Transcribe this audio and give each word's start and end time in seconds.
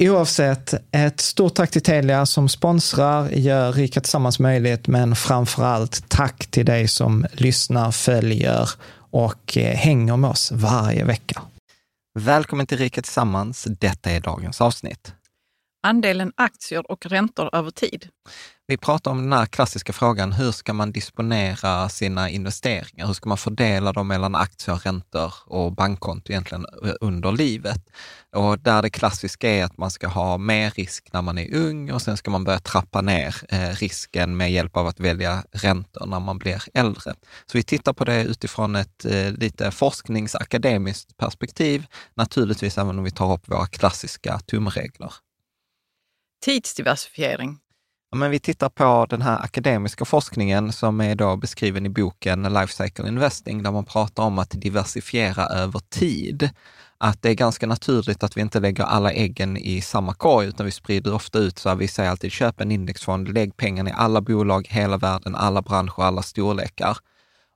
Oavsett, 0.00 0.74
ett 0.92 1.20
stort 1.20 1.54
tack 1.54 1.70
till 1.70 1.82
Telia 1.82 2.26
som 2.26 2.48
sponsrar, 2.48 3.28
gör 3.30 3.72
Rika 3.72 4.00
Tillsammans 4.00 4.38
möjligt, 4.38 4.88
men 4.88 5.16
framför 5.16 5.64
allt 5.64 6.08
tack 6.08 6.46
till 6.46 6.66
dig 6.66 6.88
som 6.88 7.26
lyssnar, 7.32 7.90
följer 7.90 8.70
och 9.10 9.56
eh, 9.56 9.76
hänger 9.76 10.16
med 10.16 10.30
oss 10.30 10.52
varje 10.52 11.04
vecka. 11.04 11.42
Välkommen 12.18 12.66
till 12.66 12.78
Rika 12.78 13.02
Tillsammans. 13.02 13.64
Detta 13.64 14.10
är 14.10 14.20
dagens 14.20 14.60
avsnitt. 14.60 15.12
Andelen 15.82 16.32
aktier 16.36 16.90
och 16.90 17.06
räntor 17.06 17.50
över 17.52 17.70
tid. 17.70 18.08
Vi 18.70 18.76
pratar 18.76 19.10
om 19.10 19.22
den 19.22 19.32
här 19.32 19.46
klassiska 19.46 19.92
frågan, 19.92 20.32
hur 20.32 20.52
ska 20.52 20.72
man 20.72 20.92
disponera 20.92 21.88
sina 21.88 22.30
investeringar? 22.30 23.06
Hur 23.06 23.14
ska 23.14 23.28
man 23.28 23.38
fördela 23.38 23.92
dem 23.92 24.08
mellan 24.08 24.34
aktier, 24.34 24.76
räntor 24.76 25.34
och 25.46 25.72
bankkonto 25.72 26.32
egentligen 26.32 26.66
under 27.00 27.32
livet? 27.32 27.82
Och 28.36 28.58
där 28.58 28.82
det 28.82 28.90
klassiska 28.90 29.50
är 29.50 29.64
att 29.64 29.78
man 29.78 29.90
ska 29.90 30.08
ha 30.08 30.38
mer 30.38 30.70
risk 30.70 31.12
när 31.12 31.22
man 31.22 31.38
är 31.38 31.54
ung 31.54 31.90
och 31.90 32.02
sen 32.02 32.16
ska 32.16 32.30
man 32.30 32.44
börja 32.44 32.58
trappa 32.58 33.00
ner 33.00 33.36
eh, 33.48 33.70
risken 33.70 34.36
med 34.36 34.52
hjälp 34.52 34.76
av 34.76 34.86
att 34.86 35.00
välja 35.00 35.44
räntor 35.52 36.06
när 36.06 36.20
man 36.20 36.38
blir 36.38 36.62
äldre. 36.74 37.14
Så 37.46 37.58
vi 37.58 37.62
tittar 37.62 37.92
på 37.92 38.04
det 38.04 38.24
utifrån 38.24 38.76
ett 38.76 39.04
eh, 39.04 39.32
lite 39.32 39.70
forskningsakademiskt 39.70 41.16
perspektiv, 41.16 41.86
naturligtvis 42.14 42.78
även 42.78 42.98
om 42.98 43.04
vi 43.04 43.10
tar 43.10 43.32
upp 43.32 43.48
våra 43.48 43.66
klassiska 43.66 44.38
tumregler. 44.38 45.12
Tidsdiversifiering. 46.44 47.58
Men 48.16 48.30
vi 48.30 48.38
tittar 48.38 48.68
på 48.68 49.06
den 49.10 49.22
här 49.22 49.38
akademiska 49.44 50.04
forskningen 50.04 50.72
som 50.72 51.00
är 51.00 51.14
då 51.14 51.36
beskriven 51.36 51.86
i 51.86 51.88
boken 51.88 52.42
Life 52.42 52.72
Cycle 52.72 53.08
Investing, 53.08 53.62
där 53.62 53.72
man 53.72 53.84
pratar 53.84 54.22
om 54.22 54.38
att 54.38 54.50
diversifiera 54.50 55.46
över 55.46 55.80
tid. 55.90 56.50
Att 56.98 57.22
det 57.22 57.30
är 57.30 57.34
ganska 57.34 57.66
naturligt 57.66 58.22
att 58.22 58.36
vi 58.36 58.40
inte 58.40 58.60
lägger 58.60 58.84
alla 58.84 59.12
äggen 59.12 59.56
i 59.56 59.80
samma 59.80 60.14
korg, 60.14 60.46
utan 60.46 60.66
vi 60.66 60.72
sprider 60.72 61.14
ofta 61.14 61.38
ut, 61.38 61.58
så 61.58 61.68
här, 61.68 61.76
vi 61.76 61.88
säger 61.88 62.10
alltid 62.10 62.32
köp 62.32 62.60
en 62.60 62.72
indexfond, 62.72 63.34
lägg 63.34 63.56
pengarna 63.56 63.90
i 63.90 63.92
alla 63.96 64.20
bolag, 64.20 64.66
hela 64.70 64.96
världen, 64.96 65.34
alla 65.34 65.62
branscher, 65.62 66.02
alla 66.02 66.22
storlekar. 66.22 66.98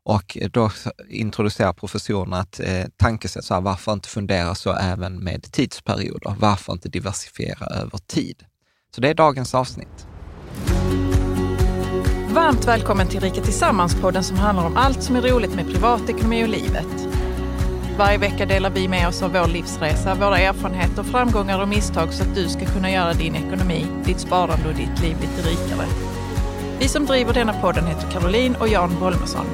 Och 0.04 0.38
då 0.50 0.70
introducerar 1.08 1.72
professorerna 1.72 2.40
ett 2.40 2.60
eh, 2.60 2.84
tankesätt, 2.96 3.44
så 3.44 3.54
här, 3.54 3.60
varför 3.60 3.92
inte 3.92 4.08
fundera 4.08 4.54
så 4.54 4.72
även 4.72 5.24
med 5.24 5.52
tidsperioder? 5.52 6.34
Varför 6.38 6.72
inte 6.72 6.88
diversifiera 6.88 7.66
över 7.66 7.98
tid? 8.06 8.44
Så 8.94 9.00
det 9.00 9.08
är 9.08 9.14
dagens 9.14 9.54
avsnitt. 9.54 10.11
Varmt 12.34 12.68
välkommen 12.68 13.08
till 13.08 13.20
Rika 13.20 13.40
Tillsammans-podden 13.42 14.22
som 14.22 14.36
handlar 14.36 14.66
om 14.66 14.76
allt 14.76 15.02
som 15.02 15.16
är 15.16 15.22
roligt 15.22 15.54
med 15.54 15.66
privatekonomi 15.66 16.44
och 16.44 16.48
livet. 16.48 17.08
Varje 17.98 18.18
vecka 18.18 18.46
delar 18.46 18.70
vi 18.70 18.88
med 18.88 19.08
oss 19.08 19.22
av 19.22 19.32
vår 19.32 19.46
livsresa, 19.46 20.14
våra 20.14 20.38
erfarenheter, 20.38 21.02
framgångar 21.02 21.62
och 21.62 21.68
misstag 21.68 22.12
så 22.12 22.22
att 22.22 22.34
du 22.34 22.48
ska 22.48 22.66
kunna 22.66 22.90
göra 22.90 23.12
din 23.12 23.34
ekonomi, 23.34 23.86
ditt 24.04 24.20
sparande 24.20 24.68
och 24.68 24.74
ditt 24.74 25.02
liv 25.02 25.16
lite 25.20 25.48
rikare. 25.48 25.86
Vi 26.78 26.88
som 26.88 27.06
driver 27.06 27.34
denna 27.34 27.52
podden 27.52 27.86
heter 27.86 28.10
Caroline 28.10 28.56
och 28.60 28.68
Jan 28.68 28.90
Bolmesson. 29.00 29.46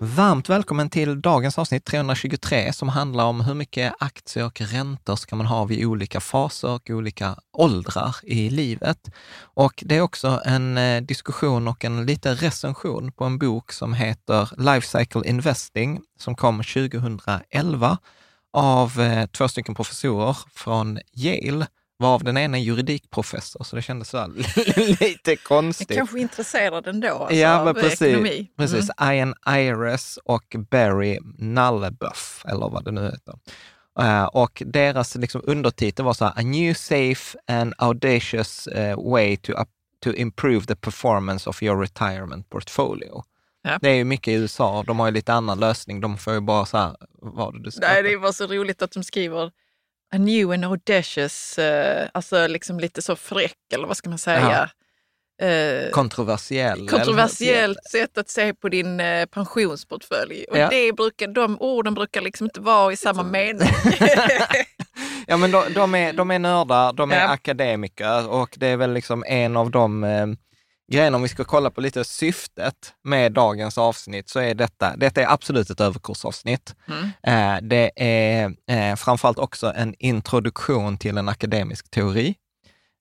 Varmt 0.00 0.48
välkommen 0.48 0.90
till 0.90 1.20
dagens 1.20 1.58
avsnitt 1.58 1.84
323 1.84 2.72
som 2.72 2.88
handlar 2.88 3.24
om 3.24 3.40
hur 3.40 3.54
mycket 3.54 3.94
aktier 3.98 4.46
och 4.46 4.60
räntor 4.60 5.16
ska 5.16 5.36
man 5.36 5.46
ha 5.46 5.64
vid 5.64 5.86
olika 5.86 6.20
faser 6.20 6.68
och 6.68 6.90
olika 6.90 7.36
åldrar 7.52 8.16
i 8.22 8.50
livet. 8.50 8.98
Och 9.40 9.82
det 9.86 9.96
är 9.96 10.00
också 10.00 10.40
en 10.44 10.78
eh, 10.78 11.02
diskussion 11.02 11.68
och 11.68 11.84
en 11.84 12.06
liten 12.06 12.36
recension 12.36 13.12
på 13.12 13.24
en 13.24 13.38
bok 13.38 13.72
som 13.72 13.94
heter 13.94 14.50
Life 14.56 14.98
Cycle 14.98 15.28
Investing 15.28 16.00
som 16.18 16.34
kom 16.34 16.62
2011 16.62 17.98
av 18.52 19.00
eh, 19.00 19.26
två 19.26 19.48
stycken 19.48 19.74
professorer 19.74 20.36
från 20.54 20.98
Yale 21.14 21.66
varav 21.98 22.24
den 22.24 22.36
ena 22.36 22.58
är 22.58 22.62
juridikprofessor, 22.62 23.64
så 23.64 23.76
det 23.76 23.82
kändes 23.82 24.08
så 24.08 24.26
lite 25.00 25.36
konstigt. 25.36 25.90
Jag 25.90 25.96
kanske 25.96 26.18
är 26.18 26.22
intresserad 26.22 26.86
ändå 26.86 27.08
alltså, 27.08 27.36
ja, 27.36 27.58
av 27.58 27.64
men 27.64 27.74
precis, 27.74 28.02
ekonomi. 28.02 28.50
Precis, 28.56 28.90
Ian 29.02 29.34
Ayres 29.42 30.18
och 30.24 30.56
Barry 30.70 31.18
Nallebuff, 31.38 32.44
eller 32.48 32.68
vad 32.68 32.84
det 32.84 32.90
nu 32.90 33.04
heter. 33.04 33.34
Uh, 34.00 34.24
och 34.24 34.62
deras 34.66 35.14
liksom, 35.14 35.42
undertitel 35.44 36.04
var 36.04 36.14
så 36.14 36.24
här, 36.24 36.32
A 36.36 36.42
new 36.42 36.74
safe 36.74 37.38
and 37.46 37.74
audacious 37.78 38.68
uh, 38.68 39.10
way 39.12 39.36
to, 39.36 39.52
up, 39.52 39.68
to 40.04 40.10
improve 40.10 40.66
the 40.66 40.76
performance 40.76 41.50
of 41.50 41.62
your 41.62 41.80
retirement 41.80 42.48
portfolio. 42.48 43.22
Ja. 43.62 43.78
Det 43.82 43.88
är 43.88 43.94
ju 43.94 44.04
mycket 44.04 44.28
i 44.28 44.34
USA, 44.34 44.84
de 44.86 44.98
har 44.98 45.06
ju 45.06 45.12
lite 45.12 45.32
annan 45.32 45.60
lösning. 45.60 46.00
De 46.00 46.18
får 46.18 46.34
ju 46.34 46.40
bara 46.40 46.66
så 46.66 46.78
här, 46.78 46.96
vad 47.12 47.62
du 47.62 47.70
ska. 47.70 47.80
Nej, 47.80 48.02
det 48.02 48.16
var 48.16 48.32
så 48.32 48.46
roligt 48.46 48.82
att 48.82 48.92
de 48.92 49.04
skriver 49.04 49.50
a 50.14 50.18
new 50.18 50.52
and 50.52 50.64
audacious, 50.64 51.58
eh, 51.58 52.08
alltså 52.14 52.46
liksom 52.46 52.80
lite 52.80 53.02
så 53.02 53.16
fräck 53.16 53.56
eller 53.74 53.86
vad 53.86 53.96
ska 53.96 54.08
man 54.10 54.18
säga? 54.18 54.70
Eh, 55.42 55.90
Kontroversiell. 55.90 56.88
kontroversiellt 56.88 57.84
sätt 57.90 58.18
att 58.18 58.28
se 58.28 58.54
på 58.54 58.68
din 58.68 59.00
eh, 59.00 59.26
pensionsportfölj. 59.26 60.44
Och 60.50 60.58
Ja. 60.58 60.68
det 60.70 60.92
brukar, 60.92 61.26
de 61.28 61.56
orden 61.60 61.94
brukar 61.94 62.20
liksom 62.20 62.44
inte 62.46 62.60
vara 62.60 62.92
i 62.92 62.96
samma 62.96 63.22
mening. 63.22 63.68
Ja, 65.26 65.36
men 65.36 65.50
de, 65.50 65.64
de, 65.74 65.94
är, 65.94 66.12
de 66.12 66.30
är 66.30 66.38
nördar, 66.38 66.92
de 66.92 67.12
är 67.12 67.20
Ja. 67.20 67.28
akademiker 67.28 68.28
och 68.28 68.54
det 68.56 68.66
är 68.66 68.76
väl 68.76 68.92
liksom 68.92 69.24
en 69.26 69.56
av 69.56 69.70
de 69.70 70.04
grejerna, 70.92 71.16
om 71.16 71.22
vi 71.22 71.28
ska 71.28 71.44
kolla 71.44 71.70
på 71.70 71.80
lite 71.80 72.04
syftet 72.04 72.94
med 73.04 73.32
dagens 73.32 73.78
avsnitt, 73.78 74.28
så 74.28 74.40
är 74.40 74.54
detta, 74.54 74.96
detta 74.96 75.22
är 75.22 75.32
absolut 75.32 75.70
ett 75.70 75.80
överkursavsnitt. 75.80 76.74
Mm. 76.88 77.10
Eh, 77.22 77.68
det 77.68 77.90
är 77.96 78.54
eh, 78.70 78.96
framförallt 78.96 79.38
också 79.38 79.72
en 79.76 79.94
introduktion 79.98 80.98
till 80.98 81.18
en 81.18 81.28
akademisk 81.28 81.90
teori, 81.90 82.34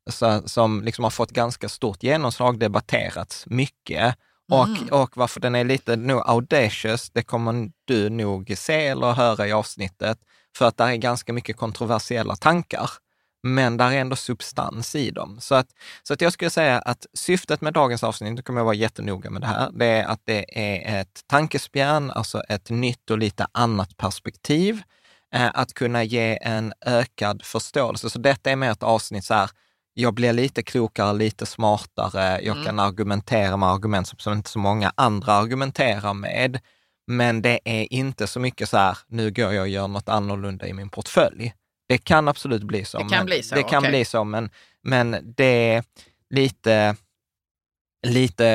så, 0.09 0.41
som 0.45 0.83
liksom 0.83 1.03
har 1.03 1.11
fått 1.11 1.31
ganska 1.31 1.69
stort 1.69 2.03
genomslag, 2.03 2.59
debatterats 2.59 3.45
mycket. 3.47 4.15
Och, 4.51 5.01
och 5.01 5.17
varför 5.17 5.39
den 5.39 5.55
är 5.55 5.63
lite 5.63 5.95
nog 5.95 6.21
audacious, 6.25 7.09
det 7.09 7.23
kommer 7.23 7.71
du 7.85 8.09
nog 8.09 8.53
se 8.57 8.87
eller 8.87 9.11
höra 9.11 9.47
i 9.47 9.51
avsnittet, 9.51 10.17
för 10.57 10.65
att 10.65 10.77
där 10.77 10.87
är 10.87 10.95
ganska 10.95 11.33
mycket 11.33 11.57
kontroversiella 11.57 12.35
tankar. 12.35 12.89
Men 13.43 13.77
där 13.77 13.91
är 13.91 13.99
ändå 13.99 14.15
substans 14.15 14.95
i 14.95 15.11
dem. 15.11 15.37
Så 15.41 15.55
att, 15.55 15.67
så 16.03 16.13
att 16.13 16.21
jag 16.21 16.33
skulle 16.33 16.49
säga 16.49 16.79
att 16.79 17.05
syftet 17.13 17.61
med 17.61 17.73
dagens 17.73 18.03
avsnitt, 18.03 18.33
nu 18.33 18.41
kommer 18.41 18.59
jag 18.59 18.65
vara 18.65 18.75
jättenoga 18.75 19.29
med 19.29 19.41
det 19.41 19.47
här, 19.47 19.69
det 19.73 19.85
är 19.85 20.05
att 20.05 20.21
det 20.23 20.59
är 20.59 21.01
ett 21.01 21.21
tankespjärn, 21.27 22.11
alltså 22.11 22.41
ett 22.41 22.69
nytt 22.69 23.11
och 23.11 23.17
lite 23.17 23.47
annat 23.51 23.97
perspektiv. 23.97 24.81
Eh, 25.33 25.51
att 25.53 25.73
kunna 25.73 26.03
ge 26.03 26.39
en 26.41 26.73
ökad 26.85 27.43
förståelse. 27.43 28.09
Så 28.09 28.19
detta 28.19 28.51
är 28.51 28.55
mer 28.55 28.71
ett 28.71 28.83
avsnitt 28.83 29.25
så 29.25 29.33
här, 29.33 29.49
jag 29.93 30.13
blir 30.13 30.33
lite 30.33 30.63
klokare, 30.63 31.13
lite 31.13 31.45
smartare, 31.45 32.41
jag 32.41 32.65
kan 32.65 32.79
argumentera 32.79 33.57
med 33.57 33.69
argument 33.69 34.07
som, 34.07 34.19
som 34.19 34.33
inte 34.33 34.49
så 34.49 34.59
många 34.59 34.91
andra 34.95 35.33
argumenterar 35.33 36.13
med. 36.13 36.59
Men 37.07 37.41
det 37.41 37.59
är 37.63 37.93
inte 37.93 38.27
så 38.27 38.39
mycket 38.39 38.69
så 38.69 38.77
här, 38.77 38.97
nu 39.07 39.31
går 39.31 39.53
jag 39.53 39.61
och 39.61 39.67
gör 39.67 39.87
något 39.87 40.09
annorlunda 40.09 40.67
i 40.67 40.73
min 40.73 40.89
portfölj. 40.89 41.53
Det 41.87 41.97
kan 41.97 42.27
absolut 42.27 42.63
bli 42.63 42.85
så. 42.85 42.97
Det 42.97 43.03
kan 43.03 43.17
men, 43.17 43.25
bli 43.25 43.43
så, 43.43 43.55
Det 43.55 43.63
kan 43.63 43.77
okej. 43.77 43.89
bli 43.91 44.05
så, 44.05 44.23
men, 44.23 44.49
men 44.83 45.33
det 45.37 45.73
är 45.73 45.83
lite, 46.29 46.95
lite, 48.07 48.45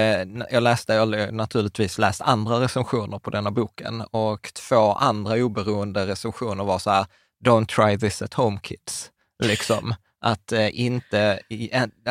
jag 0.51 0.63
läste, 0.63 0.95
jag 0.95 1.01
har 1.07 1.33
naturligtvis 1.33 1.99
läst 1.99 2.21
andra 2.21 2.61
recensioner 2.61 3.19
på 3.19 3.31
denna 3.31 3.51
boken 3.51 4.01
och 4.01 4.53
två 4.55 4.93
andra 4.93 5.35
oberoende 5.35 6.07
recensioner 6.07 6.65
var 6.65 6.79
så 6.79 6.91
här, 6.91 7.07
don't 7.45 7.67
try 7.67 7.99
this 7.99 8.23
at 8.23 8.35
home 8.35 8.61
kids. 8.63 9.11
Liksom. 9.45 9.95
Att 10.25 10.53
eh, 10.53 10.81
inte, 10.81 11.41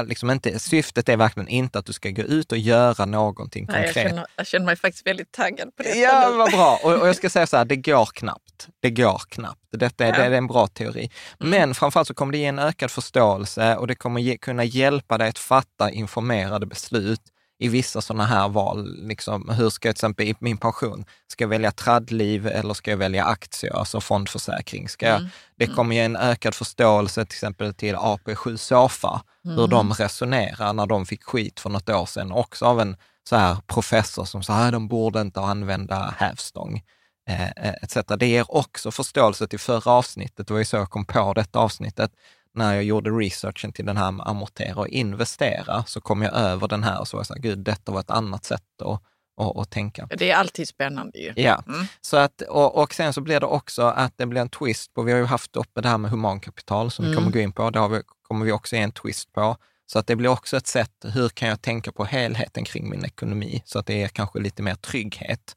liksom 0.06 0.30
inte, 0.31 0.60
syftet 0.60 1.10
är 1.10 1.18
verkligen 1.18 1.48
inte 1.48 1.80
att 1.80 1.86
du 1.86 1.94
ska 1.94 2.10
gå 2.10 2.22
ut 2.22 2.52
och 2.52 2.58
göra 2.58 3.06
någonting 3.06 3.66
Nej, 3.69 3.78
jag, 3.78 3.86
konkret. 3.86 4.10
känner, 4.10 4.25
jag 4.36 4.48
känner 4.48 4.66
mig 4.66 4.75
faktiskt 4.75 5.08
väldigt 5.08 5.31
taggad 5.31 5.75
på 5.75 5.84
detta 5.84 5.96
Ja, 5.98 6.30
nu. 6.31 6.38
vad 6.38 6.52
bra. 6.52 6.80
Och, 6.84 7.02
och 7.02 7.08
jag 7.08 7.16
ska 7.16 7.30
säga 7.30 7.48
så 7.48 7.58
här, 7.58 7.66
det 7.66 7.75
går 7.75 8.06
knappt. 8.06 8.68
Det 8.80 8.90
går 8.90 9.22
knappt. 9.30 9.60
Detta 9.72 10.06
är, 10.06 10.10
Ja. 10.10 10.16
Mm. 10.16 10.30
det 10.31 10.36
är 10.36 10.38
en 10.38 10.48
bra 10.48 10.68
teori. 10.68 11.10
Men 11.40 11.75
framförallt 11.75 12.08
så 12.08 12.13
kommer 12.13 12.31
det 12.31 12.38
ge 12.38 12.46
en 12.46 12.60
ökad 12.60 12.92
förståelse 12.92 13.75
och 13.75 13.88
det 13.88 13.96
kommer 13.96 14.22
ge, 14.22 14.38
kunna 14.38 14.64
hjälpa 14.64 15.18
dig 15.18 15.30
att 15.30 15.40
fatta 15.40 15.92
informerade 15.92 16.66
beslut 16.66 17.22
i 17.62 17.68
vissa 17.68 18.02
sådana 18.02 18.25
här 18.25 18.50
val. 18.50 19.08
Liksom, 19.08 19.50
hur 19.50 19.69
ska 19.69 19.88
jag 19.88 19.96
till 19.96 20.00
exempel 20.00 20.28
i 20.28 20.36
min 20.40 20.58
pension, 20.58 21.06
ska 21.28 21.44
jag 21.44 21.50
välja 21.50 21.72
traddliv 21.72 22.48
eller 22.48 22.74
ska 22.74 22.92
jag 22.92 22.98
välja 22.98 23.25
aktier, 23.25 23.75
alltså 23.75 24.02
fondförsäkring? 24.02 24.90
Ska 24.90 25.06
jag, 25.08 25.18
Mm. 25.19 25.30
Det 25.58 25.68
kommer 25.68 25.96
ge 25.96 26.02
en 26.02 26.16
ökad 26.18 26.56
förståelse 26.56 27.25
till 27.25 27.36
exempel 27.36 27.74
till 27.74 27.96
AP7 27.96 28.58
Sofa, 28.58 29.22
hur 29.44 29.52
Mm. 29.58 29.69
de 29.69 29.94
resonerar 29.94 30.74
när 30.74 30.86
de 30.86 31.06
fick 31.06 31.24
skit 31.24 31.60
för 31.60 31.69
något 31.69 31.90
år 31.90 32.06
sedan, 32.06 32.31
också 32.31 32.66
av 32.66 32.80
en 32.81 32.98
så 33.30 33.36
här 33.36 33.58
professor 33.68 34.25
som 34.25 34.44
sa 34.44 34.54
att 34.54 34.72
de 34.72 34.88
borde 34.88 35.22
inte 35.22 35.40
använda 35.42 36.14
hävstång. 36.18 36.81
Eh, 37.30 37.44
eh, 37.44 37.74
etc. 37.84 37.98
Det 38.19 38.28
ger 38.28 38.56
också 38.56 38.92
förståelse 38.92 39.48
till 39.48 39.60
förra 39.60 39.92
avsnittet. 39.92 40.48
Det 40.48 40.54
var 40.54 40.60
ju 40.60 40.66
så 40.66 40.75
jag 40.75 40.90
kom 40.90 41.06
på 41.06 41.34
detta 41.34 41.60
avsnittet. 41.60 42.12
När 42.53 42.74
jag 42.74 42.83
gjorde 42.83 43.09
researchen 43.09 43.71
till 43.71 43.86
den 43.86 43.98
här 43.98 44.12
med 44.12 44.27
amortera 44.27 44.75
och 44.75 44.88
investera, 44.88 45.83
så 45.88 46.01
kom 46.01 46.21
jag 46.21 46.33
över 46.33 46.68
den 46.68 46.83
här 46.83 47.00
och 47.00 47.07
så 47.07 47.18
var 47.18 47.19
jag 47.19 47.27
så 47.27 47.33
här, 47.33 47.42
gud, 47.42 47.59
detta 47.59 47.92
var 47.92 48.00
ett 48.00 48.09
annat 48.12 48.45
sätt 48.45 48.81
att, 48.86 49.01
att, 49.42 49.57
att 49.57 49.69
tänka. 49.71 50.07
Det 50.18 50.31
är 50.31 50.36
alltid 50.36 50.68
spännande 50.68 51.19
ju. 51.19 51.33
Ja, 51.36 51.63
Mm. 51.68 51.86
så 52.01 52.18
att, 52.18 52.42
och, 52.42 52.77
och 52.81 52.94
sen 52.94 53.13
så 53.13 53.21
blir 53.21 53.39
det 53.39 53.45
också 53.45 53.81
att 53.81 54.13
det 54.18 54.25
blir 54.25 54.42
en 54.42 54.50
twist 54.50 54.94
på, 54.94 55.01
vi 55.03 55.12
har 55.12 55.19
ju 55.19 55.25
haft 55.25 55.56
uppe 55.56 55.81
det 55.81 55.89
här 55.89 55.98
med 55.98 56.12
humankapital 56.12 56.92
som 56.92 57.06
vi 57.06 57.15
kommer 57.15 57.31
gå 57.31 57.39
in 57.39 57.51
på, 57.51 57.69
det 57.69 57.80
har 57.80 57.89
vi, 57.89 58.01
kommer 58.27 58.45
vi 58.45 58.51
också 58.51 58.75
ge 58.75 58.81
en 58.81 58.92
twist 58.92 59.31
på. 59.33 59.57
Så 59.86 60.00
att 60.00 60.07
det 60.07 60.15
blir 60.15 60.30
också 60.30 60.57
ett 60.57 60.68
sätt, 60.68 60.92
hur 61.13 61.30
kan 61.30 61.50
jag 61.50 61.62
tänka 61.62 61.92
på 61.92 62.04
helheten 62.06 62.63
kring 62.63 62.89
min 62.89 63.06
ekonomi? 63.06 63.62
Så 63.65 63.80
att 63.80 63.86
det 63.86 64.04
är 64.04 64.07
kanske 64.07 64.39
lite 64.39 64.63
mer 64.63 64.75
trygghet. 64.75 65.56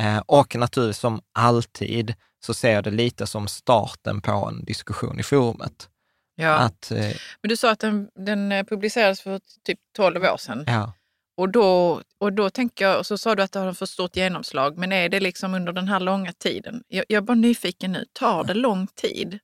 Eh, 0.00 0.18
och 0.18 0.56
naturligtvis 0.56 0.98
som 1.00 1.20
alltid 1.32 2.14
så 2.46 2.54
ser 2.54 2.72
jag 2.72 2.84
det 2.84 2.90
lite 2.90 3.26
som 3.26 3.48
starten 3.48 4.20
på 4.20 4.32
en 4.32 4.64
diskussion 4.64 5.20
i 5.20 5.22
forumet. 5.22 5.88
Ja. 6.34 6.54
Att, 6.54 6.90
eh, 6.90 7.16
Men 7.42 7.48
du 7.48 7.56
sa 7.56 7.70
att 7.70 7.80
den, 7.80 8.10
den 8.14 8.52
eh, 8.52 8.64
publicerades 8.64 9.20
för 9.20 9.40
typ 9.64 9.78
12 9.96 10.24
år 10.24 10.36
sedan. 10.36 10.64
ja, 10.66 10.92
Och 11.36 11.48
då, 11.48 12.00
och 12.18 12.32
då 12.32 12.50
tänker 12.50 12.84
jag, 12.84 12.98
och 12.98 13.06
så 13.06 13.18
sa 13.18 13.34
du 13.34 13.42
att 13.42 13.52
det 13.52 13.58
har 13.58 13.72
fått 13.72 13.90
stort 13.90 14.16
genomslag, 14.16 14.78
men 14.78 14.92
är 14.92 15.08
det 15.08 15.20
liksom 15.20 15.54
under 15.54 15.72
den 15.72 15.88
här 15.88 16.00
långa 16.00 16.32
tiden? 16.32 16.82
Jag, 16.88 17.04
jag 17.08 17.16
är 17.16 17.22
bara 17.22 17.34
nyfiken 17.34 17.92
nu, 17.92 18.04
tar 18.12 18.44
det 18.44 18.54
lång 18.54 18.86
tid? 18.86 19.38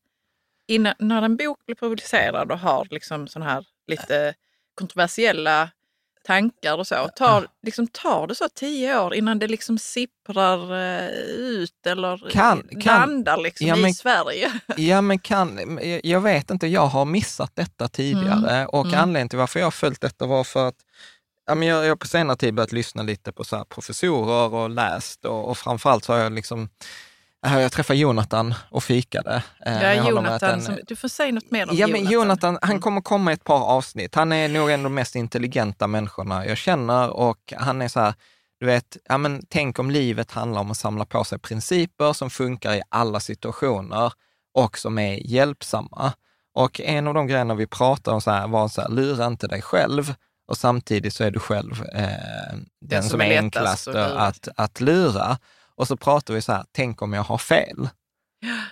Innan, 0.67 0.95
när 0.99 1.23
en 1.23 1.37
bok 1.37 1.67
blir 1.67 1.77
publicerad 1.77 2.53
och 2.53 2.59
har 2.59 2.87
liksom 2.91 3.29
sån 3.29 3.43
här 3.43 3.67
lite 3.87 4.35
kontroversiella 4.75 5.71
tankar 6.35 6.79
och 6.79 6.87
så, 6.87 7.09
tar, 7.17 7.47
liksom, 7.62 7.87
tar 7.87 8.27
det 8.27 8.35
så 8.35 8.49
tio 8.55 9.00
år 9.00 9.15
innan 9.15 9.38
det 9.38 9.49
liksom 9.49 9.79
sipprar 9.79 10.75
eh, 10.77 11.09
ut 11.37 11.87
eller 11.87 12.31
Kan- 12.31 12.69
kan- 12.81 13.00
landar 13.00 13.37
liksom 13.37 13.67
Ja, 13.67 13.77
i 13.77 13.82
men- 13.82 13.94
Sverige? 13.94 14.53
Ja, 14.77 15.00
men 15.00 15.19
kan, 15.19 15.79
jag 16.03 16.21
vet 16.21 16.50
inte, 16.50 16.67
jag 16.67 16.87
har 16.87 17.05
missat 17.05 17.50
detta 17.55 17.88
tidigare 17.88 18.67
och 18.67 18.87
Mm. 18.87 18.99
anledningen 19.00 19.29
till 19.29 19.38
varför 19.38 19.59
jag 19.61 19.67
har 19.67 19.71
följt 19.71 20.00
detta 20.00 20.27
var 20.27 20.44
för 20.44 20.69
att 20.69 20.75
ja, 21.47 21.55
men 21.55 21.69
jag 21.69 21.88
har 21.88 21.97
på 21.97 22.06
senare 22.06 22.37
tid 22.37 22.55
börjat 22.55 22.73
lyssna 22.73 23.03
lite 23.03 23.32
på 23.32 23.44
så 23.44 23.65
professorer 23.65 24.55
och 24.55 24.71
läst 24.71 25.25
och, 25.25 25.49
och 25.49 25.59
framförallt 25.59 26.05
så 26.05 26.12
har 26.12 26.21
jag 26.21 26.32
liksom, 26.32 26.69
jag 27.43 27.73
träffade 27.73 27.99
Jonathan 27.99 28.55
och 28.70 28.85
fikade. 28.85 29.43
eh, 29.67 29.82
Ja, 29.82 30.09
Jonathan, 30.11 30.51
en- 30.51 30.63
som, 30.63 30.79
du 30.87 30.97
får 30.97 31.09
säga 31.09 31.32
något 31.32 31.51
mer 31.51 31.70
om 31.70 31.77
Ja, 31.77 31.87
Jonathan. 31.87 32.03
men 32.05 32.13
Jonathan, 32.13 32.59
han 32.63 32.70
Mm. 32.70 32.82
kommer 32.82 33.01
komma 33.01 33.31
i 33.31 33.35
ett 33.35 33.44
par 33.44 33.61
avsnitt. 33.65 34.15
Han 34.15 34.32
är 34.32 34.49
nog 34.49 34.70
en 34.70 34.81
av 34.81 34.85
de 34.85 34.94
mest 34.94 35.15
intelligenta 35.17 35.87
människorna 35.87 36.47
jag 36.47 36.56
känner 36.59 37.11
och 37.11 37.53
han 37.56 37.82
är 37.82 37.89
så 37.89 38.01
här, 38.01 38.15
du 38.61 38.67
vet, 38.67 38.97
ja, 39.09 39.19
men 39.19 39.43
tänk 39.49 39.79
om 39.79 39.91
livet 39.91 40.31
handlar 40.31 40.61
om 40.61 40.70
att 40.70 40.77
samla 40.77 41.05
på 41.05 41.25
sig 41.25 41.39
principer 41.39 42.13
som 42.13 42.31
funkar 42.31 42.75
i 42.75 42.82
alla 42.89 43.20
situationer 43.20 44.13
och 44.55 44.79
som 44.79 44.99
är 44.99 45.15
hjälpsamma. 45.27 46.13
Och 46.55 46.81
en 46.81 47.06
av 47.06 47.15
de 47.15 47.27
grejerna 47.27 47.55
vi 47.55 47.67
pratade 47.67 48.15
om 48.15 48.20
så 48.20 48.31
här 48.31 48.49
var 48.49 48.69
så 48.69 48.81
här, 48.81 48.89
lura 48.89 49.27
inte 49.27 49.47
dig 49.47 49.63
själv 49.63 50.15
och 50.49 50.56
samtidigt 50.56 51.15
så 51.15 51.25
är 51.25 51.31
du 51.31 51.39
själv 51.41 51.82
eh, 51.94 52.09
den, 52.81 53.03
som, 53.03 53.11
som 53.11 53.20
är, 53.20 53.39
enklast 53.39 53.89
att, 53.89 54.49
att 54.56 54.81
lura. 54.81 55.39
Och 55.81 55.89
så 55.89 55.96
pratar 55.96 56.34
vi 56.34 56.43
så 56.43 56.53
här, 56.53 56.65
tänk 56.72 57.03
om 57.03 57.13
jag 57.13 57.22
har 57.22 57.39
fel. 57.39 57.89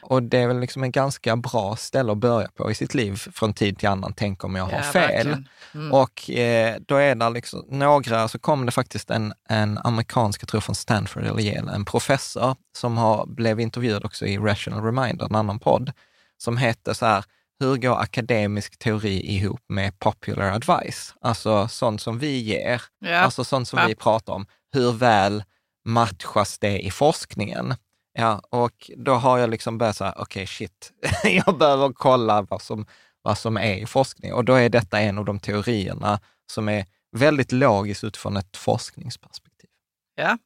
Och 0.03 0.23
det 0.23 0.39
är 0.39 0.47
väl 0.47 0.61
liksom 0.61 0.83
en 0.83 0.91
ganska 0.91 1.37
bra 1.37 1.77
ställe 1.77 2.13
att 2.13 2.19
börja 2.19 2.49
på 2.49 2.71
i 2.71 2.75
sitt 2.75 2.95
liv 2.95 3.17
från 3.17 3.55
tid 3.55 3.79
till 3.79 3.89
annan. 3.89 4.13
Tänk 4.17 4.45
om 4.45 4.57
jag 4.57 4.65
har 4.65 4.73
Ja, 4.73 4.83
fel. 4.83 5.45
Mm. 5.75 5.93
Och 5.93 6.31
eh, 6.31 6.77
då 6.87 6.97
är 6.97 7.15
det 7.15 7.31
liksom 7.31 7.65
några, 7.69 8.29
så 8.29 8.39
kom 8.39 8.67
det 8.67 8.73
faktiskt 8.73 9.11
en, 9.11 9.33
en 9.49 9.79
amerikansk, 9.85 10.43
jag 10.43 10.49
tror 10.49 10.61
från 10.61 10.75
Stanford 10.75 11.25
eller 11.25 11.41
Yale, 11.41 11.73
en 11.73 11.85
professor 11.85 12.57
som 12.77 12.97
har, 12.97 13.27
blev 13.27 13.61
intervjuad 13.61 14.05
också 14.05 14.27
i 14.27 14.39
Rational 14.39 14.85
Reminder, 14.85 15.27
en 15.27 15.35
annan 15.35 15.59
podd, 15.59 15.93
som 16.39 16.57
hette 16.57 16.95
så 16.95 17.07
här, 17.07 17.25
hur 17.61 17.77
går 17.77 18.01
akademisk 18.01 18.79
teori 18.79 19.37
ihop 19.37 19.61
med 19.69 19.99
popular 19.99 20.53
advice? 20.53 21.15
Alltså 21.21 21.69
sånt 21.69 22.01
som 22.01 22.19
vi 22.19 22.39
ger, 22.39 22.83
Ja. 23.01 23.17
alltså 23.19 23.45
sånt 23.45 23.69
som 23.69 23.79
Ja. 23.79 23.87
vi 23.87 23.95
pratar 23.95 24.33
om. 24.33 24.47
Hur 24.73 24.93
väl 24.93 25.45
matchas 25.89 26.59
det 26.59 26.79
i 26.79 26.91
forskningen? 26.91 27.75
Ja, 28.13 28.41
och 28.51 28.91
då 28.97 29.15
har 29.15 29.39
jag 29.39 29.51
liksom 29.51 29.79
börjat 29.79 29.97
säga, 29.97 30.15
okej 30.17 30.47
shit, 30.47 30.93
jag 31.25 31.59
behöver 31.59 31.93
kolla 31.93 32.43
vad 32.43 32.63
som, 32.63 32.87
vad 33.23 33.39
som 33.39 33.57
är 33.57 33.75
i 33.75 33.87
forskning. 33.87 34.33
Och 34.33 34.45
då 34.45 34.55
är 34.55 34.69
detta 34.69 35.01
en 35.01 35.19
av 35.19 35.25
de 35.25 35.41
teorierna 35.41 36.21
som 36.53 36.69
är 36.69 36.87
väldigt 37.17 37.53
logiskt 37.53 38.05
utifrån 38.05 38.37
ett 38.37 38.57
forskningsperspektiv. 38.57 39.71
Ja. 40.15 40.39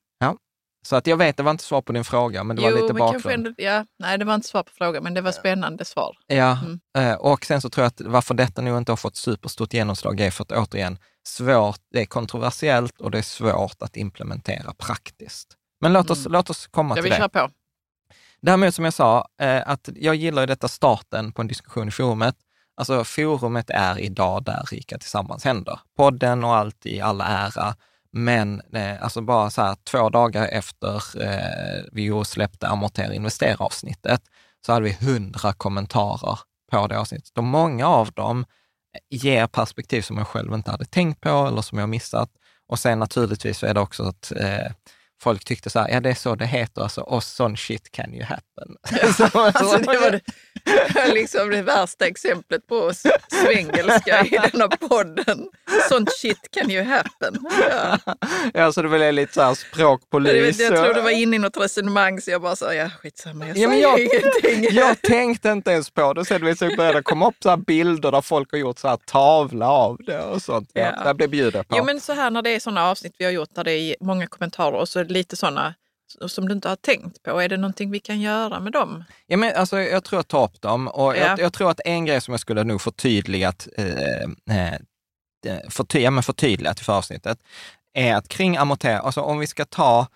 Ja. 0.83 0.89
Så 0.89 0.97
att 0.97 1.07
jag 1.07 1.17
vet, 1.17 1.37
det 1.37 1.43
var 1.43 1.51
inte 1.51 1.65
svar 1.65 1.83
på 1.83 1.93
din 1.93 2.05
fråga, 2.05 2.45
men 2.45 2.57
det 2.57 2.63
var 2.63 2.71
jo, 2.71 2.77
lite 2.77 2.93
men 2.93 2.97
bakgrund. 3.01 3.47
ändå, 3.47 3.53
ja, 3.63 3.85
nej, 3.99 4.19
det 4.19 4.25
var 4.25 4.35
inte 4.35 4.49
svar 4.49 4.63
på 4.63 4.71
frågan, 4.75 5.03
men 5.03 5.15
det 5.15 5.21
var 5.21 5.33
spännande 5.33 5.85
svar. 5.85 6.17
Ja, 6.27 6.59
Mm. 6.63 6.81
eh, 7.11 7.15
och 7.17 7.45
sen 7.45 7.61
så 7.61 7.71
tror 7.71 7.83
jag 7.83 7.89
att 7.89 8.01
varför 8.01 8.35
detta 8.35 8.63
nog 8.63 8.79
inte 8.79 8.93
har 8.93 8.97
fått 8.97 9.17
superstort 9.17 9.75
genomslag 9.75 10.21
är 10.21 10.31
för 10.31 10.43
att 10.43 10.53
återigen, 10.53 10.99
svårt, 11.29 11.81
det 11.93 12.01
är 12.01 12.05
kontroversiellt 12.07 13.01
och 13.01 13.11
det 13.11 13.19
är 13.19 13.23
svårt 13.23 13.83
att 13.83 13.97
implementera 13.97 14.75
praktiskt. 14.79 15.57
Men 15.81 15.93
låt 15.93 16.11
oss, 16.11 16.19
Mm. 16.27 16.33
låt 16.33 16.51
oss 16.51 16.67
komma 16.67 16.89
Jag 16.91 16.97
till 16.97 17.03
vill 17.03 17.11
det. 17.11 17.17
köra 17.17 17.29
på. 17.29 17.51
Däremot 18.43 18.75
som 18.75 18.85
jag 18.85 18.95
sa, 18.95 19.29
eh, 19.41 19.63
att 19.67 19.89
jag 19.97 20.15
gillar 20.15 20.43
ju 20.43 20.47
detta 20.47 20.69
starten 20.69 21.33
på 21.33 21.43
en 21.43 21.49
diskussion 21.49 21.89
i 21.89 21.91
forumet. 21.91 22.37
Alltså 22.77 23.05
forumet 23.05 23.71
är 23.71 23.99
idag 24.01 24.45
där 24.45 24.63
Rika 24.71 24.99
Tillsammans 24.99 25.45
händer. 25.45 25.81
Podden 25.97 26.45
och 26.45 26.57
allt 26.57 26.87
i 26.87 27.01
all 27.01 27.21
ära, 27.21 27.75
men 28.13 28.63
eh, 28.75 29.03
alltså 29.03 29.21
bara 29.21 29.51
så 29.51 29.63
här 29.63 29.77
två 29.91 30.09
dagar 30.11 30.49
efter 30.49 31.23
eh, 31.23 31.85
vi 31.93 32.23
släppte 32.27 32.69
Amortera 32.69 33.15
Investera 33.15 33.57
avsnittet 33.65 34.21
så 34.67 34.73
hade 34.73 34.85
vi 34.85 34.93
hundra 35.01 35.53
kommentarer 35.53 36.39
på 36.71 36.87
det 36.87 36.99
avsnittet. 36.99 37.39
Och 37.39 37.45
många 37.45 37.87
av 37.89 38.13
dem 38.13 38.45
ger 39.11 39.47
perspektiv 39.47 40.03
som 40.03 40.19
jag 40.19 40.27
själv 40.27 40.53
inte 40.55 40.71
hade 40.71 40.85
tänkt 40.85 41.21
på 41.21 41.29
eller 41.47 41.63
som 41.63 41.79
jag 41.79 41.89
missat. 41.89 42.31
Och 42.69 42.79
sen 42.79 42.99
naturligtvis 42.99 43.63
är 43.63 43.75
det 43.75 43.81
också 43.81 44.03
att 44.03 44.33
eh, 44.37 44.73
folk 45.23 45.45
tyckte 45.45 45.71
så 45.71 45.79
här, 45.81 45.89
ja 45.89 46.01
det 46.01 46.11
är 46.11 46.15
så 46.15 46.35
det 46.35 46.47
heter, 46.47 46.83
alltså 46.83 47.01
och 47.01 47.25
sån 47.25 47.57
shit 47.57 47.91
can 47.93 48.15
you 48.15 48.25
happen. 48.25 48.77
Så- 49.17 49.41
Alltså, 49.41 49.79
det 49.79 49.99
var 49.99 50.11
det, 50.11 50.21
liksom 51.15 51.51
det 51.51 51.63
värsta 51.63 52.07
exemplet 52.07 52.67
på 52.67 52.93
svengelska 53.31 54.25
i 54.25 54.39
denna 54.53 54.69
podden. 54.69 55.49
Sånt 55.89 56.09
shit 56.21 56.39
can 56.51 56.71
you 56.71 56.85
happen. 56.85 57.39
Ja. 57.71 57.99
ja, 58.55 58.73
så 58.73 58.83
det 58.83 59.07
är 59.07 59.13
lite 59.13 59.33
så 59.35 59.41
här 59.41 59.49
Jag, 59.49 59.57
språkpolis. 59.59 60.61
jag 60.61 60.73
och- 60.73 60.79
tror 60.79 60.95
det 60.95 61.01
var 61.01 61.11
inne 61.11 61.37
i 61.37 61.39
något 61.39 61.57
resonemang 61.57 62.21
så 62.21 62.31
jag 62.31 62.43
bara 62.43 62.57
sa, 62.57 62.75
ja 62.75 62.91
skitsamma, 62.91 63.49
jag 63.49 63.57
Ja, 63.57 63.69
säger 63.71 63.83
jag, 63.83 64.01
ingenting. 64.01 64.69
jag 64.79 65.03
tänkte 65.03 65.49
inte 65.49 65.71
ens 65.71 65.91
på 65.91 66.13
det. 66.13 66.25
Sen 66.25 66.57
så 66.57 66.69
började 66.77 66.99
det 66.99 67.03
komma 67.03 67.29
upp 67.29 67.37
så 67.43 67.57
bilder 67.57 68.13
där 68.13 68.21
folk 68.21 68.53
har 68.53 68.59
gjort 68.59 68.79
så 68.79 68.89
här 68.89 68.97
tavla 68.97 69.69
av 69.69 69.97
det 70.07 70.21
och 70.23 70.43
sånt. 70.43 70.71
Ja. 70.73 70.93
Ja. 70.97 71.05
Det 71.05 71.15
blev 71.15 71.31
bjudet 71.31 71.69
på. 71.69 71.77
Jo 71.79 71.85
men 71.85 72.01
så 72.01 72.13
här 72.13 72.31
när 72.31 72.43
det 72.43 72.51
är 72.51 72.61
sådana 72.61 72.91
avsnitt 72.91 73.15
vi 73.19 73.25
har 73.25 73.33
gjort 73.33 73.55
där 73.55 73.65
det 73.65 73.73
är 73.73 73.97
många 74.01 74.27
kommentarer 74.27 74.75
och 74.77 74.89
så 74.89 75.03
lite 75.03 75.37
sådana 75.37 75.75
som 76.27 76.49
du 76.49 76.55
inte 76.55 76.69
har 76.69 76.77
tänkt 76.77 77.23
på. 77.23 77.41
Är 77.43 77.49
det 77.49 77.57
någonting 77.57 77.91
vi 77.91 78.01
kan 78.01 78.21
göra 78.21 78.61
med 78.61 78.73
dem? 78.73 79.05
Ja, 79.27 79.37
men 79.37 79.55
alltså, 79.57 79.81
jag 79.81 80.05
tror 80.05 80.21
att 80.21 80.29
ta 80.29 80.45
upp 80.45 80.61
dem 80.61 80.89
och 80.89 81.17
Ja. 81.17 81.21
jag, 81.27 81.39
jag 81.41 81.53
tror 81.53 81.71
att 81.71 81.81
en 81.85 82.05
grej 82.07 82.21
som 82.21 82.33
jag 82.33 82.41
skulle 82.41 82.65
nog 82.65 82.81
förtydligat, 82.81 83.69
eh, 83.77 83.87
eh, 84.57 84.75
förty, 85.69 85.99
ja, 85.99 86.11
men 86.11 86.23
förtydligat 86.23 86.89
i 86.89 86.91
avsnittet 86.91 87.39
är 87.95 88.15
att 88.15 88.29
kring 88.29 88.57
amortera, 88.57 88.99
alltså 88.99 89.21
om 89.21 89.39
vi 89.39 89.47
ska 89.47 89.65
ta, 89.65 90.07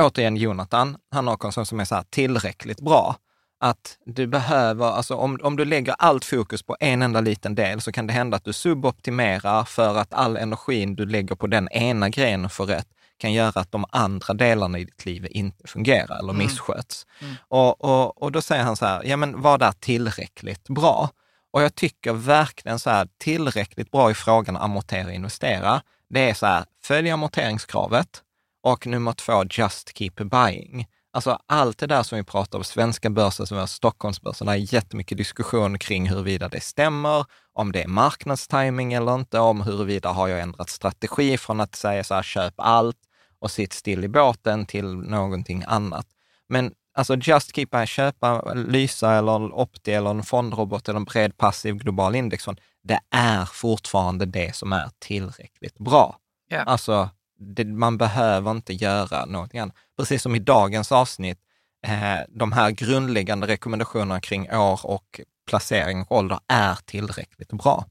återigen 0.00 0.36
Jonathan, 0.36 0.96
han 1.10 1.26
har 1.26 1.36
konsum 1.36 1.66
som 1.66 1.80
är 1.80 1.84
så 1.84 1.94
här 1.94 2.04
tillräckligt 2.10 2.80
bra. 2.80 3.16
Att 3.60 3.98
du 4.04 4.26
behöver, 4.26 4.86
alltså 4.86 5.14
om, 5.14 5.38
om 5.42 5.56
du 5.56 5.64
lägger 5.64 5.94
allt 5.98 6.24
fokus 6.24 6.62
på 6.62 6.76
en 6.80 7.02
enda 7.02 7.20
liten 7.20 7.54
del 7.54 7.80
så 7.80 7.92
kan 7.92 8.06
det 8.06 8.12
hända 8.12 8.36
att 8.36 8.44
du 8.44 8.52
suboptimerar 8.52 9.64
för 9.64 9.98
att 9.98 10.14
all 10.14 10.36
energin 10.36 10.94
du 10.96 11.06
lägger 11.06 11.34
på 11.34 11.46
den 11.46 11.68
ena 11.68 12.08
grejen 12.08 12.50
för 12.50 12.64
rätt 12.64 12.86
kan 13.18 13.32
göra 13.32 13.60
att 13.60 13.72
de 13.72 13.84
andra 13.90 14.34
delarna 14.34 14.78
i 14.78 14.84
ditt 14.84 15.06
liv 15.06 15.26
inte 15.30 15.68
fungerar 15.68 16.18
eller 16.18 16.32
missköts. 16.32 17.06
Och, 17.48 17.84
och, 17.84 18.22
och 18.22 18.32
då 18.32 18.42
säger 18.42 18.62
han 18.62 18.76
så 18.76 18.86
här, 18.86 19.02
ja 19.04 19.16
men 19.16 19.40
vad 19.40 19.62
är 19.62 19.72
tillräckligt 19.72 20.68
bra? 20.68 21.10
Och 21.52 21.62
jag 21.62 21.74
tycker 21.74 22.12
verkligen 22.12 22.78
så 22.78 22.90
här, 22.90 23.08
tillräckligt 23.18 23.90
bra 23.90 24.10
i 24.10 24.14
frågan 24.14 24.56
amortera 24.56 25.06
och 25.06 25.12
investera, 25.12 25.82
det 26.08 26.30
är 26.30 26.34
så 26.34 26.46
här, 26.46 26.64
följ 26.84 27.10
amorteringskravet 27.10 28.22
och 28.62 28.86
nummer 28.86 29.12
två, 29.12 29.44
just 29.50 29.98
keep 29.98 30.12
buying. 30.16 30.86
Alltså 31.12 31.38
allt 31.46 31.78
det 31.78 31.86
där 31.86 32.02
som 32.02 32.18
vi 32.18 32.24
pratar 32.24 32.58
om, 32.58 32.64
svenska 32.64 33.10
börsen 33.10 33.46
som 33.46 33.58
är 33.58 33.66
Stockholmsbörsen, 33.66 34.46
det 34.46 34.52
är 34.52 34.74
jättemycket 34.74 35.18
diskussion 35.18 35.78
kring 35.78 36.08
huruvida 36.08 36.48
det 36.48 36.60
stämmer, 36.60 37.24
om 37.52 37.72
det 37.72 37.82
är 37.82 37.88
marknadstiming 37.88 38.92
eller 38.92 39.14
inte, 39.14 39.38
om 39.38 39.60
huruvida 39.60 40.08
har 40.08 40.28
jag 40.28 40.40
ändrat 40.40 40.70
strategi 40.70 41.38
från 41.38 41.60
att 41.60 41.74
säga 41.74 42.04
så 42.04 42.14
här, 42.14 42.22
köp 42.22 42.54
allt 42.56 42.96
och 43.38 43.50
sitt 43.50 43.72
still 43.72 44.04
i 44.04 44.08
båten 44.08 44.66
till 44.66 44.94
någonting 44.94 45.64
annat. 45.66 46.06
Men 46.48 46.72
alltså 46.94 47.16
Just 47.16 47.56
Keep, 47.56 47.68
att 47.70 47.88
köpa 47.88 48.54
Lysa 48.54 49.12
eller 49.12 49.54
Opti 49.54 49.92
eller 49.92 50.10
en 50.10 50.22
fondrobot 50.22 50.88
eller 50.88 50.96
en 50.96 51.04
bred 51.04 51.36
passiv 51.36 51.74
global 51.74 52.14
indexfond, 52.14 52.60
det 52.84 53.00
är 53.10 53.44
fortfarande 53.44 54.26
det 54.26 54.56
som 54.56 54.72
är 54.72 54.90
tillräckligt 54.98 55.78
bra. 55.78 56.16
Ja. 56.48 56.60
Alltså, 56.60 57.10
det, 57.38 57.64
man 57.64 57.98
behöver 57.98 58.50
inte 58.50 58.72
göra 58.72 59.24
någonting 59.24 59.60
annat. 59.60 59.76
Precis 59.98 60.22
som 60.22 60.34
i 60.34 60.38
dagens 60.38 60.92
avsnitt, 60.92 61.38
eh, 61.86 62.18
de 62.28 62.52
här 62.52 62.70
grundläggande 62.70 63.46
rekommendationerna 63.46 64.20
kring 64.20 64.50
år 64.50 64.80
och 64.86 65.20
placering 65.48 66.02
och 66.02 66.12
ålder 66.12 66.38
är 66.48 66.78
tillräckligt 66.84 67.52
bra. 67.52 67.84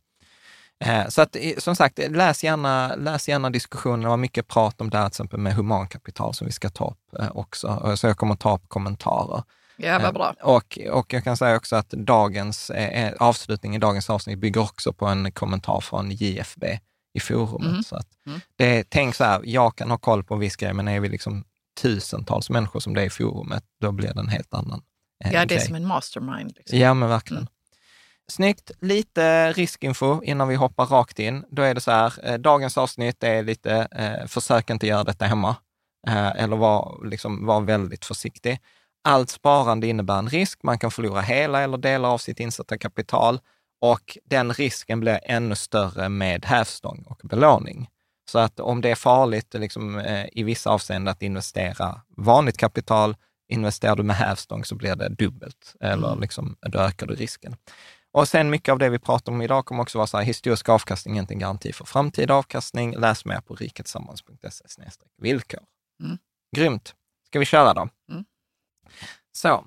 Eh, 0.81 1.07
så 1.07 1.21
att, 1.21 1.35
som 1.57 1.75
sagt, 1.75 1.99
läs 2.09 2.43
gärna, 2.43 2.95
läs 2.95 3.29
gärna 3.29 3.49
diskussionen. 3.49 4.01
Det 4.01 4.07
var 4.07 4.17
mycket 4.17 4.47
prat 4.47 4.81
om 4.81 4.89
det 4.89 4.97
här 4.97 5.05
till 5.05 5.11
exempel 5.11 5.39
med 5.39 5.53
humankapital 5.53 6.33
som 6.33 6.47
vi 6.47 6.53
ska 6.53 6.69
ta 6.69 6.87
upp 6.91 7.19
eh, 7.21 7.31
också. 7.37 7.67
Eh, 7.85 7.95
Så 7.95 8.07
jag 8.07 8.17
kommer 8.17 8.35
ta 8.35 8.55
upp 8.55 8.67
kommentarer. 8.69 9.43
Ja, 9.77 9.99
vad 9.99 10.13
bra. 10.13 10.35
Och, 10.41 10.79
och 10.91 11.13
jag 11.13 11.23
kan 11.23 11.37
säga 11.37 11.55
också 11.57 11.75
att 11.75 11.89
dagens 11.89 12.71
avslutning 13.19 13.75
i 13.75 13.79
dagens 13.79 14.09
avsnitt 14.09 14.39
bygger 14.39 14.61
också 14.61 14.93
på 14.93 15.05
en 15.05 15.31
kommentar 15.31 15.81
från 15.81 16.11
JFB 16.11 16.79
i 17.13 17.19
forumet. 17.19 17.69
Mm. 17.71 17.83
Så 17.83 17.95
att 17.95 18.07
Mm. 18.25 18.39
det, 18.55 18.85
tänk 18.89 19.15
så 19.15 19.23
här, 19.23 19.41
jag 19.43 19.75
kan 19.75 19.91
ha 19.91 19.97
koll 19.97 20.23
på 20.23 20.33
en 20.33 20.39
viss 20.39 20.55
grej, 20.55 20.73
men 20.73 20.87
är 20.87 20.99
vi 20.99 21.09
liksom 21.09 21.43
tusentals 21.81 22.49
människor 22.49 22.79
som 22.79 22.93
det 22.93 23.01
är 23.01 23.05
i 23.05 23.09
forumet, 23.09 23.63
då 23.81 23.91
blir 23.91 24.13
det 24.13 24.19
en 24.19 24.27
helt 24.29 24.53
annan 24.53 24.81
Ja, 25.23 25.29
det 25.31 25.37
är 25.37 25.45
grej. 25.45 25.59
som 25.59 25.75
en 25.75 25.87
mastermind. 25.87 26.53
Liksom. 26.57 26.79
Ja, 26.79 26.93
men 26.93 27.09
verkligen. 27.09 27.41
Mm. 27.43 27.53
Snyggt. 28.31 28.71
Lite 28.79 29.51
riskinfo 29.51 30.23
innan 30.23 30.47
vi 30.47 30.55
hoppar 30.55 30.85
rakt 30.85 31.19
in. 31.19 31.45
Då 31.49 31.61
är 31.61 31.73
det 31.73 31.81
så 31.81 31.91
här, 31.91 32.13
eh, 32.23 32.37
dagens 32.37 32.77
avsnitt 32.77 33.23
är 33.23 33.43
lite, 33.43 33.87
eh, 33.91 34.27
försök 34.27 34.69
inte 34.69 34.87
göra 34.87 35.03
detta 35.03 35.25
hemma. 35.25 35.55
Eh, 36.07 36.29
eller 36.43 36.57
var, 36.57 37.05
liksom, 37.05 37.45
var 37.45 37.61
väldigt 37.61 38.05
försiktig. 38.05 38.59
Allt 39.03 39.29
sparande 39.29 39.87
innebär 39.87 40.19
en 40.19 40.29
risk. 40.29 40.63
Man 40.63 40.79
kan 40.79 40.91
förlora 40.91 41.21
hela 41.21 41.61
eller 41.61 41.77
delar 41.77 42.09
av 42.09 42.17
sitt 42.17 42.39
insatta 42.39 42.77
kapital 42.77 43.39
och 43.81 44.17
den 44.25 44.53
risken 44.53 44.99
blir 44.99 45.19
ännu 45.23 45.55
större 45.55 46.09
med 46.09 46.45
hävstång 46.45 47.05
och 47.09 47.21
belåning. 47.23 47.89
Så 48.31 48.39
att 48.39 48.59
om 48.59 48.81
det 48.81 48.89
är 48.89 48.95
farligt 48.95 49.53
liksom, 49.53 49.99
eh, 49.99 50.25
i 50.31 50.43
vissa 50.43 50.69
avseenden 50.69 51.11
att 51.11 51.21
investera 51.21 52.01
vanligt 52.17 52.57
kapital, 52.57 53.15
investerar 53.49 53.95
du 53.95 54.03
med 54.03 54.15
hävstång 54.15 54.65
så 54.65 54.75
blir 54.75 54.95
det 54.95 55.09
dubbelt, 55.09 55.75
eller 55.79 56.15
liksom, 56.15 56.55
då 56.61 56.79
ökar 56.79 57.07
du 57.07 57.15
risken. 57.15 57.55
Och 58.13 58.27
sen 58.27 58.49
mycket 58.49 58.71
av 58.71 58.79
det 58.79 58.89
vi 58.89 58.99
pratar 58.99 59.31
om 59.31 59.41
idag 59.41 59.65
kommer 59.65 59.81
också 59.81 59.97
vara 59.97 60.07
så 60.07 60.17
här, 60.17 60.23
historisk 60.23 60.69
avkastning 60.69 61.17
är 61.17 61.21
inte 61.21 61.33
en 61.33 61.39
garanti 61.39 61.73
för 61.73 61.85
framtida 61.85 62.33
avkastning. 62.33 62.95
Läs 62.97 63.25
mer 63.25 63.41
på 63.41 63.55
riketillsammans.se 63.55 64.83
villkor. 65.17 65.59
Mm. 66.03 66.17
Grymt. 66.55 66.95
Ska 67.27 67.39
vi 67.39 67.45
köra 67.45 67.73
då? 67.73 67.89
Mm. 68.11 68.25
Så. 69.31 69.65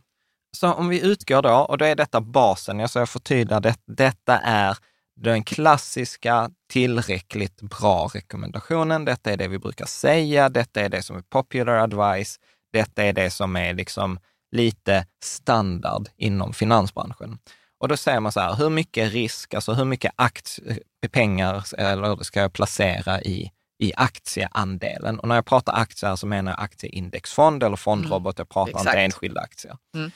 så 0.56 0.72
om 0.72 0.88
vi 0.88 1.00
utgår 1.00 1.42
då, 1.42 1.54
och 1.54 1.78
då 1.78 1.84
är 1.84 1.96
detta 1.96 2.20
basen, 2.20 2.78
jag 2.78 2.90
ska 2.90 3.06
förtydliga 3.06 3.60
det, 3.60 3.76
detta 3.86 4.38
är 4.38 4.78
den 5.16 5.44
klassiska 5.44 6.50
tillräckligt 6.68 7.62
bra 7.62 8.10
rekommendationen. 8.14 9.04
Detta 9.04 9.30
är 9.30 9.36
det 9.36 9.48
vi 9.48 9.58
brukar 9.58 9.86
säga, 9.86 10.48
detta 10.48 10.80
är 10.80 10.88
det 10.88 11.02
som 11.02 11.16
är 11.16 11.22
popular 11.22 11.74
advice, 11.74 12.40
detta 12.72 13.04
är 13.04 13.12
det 13.12 13.30
som 13.30 13.56
är 13.56 13.74
liksom 13.74 14.18
lite 14.50 15.06
standard 15.22 16.08
inom 16.16 16.52
finansbranschen. 16.52 17.38
Och 17.84 17.88
då 17.88 17.96
säger 17.96 18.20
man 18.20 18.32
så 18.32 18.40
här, 18.40 18.54
hur 18.54 18.70
mycket 18.70 19.12
risk, 19.12 19.54
alltså 19.54 19.72
hur 19.72 19.84
mycket 19.84 20.12
aktie, 20.16 20.78
pengar 21.10 21.64
eller 21.78 22.24
ska 22.24 22.40
jag 22.40 22.52
placera 22.52 23.22
i, 23.22 23.50
i 23.78 23.92
aktieandelen? 23.96 25.18
Och 25.18 25.28
när 25.28 25.34
jag 25.34 25.46
pratar 25.46 25.72
aktier 25.72 26.16
så 26.16 26.26
menar 26.26 26.52
jag 26.52 26.60
aktieindexfond 26.60 27.62
eller 27.62 27.76
fondrobot, 27.76 28.38
jag 28.38 28.48
pratar 28.48 28.70
inte 28.70 28.80
Exakt. 28.80 28.96
enskilda 28.96 29.40
aktier. 29.40 29.76
Mm. 29.94 30.10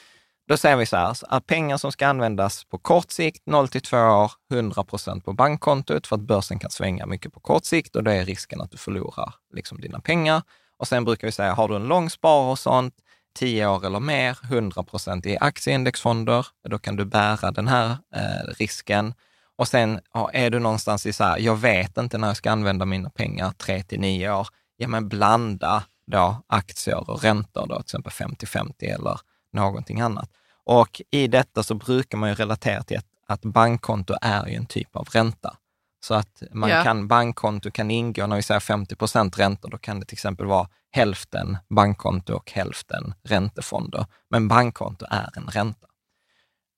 Då 0.47 0.57
säger 0.57 0.75
vi 0.75 0.85
så 0.85 0.97
här, 0.97 1.13
så 1.13 1.25
att 1.29 1.45
pengar 1.45 1.77
som 1.77 1.91
ska 1.91 2.07
användas 2.07 2.63
på 2.65 2.77
kort 2.77 3.11
sikt, 3.11 3.43
0 3.45 3.67
till 3.67 3.81
2 3.81 3.97
år, 3.97 4.31
100 4.51 4.83
procent 4.83 5.25
på 5.25 5.33
bankkontot, 5.33 6.07
för 6.07 6.15
att 6.15 6.21
börsen 6.21 6.59
kan 6.59 6.71
svänga 6.71 7.05
mycket 7.05 7.33
på 7.33 7.39
kort 7.39 7.65
sikt 7.65 7.95
och 7.95 8.03
då 8.03 8.11
är 8.11 8.25
risken 8.25 8.61
att 8.61 8.71
du 8.71 8.77
förlorar 8.77 9.33
liksom 9.53 9.81
dina 9.81 9.99
pengar. 9.99 10.41
Och 10.77 10.87
sen 10.87 11.05
brukar 11.05 11.27
vi 11.27 11.31
säga, 11.31 11.53
har 11.53 11.67
du 11.67 11.75
en 11.75 11.87
lång 11.87 12.09
sparhorisont, 12.09 12.93
10 13.39 13.67
år 13.67 13.85
eller 13.85 13.99
mer, 13.99 14.37
100 14.43 14.83
procent 14.83 15.25
i 15.25 15.37
aktieindexfonder, 15.37 16.47
då 16.69 16.79
kan 16.79 16.95
du 16.95 17.05
bära 17.05 17.51
den 17.51 17.67
här 17.67 17.97
eh, 18.15 18.53
risken. 18.57 19.13
Och 19.55 19.67
sen 19.67 19.99
är 20.33 20.49
du 20.49 20.59
någonstans 20.59 21.05
i 21.05 21.13
så 21.13 21.23
här, 21.23 21.37
jag 21.37 21.55
vet 21.55 21.97
inte 21.97 22.17
när 22.17 22.27
jag 22.27 22.37
ska 22.37 22.51
använda 22.51 22.85
mina 22.85 23.09
pengar, 23.09 23.51
3 23.51 23.83
till 23.83 23.99
9 23.99 24.31
år, 24.31 24.47
ja 24.77 24.87
men 24.87 25.09
blanda 25.09 25.83
då 26.07 26.43
aktier 26.47 27.09
och 27.09 27.23
räntor 27.23 27.67
då, 27.67 27.75
till 27.75 27.81
exempel 27.81 28.11
50-50 28.11 28.73
eller 28.79 29.19
någonting 29.53 30.01
annat. 30.01 30.29
Och 30.65 31.01
i 31.11 31.27
detta 31.27 31.63
så 31.63 31.73
brukar 31.73 32.17
man 32.17 32.29
ju 32.29 32.35
relatera 32.35 32.83
till 32.83 32.97
att, 32.97 33.05
att 33.27 33.41
bankkonto 33.41 34.15
är 34.21 34.47
ju 34.47 34.55
en 34.55 34.65
typ 34.65 34.95
av 34.95 35.07
ränta. 35.11 35.57
Så 36.05 36.13
att 36.13 36.43
man 36.51 36.69
Ja. 36.69 36.83
kan, 36.83 37.07
bankkonto 37.07 37.71
kan 37.71 37.91
ingå, 37.91 38.27
när 38.27 38.35
vi 38.35 38.41
säger 38.41 38.59
50 38.59 38.95
procent 38.95 39.39
räntor, 39.39 39.69
då 39.69 39.77
kan 39.77 39.99
det 39.99 40.05
till 40.05 40.15
exempel 40.15 40.45
vara 40.45 40.67
hälften 40.91 41.57
bankkonto 41.69 42.33
och 42.33 42.51
hälften 42.51 43.13
räntefonder. 43.23 44.05
Men 44.29 44.47
bankkonto 44.47 45.05
är 45.09 45.29
en 45.37 45.47
ränta. 45.47 45.87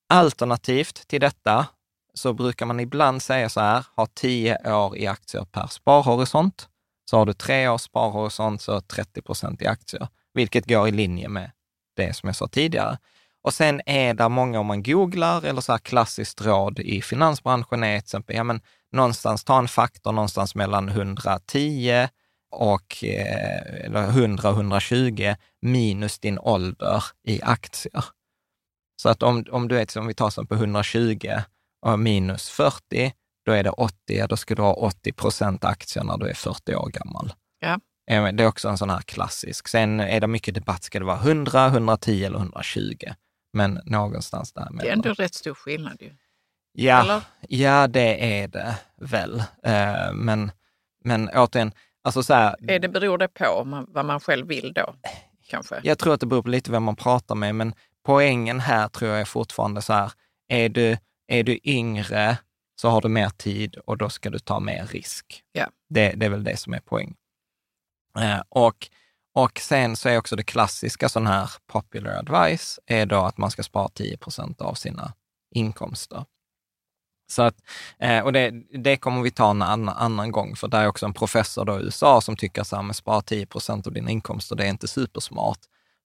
Alternativt 0.09 1.07
till 1.07 1.21
detta 1.21 1.67
så 2.13 2.33
brukar 2.33 2.65
man 2.65 2.79
ibland 2.79 3.21
säga 3.21 3.49
så 3.49 3.59
här, 3.59 3.85
ha 3.95 4.05
10 4.05 4.57
år 4.73 4.97
i 4.97 5.07
aktier 5.07 5.45
per 5.45 5.67
sparhorisont. 5.67 6.67
Så 7.09 7.17
har 7.17 7.25
du 7.25 7.33
tre 7.33 7.67
års 7.67 7.81
sparhorisont 7.81 8.61
så 8.61 8.81
30 8.81 9.21
procent 9.21 9.61
i 9.61 9.67
aktier, 9.67 10.07
vilket 10.33 10.65
går 10.65 10.87
i 10.87 10.91
linje 10.91 11.29
med 11.29 11.51
det 11.95 12.13
som 12.15 12.27
jag 12.27 12.35
sa 12.35 12.47
tidigare. 12.47 12.97
Och 13.43 13.53
sen 13.53 13.81
är 13.85 14.13
det 14.13 14.29
många, 14.29 14.59
om 14.59 14.65
man 14.65 14.83
googlar 14.83 15.45
eller 15.45 15.61
så 15.61 15.71
här 15.71 15.79
klassiskt 15.79 16.41
råd 16.41 16.79
i 16.79 17.01
finansbranschen 17.01 17.83
är 17.83 17.99
till 17.99 18.05
exempel, 18.05 18.35
ja 18.35 18.43
men 18.43 18.61
någonstans, 18.91 19.43
ta 19.43 19.59
en 19.59 19.67
faktor 19.67 20.11
någonstans 20.11 20.55
mellan 20.55 20.89
110 20.89 22.07
och 22.51 23.03
eh, 23.03 23.85
eller 23.85 24.03
100 24.03 24.49
och 24.49 24.55
120 24.55 25.35
minus 25.61 26.19
din 26.19 26.39
ålder 26.39 27.03
i 27.27 27.41
aktier. 27.41 28.05
Så 29.01 29.09
att 29.09 29.23
om, 29.23 29.45
om 29.51 29.67
du 29.67 29.79
är, 29.79 29.97
om 29.97 30.07
vi 30.07 30.13
tar 30.13 30.29
som 30.29 30.47
på 30.47 30.55
120 30.55 31.29
och 31.85 31.99
minus 31.99 32.49
40, 32.49 33.13
då 33.45 33.51
är 33.51 33.63
det 33.63 33.69
80, 33.69 33.93
ja, 34.07 34.27
då 34.27 34.37
ska 34.37 34.55
du 34.55 34.61
ha 34.61 34.73
80 34.73 35.11
procent 35.11 35.65
aktier 35.65 36.03
när 36.03 36.17
du 36.17 36.29
är 36.29 36.33
40 36.33 36.75
år 36.75 36.89
gammal. 36.89 37.33
Ja. 37.59 37.79
Det 38.05 38.43
är 38.43 38.47
också 38.47 38.69
en 38.69 38.77
sån 38.77 38.89
här 38.89 39.01
klassisk. 39.01 39.67
Sen 39.67 39.99
är 39.99 40.19
det 40.19 40.27
mycket 40.27 40.53
debatt, 40.53 40.83
ska 40.83 40.99
det 40.99 41.05
vara 41.05 41.19
100, 41.19 41.67
110 41.67 42.23
eller 42.23 42.37
120? 42.37 42.95
Men 43.53 43.79
någonstans 43.85 44.53
där 44.53 44.67
Det 44.71 44.87
är 44.87 44.93
ändå 44.93 45.13
rätt 45.13 45.33
stor 45.33 45.53
skillnad 45.53 45.97
ju. 46.01 46.15
Ja, 46.73 47.01
Eller? 47.01 47.21
ja, 47.47 47.87
det 47.87 48.41
är 48.41 48.47
det 48.47 48.75
väl. 48.97 49.39
Eh, 49.63 50.13
men, 50.13 50.51
men 51.03 51.29
återigen, 51.29 51.71
alltså 52.03 52.23
så 52.23 52.33
här, 52.33 52.55
Är 52.67 52.79
det, 52.79 52.89
beror 52.89 53.17
det 53.17 53.27
på 53.27 53.85
vad 53.87 54.05
man 54.05 54.19
själv 54.19 54.47
vill 54.47 54.73
då? 54.73 54.95
Kanske? 55.47 55.79
jag 55.83 55.99
tror 55.99 56.13
att 56.13 56.19
det 56.19 56.25
beror 56.25 56.43
på 56.43 56.49
lite 56.49 56.71
vem 56.71 56.83
man 56.83 56.95
pratar 56.95 57.35
med, 57.35 57.55
men 57.55 57.73
poängen 58.05 58.59
här 58.59 58.87
tror 58.87 59.11
jag 59.11 59.21
är 59.21 59.25
fortfarande 59.25 59.81
så 59.81 59.93
här, 59.93 60.11
är 60.47 60.69
du, 60.69 60.97
är 61.27 61.43
du 61.43 61.59
yngre 61.63 62.37
så 62.81 62.89
har 62.89 63.01
du 63.01 63.09
mer 63.09 63.29
tid 63.29 63.75
och 63.75 63.97
då 63.97 64.09
ska 64.09 64.29
du 64.29 64.39
ta 64.39 64.59
mer 64.59 64.85
risk. 64.85 65.43
Ja. 65.51 65.67
Det, 65.89 66.13
det 66.15 66.25
är 66.25 66.29
väl 66.29 66.43
det 66.43 66.57
som 66.57 66.73
är 66.73 66.79
poäng. 66.79 67.15
Eh, 68.19 68.41
och, 68.49 68.87
och 69.33 69.59
sen 69.59 69.95
så 69.95 70.09
är 70.09 70.17
också 70.17 70.35
det 70.35 70.43
klassiska 70.43 71.09
sån 71.09 71.27
här 71.27 71.49
popular 71.67 72.11
advice, 72.11 72.79
är 72.85 73.05
då 73.05 73.19
att 73.19 73.37
man 73.37 73.51
ska 73.51 73.63
spara 73.63 73.89
10 73.89 74.17
procent 74.17 74.61
av 74.61 74.73
sina 74.73 75.13
inkomster. 75.55 76.25
Så 77.31 77.41
att, 77.41 77.55
eh, 77.99 78.19
och 78.19 78.33
det, 78.33 78.53
det 78.83 78.97
kommer 78.97 79.21
vi 79.21 79.31
ta 79.31 79.49
en 79.51 79.61
annan, 79.61 79.95
annan 79.97 80.31
gång, 80.31 80.55
för 80.55 80.67
det 80.67 80.77
är 80.77 80.87
också 80.87 81.05
en 81.05 81.13
professor 81.13 81.65
då 81.65 81.79
i 81.79 81.83
USA 81.83 82.21
som 82.21 82.35
tycker 82.35 82.63
så 82.63 82.75
här, 82.75 82.83
men 82.83 82.93
spara 82.93 83.21
10 83.21 83.45
procent 83.45 83.87
av 83.87 83.93
dina 83.93 84.11
inkomster, 84.11 84.55
det 84.55 84.65
är 84.65 84.69
inte 84.69 84.87
supersmart. 84.87 85.59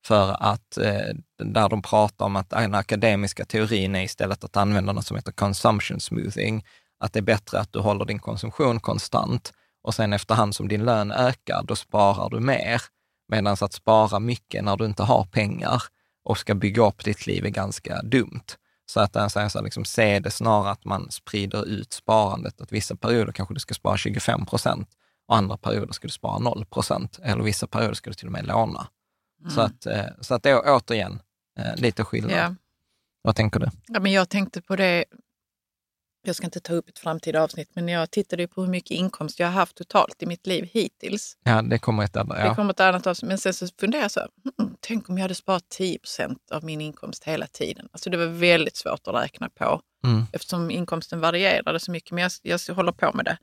För 0.07 0.37
att 0.41 0.79
eh, 0.79 1.15
där 1.45 1.69
de 1.69 1.83
pratar 1.83 2.27
om 2.27 2.37
att 2.37 2.51
den 2.51 2.75
akademiska 2.75 3.45
teorin 3.45 3.95
är 3.95 4.03
istället 4.03 4.45
att 4.45 4.57
använda 4.57 4.93
något 4.93 5.07
som 5.07 5.17
heter 5.17 5.33
consumption 5.33 6.01
smoothing, 6.01 6.65
att 7.01 7.13
det 7.13 7.19
är 7.19 7.23
bättre 7.23 7.61
att 7.61 7.73
du 7.73 7.79
håller 7.79 8.05
din 8.05 8.19
konsumtion 8.19 8.81
konstant 8.81 9.53
och 9.83 9.95
sen 9.95 10.13
efterhand 10.13 10.55
som 10.55 10.69
din 10.69 10.85
lön 10.85 11.13
ökar, 11.13 11.63
då 11.63 11.77
sparar 11.77 12.31
du 12.31 12.41
mer. 12.41 12.83
Medan 13.29 13.57
att 13.61 13.73
spara 13.73 14.19
mycket 14.19 14.65
när 14.65 14.77
du 14.77 14.85
inte 14.85 15.03
har 15.03 15.25
pengar 15.25 15.83
och 16.25 16.39
ska 16.39 16.55
bygga 16.55 16.87
upp 16.87 17.05
ditt 17.05 17.27
liv 17.27 17.47
är 17.47 17.51
ganska 17.51 18.03
dumt. 18.03 18.45
Så 18.87 19.01
att 19.01 19.13
den 19.13 19.31
säger 19.31 19.49
så 19.49 19.59
här, 19.59 19.65
liksom, 19.65 19.85
se 19.85 20.19
det 20.19 20.31
snarare 20.31 20.71
att 20.71 20.85
man 20.85 21.11
sprider 21.11 21.65
ut 21.65 21.93
sparandet. 21.93 22.61
Att 22.61 22.73
vissa 22.73 22.97
perioder 22.97 23.33
kanske 23.33 23.55
du 23.55 23.61
ska 23.61 23.75
spara 23.75 23.97
25 23.97 24.47
procent 24.47 24.89
och 25.29 25.37
andra 25.37 25.57
perioder 25.57 25.93
ska 25.93 26.09
du 26.09 26.13
spara 26.13 26.39
0 26.39 26.65
procent. 26.65 27.19
Eller 27.23 27.43
vissa 27.43 27.67
perioder 27.67 27.95
ska 27.95 28.11
du 28.11 28.15
till 28.15 28.27
och 28.27 28.33
med 28.33 28.47
låna. 28.47 28.89
Så 29.55 29.61
att, 29.61 29.87
eh, 29.87 30.05
så 30.21 30.35
att 30.35 30.43
det 30.43 30.51
är 30.51 30.63
återigen 30.67 31.21
eh, 31.59 31.77
lite 31.77 32.05
skillnad. 32.05 32.33
Ja. 32.33 32.55
Vad 33.23 33.37
tänker 33.37 33.61
du? 33.61 33.67
Ja, 33.87 34.01
men 34.01 34.13
jag 34.13 34.29
tänkte 34.29 34.63
på 34.63 34.77
det, 34.77 35.05
jag 36.27 36.37
ska 36.37 36.45
inte 36.45 36.61
ta 36.61 36.73
upp 36.73 36.89
ett 36.89 36.99
framtida 36.99 37.43
avsnitt, 37.43 37.71
men 37.75 37.89
jag 37.89 38.11
tittade 38.11 38.43
ju 38.43 38.49
på 38.49 38.61
hur 38.63 38.69
mycket 38.71 38.91
inkomst 38.91 39.39
jag 39.41 39.47
har 39.47 39.53
haft 39.55 39.77
totalt 39.77 40.23
i 40.23 40.27
mitt 40.27 40.47
liv 40.47 40.69
hittills. 40.73 41.37
Ja, 41.45 41.63
det 41.63 41.79
kommer 41.79 42.05
ett 42.05 42.17
annat. 42.17 42.37
Det 42.37 42.45
Ja. 42.45 42.55
kommer 42.55 42.71
ett 42.71 42.81
annat 42.81 43.07
avsnitt, 43.07 43.29
men 43.29 43.39
sen 43.39 43.55
så 43.55 43.67
funderade 43.81 44.05
jag 44.05 44.11
så 44.11 44.21
här, 44.21 44.29
hmm, 44.59 44.77
tänk 44.81 45.09
om 45.09 45.19
jag 45.19 45.23
hade 45.23 45.35
sparat 45.35 45.69
10 45.69 45.99
procent 45.99 46.39
av 46.51 46.65
min 46.65 46.81
inkomst 46.81 47.25
hela 47.25 47.47
tiden. 47.47 47.89
Alltså 47.93 48.11
det 48.11 48.17
var 48.17 48.27
väldigt 48.27 48.77
svårt 48.77 49.07
att 49.09 49.15
räkna 49.15 49.49
på 49.49 49.81
Mm. 50.05 50.25
eftersom 50.33 50.71
inkomsten 50.71 51.21
varierade 51.21 51.81
så 51.81 51.91
mycket, 51.91 52.11
men 52.11 52.23
jag, 52.23 52.61
jag 52.67 52.75
håller 52.75 52.93
på 52.93 53.13
med 53.15 53.25
det. 53.25 53.39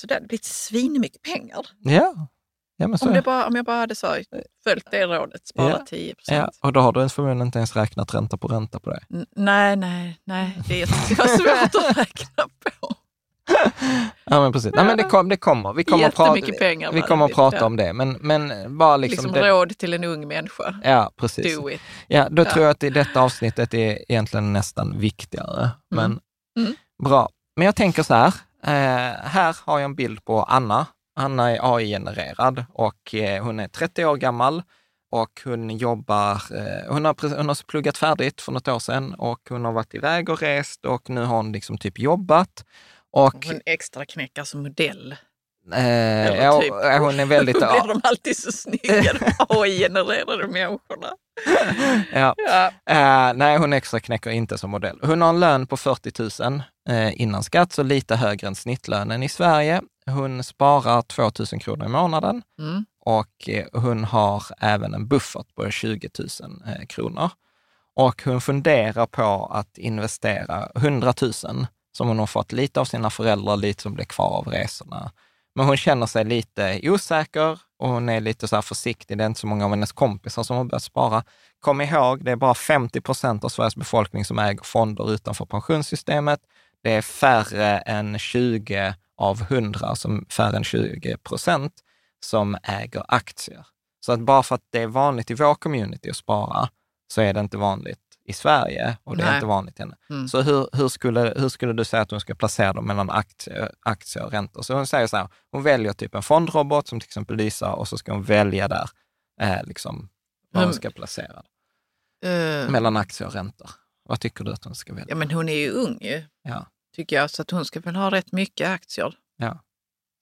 Så 0.00 0.06
det 0.06 0.14
hade 0.14 0.26
blivit 0.26 0.44
svinmycket 0.44 1.22
pengar. 1.22 1.66
Ja. 1.80 2.28
Ja, 2.76 2.86
Om, 3.00 3.12
det 3.12 3.22
bara, 3.22 3.46
om 3.46 3.54
jag 3.56 3.64
bara 3.64 3.76
hade 3.76 3.94
så, 3.94 4.16
följt 4.64 4.90
det 4.90 5.06
rådet, 5.06 5.46
spara 5.46 5.70
Ja. 5.70 5.84
10 5.88 6.14
Ja, 6.26 6.50
och 6.60 6.72
då 6.72 6.80
har 6.80 6.92
du 6.92 7.08
förmodligen 7.08 7.46
inte 7.46 7.58
ens 7.58 7.76
räknat 7.76 8.14
ränta 8.14 8.36
på 8.36 8.48
ränta 8.48 8.80
på 8.80 8.90
det. 8.90 9.00
N- 9.14 9.26
Nej, 9.36 9.76
nej, 9.76 10.20
nej. 10.24 10.58
Det 10.68 10.82
är 10.82 10.86
svårt 11.36 11.74
att 11.90 11.96
räkna 11.98 12.44
på. 12.80 12.94
Ja, 14.24 14.40
men 14.40 14.52
precis. 14.52 14.72
Nej, 14.74 14.84
men 14.84 14.96
det, 14.96 15.02
kom, 15.02 15.28
det 15.28 15.36
kommer. 15.36 15.72
Vi 15.72 15.84
kommer 15.84 16.08
att 16.08 16.14
prata, 16.14 16.40
pengar 16.58 16.92
vi 16.92 17.02
kommer 17.02 17.24
att 17.24 17.32
prata 17.32 17.66
om 17.66 17.76
det. 17.76 17.92
Men, 17.92 18.16
men 18.20 18.52
bara 18.78 18.96
liksom... 18.96 19.24
Liksom 19.24 19.42
det, 19.42 19.48
råd 19.50 19.78
till 19.78 19.94
en 19.94 20.04
ung 20.04 20.28
människa. 20.28 20.74
ja, 20.84 21.12
precis. 21.16 21.56
Do 21.56 21.70
it. 21.70 21.80
Ja, 22.08 22.28
då 22.30 22.42
Ja. 22.42 22.50
tror 22.50 22.64
jag 22.64 22.70
att 22.70 22.80
detta 22.80 23.20
avsnittet 23.20 23.74
är 23.74 23.98
egentligen 24.12 24.52
nästan 24.52 24.98
viktigare. 24.98 25.70
Men 25.90 26.20
Mm. 26.58 26.74
bra. 27.04 27.28
Men 27.56 27.64
jag 27.66 27.76
tänker 27.76 28.02
så 28.02 28.14
här, 28.14 28.26
eh, 28.64 29.16
här 29.24 29.56
har 29.64 29.78
jag 29.78 29.84
en 29.84 29.94
bild 29.94 30.24
på 30.24 30.42
Anna. 30.42 30.86
Anna 31.16 31.50
är 31.50 31.76
AI-genererad 31.76 32.64
och 32.72 33.14
eh, 33.14 33.44
hon 33.44 33.60
är 33.60 33.68
30 33.68 34.04
år 34.04 34.16
gammal 34.16 34.62
och 35.12 35.40
hon 35.44 35.70
jobbar, 35.70 36.32
eh, 36.56 36.92
hon, 36.92 37.04
har, 37.04 37.36
hon 37.36 37.48
har 37.48 37.66
pluggat 37.66 37.98
färdigt 37.98 38.40
för 38.40 38.52
något 38.52 38.68
år 38.68 38.78
sedan 38.78 39.14
och 39.14 39.40
hon 39.48 39.64
har 39.64 39.72
varit 39.72 39.94
iväg 39.94 40.28
och 40.28 40.40
rest 40.42 40.84
och 40.84 41.10
nu 41.10 41.20
har 41.24 41.36
hon 41.36 41.52
liksom 41.52 41.78
typ 41.78 41.98
jobbat. 41.98 42.64
Och 43.12 43.44
Hon 43.46 43.60
extra 43.66 44.04
knäcker 44.06 44.44
som 44.44 44.62
modell. 44.62 45.16
eh, 45.74 46.36
ja, 46.36 46.60
typ. 46.60 46.72
hon 47.00 47.20
är 47.20 47.26
väldigt... 47.26 47.54
Då 47.60 47.66
blir 47.66 47.88
de 47.94 48.00
alltid 48.04 48.36
så 48.36 48.52
snygga, 48.52 49.12
de 49.12 49.32
AI-genererade 49.48 50.48
människorna. 50.48 51.08
ja. 52.12 52.34
Ja. 52.36 52.66
Eh, 52.90 53.34
nej, 53.34 53.58
hon 53.58 53.72
extra 53.72 54.00
knäcker 54.00 54.30
inte 54.30 54.58
som 54.58 54.70
modell. 54.70 54.98
Hon 55.02 55.22
har 55.22 55.28
en 55.28 55.40
lön 55.40 55.66
på 55.66 55.76
40 55.76 56.42
000 56.42 56.62
eh, 56.88 57.20
innan 57.20 57.42
skatt, 57.42 57.72
så 57.72 57.82
lite 57.82 58.16
högre 58.16 58.46
än 58.46 58.54
snittlönen 58.54 59.22
i 59.22 59.28
Sverige. 59.28 59.82
Hon 60.10 60.42
sparar 60.44 61.02
2 61.02 61.22
000 61.22 61.32
kronor 61.60 61.86
i 61.86 61.88
månaden 61.88 62.42
Mm. 62.58 62.84
och 63.00 63.48
eh, 63.48 63.66
hon 63.72 64.04
har 64.04 64.42
även 64.60 64.94
en 64.94 65.08
buffert 65.08 65.54
på 65.54 65.70
20 65.70 66.08
000 66.18 66.28
eh, 66.66 66.86
kronor. 66.86 67.30
Och 67.96 68.22
hon 68.24 68.40
funderar 68.40 69.06
på 69.06 69.46
att 69.52 69.78
investera 69.78 70.68
100 70.76 71.14
000 71.22 71.32
som 71.96 72.08
hon 72.08 72.18
har 72.18 72.26
fått 72.26 72.52
lite 72.52 72.80
av 72.80 72.84
sina 72.84 73.10
föräldrar, 73.10 73.56
lite 73.56 73.82
som 73.82 73.94
blev 73.94 74.04
kvar 74.04 74.28
av 74.38 74.48
resorna. 74.48 75.10
Men 75.54 75.66
hon 75.66 75.76
känner 75.76 76.06
sig 76.06 76.24
lite 76.24 76.80
osäker 76.82 77.60
och 77.78 77.88
hon 77.88 78.08
är 78.08 78.20
lite 78.20 78.48
så 78.48 78.56
här 78.56 78.62
försiktig. 78.62 79.18
Det 79.18 79.24
är 79.24 79.26
inte 79.26 79.40
så 79.40 79.46
många 79.46 79.64
av 79.64 79.70
hennes 79.70 79.92
kompisar 79.92 80.42
som 80.42 80.56
har 80.56 80.64
börjat 80.64 80.82
spara. 80.82 81.24
Kom 81.60 81.80
ihåg, 81.80 82.24
det 82.24 82.30
är 82.30 82.36
bara 82.36 82.54
50 82.54 83.00
procent 83.00 83.44
av 83.44 83.48
Sveriges 83.48 83.76
befolkning 83.76 84.24
som 84.24 84.38
äger 84.38 84.62
fonder 84.64 85.12
utanför 85.12 85.44
pensionssystemet. 85.46 86.40
Det 86.82 86.92
är 86.92 87.02
färre 87.02 87.78
än 87.78 88.18
20 88.18 88.94
av 89.16 89.42
100, 89.42 89.94
som 89.96 90.26
färre 90.30 90.56
än 90.56 90.64
20 90.64 91.16
procent, 91.16 91.72
som 92.24 92.56
äger 92.62 93.04
aktier. 93.08 93.66
Så 94.00 94.12
att 94.12 94.20
bara 94.20 94.42
för 94.42 94.54
att 94.54 94.64
det 94.70 94.82
är 94.82 94.86
vanligt 94.86 95.30
i 95.30 95.34
vår 95.34 95.54
community 95.54 96.10
att 96.10 96.16
spara, 96.16 96.68
så 97.08 97.20
är 97.20 97.34
det 97.34 97.40
inte 97.40 97.56
vanligt 97.56 97.98
i 98.24 98.32
Sverige 98.32 98.96
och 99.04 99.16
det 99.16 99.22
är 99.22 99.26
Nej. 99.26 99.34
inte 99.34 99.46
vanligt 99.46 99.78
henne. 99.78 99.96
Mm. 100.10 100.28
Så 100.28 100.40
hur, 100.42 100.68
hur, 100.72 100.88
skulle, 100.88 101.34
hur 101.36 101.48
skulle 101.48 101.72
du 101.72 101.84
säga 101.84 102.02
att 102.02 102.10
hon 102.10 102.20
ska 102.20 102.34
placera 102.34 102.72
dem 102.72 102.86
mellan 102.86 103.10
aktier, 103.10 103.70
aktier 103.80 104.24
och 104.24 104.32
räntor? 104.32 104.62
Så 104.62 104.74
hon 104.74 104.86
säger 104.86 105.06
så 105.06 105.16
här, 105.16 105.28
hon 105.50 105.62
väljer 105.62 105.92
typ 105.92 106.14
en 106.14 106.22
fondrobot 106.22 106.88
som 106.88 107.00
till 107.00 107.06
exempel 107.06 107.36
Lysa 107.36 107.72
och 107.72 107.88
så 107.88 107.98
ska 107.98 108.12
hon 108.12 108.22
välja 108.22 108.68
där 108.68 108.90
eh, 109.40 109.64
liksom, 109.64 110.08
vad 110.52 110.62
hon 110.62 110.64
Mm. 110.64 110.74
ska 110.74 110.90
placera 110.90 111.42
Eh, 112.24 112.70
mellan 112.70 112.96
aktier 112.96 113.26
och 113.28 113.34
räntor. 113.34 113.70
Vad 114.08 114.20
tycker 114.20 114.44
du 114.44 114.52
att 114.52 114.64
hon 114.64 114.74
ska 114.74 114.92
välja? 114.94 115.06
ja, 115.08 115.16
men 115.16 115.30
hon 115.30 115.48
är 115.48 115.56
ju 115.56 115.70
ung 115.70 115.98
ju, 116.00 116.24
Ja, 116.42 116.66
tycker 116.94 117.16
jag, 117.16 117.30
så 117.30 117.42
att 117.42 117.50
hon 117.50 117.64
ska 117.64 117.80
väl 117.80 117.96
ha 117.96 118.10
rätt 118.10 118.32
mycket 118.32 118.68
aktier. 118.68 119.14
ja. 119.36 119.60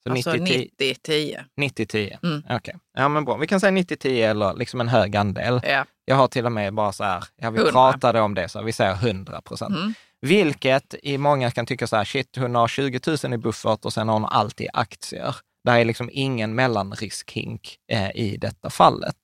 Så 0.05 0.11
Alltså 0.11 0.31
90-10. 0.31 0.69
90-10. 0.79 1.43
90-10. 1.61 2.17
Mm. 2.23 2.43
Okej, 2.49 2.75
ja 2.93 3.09
men 3.09 3.25
bra. 3.25 3.37
Vi 3.37 3.47
kan 3.47 3.59
säga 3.59 3.71
90-10 3.71 4.29
eller 4.29 4.53
liksom 4.53 4.81
en 4.81 4.87
hög 4.87 5.15
andel. 5.15 5.61
Ja. 5.63 5.85
Jag 6.05 6.15
har 6.15 6.27
till 6.27 6.45
och 6.45 6.51
med 6.51 6.73
bara 6.73 6.91
så 6.91 7.03
här, 7.03 7.23
ja 7.35 7.49
vi 7.49 7.57
100. 7.57 7.71
pratade 7.71 8.21
om 8.21 8.33
det, 8.33 8.49
så 8.49 8.61
vi 8.63 8.73
säger 8.73 8.93
100 8.93 9.41
procent. 9.41 9.75
Mm. 9.75 9.93
Vilket 10.21 10.95
i 11.03 11.17
många 11.17 11.51
kan 11.51 11.65
tycka 11.65 11.87
så 11.87 11.95
här, 11.95 12.05
shit, 12.05 12.35
hon 12.37 12.55
har 12.55 12.67
20 12.67 12.99
000 13.23 13.33
i 13.33 13.37
buffert 13.37 13.85
och 13.85 13.93
sen 13.93 14.07
har 14.07 14.15
hon 14.15 14.25
alltid 14.25 14.67
aktier. 14.73 15.35
Det 15.63 15.71
är 15.71 15.85
liksom 15.85 16.09
ingen 16.13 16.55
mellanriskhink 16.55 17.77
eh, 17.91 18.09
i 18.15 18.37
detta 18.37 18.69
fallet. 18.69 19.15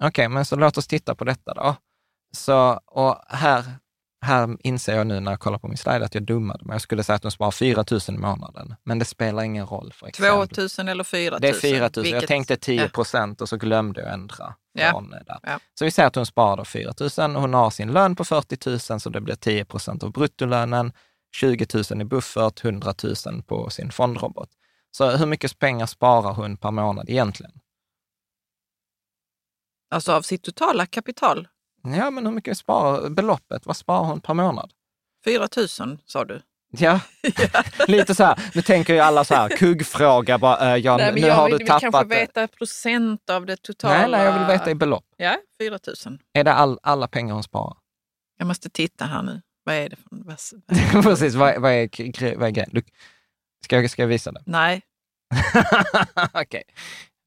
Okej, 0.00 0.28
men 0.28 0.44
så 0.44 0.56
låt 0.56 0.78
oss 0.78 0.86
titta 0.86 1.14
på 1.14 1.24
detta 1.24 1.54
då. 1.54 1.76
Så, 2.36 2.80
och 2.86 3.18
här, 3.28 3.64
här 4.24 4.56
inser 4.60 4.96
jag 4.96 5.06
nu 5.06 5.20
när 5.20 5.32
jag 5.32 5.40
kollar 5.40 5.58
på 5.58 5.68
min 5.68 5.76
slide 5.76 6.04
att 6.04 6.14
jag 6.14 6.22
dummade 6.22 6.64
mig. 6.64 6.74
Jag 6.74 6.80
skulle 6.80 7.02
säga 7.04 7.16
att 7.16 7.22
de 7.22 7.30
sparar 7.30 7.50
4 7.50 7.84
000 7.90 8.00
i 8.08 8.12
månaden, 8.12 8.74
men 8.84 8.98
det 8.98 9.04
spelar 9.04 9.42
ingen 9.42 9.66
roll 9.66 9.92
för 9.92 10.06
Excel. 10.06 10.48
2 10.48 10.82
000 10.82 10.88
eller 10.88 11.04
4 11.04 11.30
000? 11.30 11.40
Det 11.40 11.48
är 11.48 11.52
4 11.52 11.80
000. 11.80 11.90
Vilket... 11.96 12.20
Jag 12.20 12.28
tänkte 12.28 12.56
10 12.56 12.88
procent 12.88 13.40
och 13.40 13.48
så 13.48 13.56
glömde 13.56 14.00
jag 14.00 14.12
ändra. 14.12 14.54
Ja. 14.72 15.04
Ja. 15.42 15.58
Så 15.78 15.84
vi 15.84 15.90
säger 15.90 16.06
att 16.06 16.14
hon 16.14 16.26
sparar 16.26 16.64
4 16.64 16.92
000. 17.18 17.36
Hon 17.36 17.54
har 17.54 17.70
sin 17.70 17.92
lön 17.92 18.16
på 18.16 18.24
40 18.24 18.70
000, 18.90 19.00
så 19.00 19.10
det 19.10 19.20
blir 19.20 19.34
10 19.34 19.64
procent 19.64 20.02
av 20.02 20.12
bruttolönen. 20.12 20.92
20 21.36 21.66
000 21.90 22.00
i 22.00 22.04
buffert, 22.04 22.64
100 22.64 22.94
000 23.26 23.42
på 23.42 23.70
sin 23.70 23.90
fondrobot. 23.90 24.50
Så 24.90 25.10
hur 25.10 25.26
mycket 25.26 25.58
pengar 25.58 25.86
sparar 25.86 26.32
hon 26.32 26.56
per 26.56 26.70
månad 26.70 27.10
egentligen? 27.10 27.52
Alltså 29.90 30.12
av 30.12 30.22
sitt 30.22 30.42
totala 30.42 30.86
kapital? 30.86 31.48
Ja, 31.84 32.10
men 32.10 32.26
hur 32.26 32.32
mycket 32.32 32.58
sparar 32.58 33.10
beloppet? 33.10 33.66
Vad 33.66 33.76
sparar 33.76 34.04
hon 34.04 34.20
per 34.20 34.34
månad? 34.34 34.72
4 35.24 35.48
000 35.80 35.98
sa 36.06 36.24
du. 36.24 36.42
Ja, 36.78 37.00
lite 37.88 38.14
så 38.14 38.24
här. 38.24 38.50
Nu 38.54 38.62
tänker 38.62 38.94
ju 38.94 39.00
alla 39.00 39.24
så 39.24 39.34
här, 39.34 39.48
kuggfråga 39.48 40.38
bara, 40.38 40.74
äh, 40.74 40.76
ja, 40.76 40.96
nej, 40.96 41.12
nu 41.14 41.30
har 41.30 41.50
vill, 41.50 41.58
du 41.58 41.66
tappat... 41.66 41.82
Jag 41.82 41.90
vill 41.90 41.92
kanske 41.92 42.20
veta 42.20 42.48
procent 42.48 43.30
av 43.30 43.46
det 43.46 43.56
totala. 43.56 43.94
Nej, 43.98 44.10
nej, 44.10 44.24
jag 44.24 44.38
vill 44.38 44.46
veta 44.58 44.70
i 44.70 44.74
belopp. 44.74 45.04
Ja, 45.16 45.36
4 45.58 45.78
000. 46.06 46.18
Är 46.32 46.44
det 46.44 46.52
all, 46.52 46.78
alla 46.82 47.08
pengar 47.08 47.34
hon 47.34 47.42
sparar? 47.42 47.76
Jag 48.38 48.46
måste 48.46 48.70
titta 48.70 49.04
här 49.04 49.22
nu. 49.22 49.42
Vad 49.64 49.74
är 49.74 49.88
det 49.88 49.96
för... 49.96 50.08
Vad, 50.10 51.02
Precis, 51.04 51.34
vad, 51.34 51.60
vad, 51.60 51.72
är, 51.72 52.36
vad 52.38 52.48
är 52.48 52.52
grejen? 52.52 52.82
Ska 53.64 53.80
jag, 53.80 53.90
ska 53.90 54.02
jag 54.02 54.08
visa 54.08 54.32
det? 54.32 54.42
Nej. 54.46 54.82
Okej. 56.32 56.40
Okay. 56.42 56.62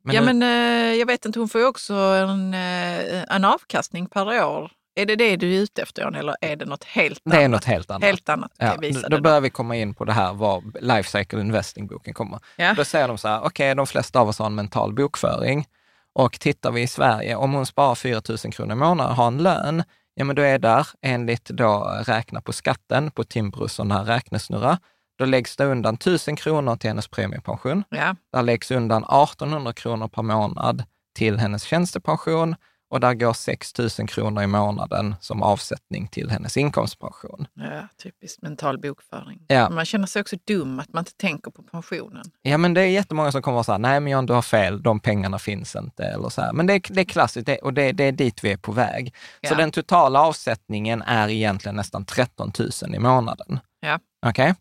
Men 0.08 0.16
ja, 0.16 0.22
nu... 0.22 0.34
men 0.34 0.44
eh, 0.90 0.96
jag 0.96 1.06
vet 1.06 1.26
inte, 1.26 1.40
hon 1.40 1.50
får 1.50 1.62
ju 1.62 1.68
också 1.68 1.94
en, 1.94 2.54
eh, 2.54 3.36
en 3.36 3.46
avkastning 3.46 4.06
per 4.06 4.46
år. 4.46 4.72
Är 4.96 5.06
det 5.06 5.16
det 5.16 5.36
du 5.36 5.56
är 5.56 5.60
ute 5.60 5.82
efter, 5.82 6.02
Jan, 6.02 6.16
eller 6.16 6.36
är 6.42 6.56
det 6.56 6.66
något 6.66 6.84
helt 6.84 7.22
annat? 7.26 7.40
Det 7.40 7.44
är 7.44 7.48
något 7.48 7.66
helt 7.66 7.92
annat. 7.92 8.04
Helt 8.04 8.30
annat. 8.30 8.52
Ja, 8.58 8.76
då, 8.82 9.08
då 9.08 9.22
börjar 9.22 9.42
vi 9.42 9.50
komma 9.50 9.76
in 9.76 9.94
på 9.94 10.06
det 10.06 10.14
här 10.14 10.34
var 10.34 10.64
Life 10.82 11.20
Cycle 11.20 11.42
Investing-boken 11.42 12.14
kommer. 12.14 12.40
Ja. 12.56 12.74
Då 12.74 12.86
säger 12.86 13.08
de 13.08 13.18
så 13.18 13.28
här, 13.28 13.40
okej, 13.40 13.48
okay, 13.48 13.74
de 13.74 13.88
flesta 13.88 14.20
av 14.20 14.30
oss 14.30 14.40
har 14.40 14.46
en 14.46 14.56
mental 14.56 14.94
bokföring. 14.94 15.68
Och 16.14 16.40
tittar 16.40 16.72
vi 16.72 16.82
i 16.82 16.88
Sverige, 16.88 17.36
om 17.36 17.54
hon 17.54 17.66
sparar 17.66 17.96
4 17.96 18.22
000 18.30 18.38
kronor 18.38 18.72
i 18.72 18.76
månaden 18.76 19.12
och 19.12 19.18
har 19.18 19.28
en 19.28 19.44
lön, 19.44 19.84
ja 20.14 20.26
men 20.26 20.36
då 20.36 20.42
är 20.42 20.60
där, 20.60 20.88
enligt 21.02 21.46
då 21.46 21.98
räkna 22.06 22.42
på 22.42 22.54
skatten 22.54 23.12
på 23.12 23.24
Timbros 23.24 23.74
sån 23.74 23.92
här 23.92 24.04
räknesnurra, 24.04 24.80
då 25.18 25.26
läggs 25.26 25.56
det 25.56 25.66
undan 25.66 25.96
1000 25.96 26.36
kronor 26.36 26.76
till 26.76 26.90
hennes 26.90 27.08
premiepension. 27.08 27.84
Ja. 27.90 28.16
Där 28.34 28.44
läggs 28.44 28.72
undan 28.72 29.04
1800 29.04 29.74
kronor 29.74 30.08
per 30.08 30.22
månad 30.22 30.84
till 31.16 31.38
hennes 31.38 31.64
tjänstepension 31.64 32.56
och 32.90 33.00
där 33.00 33.14
går 33.14 33.34
6 33.34 33.78
000 33.78 33.90
kronor 33.90 34.44
i 34.44 34.48
månaden 34.48 35.16
som 35.22 35.44
avsättning 35.44 36.08
till 36.08 36.30
hennes 36.30 36.58
inkomstpension. 36.58 37.48
Ja, 37.54 37.88
typiskt 38.04 38.42
mental 38.42 38.80
bokföring. 38.80 39.46
Ja. 39.48 39.70
Man 39.70 39.86
känner 39.86 40.08
sig 40.08 40.22
också 40.22 40.36
dum 40.48 40.80
att 40.80 40.94
man 40.94 41.02
inte 41.02 41.18
tänker 41.18 41.52
på 41.52 41.64
pensionen. 41.64 42.26
Ja, 42.42 42.58
men 42.58 42.74
det 42.74 42.82
är 42.82 42.86
jättemånga 42.86 43.32
som 43.32 43.42
kommer 43.42 43.64
så 43.64 43.72
här, 43.72 43.80
nej 43.80 44.00
men 44.00 44.12
John, 44.12 44.26
du 44.26 44.34
har 44.34 44.42
fel, 44.42 44.84
de 44.84 45.00
pengarna 45.00 45.40
finns 45.40 45.76
inte. 45.76 46.04
Eller 46.04 46.30
så 46.30 46.42
här. 46.42 46.54
Men 46.54 46.68
det 46.68 46.74
är, 46.74 46.94
det 46.94 47.02
är 47.02 47.06
klassiskt 47.06 47.46
det, 47.46 47.58
och 47.58 47.74
det, 47.74 47.92
det, 47.92 48.04
är 48.04 48.12
dit 48.12 48.44
vi 48.44 48.52
är 48.52 48.58
på 48.58 48.72
väg. 48.72 49.16
Ja. 49.42 49.50
Så 49.50 49.56
den 49.56 49.72
totala 49.72 50.22
avsättningen 50.22 51.02
är 51.02 51.30
egentligen 51.30 51.76
nästan 51.76 52.06
13 52.06 52.52
000 52.60 52.96
i 52.96 53.00
månaden. 53.00 53.60
Ja. 53.80 54.00
Okej? 54.26 54.52
Okay? 54.52 54.54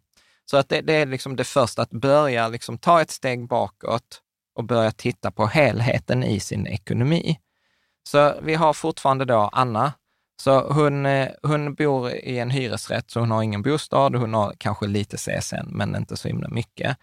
Så 0.50 0.56
att 0.56 0.68
det, 0.68 0.80
det, 0.80 0.92
är 0.92 1.06
liksom 1.06 1.36
det 1.36 1.44
första, 1.44 1.82
att 1.82 1.90
börja 1.90 2.48
liksom 2.48 2.78
ta 2.78 3.00
ett 3.00 3.10
steg 3.10 3.48
bakåt 3.48 4.22
och 4.54 4.64
börja 4.64 4.90
titta 4.90 5.30
på 5.30 5.46
helheten 5.46 6.24
i 6.24 6.40
sin 6.40 6.66
ekonomi. 6.66 7.38
Så 8.08 8.34
vi 8.42 8.54
har 8.54 8.72
fortfarande 8.72 9.24
då 9.24 9.50
Anna. 9.52 9.92
Så 10.42 10.72
hon, 10.72 11.06
eh, 11.06 11.28
hon 11.42 11.74
bor 11.74 12.10
i 12.10 12.38
en 12.38 12.50
hyresrätt, 12.50 13.10
så 13.10 13.20
hon 13.20 13.30
har 13.30 13.42
ingen 13.42 13.62
bostad. 13.62 14.16
Hon 14.16 14.34
har 14.34 14.54
kanske 14.58 14.86
lite 14.86 15.16
CSN, 15.16 15.66
men 15.66 15.96
inte 15.96 16.16
så 16.16 16.28
himla 16.28 16.48
mycket. 16.48 16.96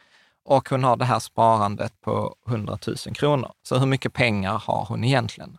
Och 0.45 0.69
hon 0.69 0.83
har 0.83 0.97
det 0.97 1.05
här 1.05 1.19
sparandet 1.19 2.01
på 2.01 2.35
100 2.47 2.77
000 2.87 2.97
kronor. 2.97 3.51
Så 3.63 3.77
hur 3.77 3.85
mycket 3.85 4.13
pengar 4.13 4.61
har 4.65 4.85
hon 4.85 5.03
egentligen? 5.03 5.57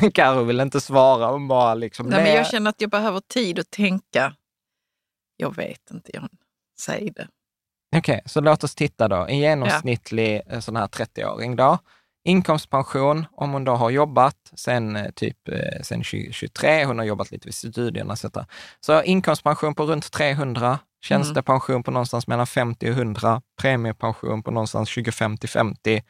Karo 0.14 0.42
vill 0.44 0.60
inte 0.60 0.80
svara, 0.80 1.26
hon 1.26 1.48
bara 1.48 1.74
liksom... 1.74 2.06
Nej, 2.06 2.22
men 2.22 2.34
jag 2.34 2.46
känner 2.46 2.70
att 2.70 2.80
jag 2.80 2.90
behöver 2.90 3.20
tid 3.20 3.58
att 3.58 3.70
tänka. 3.70 4.34
Jag 5.36 5.56
vet 5.56 5.90
inte, 5.90 6.10
John. 6.14 6.28
Säg 6.80 7.10
det. 7.16 7.28
Okej, 7.96 8.14
okay, 8.14 8.20
så 8.26 8.40
låt 8.40 8.64
oss 8.64 8.74
titta 8.74 9.08
då. 9.08 9.16
En 9.16 9.38
genomsnittlig 9.38 10.42
ja. 10.46 10.52
Eh, 10.52 10.60
sån 10.60 10.76
här 10.76 10.86
30-åring 10.86 11.56
då. 11.56 11.78
Inkomstpension, 12.24 13.26
om 13.32 13.52
hon 13.52 13.64
då 13.64 13.72
har 13.72 13.90
jobbat 13.90 14.52
sen 14.54 14.96
eh, 14.96 15.10
typ 15.10 15.48
eh, 15.48 15.82
sen 15.82 15.98
2023, 15.98 16.84
hon 16.84 16.98
har 16.98 17.04
jobbat 17.04 17.30
lite 17.30 17.46
vid 17.46 17.54
studierna 17.54 18.12
etc. 18.12 18.24
Så 18.80 19.02
inkomstpension 19.02 19.74
på 19.74 19.84
runt 19.84 20.12
300, 20.12 20.78
tjänstepension 21.04 21.82
på 21.82 21.90
någonstans 21.90 22.26
mellan 22.26 22.46
50 22.46 22.90
och 22.90 22.96
100, 22.96 23.42
premiepension 23.60 24.42
på 24.42 24.50
någonstans 24.50 24.88
25 24.88 25.36
till 25.36 25.48
50. 25.48 26.02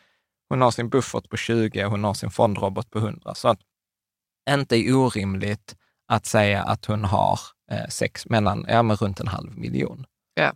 Hon 0.48 0.60
har 0.60 0.70
sin 0.70 0.88
buffert 0.88 1.28
på 1.28 1.36
20 1.36 1.84
och 1.84 1.90
hon 1.90 2.04
har 2.04 2.14
sin 2.14 2.30
fondrobot 2.30 2.90
på 2.90 2.98
100. 2.98 3.34
Så 3.34 3.48
att 3.48 3.58
inte 4.50 4.92
orimligt 4.92 5.76
att 6.08 6.26
säga 6.26 6.62
att 6.62 6.84
hon 6.84 7.04
har 7.04 7.40
eh, 7.70 7.86
sex 7.88 8.26
mellan, 8.26 8.66
ja 8.68 8.82
men 8.82 8.96
runt 8.96 9.20
en 9.20 9.28
halv 9.28 9.58
miljon. 9.58 10.06
Ja. 10.34 10.52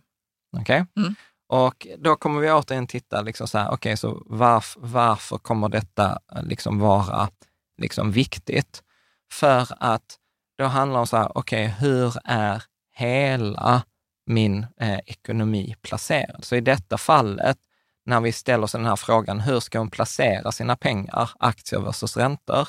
Okej? 0.57 0.81
Okay? 0.81 1.03
Mm. 1.03 1.15
Och 1.49 1.87
då 1.97 2.15
kommer 2.15 2.39
vi 2.41 2.51
återigen 2.51 2.87
titta, 2.87 3.21
liksom 3.21 3.47
så 3.47 3.57
här, 3.57 3.67
okej, 3.67 3.75
okay, 3.75 3.97
så 3.97 4.23
varf, 4.25 4.77
varför 4.79 5.37
kommer 5.37 5.69
detta 5.69 6.19
eh, 6.35 6.43
liksom 6.43 6.79
vara 6.79 7.29
liksom 7.77 8.11
viktigt? 8.11 8.83
För 9.31 9.67
att 9.79 10.17
då 10.57 10.65
handlar 10.65 10.95
det 10.95 10.99
om 10.99 11.07
så 11.07 11.17
här, 11.17 11.37
okej, 11.37 11.65
okay, 11.65 11.77
hur 11.79 12.13
är 12.25 12.63
hela 12.95 13.83
min 14.25 14.65
eh, 14.79 14.99
ekonomi 15.05 15.75
placerad? 15.81 16.43
Så 16.43 16.55
i 16.55 16.61
detta 16.61 16.97
fallet, 16.97 17.57
när 18.05 18.21
vi 18.21 18.31
ställer 18.31 18.63
oss 18.63 18.71
den 18.71 18.85
här 18.85 18.95
frågan, 18.95 19.39
hur 19.39 19.59
ska 19.59 19.79
hon 19.79 19.89
placera 19.89 20.51
sina 20.51 20.75
pengar, 20.75 21.29
aktier 21.39 21.79
versus 21.79 22.17
räntor? 22.17 22.67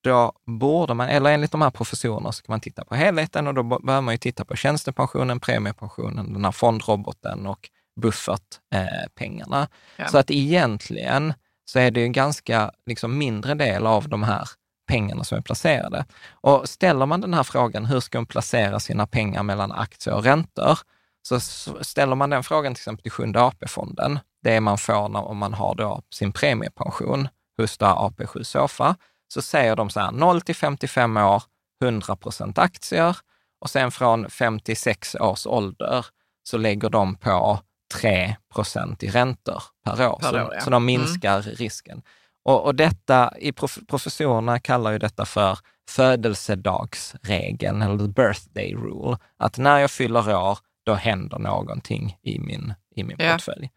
Då 0.00 0.32
borde 0.46 0.94
man, 0.94 1.08
eller 1.08 1.30
enligt 1.30 1.52
de 1.52 1.62
här 1.62 1.70
professorerna, 1.70 2.32
så 2.32 2.42
kan 2.42 2.52
man 2.52 2.60
titta 2.60 2.84
på 2.84 2.94
helheten 2.94 3.46
och 3.46 3.54
då 3.54 3.62
behöver 3.62 4.00
man 4.00 4.14
ju 4.14 4.18
titta 4.18 4.44
på 4.44 4.56
tjänstepensionen, 4.56 5.40
premiepensionen, 5.40 6.32
den 6.32 6.44
här 6.44 6.52
fondroboten 6.52 7.46
och 7.46 7.70
buffertpengarna. 8.00 9.62
Eh, 9.62 9.68
ja. 9.96 10.08
Så 10.08 10.18
att 10.18 10.30
egentligen 10.30 11.34
så 11.64 11.78
är 11.78 11.90
det 11.90 12.02
en 12.02 12.12
ganska 12.12 12.70
liksom, 12.86 13.18
mindre 13.18 13.54
del 13.54 13.86
av 13.86 14.08
de 14.08 14.22
här 14.22 14.48
pengarna 14.88 15.24
som 15.24 15.38
är 15.38 15.42
placerade. 15.42 16.04
Och 16.30 16.68
ställer 16.68 17.06
man 17.06 17.20
den 17.20 17.34
här 17.34 17.42
frågan, 17.42 17.86
hur 17.86 18.00
ska 18.00 18.18
man 18.18 18.26
placera 18.26 18.80
sina 18.80 19.06
pengar 19.06 19.42
mellan 19.42 19.72
aktier 19.72 20.14
och 20.14 20.24
räntor? 20.24 20.78
Så 21.22 21.40
ställer 21.80 22.14
man 22.14 22.30
den 22.30 22.42
frågan 22.42 22.74
till 22.74 22.80
exempel 22.80 23.02
till 23.02 23.12
Sjunde 23.12 23.42
AP-fonden, 23.42 24.18
det 24.42 24.60
man 24.60 24.78
får 24.78 25.08
när, 25.08 25.24
om 25.24 25.36
man 25.36 25.54
har 25.54 25.74
då 25.74 26.02
sin 26.14 26.32
premiepension 26.32 27.28
hos 27.58 27.78
AP7 27.78 28.42
Sofa, 28.42 28.96
så 29.28 29.42
säger 29.42 29.76
de 29.76 29.90
så 29.90 30.00
här, 30.00 30.12
0 30.12 30.40
till 30.40 30.54
55 30.54 31.16
år, 31.16 31.42
100 31.82 32.16
procent 32.16 32.58
aktier 32.58 33.16
och 33.60 33.70
sen 33.70 33.90
från 33.90 34.30
56 34.30 35.14
års 35.14 35.46
ålder 35.46 36.06
så 36.42 36.58
lägger 36.58 36.90
de 36.90 37.16
på 37.16 37.60
3 37.94 38.36
procent 38.54 39.02
i 39.02 39.08
räntor 39.08 39.62
per 39.84 40.08
år. 40.08 40.18
Per 40.18 40.30
så, 40.30 40.42
år 40.42 40.54
ja. 40.54 40.60
så 40.60 40.70
de 40.70 40.84
minskar 40.84 41.40
mm. 41.40 41.54
risken. 41.54 42.02
Och, 42.44 42.64
och 42.64 42.74
detta, 42.74 43.32
i 43.38 43.52
prof, 43.52 43.78
professorerna 43.88 44.60
kallar 44.60 44.92
ju 44.92 44.98
detta 44.98 45.24
för 45.24 45.58
födelsedagsregeln, 45.90 47.82
eller 47.82 47.98
the 47.98 48.08
birthday 48.08 48.74
rule. 48.74 49.18
Att 49.36 49.58
när 49.58 49.78
jag 49.78 49.90
fyller 49.90 50.36
år, 50.36 50.58
då 50.86 50.94
händer 50.94 51.38
någonting 51.38 52.18
i 52.22 52.38
min, 52.38 52.74
i 52.96 53.04
min 53.04 53.16
ja. 53.18 53.32
portfölj. 53.32 53.70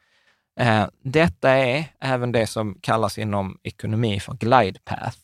Eh, 0.60 0.88
detta 1.04 1.50
är 1.50 1.86
även 2.00 2.32
det 2.32 2.48
som 2.48 2.78
kallas 2.82 3.18
inom 3.18 3.58
ekonomi 3.64 4.20
för 4.20 4.34
glide 4.34 4.80
path. 4.86 5.18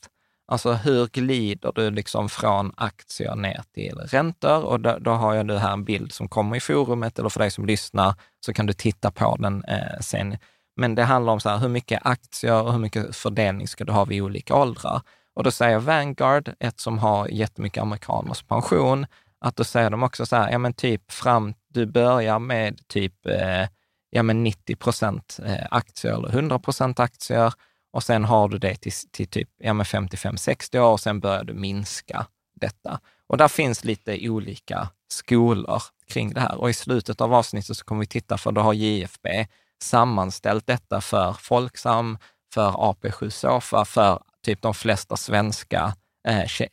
Alltså 0.51 0.73
hur 0.73 1.07
glider 1.07 1.71
du 1.75 1.91
liksom 1.91 2.29
från 2.29 2.71
aktier 2.77 3.35
ner 3.35 3.63
till 3.73 3.97
räntor? 3.97 4.65
Och 4.65 4.79
då, 4.79 4.97
då 4.99 5.11
har 5.11 5.33
jag 5.33 5.45
nu 5.45 5.57
här 5.57 5.73
en 5.73 5.83
bild 5.83 6.11
som 6.13 6.27
kommer 6.27 6.57
i 6.57 6.59
forumet, 6.59 7.19
eller 7.19 7.29
för 7.29 7.39
dig 7.39 7.51
som 7.51 7.65
lyssnar, 7.65 8.15
så 8.45 8.53
kan 8.53 8.65
du 8.65 8.73
titta 8.73 9.11
på 9.11 9.37
den 9.39 9.63
eh, 9.63 9.99
sen. 10.01 10.37
Men 10.75 10.95
det 10.95 11.03
handlar 11.03 11.33
om 11.33 11.39
så 11.39 11.49
här, 11.49 11.57
hur 11.57 11.67
mycket 11.67 11.99
aktier 12.03 12.63
och 12.63 12.71
hur 12.71 12.79
mycket 12.79 13.15
fördelning 13.15 13.67
ska 13.67 13.83
du 13.83 13.91
ha 13.91 14.05
vid 14.05 14.21
olika 14.21 14.55
åldrar? 14.55 15.01
Och 15.35 15.43
då 15.43 15.51
säger 15.51 15.79
Vanguard, 15.79 16.53
ett 16.59 16.79
som 16.79 16.97
har 16.97 17.27
jättemycket 17.27 17.81
amerikaners 17.81 18.43
pension, 18.43 19.05
att 19.39 19.55
då 19.55 19.63
säger 19.63 19.89
de 19.89 20.03
också 20.03 20.25
så 20.25 20.35
här, 20.35 20.51
ja 20.51 20.57
men 20.57 20.73
typ 20.73 21.11
fram, 21.11 21.53
du 21.73 21.85
börjar 21.85 22.39
med 22.39 22.87
typ 22.87 23.25
eh, 23.25 23.67
ja 24.09 24.23
men 24.23 24.43
90 24.43 24.73
eh, 24.73 24.77
procent 24.77 25.39
aktier 25.71 26.13
eller 26.13 26.29
100 26.29 26.59
procent 26.59 26.99
aktier 26.99 27.53
och 27.97 28.03
sen 28.03 28.25
har 28.25 28.49
du 28.49 28.57
det 28.57 28.75
till, 28.75 28.91
till 29.11 29.27
typ 29.27 29.49
ja, 29.57 29.73
55-60 29.73 30.79
år 30.79 30.91
och 30.91 30.99
sen 30.99 31.19
börjar 31.19 31.43
du 31.43 31.53
minska 31.53 32.25
detta. 32.55 32.99
Och 33.27 33.37
där 33.37 33.47
finns 33.47 33.83
lite 33.83 34.29
olika 34.29 34.89
skolor 35.07 35.81
kring 36.07 36.33
det 36.33 36.39
här. 36.39 36.57
Och 36.57 36.69
i 36.69 36.73
slutet 36.73 37.21
av 37.21 37.33
avsnittet 37.33 37.77
så 37.77 37.85
kommer 37.85 37.99
vi 37.99 38.07
titta, 38.07 38.37
för 38.37 38.51
då 38.51 38.61
har 38.61 38.73
JFB 38.73 39.47
sammanställt 39.83 40.67
detta 40.67 41.01
för 41.01 41.33
Folksam, 41.33 42.17
för 42.53 42.71
AP7 42.71 43.29
Sofa, 43.29 43.85
för 43.85 44.21
typ 44.43 44.61
de 44.61 44.73
flesta 44.73 45.17
svenska 45.17 45.95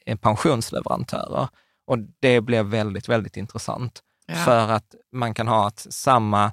eh, 0.06 0.16
pensionsleverantörer. 0.16 1.48
Och 1.86 1.98
det 2.20 2.40
blir 2.40 2.62
väldigt, 2.62 3.08
väldigt 3.08 3.36
intressant. 3.36 4.02
Ja. 4.26 4.34
För 4.34 4.68
att 4.68 4.94
man 5.12 5.34
kan 5.34 5.48
ha 5.48 5.66
att 5.66 5.86
samma, 5.90 6.52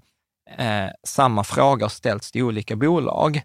eh, 0.58 0.90
samma 1.04 1.44
frågor 1.44 1.88
ställs 1.88 2.32
till 2.32 2.44
olika 2.44 2.76
bolag 2.76 3.42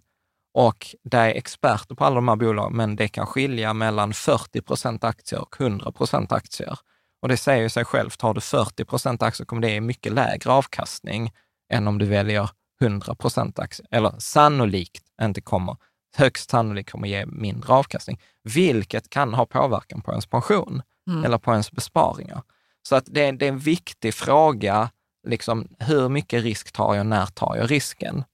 och 0.59 0.87
det 1.03 1.17
är 1.19 1.29
experter 1.29 1.95
på 1.95 2.05
alla 2.05 2.15
de 2.15 2.29
här 2.29 2.37
bolagen, 2.37 2.77
men 2.77 2.97
det 2.97 3.09
kan 3.09 3.27
skilja 3.27 3.73
mellan 3.75 4.13
40 4.15 4.61
procent 4.63 5.05
aktier 5.05 5.41
och 5.41 5.61
100 5.61 5.93
procent 5.93 6.33
aktier. 6.33 6.79
Och 7.23 7.29
det 7.29 7.37
säger 7.37 7.69
sig 7.69 7.85
självt, 7.85 8.23
har 8.23 8.35
du 8.35 8.41
40 8.41 8.85
procent 8.85 9.23
aktier 9.23 9.45
kommer 9.47 9.63
det 9.63 9.71
ge 9.71 9.81
mycket 9.81 10.13
lägre 10.13 10.51
avkastning 10.53 11.33
än 11.73 11.89
om 11.89 11.99
du 11.99 12.07
väljer 12.07 12.51
100 12.81 13.15
procent 13.15 13.59
aktier, 13.59 13.87
eller 13.91 14.15
sannolikt 14.19 15.05
inte 15.23 15.41
kommer, 15.41 15.77
högst 16.17 16.51
sannolikt 16.51 16.91
kommer 16.91 17.09
ge 17.09 17.27
mindre 17.27 17.73
avkastning, 17.73 18.21
vilket 18.43 19.11
kan 19.11 19.35
ha 19.35 19.47
påverkan 19.47 20.03
på 20.03 20.11
ens 20.11 20.27
pension 20.27 20.83
Mm. 21.11 21.25
eller 21.25 21.39
på 21.39 21.51
ens 21.53 21.73
besparingar. 21.73 22.43
Så 22.89 22.97
att 22.97 23.05
det, 23.07 23.25
är- 23.27 23.33
det 23.33 23.45
är 23.45 23.49
en 23.49 23.59
viktig 23.59 24.15
fråga, 24.15 24.91
liksom, 25.27 25.69
hur 25.79 26.09
mycket 26.09 26.43
risk 26.43 26.73
tar 26.73 26.95
jag, 26.95 27.07
när 27.07 27.27
tar 27.27 27.57
jag 27.57 27.71
risken? 27.71 28.25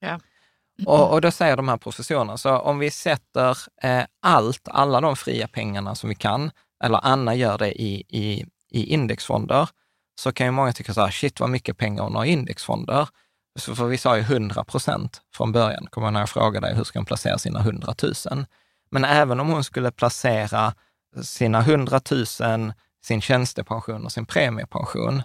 Ja. 0.00 0.20
Och, 0.86 1.12
och 1.12 1.20
då 1.20 1.30
säger 1.30 1.56
de 1.56 1.68
här 1.68 1.76
professorerna, 1.76 2.38
så 2.38 2.58
om 2.58 2.78
vi 2.78 2.90
sätter 2.90 3.58
eh, 3.82 4.04
allt, 4.22 4.68
alla 4.70 5.00
de 5.00 5.16
fria 5.16 5.48
pengarna 5.48 5.94
som 5.94 6.08
vi 6.08 6.14
kan, 6.14 6.50
eller 6.84 7.00
Anna 7.02 7.34
gör 7.34 7.58
det 7.58 7.82
i, 7.82 8.04
i, 8.08 8.46
i 8.70 8.84
indexfonder, 8.84 9.68
så 10.20 10.32
kan 10.32 10.46
ju 10.46 10.50
många 10.50 10.72
tycka 10.72 10.94
så 10.94 11.00
här, 11.00 11.10
shit 11.10 11.40
vad 11.40 11.50
mycket 11.50 11.76
pengar 11.76 12.02
hon 12.02 12.14
har 12.14 12.24
i 12.24 12.30
indexfonder. 12.30 13.08
Så 13.58 13.74
för 13.74 13.86
vi 13.86 13.98
sa 13.98 14.16
ju 14.16 14.22
100 14.22 14.64
procent 14.64 15.20
från 15.34 15.52
början, 15.52 15.86
kommer 15.90 16.06
jag 16.06 16.12
när 16.12 16.20
jag 16.20 16.28
frågade 16.28 16.66
dig 16.66 16.76
hur 16.76 16.84
ska 16.84 16.98
hon 16.98 17.06
placera 17.06 17.38
sina 17.38 17.60
100 17.60 17.94
000? 18.02 18.44
Men 18.90 19.04
även 19.04 19.40
om 19.40 19.48
hon 19.48 19.64
skulle 19.64 19.90
placera 19.90 20.74
sina 21.22 21.60
100 21.60 22.00
000, 22.10 22.26
sin 23.04 23.20
tjänstepension 23.20 24.04
och 24.04 24.12
sin 24.12 24.26
premiepension, 24.26 25.22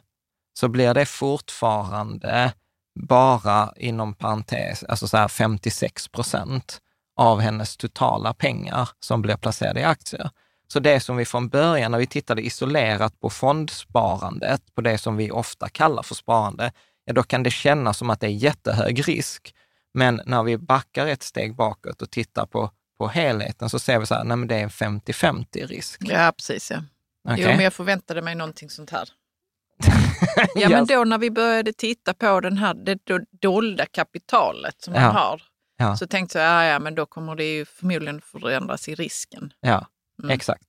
så 0.59 0.67
blir 0.67 0.93
det 0.93 1.05
fortfarande 1.05 2.53
bara 2.97 3.73
inom 3.75 4.13
parentes, 4.13 4.83
alltså 4.83 5.07
så 5.07 5.17
här 5.17 5.27
56 5.27 6.07
procent 6.07 6.81
av 7.15 7.39
hennes 7.39 7.77
totala 7.77 8.33
pengar 8.33 8.89
som 8.99 9.21
blir 9.21 9.37
placerade 9.37 9.79
i 9.79 9.83
aktier. 9.83 10.29
Så 10.67 10.79
det 10.79 10.99
som 10.99 11.17
vi 11.17 11.25
från 11.25 11.49
början, 11.49 11.91
när 11.91 11.99
vi 11.99 12.07
tittade 12.07 12.41
isolerat 12.41 13.19
på 13.19 13.29
fondsparandet, 13.29 14.61
på 14.75 14.81
det 14.81 14.97
som 14.97 15.17
vi 15.17 15.31
ofta 15.31 15.69
kallar 15.69 16.03
för 16.03 16.15
sparande, 16.15 16.71
ja 17.05 17.13
då 17.13 17.23
kan 17.23 17.43
det 17.43 17.51
kännas 17.51 17.97
som 17.97 18.09
att 18.09 18.19
det 18.19 18.27
är 18.27 18.31
jättehög 18.31 19.07
risk. 19.07 19.53
Men 19.93 20.21
när 20.25 20.43
vi 20.43 20.57
backar 20.57 21.07
ett 21.07 21.23
steg 21.23 21.55
bakåt 21.55 22.01
och 22.01 22.09
tittar 22.11 22.45
på, 22.45 22.71
på 22.97 23.07
helheten 23.07 23.69
så 23.69 23.79
ser 23.79 23.99
vi 23.99 24.05
så 24.05 24.15
här, 24.15 24.23
nej 24.23 24.37
men 24.37 24.47
det 24.47 24.55
är 24.55 24.63
en 24.63 24.69
50-50 24.69 25.67
risk. 25.67 26.01
Ja, 26.05 26.31
precis. 26.37 26.71
Ja. 26.71 26.83
Okej? 27.29 27.43
Jo, 27.43 27.47
men 27.47 27.63
jag 27.63 27.73
förväntade 27.73 28.21
mig 28.21 28.35
någonting 28.35 28.69
sånt 28.69 28.89
här. 28.89 29.09
Ja, 30.55 30.69
men 30.69 30.85
då 30.85 31.03
när 31.03 31.17
vi 31.17 31.31
började 31.31 31.73
titta 31.73 32.13
på 32.13 32.39
den 32.39 32.57
här, 32.57 32.73
det 32.73 32.95
do- 33.05 33.25
dolda 33.41 33.85
kapitalet 33.85 34.81
som 34.81 34.93
man 34.93 35.01
Ja. 35.03 35.09
har, 35.09 35.41
Ja. 35.77 35.97
så 35.97 36.07
tänkte 36.07 36.39
jag, 36.39 36.47
ja, 36.47 36.65
ja, 36.65 36.79
men 36.79 36.95
då 36.95 37.05
kommer 37.05 37.35
det 37.35 37.43
ju 37.43 37.65
förmodligen 37.65 38.21
förändras 38.21 38.87
i 38.89 38.95
risken. 38.95 39.53
Ja, 39.59 39.85
Mm. 40.23 40.31
exakt. 40.35 40.63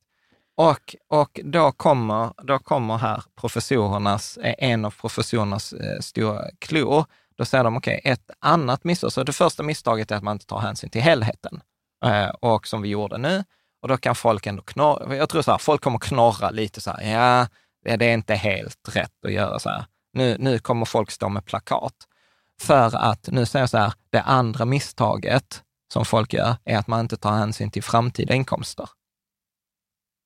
Och, 0.56 0.96
och 1.08 1.40
då, 1.44 1.72
kommer, 1.72 2.32
då 2.42 2.58
kommer 2.58 2.96
här 2.96 3.22
professorernas, 3.40 4.36
eh, 4.36 4.54
en 4.58 4.84
av 4.84 4.90
professorernas 4.90 5.72
eh, 5.72 6.00
stora 6.00 6.44
klor. 6.58 7.04
Då 7.36 7.44
säger 7.44 7.64
de, 7.64 7.76
okej, 7.76 8.00
ett 8.04 8.30
annat 8.40 8.84
misstag. 8.84 9.12
Så 9.12 9.24
det 9.24 9.32
första 9.32 9.62
misstaget 9.62 10.10
är 10.10 10.16
att 10.16 10.22
man 10.22 10.32
inte 10.36 10.46
tar 10.46 10.58
hänsyn 10.60 10.90
till 10.90 11.00
helheten. 11.02 11.60
Eh, 12.04 12.28
och 12.28 12.66
som 12.66 12.82
vi 12.82 12.88
gjorde 12.88 13.18
nu. 13.18 13.44
Och 13.82 13.88
då 13.88 13.96
kan 13.96 14.14
folk 14.14 14.46
ändå 14.46 14.62
knorra, 14.62 15.16
jag 15.16 15.28
tror 15.28 15.42
så 15.42 15.50
här, 15.50 15.58
folk 15.58 15.82
kommer 15.82 15.98
knorra 15.98 16.50
lite 16.50 16.80
så 16.80 16.90
här, 16.90 17.10
ja, 17.12 17.46
det 17.96 18.06
är 18.06 18.14
inte 18.14 18.34
helt 18.34 18.96
rätt 18.96 19.24
att 19.26 19.32
göra 19.32 19.58
så 19.58 19.68
här. 19.68 19.84
Nu, 20.12 20.36
nu 20.38 20.58
kommer 20.58 20.84
folk 20.86 21.10
stå 21.10 21.28
med 21.28 21.44
plakat. 21.44 21.94
För 22.60 22.96
att, 22.96 23.28
nu 23.32 23.46
säger 23.46 23.62
jag 23.62 23.70
så 23.70 23.78
här, 23.78 23.92
det 24.10 24.20
andra 24.22 24.64
misstaget 24.64 25.62
som 25.92 26.04
folk 26.04 26.32
gör 26.32 26.56
är 26.64 26.78
att 26.78 26.86
man 26.86 27.00
inte 27.00 27.16
tar 27.16 27.32
hänsyn 27.32 27.70
till 27.70 27.82
framtida 27.82 28.34
inkomster. 28.34 28.88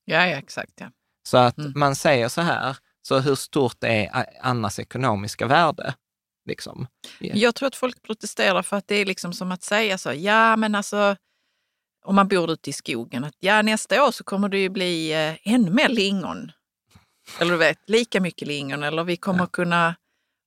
Ja, 0.05 0.27
ja 0.27 0.37
exakt. 0.37 0.73
Ja. 0.77 0.87
Så 1.29 1.37
att 1.39 1.59
Mm. 1.59 1.73
man 1.77 1.97
säger 1.97 2.29
så 2.29 2.41
här, 2.41 2.77
så 3.03 3.19
hur 3.19 3.35
stort 3.35 3.85
är 3.85 4.27
Annas 4.41 4.79
ekonomiska 4.79 5.47
värde? 5.47 5.95
Liksom. 6.49 6.87
Jag 7.21 7.55
tror 7.55 7.67
att 7.67 7.77
folk 7.77 8.03
protesterar 8.03 8.63
för 8.63 8.77
att 8.77 8.89
det 8.89 8.95
är 8.95 9.05
liksom 9.05 9.33
som 9.33 9.53
att 9.53 9.63
säga 9.63 9.99
så, 9.99 10.13
ja 10.13 10.57
men 10.57 10.75
alltså, 10.75 11.17
om 12.05 12.15
man 12.15 12.29
bor 12.29 12.51
ute 12.53 12.71
i 12.71 12.73
skogen, 12.73 13.25
att 13.25 13.35
ja 13.39 13.63
nästa 13.63 14.05
år 14.05 14.11
så 14.11 14.25
kommer 14.25 14.49
det 14.49 14.59
ju 14.59 14.69
bli 14.69 15.13
eh, 15.13 15.53
ännu 15.55 15.71
mer 15.71 15.89
lingon. 15.89 16.53
Eller 17.39 17.53
du 17.53 17.59
vet, 17.59 17.79
lika 17.87 18.21
mycket 18.21 18.49
lingon. 18.49 18.83
Eller 18.83 19.05
vi 19.05 19.17
kommer 19.17 19.47
kunna, 19.47 19.95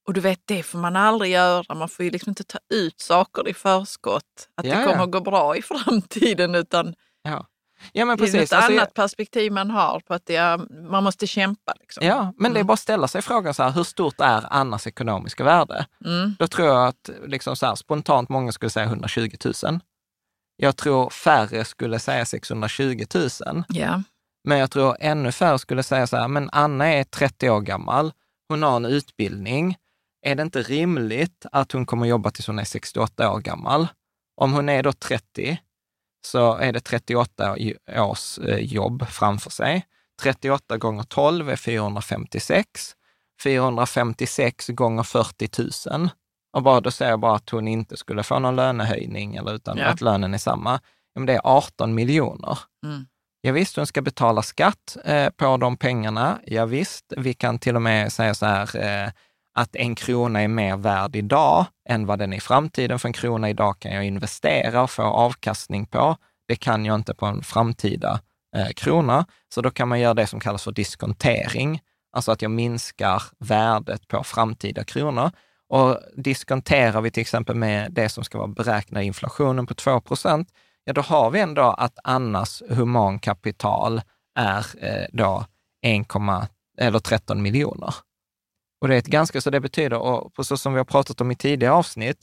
och 0.07 0.13
du 0.13 0.21
vet 0.21 0.39
det 0.45 0.63
får 0.63 0.79
man 0.79 0.95
aldrig 0.95 1.31
göra, 1.31 1.75
man 1.75 1.89
får 1.89 2.05
ju 2.05 2.11
liksom 2.11 2.29
inte 2.29 2.43
ta 2.43 2.59
ut 2.73 2.99
saker 2.99 3.47
i 3.49 3.53
förskott. 3.53 4.23
Att 4.57 4.65
Ja, 4.65 4.75
det 4.75 4.81
ja. 4.81 4.91
kommer 4.91 5.05
gå 5.05 5.21
bra 5.21 5.55
i 5.57 5.61
framtiden 5.85 6.55
utan 6.55 6.95
Ja, 7.21 7.45
ja 7.93 8.05
men 8.05 8.17
det 8.17 8.23
är 8.23 8.25
precis. 8.25 8.51
ett 8.51 8.53
Alltså, 8.57 8.71
annat 8.71 8.93
perspektiv 8.93 9.51
man 9.51 9.69
har 9.71 9.99
på 9.99 10.13
att 10.13 10.25
det 10.25 10.35
är, 10.35 10.57
man 10.89 11.03
måste 11.03 11.27
kämpa. 11.27 11.73
Liksom. 11.79 12.05
Ja, 12.07 12.33
men 12.37 12.53
det 12.53 12.57
är 12.57 12.61
Mm. 12.61 12.67
bara 12.67 12.73
att 12.73 12.79
ställa 12.79 13.07
sig 13.07 13.21
frågan 13.21 13.53
så 13.53 13.63
här, 13.63 13.71
hur 13.71 13.83
stort 13.83 14.21
är 14.21 14.53
Annas 14.53 14.87
ekonomiska 14.87 15.43
värde? 15.43 15.85
Mm. 16.05 16.35
Då 16.39 16.47
tror 16.47 16.67
jag 16.67 16.87
att 16.87 17.09
liksom 17.25 17.55
så 17.55 17.65
här, 17.65 17.75
spontant 17.75 18.29
många 18.29 18.51
skulle 18.51 18.69
säga 18.69 18.85
120 18.85 19.29
000. 19.63 19.79
Jag 20.57 20.75
tror 20.77 21.09
färre 21.09 21.65
skulle 21.65 21.99
säga 21.99 22.25
620 22.25 23.05
000. 23.13 23.29
Ja. 23.69 24.03
Men 24.45 24.58
jag 24.60 24.71
tror 24.71 24.97
ännu 24.99 25.31
färre 25.31 25.60
skulle 25.60 25.84
säga 25.84 26.08
så 26.08 26.17
här, 26.17 26.27
men 26.27 26.49
Anna 26.51 26.86
är 26.93 27.03
30 27.03 27.49
år 27.49 27.62
gammal, 27.62 28.12
hon 28.49 28.63
har 28.63 28.75
en 28.75 28.86
utbildning. 28.86 29.77
Är 30.25 30.36
det 30.36 30.41
inte 30.43 30.62
rimligt 30.62 31.45
att 31.51 31.71
hon 31.71 31.86
kommer 31.86 32.05
jobba 32.05 32.31
tills 32.31 32.47
hon 32.47 32.60
är 32.60 32.63
68 32.63 33.31
år 33.31 33.39
gammal? 33.39 33.88
Om 34.41 34.53
hon 34.53 34.69
är 34.69 34.84
då 34.84 34.93
30 34.93 35.58
så 36.27 36.55
är 36.55 36.73
det 36.73 36.79
38 36.79 37.58
i- 37.58 37.77
års 37.99 38.38
eh, 38.39 38.58
jobb 38.58 39.08
framför 39.08 39.49
sig. 39.49 39.86
38 40.21 40.77
gånger 40.77 41.03
12 41.03 41.49
är 41.49 41.55
456. 41.55 42.95
456 43.43 44.67
gånger 44.67 45.03
40 45.03 45.89
000. 45.91 46.10
Och 46.53 46.63
bara, 46.63 46.81
då 46.81 46.91
säger 46.91 47.12
jag 47.12 47.19
bara 47.19 47.36
att 47.36 47.49
hon 47.49 47.67
inte 47.67 47.97
skulle 47.97 48.23
få 48.23 48.39
någon 48.39 48.55
lönehöjning, 48.55 49.36
eller 49.36 49.53
utan 49.53 49.77
Ja. 49.77 49.86
att 49.86 50.01
lönen 50.01 50.34
är 50.34 50.38
samma. 50.38 50.71
Ja, 51.13 51.19
men 51.19 51.25
det 51.25 51.34
är 51.34 51.41
18 51.43 51.95
miljoner. 51.95 52.60
Mm. 52.86 53.05
Ja, 53.45 53.51
visst, 53.51 53.75
hon 53.75 53.88
ska 53.88 54.01
betala 54.01 54.41
skatt 54.41 54.97
eh, 55.05 55.29
på 55.29 55.58
de 55.58 55.77
pengarna. 55.77 56.39
Ja, 56.45 56.65
visst, 56.65 57.13
vi 57.17 57.34
kan 57.34 57.60
till 57.60 57.75
och 57.75 57.81
med 57.81 58.13
säga 58.13 58.34
så 58.34 58.45
här 58.45 58.77
eh, 58.77 59.12
att 59.55 59.75
en 59.75 59.95
krona 59.95 60.41
är 60.41 60.47
mer 60.47 60.77
värd 60.77 61.15
idag 61.15 61.65
än 61.89 62.05
vad 62.05 62.19
den 62.19 62.34
är 62.34 62.38
i 62.38 62.39
framtiden. 62.39 62.99
För 62.99 63.10
en 63.10 63.13
krona 63.13 63.49
idag 63.49 63.79
kan 63.79 63.91
jag 63.91 64.05
investera 64.05 64.84
och 64.84 64.91
få 64.91 65.01
avkastning 65.03 65.86
på. 65.86 66.17
Det 66.47 66.55
kan 66.55 66.86
jag 66.86 66.95
inte 66.95 67.13
på 67.13 67.25
en 67.25 67.43
framtida 67.43 68.19
eh, 68.55 68.67
krona. 68.75 69.25
Så 69.53 69.62
då 69.62 69.71
kan 69.71 69.88
man 69.88 69.99
göra 69.99 70.13
det 70.13 70.27
som 70.27 70.39
kallas 70.39 70.63
för 70.63 70.71
diskontering, 70.71 71.81
alltså 72.12 72.31
att 72.31 72.41
jag 72.41 72.51
minskar 72.51 73.23
värdet 73.39 74.08
på 74.08 74.23
framtida 74.23 74.84
kronor. 74.84 75.31
Och 75.69 75.99
diskonterar 76.15 77.01
vi 77.01 77.12
till 77.12 77.21
exempel 77.21 77.55
med 77.55 77.91
det 77.91 78.10
som 78.10 78.23
ska 78.23 78.38
vara 78.38 78.47
beräknad 78.47 79.03
inflationen 79.03 79.65
på 79.65 79.73
2 79.73 80.01
ja 80.85 80.93
då 80.93 81.01
har 81.01 81.31
vi 81.31 81.39
ändå 81.39 81.61
att 81.61 81.99
Annas 82.03 82.63
humankapital 82.69 84.01
är 84.35 84.65
eh, 84.85 85.05
då 85.13 85.45
1, 85.81 86.07
eller 86.77 86.99
13 86.99 87.41
miljoner. 87.41 87.95
Och 88.81 88.87
det 88.87 88.95
är 88.95 88.99
ett 88.99 89.07
ganska, 89.07 89.41
så 89.41 89.49
det 89.49 89.59
betyder, 89.59 89.97
och 89.97 90.45
så 90.45 90.57
som 90.57 90.73
vi 90.73 90.77
har 90.77 90.85
pratat 90.85 91.21
om 91.21 91.31
i 91.31 91.35
tidigare 91.35 91.73
avsnitt, 91.73 92.17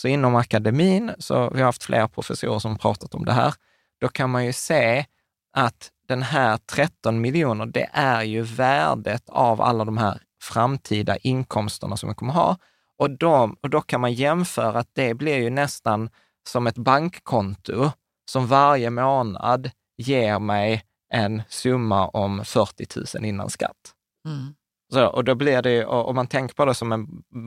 så 0.00 0.08
inom 0.08 0.36
akademin, 0.36 1.12
så 1.18 1.50
vi 1.50 1.58
har 1.58 1.66
haft 1.66 1.84
flera 1.84 2.08
professorer 2.08 2.58
som 2.58 2.78
pratat 2.78 3.14
om 3.14 3.24
det 3.24 3.32
här, 3.32 3.54
då 4.00 4.08
kan 4.08 4.30
man 4.30 4.46
ju 4.46 4.52
se 4.52 5.04
att 5.52 5.90
den 6.08 6.22
här 6.22 6.56
13 6.56 7.20
miljoner, 7.20 7.66
det 7.66 7.90
är 7.92 8.22
ju 8.22 8.42
värdet 8.42 9.28
av 9.28 9.62
alla 9.62 9.84
de 9.84 9.98
här 9.98 10.20
framtida 10.42 11.16
inkomsterna 11.16 11.96
som 11.96 12.06
man 12.06 12.14
kommer 12.14 12.32
ha. 12.32 12.56
Och, 12.98 13.10
de, 13.10 13.56
och 13.62 13.70
då 13.70 13.80
kan 13.80 14.00
man 14.00 14.12
jämföra 14.12 14.78
att 14.78 14.90
det 14.92 15.14
blir 15.14 15.36
ju 15.36 15.50
nästan 15.50 16.10
som 16.48 16.66
ett 16.66 16.78
bankkonto 16.78 17.90
som 18.28 18.46
varje 18.46 18.90
månad 18.90 19.70
ger 19.98 20.38
mig 20.38 20.82
en 21.14 21.42
summa 21.48 22.08
om 22.08 22.44
40 22.44 22.86
000 23.18 23.24
innan 23.24 23.50
skatt. 23.50 23.94
Mm. 24.26 24.54
Så, 24.92 25.06
och 25.06 25.24
då 25.24 25.34
blir 25.34 25.62
det, 25.62 25.84
om 25.86 26.16
man 26.16 26.26
tänker 26.26 26.54
på 26.54 26.64
det 26.64 26.74
som 26.74 26.92
en 26.92 27.06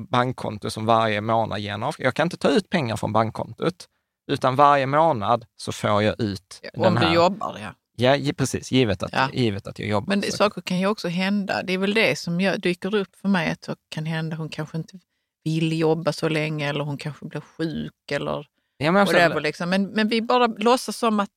bankkonto 0.09 0.69
som 0.69 0.85
varje 0.85 1.21
månad 1.21 1.59
ger 1.59 1.73
en 1.73 1.91
Jag 1.97 2.13
kan 2.13 2.25
inte 2.25 2.37
ta 2.37 2.49
ut 2.49 2.69
pengar 2.69 2.95
från 2.95 3.13
bankkontot, 3.13 3.85
utan 4.31 4.55
varje 4.55 4.85
månad 4.85 5.45
så 5.55 5.71
får 5.71 6.01
jag 6.03 6.21
ut 6.21 6.61
Om 6.73 6.81
den 6.83 6.95
du 6.95 6.99
här. 6.99 7.13
jobbar, 7.13 7.57
ja. 7.61 7.73
Ja, 7.95 8.33
precis. 8.37 8.71
Givet 8.71 9.03
att, 9.03 9.13
Ja. 9.13 9.29
givet 9.33 9.67
att 9.67 9.79
jag 9.79 9.87
jobbar. 9.87 10.07
Men 10.07 10.21
det, 10.21 10.31
saker 10.31 10.61
kan 10.61 10.79
ju 10.79 10.87
också 10.87 11.07
hända. 11.07 11.63
Det 11.63 11.73
är 11.73 11.77
väl 11.77 11.93
det 11.93 12.19
som 12.19 12.41
gör, 12.41 12.57
dyker 12.57 12.95
upp 12.95 13.15
för 13.15 13.27
mig, 13.27 13.51
att 13.51 13.61
det 13.61 13.75
kan 13.89 14.05
hända 14.05 14.35
hon 14.35 14.49
kanske 14.49 14.77
inte 14.77 14.99
vill 15.43 15.79
jobba 15.79 16.13
så 16.13 16.29
länge 16.29 16.69
eller 16.69 16.83
hon 16.83 16.97
kanske 16.97 17.25
blir 17.25 17.41
sjuk 17.41 18.11
eller 18.11 18.47
ja, 18.85 18.91
men 18.91 19.05
whatever. 19.05 19.41
Liksom. 19.41 19.69
Men, 19.69 19.83
men 19.87 20.07
vi 20.07 20.21
bara 20.21 20.47
låtsas 20.47 20.97
som 20.97 21.19
att 21.19 21.29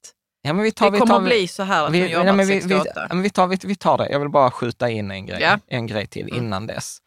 Ja, 0.46 0.52
men 0.52 0.62
vi 0.64 0.72
tar, 0.72 0.86
det 0.86 0.92
vi 0.92 0.98
kommer 0.98 1.14
tar, 1.14 1.20
att 1.20 1.24
bli 1.26 1.48
så 1.48 1.62
här 1.62 1.84
att 1.86 1.92
vi, 1.92 2.06
jobbar 2.12 2.24
nej, 2.24 2.34
men 2.34 2.46
vi, 2.46 2.54
vi, 2.54 2.60
68. 2.60 3.06
men 3.08 3.22
vi, 3.22 3.30
tar, 3.30 3.46
vi, 3.46 3.58
vi 3.64 3.74
tar 3.76 3.98
det. 3.98 4.08
Jag 4.10 4.20
vill 4.20 4.28
bara 4.28 4.50
skjuta 4.50 4.90
in 4.90 5.10
en 5.10 5.26
grej, 5.26 5.38
Ja. 5.42 5.58
en 5.66 5.86
grej 5.86 6.06
till 6.06 6.28
Mm. 6.28 6.44
innan 6.44 6.66
dess. 6.66 6.98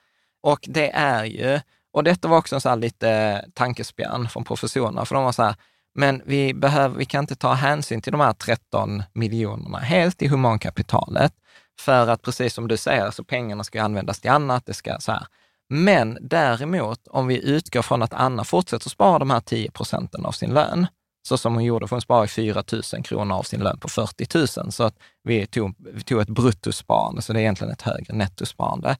Och 0.43 0.59
det 0.67 0.91
är 0.91 1.23
ju, 1.25 1.59
och 1.93 2.03
detta 2.03 2.27
var 2.27 2.37
också 2.37 2.55
en 2.55 2.61
så 2.61 2.75
lite 2.75 3.45
tankespjärn 3.53 4.29
från 4.29 4.43
professorerna, 4.43 5.05
för 5.05 5.15
de 5.15 5.23
var 5.23 5.31
så 5.31 5.43
här, 5.43 5.55
men 5.95 6.21
vi, 6.25 6.53
behöver, 6.53 6.97
vi 6.97 7.05
kan 7.05 7.23
inte 7.23 7.35
ta 7.35 7.53
hänsyn 7.53 8.01
till 8.01 8.11
de 8.11 8.21
här 8.21 8.33
13 8.33 9.03
miljonerna 9.13 9.77
helt 9.77 10.21
i 10.21 10.27
humankapitalet, 10.27 11.33
för 11.79 12.07
att 12.07 12.21
precis 12.21 12.53
som 12.53 12.67
du 12.67 12.77
säger, 12.77 13.11
så 13.11 13.23
pengarna 13.23 13.63
ska 13.63 13.81
användas 13.83 14.19
till 14.19 14.31
annat. 14.31 14.65
Det 14.65 14.73
ska 14.73 14.99
så 14.99 15.11
här. 15.11 15.27
Men 15.69 16.17
däremot, 16.21 17.07
om 17.07 17.27
vi 17.27 17.49
utgår 17.49 17.81
från 17.81 18.01
att 18.01 18.13
Anna 18.13 18.43
fortsätter 18.43 18.89
spara 18.89 19.19
de 19.19 19.29
här 19.29 19.39
10 19.39 19.71
procenten 19.71 20.25
av 20.25 20.31
sin 20.31 20.53
lön, 20.53 20.87
så 21.27 21.37
som 21.37 21.53
hon 21.53 21.63
gjorde, 21.63 21.87
för 21.87 21.95
hon 21.95 22.01
sparade 22.01 22.27
4 22.27 22.63
000 22.93 23.03
kronor 23.03 23.35
av 23.35 23.43
sin 23.43 23.59
lön 23.59 23.79
på 23.79 23.89
40 23.89 24.61
000, 24.61 24.71
så 24.71 24.83
att 24.83 24.95
vi 25.23 25.47
tog, 25.47 25.75
vi 25.79 26.01
tog 26.01 26.21
ett 26.21 26.29
bruttosparande, 26.29 27.21
så 27.21 27.33
det 27.33 27.39
är 27.39 27.41
egentligen 27.41 27.73
ett 27.73 27.81
högre 27.81 28.13
nettosparande. 28.13 28.97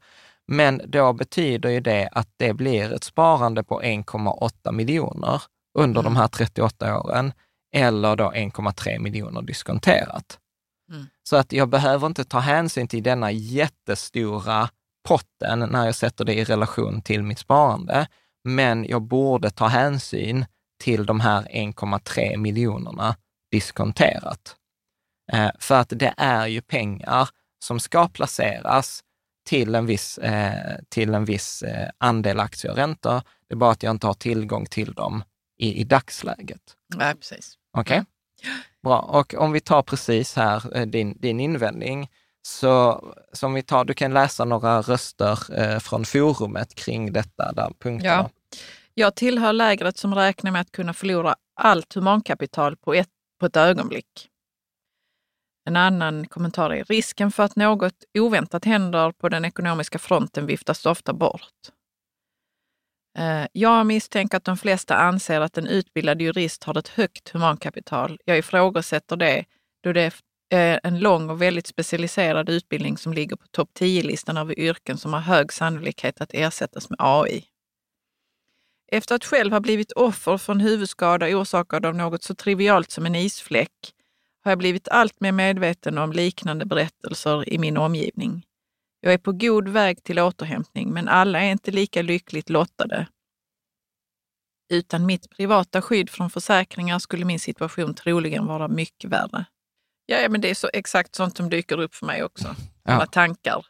Men 0.48 0.82
då 0.88 1.14
betyder 1.14 1.70
ju 1.70 1.80
det 1.80 2.10
att 2.12 2.30
det 2.38 2.54
blir 2.54 2.94
ett 2.94 3.04
sparande 3.04 3.64
på 3.64 3.82
1,8 3.82 4.72
miljoner 4.72 5.42
under 5.78 6.04
de 6.04 6.16
här 6.16 6.28
38 6.28 7.00
åren, 7.00 7.34
eller 7.76 8.16
då 8.16 8.32
1,3 8.32 9.00
miljoner 9.00 9.42
diskonterat. 9.42 10.40
Mm. 10.92 11.06
Så 11.24 11.36
att 11.36 11.54
jag 11.54 11.70
behöver 11.70 12.08
inte 12.08 12.24
ta 12.24 12.40
hänsyn 12.40 12.88
till 12.88 13.04
denna 13.04 13.32
jättestora 13.32 14.70
potten 15.08 15.60
när 15.60 15.86
jag 15.86 15.96
sätter 15.96 16.26
det 16.26 16.34
i 16.34 16.44
relation 16.44 17.02
till 17.02 17.24
mitt 17.24 17.40
sparande, 17.40 18.08
men 18.44 18.86
jag 18.86 19.02
borde 19.02 19.50
ta 19.50 19.68
hänsyn 19.68 20.46
till 20.84 21.06
de 21.06 21.20
här 21.20 21.42
1,3 21.42 22.38
miljonerna 22.38 23.16
diskonterat. 23.52 24.56
Eh, 25.34 25.50
för 25.60 25.76
att 25.76 25.90
det 25.90 26.14
är 26.18 26.48
ju 26.48 26.62
pengar 26.62 27.30
som 27.64 27.80
ska 27.80 28.08
placeras 28.08 29.04
till 29.46 29.76
en 29.76 29.86
viss, 29.86 30.18
eh, 30.18 30.78
till 30.90 31.14
en 31.14 31.26
viss 31.26 31.62
eh, 31.62 31.90
andel 31.98 32.40
aktier 32.40 32.72
och 32.72 32.78
räntor. 32.78 33.22
Det 33.48 33.54
är 33.54 33.58
bara 33.58 33.72
att 33.72 33.84
jag 33.84 33.92
inte 33.92 34.08
har 34.08 34.14
tillgång 34.14 34.66
till 34.66 34.94
dem 34.94 35.24
i, 35.58 35.82
i 35.82 35.84
dagsläget. 35.84 36.62
Nej, 36.96 37.16
precis. 37.16 37.54
Okej? 37.78 38.04
Bra. 38.84 39.00
Och 39.00 39.36
om 39.38 39.52
vi 39.52 39.60
tar 39.60 39.82
precis 39.82 40.36
här 40.36 40.86
din, 40.86 41.18
din 41.20 41.40
invändning, 41.40 42.10
så 42.48 43.04
som 43.34 43.54
vi 43.54 43.64
tar, 43.64 43.86
du 43.86 43.94
kan 43.94 44.14
läsa 44.14 44.46
några 44.46 44.82
röster 44.82 45.60
eh, 45.60 45.80
från 45.80 46.06
forumet 46.06 46.76
kring 46.76 47.14
detta, 47.14 47.52
där 47.52 47.72
punkterna. 47.80 48.14
Ja. 48.14 48.30
Jag 48.94 49.16
tillhör 49.16 49.54
lägret 49.54 49.98
som 49.98 50.16
räknar 50.16 50.52
med 50.52 50.62
att 50.62 50.72
kunna 50.72 50.94
förlora 50.94 51.36
allt 51.56 51.94
humankapital 51.94 52.78
på 52.78 52.94
ett, 52.94 53.10
på 53.40 53.46
ett 53.46 53.56
ögonblick. 53.58 54.30
En 55.66 55.76
annan 55.76 56.28
kommentar 56.28 56.70
är 56.70 56.84
risken 56.84 57.32
för 57.32 57.44
att 57.44 57.56
något 57.56 58.04
oväntat 58.20 58.66
händer 58.66 59.12
på 59.12 59.30
den 59.30 59.46
ekonomiska 59.46 60.00
fronten 60.00 60.46
viftas 60.46 60.86
ofta 60.86 61.14
bort. 61.14 61.52
Eh, 63.18 63.46
jag 63.52 63.86
misstänker 63.86 64.38
att 64.38 64.44
de 64.44 64.58
flesta 64.58 64.96
anser 64.96 65.42
att 65.42 65.58
en 65.58 65.68
utbildad 65.68 66.22
jurist 66.22 66.64
har 66.64 66.78
ett 66.78 66.88
högt 66.88 67.30
humankapital. 67.30 68.20
Jag 68.26 68.38
ifrågasätter 68.38 69.16
det 69.16 69.46
då 69.84 69.94
det 69.94 70.12
Eh, 70.50 70.80
en 70.84 71.00
lång 71.00 71.30
och 71.30 71.42
väldigt 71.42 71.68
specialiserad 71.68 72.50
utbildning 72.50 72.98
som 72.98 73.14
ligger 73.14 73.36
på 73.36 73.48
topp 73.48 73.70
10-listan 73.80 74.38
över 74.38 74.60
yrken 74.60 74.98
som 74.98 75.14
har 75.14 75.20
hög 75.20 75.54
sannolikhet 75.54 76.22
att 76.22 76.34
ersättas 76.34 76.90
med 76.90 76.98
AI. 77.00 77.46
Efter 78.92 79.16
att 79.16 79.26
själv 79.26 79.54
ha 79.54 79.60
blivit 79.60 79.92
offer 79.92 80.38
för 80.38 80.54
en 80.54 80.60
huvudskada 80.60 81.38
orsakad 81.38 81.86
av 81.86 81.96
något 81.96 82.24
så 82.24 82.36
trivialt 82.36 82.92
som 82.92 83.06
en 83.06 83.16
isfläck 83.16 83.94
har 84.44 84.52
jag 84.52 84.58
blivit 84.58 84.88
allt 84.88 85.20
mer 85.20 85.32
medveten 85.32 85.98
om 85.98 86.12
liknande 86.12 86.66
berättelser 86.66 87.50
i 87.50 87.58
min 87.58 87.78
omgivning. 87.78 88.46
Jag 89.02 89.14
är 89.14 89.18
på 89.18 89.32
god 89.32 89.68
väg 89.68 90.04
till 90.04 90.20
återhämtning, 90.20 90.94
men 90.94 91.08
alla 91.08 91.42
är 91.42 91.52
inte 91.52 91.72
lika 91.72 92.02
lyckligt 92.02 92.50
lottade. 92.50 93.08
Utan 94.70 95.06
mitt 95.06 95.30
privata 95.30 95.82
skydd 95.82 96.10
från 96.10 96.30
försäkringar 96.30 97.00
skulle 97.00 97.26
min 97.26 97.40
situation 97.40 97.94
troligen 97.94 98.46
vara 98.46 98.68
mycket 98.68 99.10
värre. 99.10 99.46
Ja, 100.10 100.18
ja, 100.18 100.30
men 100.30 100.42
det 100.42 100.50
är 100.50 100.56
så 100.56 100.70
exakt 100.74 101.16
sånt 101.16 101.38
som 101.38 101.50
dyker 101.50 101.80
upp 101.80 101.96
för 101.96 102.06
mig 102.06 102.24
också. 102.24 102.56
Ja. 102.84 102.94
Alla 102.94 103.06
tankar. 103.06 103.66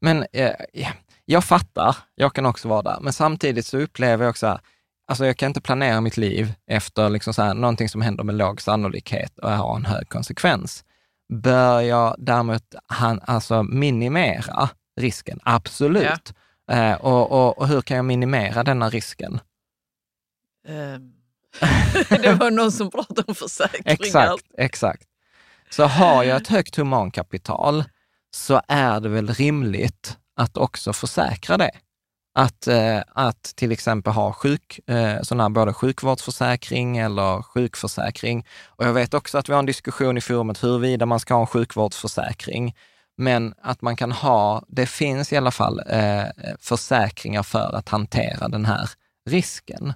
Men 0.00 0.26
eh, 0.32 0.52
ja, 0.72 0.88
jag 1.24 1.44
fattar, 1.44 1.96
jag 2.14 2.34
kan 2.34 2.46
också 2.46 2.68
vara 2.68 2.82
där, 2.82 2.98
men 3.00 3.12
samtidigt 3.12 3.66
så 3.66 3.78
upplever 3.78 4.24
jag 4.24 4.30
också 4.30 4.46
här, 4.46 4.60
alltså 5.08 5.26
jag 5.26 5.36
kan 5.36 5.46
inte 5.46 5.60
planera 5.60 6.00
mitt 6.00 6.16
liv 6.16 6.52
efter 6.66 7.10
liksom 7.10 7.34
så 7.34 7.42
här, 7.42 7.54
någonting 7.54 7.88
som 7.88 8.02
händer 8.02 8.24
med 8.24 8.34
låg 8.34 8.60
sannolikhet 8.60 9.38
och 9.38 9.50
har 9.50 9.76
en 9.76 9.84
hög 9.84 10.08
konsekvens. 10.08 10.84
Bör 11.32 11.80
jag 11.80 12.14
däremot 12.18 12.74
han, 12.86 13.20
alltså 13.22 13.62
minimera 13.62 14.68
risken? 15.00 15.40
Absolut. 15.42 16.34
Eh, 16.70 16.92
och, 16.92 17.30
och, 17.30 17.58
och 17.58 17.68
hur 17.68 17.80
kan 17.80 17.96
jag 17.96 18.04
minimera 18.04 18.64
denna 18.64 18.90
risken? 18.90 19.40
Ehm. 20.68 21.12
det 22.22 22.32
var 22.32 22.50
någon 22.50 22.72
som 22.72 22.90
pratade 22.90 23.22
om 23.26 23.34
försäkringar. 23.34 23.92
Exakt, 23.92 24.44
exakt. 24.58 25.07
Så 25.70 25.84
har 25.84 26.24
jag 26.24 26.36
ett 26.36 26.48
högt 26.48 26.76
humankapital 26.76 27.84
så 28.30 28.62
är 28.68 29.00
det 29.00 29.08
väl 29.08 29.28
rimligt 29.28 30.16
att 30.36 30.56
också 30.56 30.92
försäkra 30.92 31.56
det. 31.56 31.70
Att, 32.34 32.66
eh, 32.66 33.00
att 33.14 33.42
till 33.42 33.72
exempel 33.72 34.12
ha 34.12 34.32
sjuk, 34.32 34.80
eh, 34.86 35.22
sån 35.22 35.40
här 35.40 35.48
både 35.48 35.72
sjukvårdsförsäkring 35.72 36.98
eller 36.98 37.42
sjukförsäkring. 37.42 38.46
Och 38.66 38.84
jag 38.84 38.92
vet 38.92 39.14
också 39.14 39.38
att 39.38 39.48
vi 39.48 39.52
har 39.52 39.58
en 39.58 39.66
diskussion 39.66 40.18
i 40.18 40.20
forumet 40.20 40.64
huruvida 40.64 41.06
man 41.06 41.20
ska 41.20 41.34
ha 41.34 41.40
en 41.40 41.46
sjukvårdsförsäkring. 41.46 42.74
Men 43.16 43.54
att 43.62 43.82
man 43.82 43.96
kan 43.96 44.12
ha, 44.12 44.62
det 44.68 44.86
finns 44.86 45.32
i 45.32 45.36
alla 45.36 45.50
fall 45.50 45.82
eh, 45.86 46.24
försäkringar 46.60 47.42
för 47.42 47.74
att 47.74 47.88
hantera 47.88 48.48
den 48.48 48.64
här 48.64 48.90
risken. 49.30 49.92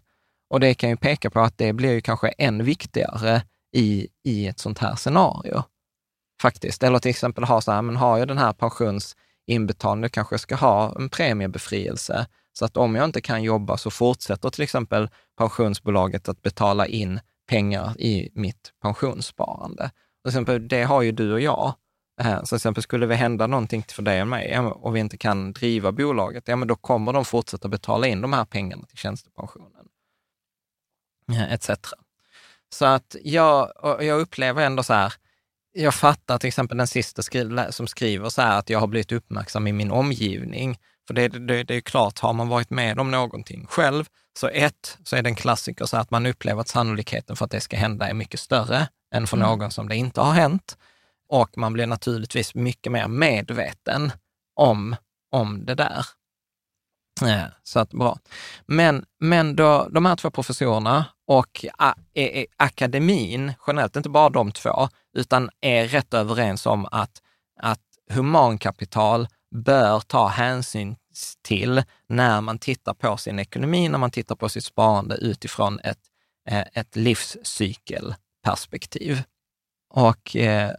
Och 0.51 0.61
det 0.61 0.75
kan 0.75 0.91
ju 0.91 0.97
peka 0.97 1.31
på 1.31 1.41
att 1.41 1.59
det 1.59 1.73
blir 1.73 1.93
ju 1.93 2.01
kanske 2.01 2.29
än 2.29 2.65
viktigare 2.65 3.43
i, 3.73 4.09
i 4.25 4.47
ett 4.47 4.59
sånt 4.59 4.79
här 4.79 4.97
scenario. 4.97 5.63
Faktiskt. 6.43 6.83
Eller 6.83 6.99
till 6.99 7.11
exempel 7.11 7.45
ha 7.45 7.61
så 7.61 7.73
här, 7.73 7.83
men 7.83 7.97
har 7.97 8.19
jag 8.19 8.29
den 8.29 8.39
här 8.39 8.53
pensionsinbetalningen, 8.53 10.11
kanske 10.11 10.35
jag 10.35 10.41
ska 10.41 10.55
ha 10.55 10.97
en 10.97 11.09
premiebefrielse. 11.09 12.27
Så 12.53 12.65
att 12.65 12.77
om 12.77 12.95
jag 12.95 13.05
inte 13.05 13.21
kan 13.21 13.43
jobba 13.43 13.77
så 13.77 13.91
fortsätter 13.91 14.51
till 14.51 14.63
exempel 14.63 15.09
pensionsbolaget 15.39 16.29
att 16.29 16.43
betala 16.43 16.87
in 16.87 17.21
pengar 17.49 18.01
i 18.01 18.31
mitt 18.35 18.73
pensionssparande. 18.83 19.91
Till 20.23 20.29
exempel, 20.29 20.69
det 20.69 20.83
har 20.83 21.03
ju 21.03 21.13
du 21.13 21.33
och 21.33 21.41
jag. 21.41 21.75
Eh, 22.21 22.41
så 22.41 22.47
till 22.47 22.57
exempel 22.57 22.83
skulle 22.83 23.07
det 23.07 23.15
hända 23.15 23.47
någonting 23.47 23.85
för 23.89 24.03
dig 24.03 24.21
och 24.21 24.29
mig 24.29 24.59
och 24.59 24.97
vi 24.97 25.01
inte 25.01 25.17
kan 25.17 25.53
driva 25.53 25.93
bolaget, 25.93 26.49
ja 26.49 26.57
men 26.57 26.69
då 26.69 26.77
kommer 26.77 27.13
de 27.13 27.25
fortsätta 27.25 27.69
betala 27.69 28.07
in 28.07 28.21
de 28.21 28.33
här 28.33 28.45
pengarna 28.45 28.87
till 28.87 28.99
tjänstepensionen. 28.99 29.89
Eh, 31.33 31.53
Etc. 31.53 31.71
Så 32.73 32.85
att 32.85 33.17
jag, 33.23 33.73
jag 33.83 34.21
upplever 34.21 34.63
ändå 34.63 34.83
så 34.83 34.93
här, 34.93 35.13
jag 35.73 35.95
fattar 35.95 36.39
till 36.39 36.49
exempel 36.49 36.79
den 36.79 36.87
sista 36.87 37.23
skri 37.23 37.67
som 37.71 37.87
skriver 37.87 38.29
så 38.29 38.43
här 38.43 38.59
att 38.59 38.71
jag 38.71 38.81
har 38.81 38.87
blivit 38.87 39.13
uppmärksam 39.13 39.67
i 39.67 39.73
min 39.73 39.91
omgivning. 39.91 40.79
För 41.07 41.15
det, 41.15 41.29
det, 41.29 41.65
det 41.65 41.75
är 41.75 41.81
klart, 41.81 42.19
har 42.19 42.33
man 42.33 42.49
varit 42.49 42.71
med 42.71 43.01
om 43.01 43.11
någonting 43.11 43.67
själv, 43.67 44.05
så 44.39 44.49
ett, 44.49 44.99
så 45.05 45.17
är 45.17 45.23
det 45.23 45.29
en 45.29 45.35
klassiker 45.35 45.85
så 45.85 45.97
att 45.97 46.11
man 46.11 46.27
upplever 46.27 46.61
att 46.61 46.69
sannolikheten 46.69 47.37
för 47.37 47.45
att 47.45 47.51
det 47.51 47.61
ska 47.61 47.77
hända 47.77 48.09
är 48.09 48.15
mycket 48.15 48.41
större 48.41 48.89
än 49.15 49.27
för 49.27 49.37
någon 49.37 49.71
som 49.71 49.89
det 49.89 49.97
inte 49.97 50.21
har 50.21 50.33
hänt. 50.33 50.79
Och 51.29 51.59
man 51.59 51.73
blir 51.73 51.87
naturligtvis 51.87 52.55
mycket 52.55 52.93
mer 52.93 53.09
medveten 53.09 54.13
om, 54.57 54.97
om 55.31 55.65
det 55.65 55.75
där. 55.75 56.07
Ja, 57.21 57.45
så 57.63 57.79
att 57.79 57.91
bra. 57.91 58.19
Men, 58.67 59.05
men 59.21 59.57
då, 59.57 59.89
de 59.91 60.07
här 60.07 60.17
två 60.17 60.31
professorerna 60.31 61.05
och 61.33 61.65
e, 61.65 61.71
e, 62.15 62.47
akademin 62.57 63.53
generellt, 63.67 63.97
inte 63.97 64.09
bara 64.09 64.29
de 64.29 64.53
två, 64.53 64.89
utan 65.17 65.51
är 65.61 65.89
rätt 65.89 66.15
överens 66.15 66.67
om 66.67 66.87
att, 66.91 67.23
att 67.61 67.81
humankapital 68.11 69.29
bör 69.55 70.01
ta 70.01 70.27
hänsyn 70.27 70.97
till 71.43 71.83
när 72.09 72.41
man 72.41 72.59
tittar 72.59 72.95
på 72.95 73.17
sin 73.17 73.39
ekonomi, 73.39 73.89
när 73.89 73.99
man 73.99 74.11
tittar 74.11 74.37
på 74.37 74.49
sitt 74.49 74.65
sparande 74.65 75.17
utifrån 75.17 75.81
ett, 75.81 75.99
e, 76.51 76.65
ett 76.73 76.97
livscykelperspektiv. 76.97 79.23
Och 79.91 80.37
eh, 80.37 80.71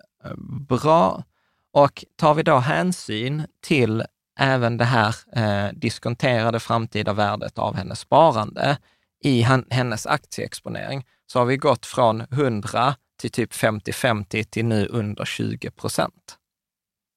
bra. 0.68 1.24
Och 1.72 2.06
tar 2.16 2.34
vi 2.34 2.44
då 2.44 2.58
hänsyn 2.58 3.48
till 3.62 4.04
även 4.40 4.78
det 4.78 4.86
här 4.86 5.16
eh, 5.36 5.70
diskonterade 5.74 6.60
framtida 6.60 7.14
värdet 7.14 7.60
av 7.60 7.76
hennes 7.76 8.00
sparande 8.00 8.78
i 9.24 9.42
han, 9.42 9.66
hennes 9.70 10.06
aktieexponering, 10.08 11.06
så 11.26 11.40
har 11.40 11.46
vi 11.46 11.58
gått 11.58 11.86
från 11.86 12.22
100 12.22 12.96
till 13.20 13.32
typ 13.32 13.54
50-50 13.54 14.44
till 14.44 14.66
nu 14.66 14.88
under 14.88 15.26
20 15.26 15.72
procent. 15.72 16.38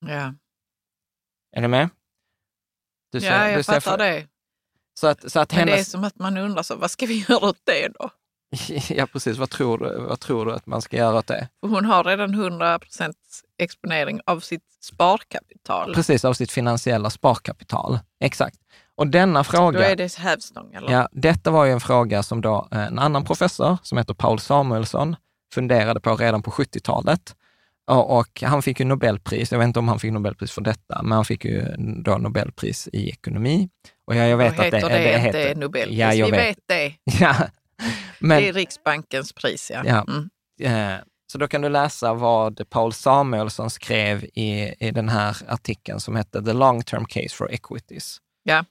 Ja, 0.06 0.34
Är 1.56 1.60
ni 1.60 1.68
med? 1.68 1.88
Du 3.12 3.18
ja 3.18 3.48
jag 3.48 3.58
du 3.58 3.64
fattar 3.64 3.80
för- 3.80 3.98
det. 3.98 4.26
Så 5.00 5.06
att, 5.06 5.32
så 5.32 5.40
att 5.40 5.52
Men 5.52 5.66
det 5.66 5.72
är 5.72 5.76
hennes... 5.76 5.90
som 5.90 6.04
att 6.04 6.18
man 6.18 6.36
undrar, 6.36 6.62
så, 6.62 6.76
vad 6.76 6.90
ska 6.90 7.06
vi 7.06 7.24
göra 7.28 7.46
åt 7.46 7.60
det 7.64 7.88
då? 7.98 8.10
Ja, 8.88 9.06
precis. 9.06 9.36
Vad 9.38 9.50
tror, 9.50 9.78
du, 9.78 10.00
vad 10.00 10.20
tror 10.20 10.46
du 10.46 10.52
att 10.52 10.66
man 10.66 10.82
ska 10.82 10.96
göra 10.96 11.18
åt 11.18 11.26
det? 11.26 11.48
Hon 11.60 11.84
har 11.84 12.04
redan 12.04 12.34
100% 12.34 13.14
exponering 13.58 14.20
av 14.26 14.40
sitt 14.40 14.64
sparkapital. 14.80 15.94
Precis, 15.94 16.24
av 16.24 16.34
sitt 16.34 16.50
finansiella 16.52 17.10
sparkapital. 17.10 17.98
Exakt. 18.20 18.58
Och 18.96 19.06
denna 19.06 19.44
fråga... 19.44 19.78
Då 19.78 19.84
är 19.84 19.96
det 19.96 20.16
hävstång, 20.16 20.74
eller? 20.74 20.92
Ja, 20.92 21.08
detta 21.12 21.50
var 21.50 21.64
ju 21.64 21.72
en 21.72 21.80
fråga 21.80 22.22
som 22.22 22.40
då 22.40 22.68
en 22.70 22.98
annan 22.98 23.24
professor, 23.24 23.78
som 23.82 23.98
heter 23.98 24.14
Paul 24.14 24.38
Samuelsson, 24.38 25.16
funderade 25.54 26.00
på 26.00 26.16
redan 26.16 26.42
på 26.42 26.50
70-talet. 26.50 27.34
Och, 27.90 28.42
han 28.42 28.62
fick 28.62 28.80
ju 28.80 28.86
Nobelpris, 28.86 29.52
jag 29.52 29.58
vet 29.58 29.66
inte 29.66 29.78
om 29.78 29.88
han 29.88 29.98
fick 29.98 30.12
Nobelpris 30.12 30.52
för 30.52 30.60
detta, 30.60 31.02
men 31.02 31.12
han 31.12 31.24
fick 31.24 31.44
ju 31.44 31.64
då 32.04 32.18
Nobelpris 32.18 32.88
i 32.92 33.10
ekonomi. 33.10 33.68
Och 34.06 34.16
jag, 34.16 34.28
jag 34.28 34.36
vet 34.36 34.60
att 34.60 34.70
det, 34.70 34.80
det, 34.80 34.88
det 34.88 35.18
heter... 35.18 35.48
inte 35.48 35.60
Nobelpris, 35.60 35.98
ja, 35.98 36.10
vi 36.10 36.22
vet. 36.22 36.32
vet 36.32 36.58
det. 36.66 36.94
Ja. 37.20 37.34
Men, 38.18 38.42
det 38.42 38.48
är 38.48 38.52
Riksbankens 38.52 39.32
pris, 39.32 39.70
ja. 39.74 39.82
ja. 39.84 40.06
Mm. 40.08 40.94
Eh, 40.94 41.00
så 41.32 41.38
då 41.38 41.48
kan 41.48 41.60
du 41.60 41.68
läsa 41.68 42.14
vad 42.14 42.70
Paul 42.70 42.92
Samuelsson 42.92 43.70
skrev 43.70 44.24
i, 44.24 44.74
i 44.86 44.90
den 44.90 45.08
här 45.08 45.36
artikeln 45.48 46.00
som 46.00 46.16
hette 46.16 46.42
The 46.42 46.52
long 46.52 46.82
term 46.82 47.04
case 47.04 47.36
for 47.36 47.52
equities. 47.52 48.18
Ja. 48.42 48.64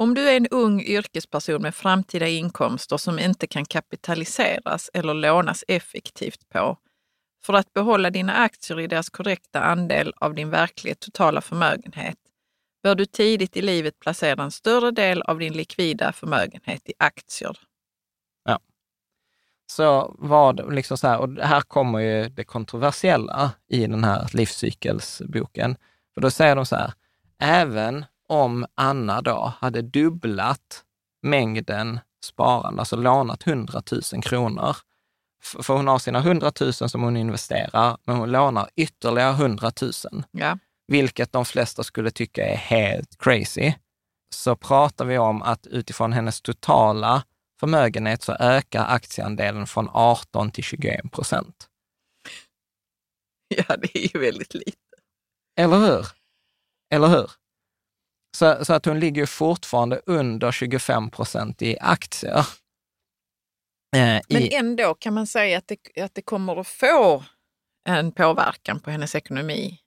Om 0.00 0.14
du 0.14 0.28
är 0.28 0.36
en 0.36 0.46
ung 0.46 0.80
yrkesperson 0.80 1.62
med 1.62 1.74
framtida 1.74 2.28
inkomster 2.28 2.96
som 2.96 3.18
inte 3.18 3.46
kan 3.46 3.64
kapitaliseras 3.64 4.90
eller 4.94 5.14
lånas 5.14 5.64
effektivt 5.68 6.48
på, 6.48 6.78
för 7.44 7.52
att 7.52 7.72
behålla 7.72 8.10
dina 8.10 8.32
aktier 8.32 8.80
i 8.80 8.86
deras 8.86 9.10
korrekta 9.10 9.60
andel 9.60 10.12
av 10.16 10.34
din 10.34 10.50
verkliga 10.50 10.94
totala 10.94 11.40
förmögenhet, 11.40 12.18
bör 12.82 12.94
du 12.94 13.06
tidigt 13.06 13.56
i 13.56 13.62
livet 13.62 14.00
placera 14.00 14.42
en 14.42 14.50
större 14.50 14.90
del 14.90 15.22
av 15.22 15.38
din 15.38 15.52
likvida 15.52 16.12
förmögenhet 16.12 16.88
i 16.88 16.92
aktier. 16.98 17.58
Ja. 18.44 18.58
Så 19.66 20.16
vad, 20.18 20.74
liksom 20.74 20.98
så 20.98 21.08
här, 21.08 21.18
och 21.18 21.28
här 21.28 21.60
kommer 21.60 21.98
ju 21.98 22.28
det 22.28 22.44
kontroversiella 22.44 23.52
i 23.68 23.86
den 23.86 24.04
här 24.04 24.30
livscykelsboken. 24.32 25.76
För 26.14 26.20
då 26.20 26.30
säger 26.30 26.56
de 26.56 26.66
så 26.66 26.76
här, 26.76 26.92
även 27.38 28.04
om 28.30 28.66
Anna 28.74 29.20
då 29.22 29.52
hade 29.58 29.82
dubblat 29.82 30.84
mängden 31.22 32.00
sparande, 32.24 32.80
alltså 32.80 32.96
lånat 32.96 33.46
100 33.46 33.82
000 34.12 34.22
kronor, 34.22 34.76
för 35.62 35.74
hon 35.74 35.88
har 35.88 35.98
sina 35.98 36.18
100 36.18 36.52
000 36.60 36.72
som 36.72 37.02
hon 37.02 37.16
investerar, 37.16 37.96
men 38.04 38.16
hon 38.16 38.32
lånar 38.32 38.70
ytterligare 38.76 39.30
100 39.30 39.72
000. 39.82 39.92
Ja. 40.30 40.58
Vilket 40.86 41.32
de 41.32 41.44
flesta 41.44 41.84
skulle 41.84 42.10
tycka 42.10 42.46
är 42.46 42.56
helt 42.56 43.18
crazy. 43.18 43.72
Så 44.34 44.56
pratar 44.56 45.04
vi 45.04 45.18
om 45.18 45.42
att 45.42 45.66
utifrån 45.66 46.12
hennes 46.12 46.40
totala 46.40 47.24
förmögenhet 47.60 48.22
så 48.22 48.32
ökar 48.32 48.86
aktieandelen 48.88 49.66
från 49.66 49.88
18 49.92 50.50
till 50.50 50.64
21 50.64 51.12
procent. 51.12 51.66
Ja, 53.48 53.76
det 53.76 53.98
är 53.98 54.16
ju 54.16 54.20
väldigt 54.20 54.54
lite. 54.54 54.78
Eller 55.56 55.78
hur? 55.78 56.06
Eller 56.90 57.08
hur? 57.08 57.30
Så, 58.36 58.64
så 58.64 58.72
att 58.72 58.84
hon 58.84 59.00
ligger 59.00 59.26
fortfarande 59.26 60.00
under 60.06 60.52
25 60.52 61.10
procent 61.10 61.62
i 61.62 61.78
aktier. 61.80 62.46
Eh, 63.96 64.20
Men 64.28 64.42
i, 64.42 64.54
ändå 64.54 64.94
kan 64.94 65.14
man 65.14 65.26
säga 65.26 65.58
att 65.58 65.68
det, 65.68 66.02
att 66.02 66.14
det 66.14 66.22
kommer 66.22 66.60
att 66.60 66.68
få 66.68 67.24
en 67.88 68.12
påverkan 68.12 68.80
på 68.80 68.90
hennes 68.90 69.14
ekonomi. 69.14 69.78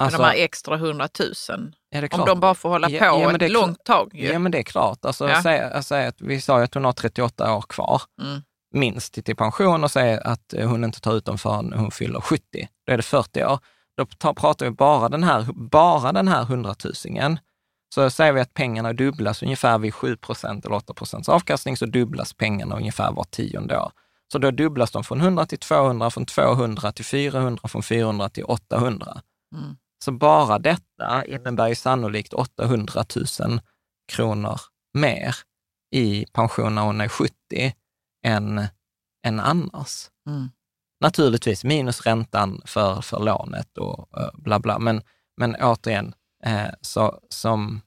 Alltså, 0.00 0.18
de 0.18 0.24
här 0.24 0.34
extra 0.34 0.76
hundratusen. 0.76 1.74
Om 2.10 2.24
de 2.26 2.40
bara 2.40 2.54
får 2.54 2.68
hålla 2.68 2.88
på 2.88 2.94
ja, 2.94 3.20
ja, 3.20 3.36
ett 3.36 3.52
långt 3.52 3.84
tag. 3.84 4.14
Ju. 4.14 4.26
Ja, 4.26 4.38
men 4.38 4.52
det 4.52 4.58
är 4.58 4.62
klart. 4.62 5.04
Alltså, 5.04 5.28
ja. 5.28 5.42
säg, 5.42 5.82
säg 5.82 6.06
att 6.06 6.20
vi 6.20 6.40
sa 6.40 6.62
att 6.62 6.74
hon 6.74 6.84
har 6.84 6.92
38 6.92 7.54
år 7.54 7.62
kvar, 7.62 8.02
mm. 8.22 8.42
minst 8.74 9.24
till 9.24 9.36
pension 9.36 9.84
och 9.84 9.90
säger 9.90 10.26
att 10.26 10.54
hon 10.56 10.84
inte 10.84 11.00
tar 11.00 11.14
ut 11.14 11.24
dem 11.24 11.38
förrän 11.38 11.72
hon 11.72 11.90
fyller 11.90 12.20
70. 12.20 12.68
Då 12.86 12.92
är 12.92 12.96
det 12.96 13.02
40 13.02 13.44
år. 13.44 13.58
Då 13.96 14.06
tar, 14.06 14.34
pratar 14.34 14.66
vi 14.66 14.72
bara 14.72 15.08
den 15.08 15.24
här, 15.24 15.46
bara 15.52 16.12
den 16.12 16.28
här 16.28 16.44
hundratusingen 16.44 17.38
så 17.94 18.10
säger 18.10 18.32
vi 18.32 18.40
att 18.40 18.54
pengarna 18.54 18.92
dubblas 18.92 19.42
ungefär 19.42 19.78
vid 19.78 19.92
7% 19.92 20.66
eller 20.66 20.76
8% 20.76 21.30
avkastning, 21.30 21.76
så 21.76 21.86
dubblas 21.86 22.32
pengarna 22.32 22.76
ungefär 22.76 23.12
var 23.12 23.24
tionde 23.24 23.78
år. 23.78 23.92
Så 24.32 24.38
då 24.38 24.50
dubblas 24.50 24.90
de 24.90 25.04
från 25.04 25.20
100 25.20 25.46
till 25.46 25.58
200, 25.58 26.10
från 26.10 26.26
200 26.26 26.92
till 26.92 27.04
400, 27.04 27.68
från 27.68 27.82
400 27.82 28.28
till 28.28 28.44
800. 28.44 29.20
Mm. 29.56 29.76
Så 30.04 30.12
bara 30.12 30.58
detta 30.58 31.24
innebär 31.24 31.68
ju 31.68 31.74
sannolikt 31.74 32.32
800 32.32 33.04
000 33.40 33.60
kronor 34.12 34.60
mer 34.94 35.34
i 35.94 36.26
pension 36.32 36.74
när 36.74 36.82
hon 36.82 37.00
är 37.00 37.08
70 37.08 37.32
än, 38.24 38.66
än 39.26 39.40
annars. 39.40 40.10
Mm. 40.26 40.48
Naturligtvis 41.00 41.64
minus 41.64 42.06
räntan 42.06 42.62
för, 42.64 43.00
för 43.00 43.20
lånet 43.20 43.78
och 43.78 44.08
bla 44.34 44.58
bla, 44.58 44.78
men, 44.78 45.02
men 45.36 45.56
återigen, 45.56 46.14
eh, 46.44 46.70
så, 46.80 47.20
som 47.28 47.80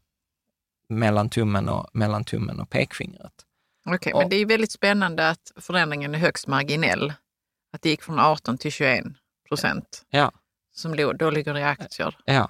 mellan 0.90 1.30
tummen 1.30 1.70
och, 1.70 1.90
mellan 1.94 2.24
tummen 2.24 2.60
och 2.60 2.70
pekfingret. 2.70 3.46
Okej, 3.86 3.96
okay, 3.96 4.14
men 4.14 4.30
det 4.30 4.36
är 4.36 4.46
väldigt 4.46 4.72
spännande 4.72 5.30
att 5.30 5.52
förändringen 5.56 6.16
är 6.16 6.20
högst 6.20 6.48
marginell. 6.48 7.14
Att 7.74 7.82
det 7.82 7.90
gick 7.90 8.04
från 8.04 8.20
18 8.20 8.58
till 8.58 8.72
21 8.72 9.06
procent. 9.48 10.06
Ja. 10.10 10.32
Som 10.74 10.96
då 11.18 11.30
ligger 11.30 11.58
i 11.58 11.64
aktier. 11.64 12.18
Ja. 12.26 12.50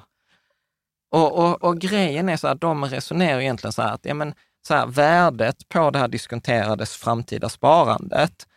Och, 1.11 1.39
och, 1.39 1.63
och 1.63 1.79
grejen 1.79 2.29
är 2.29 2.37
så 2.37 2.47
att 2.47 2.61
de 2.61 2.85
resonerar 2.85 3.39
egentligen 3.39 3.73
så 3.73 3.81
här 3.81 3.93
att 3.93 4.05
ja, 4.05 4.13
men, 4.13 4.33
så 4.67 4.73
här, 4.73 4.87
värdet 4.87 5.69
på 5.69 5.91
det 5.91 5.99
här 5.99 6.07
diskonterades 6.07 6.95
framtida 6.95 7.49
sparandet 7.49 8.47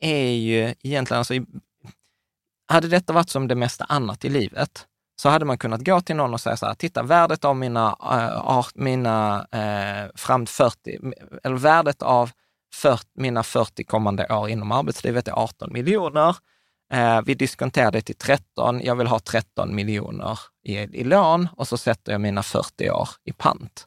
är 0.00 0.30
ju 0.30 0.74
egentligen, 0.82 1.18
alltså, 1.18 1.34
hade 2.68 2.88
detta 2.88 3.12
varit 3.12 3.30
som 3.30 3.48
det 3.48 3.54
mesta 3.54 3.84
annat 3.84 4.24
i 4.24 4.28
livet, 4.28 4.86
så 5.16 5.28
hade 5.28 5.44
man 5.44 5.58
kunnat 5.58 5.84
gå 5.84 6.00
till 6.00 6.16
någon 6.16 6.34
och 6.34 6.40
säga 6.40 6.56
så 6.56 6.66
här, 6.66 6.74
titta 6.74 7.02
värdet 7.02 7.44
av 7.44 7.56
mina, 7.56 7.96
äh, 8.48 8.66
mina 8.74 9.46
äh, 9.52 10.10
fram 10.14 10.46
40, 10.46 10.98
eller 11.44 11.56
värdet 11.56 12.02
av 12.02 12.30
40, 12.74 13.04
mina 13.14 13.42
40 13.42 13.84
kommande 13.84 14.26
år 14.26 14.48
inom 14.48 14.72
arbetslivet 14.72 15.28
är 15.28 15.32
18 15.32 15.72
miljoner. 15.72 16.36
Äh, 16.92 17.22
vi 17.22 17.34
diskonterar 17.34 17.92
det 17.92 18.00
till 18.00 18.16
13, 18.16 18.80
jag 18.80 18.96
vill 18.96 19.06
ha 19.06 19.18
13 19.18 19.74
miljoner 19.74 20.38
i, 20.62 20.78
i 20.78 21.04
lån 21.04 21.48
och 21.56 21.68
så 21.68 21.76
sätter 21.76 22.12
jag 22.12 22.20
mina 22.20 22.42
40 22.42 22.90
år 22.90 23.08
i 23.24 23.32
pant. 23.32 23.86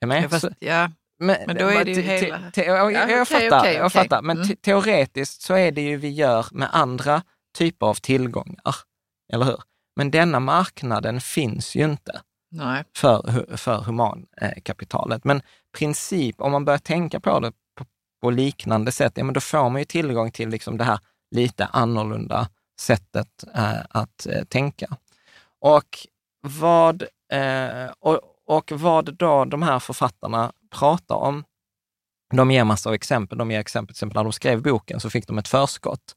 Är 0.00 0.06
med? 0.06 0.24
Ja, 0.24 0.28
fast, 0.28 0.48
ja. 0.58 0.90
Men, 1.18 1.36
men, 1.46 1.56
då 1.56 1.68
är 1.68 1.84
det 1.84 1.90
ju 1.90 2.02
hela... 2.02 2.40
Jag, 2.54 2.92
jag, 2.92 3.10
jag, 3.10 3.28
fattar, 3.28 3.60
okay, 3.60 3.74
jag 3.74 3.92
fattar, 3.92 4.22
men 4.22 4.42
mm. 4.42 4.56
teoretiskt 4.56 5.42
så 5.42 5.54
är 5.54 5.72
det 5.72 5.80
ju 5.82 5.96
vi 5.96 6.10
gör 6.10 6.46
med 6.50 6.68
andra 6.72 7.22
typer 7.58 7.86
av 7.86 7.94
tillgångar 7.94 8.74
eller 9.34 9.46
hur? 9.46 9.60
Men 9.96 10.10
denna 10.10 10.40
marknaden 10.40 11.20
finns 11.20 11.74
ju 11.74 11.84
inte 11.84 12.20
Nej. 12.50 12.84
för, 12.96 13.46
för 13.56 13.76
humankapitalet. 13.76 15.24
Men 15.24 15.42
princip, 15.78 16.40
om 16.40 16.52
man 16.52 16.64
börjar 16.64 16.78
tänka 16.78 17.20
på 17.20 17.40
det 17.40 17.52
på, 17.74 17.84
på, 18.22 18.30
liknande 18.30 18.92
sätt, 18.92 19.12
ja, 19.16 19.24
men 19.24 19.34
då 19.34 19.40
får 19.40 19.70
man 19.70 19.80
ju 19.80 19.84
tillgång 19.84 20.30
till 20.30 20.48
liksom 20.48 20.76
det 20.76 20.84
här 20.84 20.98
lite 21.30 21.66
annorlunda 21.66 22.48
sättet 22.80 23.44
eh, 23.54 23.80
att 23.90 24.26
eh, 24.26 24.44
tänka. 24.44 24.96
Och 25.60 25.98
vad, 26.40 27.02
eh, 27.32 27.90
och, 27.98 28.20
och 28.46 28.72
vad 28.72 29.14
då 29.14 29.44
de 29.44 29.62
här 29.62 29.78
författarna 29.78 30.52
pratar 30.70 31.14
om, 31.14 31.44
de 32.34 32.50
ger 32.50 32.64
massor 32.64 32.90
av 32.90 32.94
exempel. 32.94 33.38
De 33.38 33.50
ger 33.50 33.60
exempel, 33.60 33.94
till 33.94 33.98
exempel 33.98 34.16
när 34.16 34.24
de 34.24 34.32
skrev 34.32 34.62
boken 34.62 35.00
så 35.00 35.10
fick 35.10 35.26
de 35.26 35.38
ett 35.38 35.48
förskott 35.48 36.14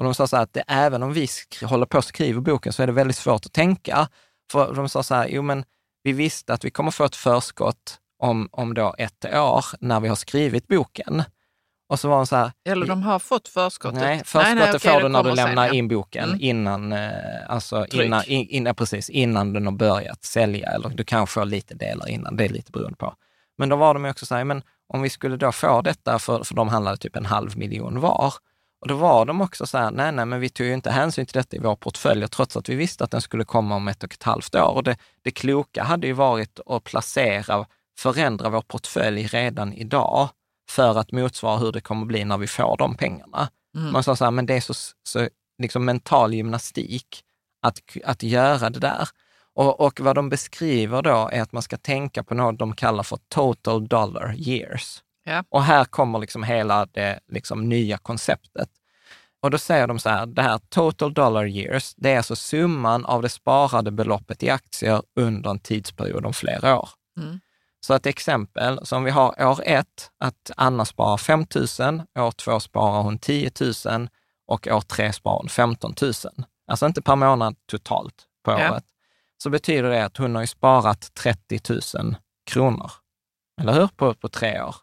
och 0.00 0.04
de 0.04 0.14
sa 0.14 0.26
så 0.26 0.36
här 0.36 0.42
att 0.42 0.52
det, 0.52 0.64
även 0.68 1.02
om 1.02 1.12
vi 1.12 1.28
håller 1.62 1.86
på 1.86 1.98
och 1.98 2.04
skriver 2.04 2.40
boken 2.40 2.72
så 2.72 2.82
är 2.82 2.86
det 2.86 2.92
väldigt 2.92 3.16
svårt 3.16 3.46
att 3.46 3.52
tänka. 3.52 4.08
För 4.52 4.74
de 4.74 4.88
sa 4.88 5.02
så 5.02 5.14
här, 5.14 5.28
jo 5.28 5.42
men 5.42 5.64
vi 6.02 6.12
visste 6.12 6.54
att 6.54 6.64
vi 6.64 6.70
kommer 6.70 6.90
få 6.90 7.04
ett 7.04 7.16
förskott 7.16 7.98
om, 8.18 8.48
om 8.52 8.74
då 8.74 8.94
ett 8.98 9.24
år 9.24 9.64
när 9.80 10.00
vi 10.00 10.08
har 10.08 10.16
skrivit 10.16 10.68
boken. 10.68 11.22
Och 11.88 12.00
så 12.00 12.08
var 12.08 12.16
de 12.16 12.26
så 12.26 12.36
här... 12.36 12.52
Eller 12.68 12.86
de 12.86 13.02
har 13.02 13.18
fått 13.18 13.48
förskottet? 13.48 14.00
Nej, 14.00 14.18
förskottet 14.18 14.46
nej, 14.46 14.54
nej, 14.54 14.74
okay, 14.74 14.92
får 14.92 15.00
du 15.00 15.08
när 15.08 15.22
du 15.22 15.34
lämnar 15.34 15.66
sen, 15.66 15.74
ja. 15.74 15.78
in 15.78 15.88
boken 15.88 16.28
mm. 16.28 16.40
innan, 16.40 16.92
eh, 16.92 17.10
alltså 17.48 17.86
innan, 17.92 18.24
in, 18.24 18.46
innan, 18.48 18.74
precis, 18.74 19.10
innan 19.10 19.52
den 19.52 19.66
har 19.66 19.72
börjat 19.72 20.24
sälja. 20.24 20.70
Eller 20.70 20.88
du 20.88 21.04
kanske 21.04 21.34
får 21.34 21.44
lite 21.44 21.74
delar 21.74 22.08
innan, 22.08 22.36
det 22.36 22.44
är 22.44 22.48
lite 22.48 22.72
beroende 22.72 22.96
på. 22.96 23.14
Men 23.58 23.68
då 23.68 23.76
var 23.76 23.94
de 23.94 24.04
också 24.04 24.26
så 24.26 24.34
här, 24.34 24.44
men 24.44 24.62
om 24.88 25.02
vi 25.02 25.10
skulle 25.10 25.36
då 25.36 25.52
få 25.52 25.82
detta, 25.82 26.18
för, 26.18 26.44
för 26.44 26.54
de 26.54 26.68
handlade 26.68 26.96
typ 26.96 27.16
en 27.16 27.26
halv 27.26 27.58
miljon 27.58 28.00
var, 28.00 28.34
och 28.80 28.88
då 28.88 28.94
var 28.94 29.24
de 29.24 29.40
också 29.40 29.66
så 29.66 29.78
här, 29.78 29.90
nej, 29.90 30.12
nej, 30.12 30.26
men 30.26 30.40
vi 30.40 30.48
tog 30.48 30.66
ju 30.66 30.74
inte 30.74 30.90
hänsyn 30.90 31.26
till 31.26 31.34
detta 31.34 31.56
i 31.56 31.58
vår 31.58 31.76
portfölj, 31.76 32.28
trots 32.28 32.56
att 32.56 32.68
vi 32.68 32.74
visste 32.74 33.04
att 33.04 33.10
den 33.10 33.20
skulle 33.20 33.44
komma 33.44 33.76
om 33.76 33.88
ett 33.88 34.04
och 34.04 34.14
ett 34.14 34.22
halvt 34.22 34.54
år. 34.54 34.74
Och 34.74 34.82
det, 34.84 34.96
det 35.22 35.30
kloka 35.30 35.82
hade 35.82 36.06
ju 36.06 36.12
varit 36.12 36.60
att 36.66 36.84
placera, 36.84 37.66
förändra 37.98 38.48
vår 38.48 38.60
portfölj 38.60 39.26
redan 39.26 39.72
idag 39.72 40.28
för 40.70 40.98
att 40.98 41.12
motsvara 41.12 41.56
hur 41.56 41.72
det 41.72 41.80
kommer 41.80 42.06
bli 42.06 42.24
när 42.24 42.38
vi 42.38 42.46
får 42.46 42.76
de 42.78 42.96
pengarna. 42.96 43.48
Mm. 43.76 43.92
Man 43.92 44.02
sa 44.02 44.16
så 44.16 44.24
här, 44.24 44.30
men 44.30 44.46
det 44.46 44.54
är 44.54 44.60
så, 44.60 44.74
så 45.02 45.28
liksom 45.58 45.84
mental 45.84 46.34
gymnastik 46.34 47.24
att, 47.62 47.78
att 48.04 48.22
göra 48.22 48.70
det 48.70 48.80
där. 48.80 49.08
Och, 49.54 49.80
och 49.80 50.00
vad 50.00 50.14
de 50.14 50.28
beskriver 50.28 51.02
då 51.02 51.28
är 51.32 51.42
att 51.42 51.52
man 51.52 51.62
ska 51.62 51.76
tänka 51.76 52.22
på 52.22 52.34
något 52.34 52.58
de 52.58 52.74
kallar 52.74 53.02
för 53.02 53.18
total 53.28 53.88
dollar 53.88 54.34
years. 54.36 55.02
Ja. 55.24 55.44
Och 55.48 55.62
här 55.62 55.84
kommer 55.84 56.18
liksom 56.18 56.42
hela 56.42 56.86
det 56.86 57.20
liksom 57.28 57.68
nya 57.68 57.98
konceptet. 57.98 58.68
Och 59.42 59.50
då 59.50 59.58
säger 59.58 59.86
de 59.86 59.98
så 59.98 60.08
här, 60.08 60.26
det 60.26 60.42
här 60.42 60.58
total 60.58 61.14
dollar 61.14 61.46
years, 61.46 61.94
det 61.96 62.10
är 62.10 62.16
alltså 62.16 62.36
summan 62.36 63.04
av 63.04 63.22
det 63.22 63.28
sparade 63.28 63.90
beloppet 63.90 64.42
i 64.42 64.50
aktier 64.50 65.02
under 65.16 65.50
en 65.50 65.58
tidsperiod 65.58 66.26
om 66.26 66.32
flera 66.32 66.78
år. 66.80 66.88
Mm. 67.16 67.40
Så 67.80 67.94
ett 67.94 68.06
exempel, 68.06 68.80
så 68.86 68.96
om 68.96 69.04
vi 69.04 69.10
har 69.10 69.44
år 69.46 69.60
ett, 69.64 70.10
att 70.18 70.50
Anna 70.56 70.84
sparar 70.84 71.16
5 71.16 71.46
000, 71.78 72.02
år 72.18 72.30
två 72.30 72.60
sparar 72.60 73.02
hon 73.02 73.18
10 73.18 73.50
000 73.86 74.08
och 74.46 74.68
år 74.68 74.80
tre 74.80 75.12
sparar 75.12 75.36
hon 75.38 75.48
15 75.48 75.94
000. 76.02 76.12
Alltså 76.66 76.86
inte 76.86 77.02
per 77.02 77.16
månad 77.16 77.56
totalt 77.66 78.14
på 78.44 78.50
Ja. 78.50 78.70
året. 78.72 78.84
Så 79.42 79.50
betyder 79.50 79.90
det 79.90 80.04
att 80.04 80.16
hon 80.16 80.34
har 80.34 80.46
sparat 80.46 81.14
30 81.14 81.60
000 81.98 82.16
kronor. 82.50 82.90
Eller 83.60 83.72
hur? 83.72 83.86
På, 83.86 84.14
på 84.14 84.28
tre 84.28 84.62
år. 84.62 84.74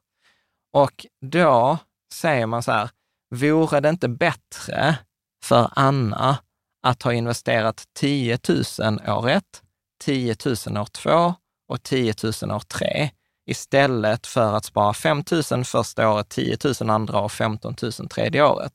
Och 0.78 1.06
då 1.22 1.78
säger 2.14 2.46
man 2.46 2.64
så 2.64 2.72
här, 2.72 2.90
vore 3.36 3.80
det 3.80 3.90
inte 3.90 4.10
bättre 4.10 4.96
för 5.44 5.70
Anna 5.76 6.38
att 6.84 7.04
ha 7.04 7.14
investerat 7.14 7.84
10 8.00 8.40
000 8.80 9.10
år 9.10 9.30
ett, 9.30 9.62
10 10.04 10.36
000 10.46 10.78
år 10.78 10.86
två 10.86 11.34
och 11.68 11.84
10 11.84 12.14
000 12.42 12.52
år 12.52 12.60
tre, 12.60 13.10
istället 13.46 14.28
för 14.28 14.54
att 14.54 14.66
spara 14.66 14.94
5 14.94 15.24
000 15.52 15.66
första 15.66 16.10
året, 16.10 16.30
10 16.30 16.58
000 16.82 16.90
andra 16.90 17.20
och 17.20 17.32
15 17.32 17.76
000 17.82 17.92
tredje 17.92 18.44
året. 18.44 18.74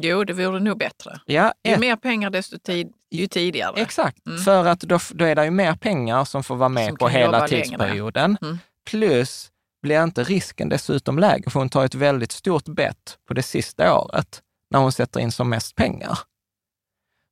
Jo, 0.00 0.24
det 0.24 0.32
vore 0.32 0.60
nog 0.60 0.78
bättre. 0.78 1.20
Ja, 1.26 1.52
Ju 1.64 1.72
ett, 1.72 1.80
mer 1.80 1.96
pengar 1.96 2.30
desto 2.30 2.58
tid, 2.58 2.92
ju 3.10 3.26
tidigare. 3.26 3.80
exakt. 3.80 4.26
Mm. 4.26 4.38
För 4.38 4.64
att 4.66 4.80
då, 4.80 4.98
då 5.10 5.24
är 5.24 5.34
det 5.34 5.44
ju 5.44 5.50
mer 5.50 5.74
pengar 5.74 6.24
som 6.24 6.44
får 6.44 6.56
vara 6.56 6.68
med 6.68 6.86
Som 6.86 6.96
på 6.96 7.08
hela 7.08 7.48
tidsperioden. 7.48 8.38
Mm. 8.42 8.58
Plus 8.90 9.50
blir 9.82 10.04
inte 10.04 10.24
risken 10.24 10.68
dessutom 10.68 11.18
lägre, 11.18 11.50
för 11.50 11.60
hon 11.60 11.68
tar 11.68 11.84
ett 11.84 11.94
väldigt 11.94 12.32
stort 12.32 12.64
bett 12.64 13.18
på 13.28 13.34
det 13.34 13.42
sista 13.42 13.98
året, 13.98 14.42
när 14.70 14.78
hon 14.78 14.92
sätter 14.92 15.20
in 15.20 15.32
som 15.32 15.48
mest 15.48 15.74
pengar. 15.74 16.18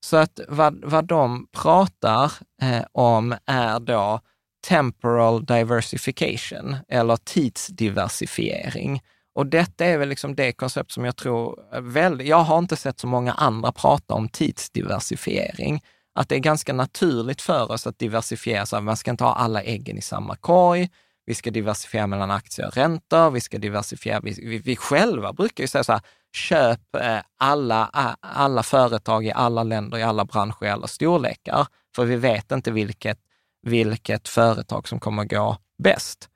Så 0.04 0.16
att 0.16 0.40
vad, 0.48 0.84
vad 0.84 1.04
de 1.04 1.46
pratar 1.52 2.32
eh, 2.62 2.84
om 2.92 3.34
är 3.46 3.80
då 3.80 4.20
temporal 4.68 5.44
diversification, 5.44 6.76
eller 6.88 7.16
tidsdiversifiering. 7.16 9.02
Och 9.34 9.46
detta 9.46 9.84
är 9.84 9.98
väl 9.98 10.08
liksom 10.08 10.34
det 10.34 10.52
koncept 10.52 10.92
som 10.92 11.04
jag 11.04 11.16
tror, 11.16 11.80
väldigt, 11.80 12.26
jag 12.26 12.42
har 12.42 12.58
inte 12.58 12.76
sett 12.76 13.00
så 13.00 13.06
många 13.06 13.32
andra 13.32 13.72
prata 13.72 14.14
om 14.14 14.28
tidsdiversifiering. 14.28 15.82
Att 16.14 16.28
det 16.28 16.34
är 16.34 16.40
ganska 16.40 16.72
naturligt 16.72 17.42
för 17.42 17.72
oss 17.72 17.86
att 17.86 17.98
diversifiera, 17.98 18.66
så 18.66 18.76
att 18.76 18.84
man 18.84 18.96
ska 18.96 19.10
inte 19.10 19.24
ha 19.24 19.34
alla 19.34 19.62
äggen 19.62 19.98
i 19.98 20.02
samma 20.02 20.36
korg. 20.36 20.88
Vi 21.26 21.34
ska 21.34 21.50
diversifiera 21.50 22.06
mellan 22.06 22.30
aktier 22.30 22.66
och 22.66 22.76
räntor. 22.76 23.30
Vi 23.30 23.40
ska 23.40 23.58
diversifiera, 23.58 24.20
vi, 24.20 24.32
vi, 24.32 24.58
vi 24.58 24.76
själva 24.76 25.32
brukar 25.32 25.64
ju 25.64 25.68
säga 25.68 25.84
så 25.84 25.92
här, 25.92 26.02
köp 26.32 26.94
eh, 26.94 27.18
alla, 27.36 27.84
alla 28.20 28.62
företag 28.62 29.26
i 29.26 29.32
alla 29.32 29.62
länder, 29.62 29.98
i 29.98 30.02
alla 30.02 30.24
branscher, 30.24 30.64
i 30.64 30.68
alla 30.68 30.86
storlekar. 30.86 31.66
För 31.96 32.04
vi 32.04 32.16
vet 32.16 32.52
inte 32.52 32.70
vilket, 32.70 33.18
vilket 33.62 34.28
företag 34.28 34.88
som 34.88 35.00
kommer 35.00 35.24
gå 35.24 35.56
bäst. 35.78 36.28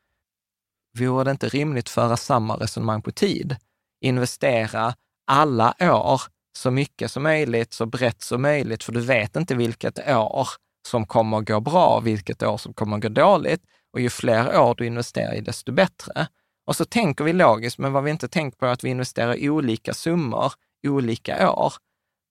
Vore 0.98 1.24
det 1.24 1.30
inte 1.30 1.48
rimligt 1.48 1.84
att 1.84 1.90
föra 1.90 2.16
samma 2.16 2.56
resonemang 2.56 3.02
på 3.02 3.10
tid? 3.10 3.56
Investera 4.00 4.94
alla 5.26 5.74
år 5.80 6.22
så 6.52 6.70
mycket 6.70 7.10
som 7.10 7.22
möjligt, 7.22 7.72
så 7.72 7.86
brett 7.86 8.22
som 8.22 8.42
möjligt, 8.42 8.84
för 8.84 8.92
du 8.92 9.00
vet 9.00 9.36
inte 9.36 9.54
vilket 9.54 9.98
år 10.08 10.48
som 10.88 11.06
kommer 11.06 11.38
att 11.38 11.46
gå 11.46 11.60
bra 11.60 11.96
och 11.96 12.06
vilket 12.06 12.42
år 12.42 12.56
som 12.56 12.74
kommer 12.74 12.96
att 12.96 13.02
gå 13.02 13.08
dåligt. 13.08 13.62
Och 13.92 14.00
ju 14.00 14.10
fler 14.10 14.60
år 14.60 14.74
du 14.74 14.86
investerar 14.86 15.34
i, 15.34 15.40
desto 15.40 15.72
bättre. 15.72 16.26
Och 16.66 16.76
så 16.76 16.84
tänker 16.84 17.24
vi 17.24 17.32
logiskt, 17.32 17.78
men 17.78 17.92
vad 17.92 18.04
vi 18.04 18.10
inte 18.10 18.28
tänker 18.28 18.58
på 18.58 18.66
är 18.66 18.70
att 18.70 18.84
vi 18.84 18.88
investerar 18.88 19.36
i 19.36 19.50
olika 19.50 19.94
summor, 19.94 20.52
olika 20.86 21.52
år. 21.52 21.72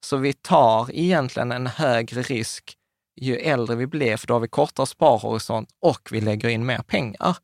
Så 0.05 0.17
vi 0.17 0.33
tar 0.33 0.91
egentligen 0.91 1.51
en 1.51 1.67
högre 1.67 2.21
risk 2.21 2.75
ju 3.21 3.35
äldre 3.37 3.75
vi 3.75 3.87
blir, 3.87 4.17
för 4.17 4.27
då 4.27 4.33
har 4.33 4.39
vi 4.39 4.47
kortare 4.47 4.87
sparhorisont 4.87 5.69
och 5.81 6.09
vi 6.11 6.21
lägger 6.21 6.49
in 6.49 6.65
mer 6.65 6.81
pengar. 6.81 7.37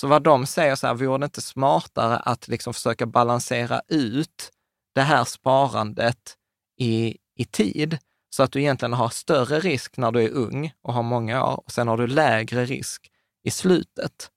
Så 0.00 0.06
vad 0.06 0.22
de 0.22 0.46
säger, 0.46 0.74
så 0.74 0.86
här, 0.86 0.94
vore 0.94 1.18
det 1.18 1.24
inte 1.24 1.40
smartare 1.40 2.16
att 2.16 2.48
liksom 2.48 2.74
försöka 2.74 3.06
balansera 3.06 3.80
ut 3.88 4.50
det 4.94 5.00
här 5.02 5.24
sparandet 5.24 6.36
i, 6.80 7.16
i 7.36 7.44
tid, 7.44 7.98
så 8.34 8.42
att 8.42 8.52
du 8.52 8.60
egentligen 8.60 8.92
har 8.92 9.08
större 9.08 9.60
risk 9.60 9.96
när 9.96 10.12
du 10.12 10.22
är 10.22 10.30
ung 10.30 10.72
och 10.82 10.94
har 10.94 11.02
många 11.02 11.44
år, 11.44 11.62
och 11.66 11.72
sen 11.72 11.88
har 11.88 11.96
du 11.96 12.06
lägre 12.06 12.64
risk 12.64 13.10
i 13.44 13.50
slutet. 13.50 14.30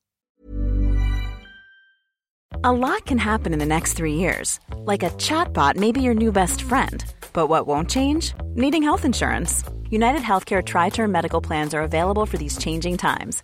A 2.64 2.72
lot 2.72 3.06
can 3.06 3.20
happen 3.20 3.54
in 3.54 3.60
the 3.60 3.66
next 3.66 3.98
three 3.98 4.14
years. 4.14 4.60
Like 4.92 5.08
a 5.08 5.10
chatbot 5.18 5.76
may 5.76 5.92
be 5.92 6.02
your 6.02 6.16
new 6.16 6.32
best 6.32 6.62
friend. 6.62 7.04
But 7.34 7.50
what 7.50 7.68
won't 7.68 7.90
change? 7.90 8.34
Needing 8.56 8.84
health 8.84 9.06
insurance. 9.06 9.64
United 9.90 10.22
Healthcare 10.22 10.62
Tri 10.62 10.90
Term 10.90 11.12
Medical 11.12 11.42
Plans 11.42 11.74
are 11.74 11.84
available 11.84 12.26
for 12.26 12.38
these 12.38 12.58
changing 12.58 12.98
times. 12.98 13.44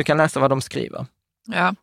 Du 0.00 0.04
kan 0.04 0.16
läsa 0.16 0.40
vad 0.40 0.50
de 0.50 0.60
skriver. 0.60 1.06
Ja. 1.46 1.74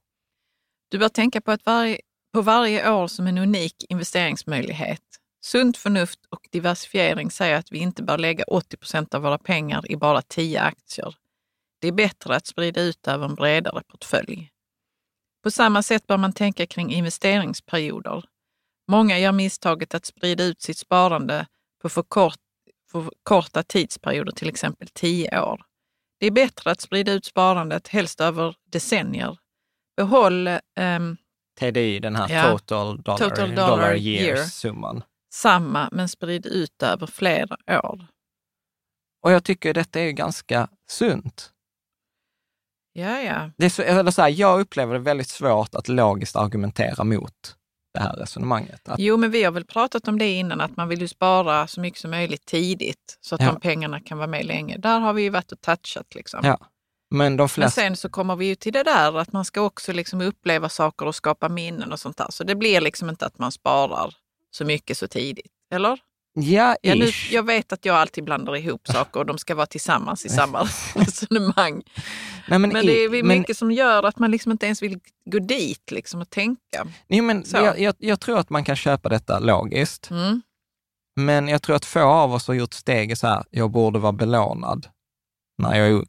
Du 0.89 0.97
bör 0.97 1.09
tänka 1.09 1.41
på, 1.41 1.51
att 1.51 1.65
varje, 1.65 1.99
på 2.33 2.41
varje 2.41 2.91
år 2.91 3.07
som 3.07 3.27
en 3.27 3.37
unik 3.37 3.85
investeringsmöjlighet. 3.89 5.01
Sunt 5.41 5.77
förnuft 5.77 6.19
och 6.29 6.39
diversifiering 6.51 7.31
säger 7.31 7.57
att 7.57 7.71
vi 7.71 7.77
inte 7.77 8.03
bör 8.03 8.17
lägga 8.17 8.43
80 8.43 8.77
procent 8.77 9.13
av 9.13 9.21
våra 9.21 9.37
pengar 9.37 9.91
i 9.91 9.95
bara 9.95 10.21
10 10.21 10.61
aktier. 10.61 11.15
Det 11.81 11.87
är 11.87 11.91
bättre 11.91 12.35
att 12.35 12.47
sprida 12.47 12.81
ut 12.81 13.07
över 13.07 13.25
en 13.25 13.35
bredare 13.35 13.83
portfölj. 13.87 14.51
På 15.43 15.51
samma 15.51 15.83
sätt 15.83 16.07
bör 16.07 16.17
man 16.17 16.33
tänka 16.33 16.65
kring 16.65 16.91
investeringsperioder. 16.91 18.23
Många 18.87 19.19
gör 19.19 19.31
misstaget 19.31 19.95
att 19.95 20.05
sprida 20.05 20.43
ut 20.43 20.61
sitt 20.61 20.77
sparande 20.77 21.47
på 21.81 21.89
för, 21.89 22.03
kort, 22.03 22.39
för 22.91 23.11
korta 23.23 23.63
tidsperioder, 23.63 24.31
till 24.31 24.49
exempel 24.49 24.87
10 24.87 25.41
år. 25.41 25.66
Det 26.19 26.25
är 26.27 26.31
bättre 26.31 26.71
att 26.71 26.81
sprida 26.81 27.11
ut 27.11 27.25
sparandet, 27.25 27.87
helst 27.87 28.21
över 28.21 28.55
decennier. 28.71 29.37
Behåll 29.97 30.47
ehm, 30.75 31.17
TDI, 31.59 31.99
den 31.99 32.15
här 32.15 32.29
Ja. 32.29 32.51
total 32.51 33.01
dollar, 33.01 33.17
Total 33.17 33.49
dollar, 33.55 33.67
dollar 33.69 33.93
years-summan. 33.95 35.01
samma, 35.33 35.89
men 35.91 36.09
sprid 36.09 36.45
ut 36.45 36.83
över 36.83 37.07
flera 37.07 37.57
år. 37.83 38.07
Och 39.23 39.31
jag 39.31 39.43
tycker 39.43 39.73
detta 39.73 39.99
är 39.99 40.11
ganska 40.11 40.67
sunt. 40.89 41.51
Ja, 42.93 43.21
ja. 43.21 43.51
Det 43.57 43.65
är 43.65 43.69
så, 43.69 43.81
eller 43.81 44.11
så 44.11 44.21
här, 44.21 44.29
jag 44.29 44.59
upplever 44.59 44.93
det 44.93 44.99
väldigt 44.99 45.29
svårt 45.29 45.75
att 45.75 45.87
logiskt 45.87 46.35
argumentera 46.35 47.03
mot 47.03 47.55
det 47.97 48.03
här 48.03 48.13
resonemanget. 48.15 48.89
Att, 48.89 48.99
Jo, 48.99 49.17
men 49.17 49.31
vi 49.31 49.43
har 49.43 49.51
väl 49.51 49.65
pratat 49.65 50.07
om 50.07 50.19
det 50.19 50.27
innan, 50.27 50.61
att 50.61 50.77
man 50.77 50.87
vill 50.87 51.01
ju 51.01 51.07
spara 51.07 51.67
så 51.67 51.81
mycket 51.81 51.99
som 51.99 52.11
möjligt 52.11 52.45
tidigt 52.45 53.17
så 53.21 53.35
att 53.35 53.41
Ja. 53.41 53.51
de 53.51 53.59
pengarna 53.59 53.99
kan 53.99 54.17
vara 54.17 54.27
med 54.27 54.45
länge. 54.45 54.77
Där 54.77 54.99
har 54.99 55.13
vi 55.13 55.21
ju 55.21 55.29
varit 55.29 55.51
och 55.51 55.61
touchat. 55.61 56.15
Liksom. 56.15 56.39
ja. 56.43 56.57
Men 57.09 57.37
de 57.37 57.41
Men 57.43 57.49
flesta... 57.49 57.81
sen 57.81 57.95
så 57.95 58.09
kommer 58.09 58.35
vi 58.35 58.45
ju 58.45 58.55
till 58.55 58.73
det 58.73 58.83
där 58.83 59.17
att 59.17 59.33
man 59.33 59.45
ska 59.45 59.61
också 59.61 59.93
liksom 59.93 60.21
uppleva 60.21 60.69
saker 60.69 61.05
och 61.05 61.15
skapa 61.15 61.49
minnen 61.49 61.91
och 61.91 61.99
sånt 61.99 62.17
där. 62.17 62.27
Så 62.29 62.43
det 62.43 62.55
blir 62.55 62.81
liksom 62.81 63.09
inte 63.09 63.25
att 63.25 63.39
man 63.39 63.51
sparar 63.51 64.13
så 64.51 64.65
mycket 64.65 64.97
så 64.97 65.07
tidigt. 65.07 65.51
Eller? 65.71 65.99
Ja, 66.39 66.77
Ja, 66.81 66.95
nu, 66.95 67.09
jag 67.31 67.43
vet 67.43 67.73
att 67.73 67.85
jag 67.85 67.95
alltid 67.95 68.23
blandar 68.23 68.55
ihop 68.55 68.87
saker 68.87 69.19
och 69.19 69.25
de 69.25 69.37
ska 69.37 69.55
vara 69.55 69.65
tillsammans 69.65 70.25
i 70.25 70.29
samma 70.29 70.63
resonemang. 70.95 71.83
Nej, 72.47 72.59
Men 72.59 72.69
det 72.69 73.03
är 73.03 73.09
väl 73.09 73.23
mycket 73.23 73.57
som 73.57 73.71
gör 73.71 74.03
att 74.03 74.19
man 74.19 74.31
liksom 74.31 74.51
inte 74.51 74.65
ens 74.65 74.81
vill 74.81 74.99
gå 75.25 75.39
dit 75.39 75.91
liksom 75.91 76.21
och 76.21 76.29
tänka. 76.29 76.87
Nej, 77.07 77.21
men 77.21 77.43
jag, 77.53 77.79
jag, 77.79 77.95
jag 77.97 78.19
tror 78.19 78.39
att 78.39 78.49
man 78.49 78.63
kan 78.63 78.75
köpa 78.75 79.09
detta 79.09 79.39
logiskt. 79.39 80.11
Mm. 80.11 80.41
Men 81.15 81.47
jag 81.47 81.61
tror 81.61 81.75
att 81.75 81.85
få 81.85 82.01
av 82.01 82.33
oss 82.33 82.47
har 82.47 82.53
gjort 82.53 82.73
steget 82.73 83.19
så 83.19 83.27
här, 83.27 83.43
jag 83.51 83.71
borde 83.71 83.99
vara 83.99 84.13
belånad 84.13 84.87
när 85.57 85.75
jag 85.75 85.87
är 85.87 85.91
ung. 85.91 86.07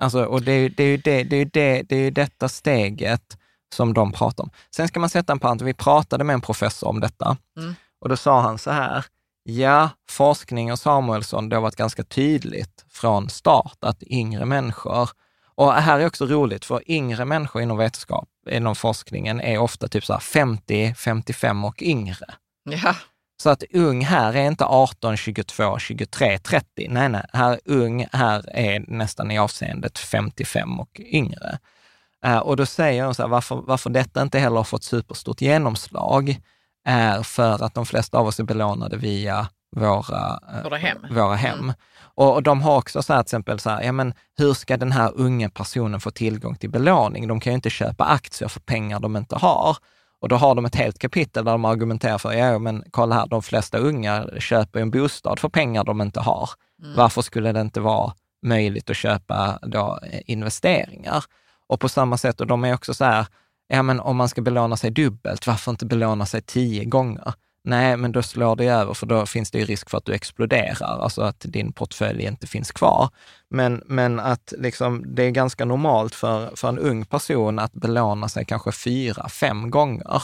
Alltså, 0.00 0.24
och 0.24 0.42
det 0.42 0.52
är 0.52 0.58
ju 0.58 0.68
det, 0.68 0.96
det, 0.96 1.22
det, 1.22 1.44
det, 1.44 1.82
det 1.82 2.10
detta 2.10 2.48
steget 2.48 3.38
som 3.74 3.94
de 3.94 4.12
pratar 4.12 4.44
om. 4.44 4.50
Sen 4.76 4.88
ska 4.88 5.00
man 5.00 5.08
sätta 5.08 5.32
en 5.32 5.38
parentes, 5.38 5.66
vi 5.66 5.74
pratade 5.74 6.24
med 6.24 6.34
en 6.34 6.40
professor 6.40 6.88
om 6.88 7.00
detta 7.00 7.36
Mm. 7.56 7.74
och 8.00 8.08
då 8.08 8.16
sa 8.16 8.40
han 8.40 8.58
så 8.58 8.70
här, 8.70 9.04
ja, 9.42 9.88
forskning 10.10 10.72
och 10.72 10.78
Samuelsson, 10.78 11.48
det 11.48 11.56
har 11.56 11.60
varit 11.60 11.76
ganska 11.76 12.04
tydligt 12.04 12.84
från 12.90 13.28
start 13.28 13.78
att 13.80 14.02
yngre 14.02 14.44
människor, 14.44 15.08
och 15.56 15.72
här 15.72 16.00
är 16.00 16.06
också 16.06 16.26
roligt, 16.26 16.64
för 16.64 16.90
yngre 16.90 17.24
människor 17.24 17.62
inom 17.62 17.76
vetenskap, 17.76 18.28
inom 18.50 18.74
forskningen, 18.74 19.40
är 19.40 19.58
ofta 19.58 19.88
typ 19.88 20.04
så 20.04 20.12
här 20.12 20.20
50, 20.20 20.94
55 20.94 21.64
och 21.64 21.82
yngre. 21.82 22.26
Ja. 22.70 22.94
Så 23.42 23.50
att 23.50 23.62
ung 23.72 24.04
här 24.04 24.36
är 24.36 24.46
inte 24.46 24.64
18, 24.64 25.16
22, 25.16 25.78
23, 25.78 26.38
30. 26.38 26.88
Nej, 26.88 27.08
nej. 27.08 27.24
Här 27.32 27.60
ung 27.64 28.06
här 28.12 28.50
är 28.56 28.84
nästan 28.88 29.30
i 29.30 29.38
avseendet 29.38 29.98
55 29.98 30.80
och 30.80 31.00
yngre. 31.00 31.58
Eh, 32.24 32.38
och 32.38 32.56
då 32.56 32.66
säger 32.66 33.04
hon 33.04 33.14
så 33.14 33.22
här, 33.22 33.28
varför, 33.28 33.56
varför 33.56 33.90
detta 33.90 34.22
inte 34.22 34.38
heller 34.38 34.56
har 34.56 34.64
fått 34.64 34.84
superstort 34.84 35.40
genomslag 35.40 36.40
är 36.84 37.22
för 37.22 37.64
att 37.64 37.74
de 37.74 37.86
flesta 37.86 38.18
av 38.18 38.26
oss 38.26 38.40
är 38.40 38.44
belånade 38.44 38.96
via 38.96 39.48
våra, 39.76 40.40
eh, 40.52 40.62
Våra 40.64 40.76
hem. 40.76 40.98
Våra 41.10 41.34
hem. 41.34 41.72
Och, 42.14 42.34
och 42.34 42.42
de 42.42 42.62
har 42.62 42.76
också 42.76 43.02
så 43.02 43.12
här 43.12 43.22
till 43.22 43.26
exempel, 43.26 43.58
så 43.58 43.70
här, 43.70 43.82
ja, 43.82 43.92
men 43.92 44.14
hur 44.38 44.54
ska 44.54 44.76
den 44.76 44.92
här 44.92 45.12
unga 45.14 45.50
personen 45.50 46.00
få 46.00 46.10
tillgång 46.10 46.56
till 46.56 46.70
belåning? 46.70 47.28
De 47.28 47.40
kan 47.40 47.52
ju 47.52 47.54
inte 47.54 47.70
köpa 47.70 48.04
aktier 48.04 48.48
för 48.48 48.60
pengar 48.60 49.00
de 49.00 49.16
inte 49.16 49.36
har. 49.36 49.76
Och 50.20 50.28
då 50.28 50.36
har 50.36 50.54
de 50.54 50.64
ett 50.64 50.74
helt 50.74 50.98
kapitel 50.98 51.44
där 51.44 51.52
de 51.52 51.64
argumenterar 51.64 52.18
för, 52.18 52.32
ja 52.32 52.58
men 52.58 52.84
kolla 52.90 53.14
här, 53.14 53.26
de 53.26 53.42
flesta 53.42 53.78
unga 53.78 54.26
köper 54.38 54.80
en 54.80 54.90
bostad 54.90 55.38
för 55.38 55.48
pengar 55.48 55.84
de 55.84 56.00
inte 56.00 56.20
har. 56.20 56.50
Varför 56.96 57.22
skulle 57.22 57.52
det 57.52 57.60
inte 57.60 57.80
vara 57.80 58.12
möjligt 58.42 58.90
att 58.90 58.96
köpa 58.96 59.58
då 59.62 59.98
eh, 60.02 60.20
investeringar? 60.26 61.24
Och 61.66 61.80
på 61.80 61.88
samma 61.88 62.18
sätt, 62.18 62.40
och 62.40 62.46
de 62.46 62.64
är 62.64 62.74
också 62.74 62.94
så 62.94 63.04
här, 63.04 63.26
ja 63.68 63.82
men 63.82 64.00
om 64.00 64.16
man 64.16 64.28
ska 64.28 64.42
belåna 64.42 64.76
sig 64.76 64.90
dubbelt, 64.90 65.46
varför 65.46 65.70
inte 65.70 65.86
belåna 65.86 66.26
sig 66.26 66.42
tio 66.42 66.84
gånger? 66.84 67.34
Nej, 67.64 67.96
men 67.96 68.12
då 68.12 68.22
slår 68.22 68.56
det 68.56 68.66
över, 68.66 68.94
för 68.94 69.06
då 69.06 69.26
finns 69.26 69.50
det 69.50 69.58
ju 69.58 69.64
risk 69.64 69.90
för 69.90 69.98
att 69.98 70.04
du 70.04 70.12
exploderar, 70.12 71.02
alltså 71.02 71.22
att 71.22 71.40
din 71.40 71.72
portfölj 71.72 72.24
inte 72.24 72.46
finns 72.46 72.72
kvar. 72.72 73.10
Men, 73.48 73.82
men 73.86 74.20
att 74.20 74.52
liksom, 74.58 75.14
det 75.14 75.22
är 75.22 75.30
ganska 75.30 75.64
normalt 75.64 76.14
för, 76.14 76.56
för 76.56 76.68
en 76.68 76.78
ung 76.78 77.04
person 77.04 77.58
att 77.58 77.72
belåna 77.72 78.28
sig 78.28 78.44
kanske 78.44 78.72
fyra, 78.72 79.28
fem 79.28 79.70
gånger 79.70 80.22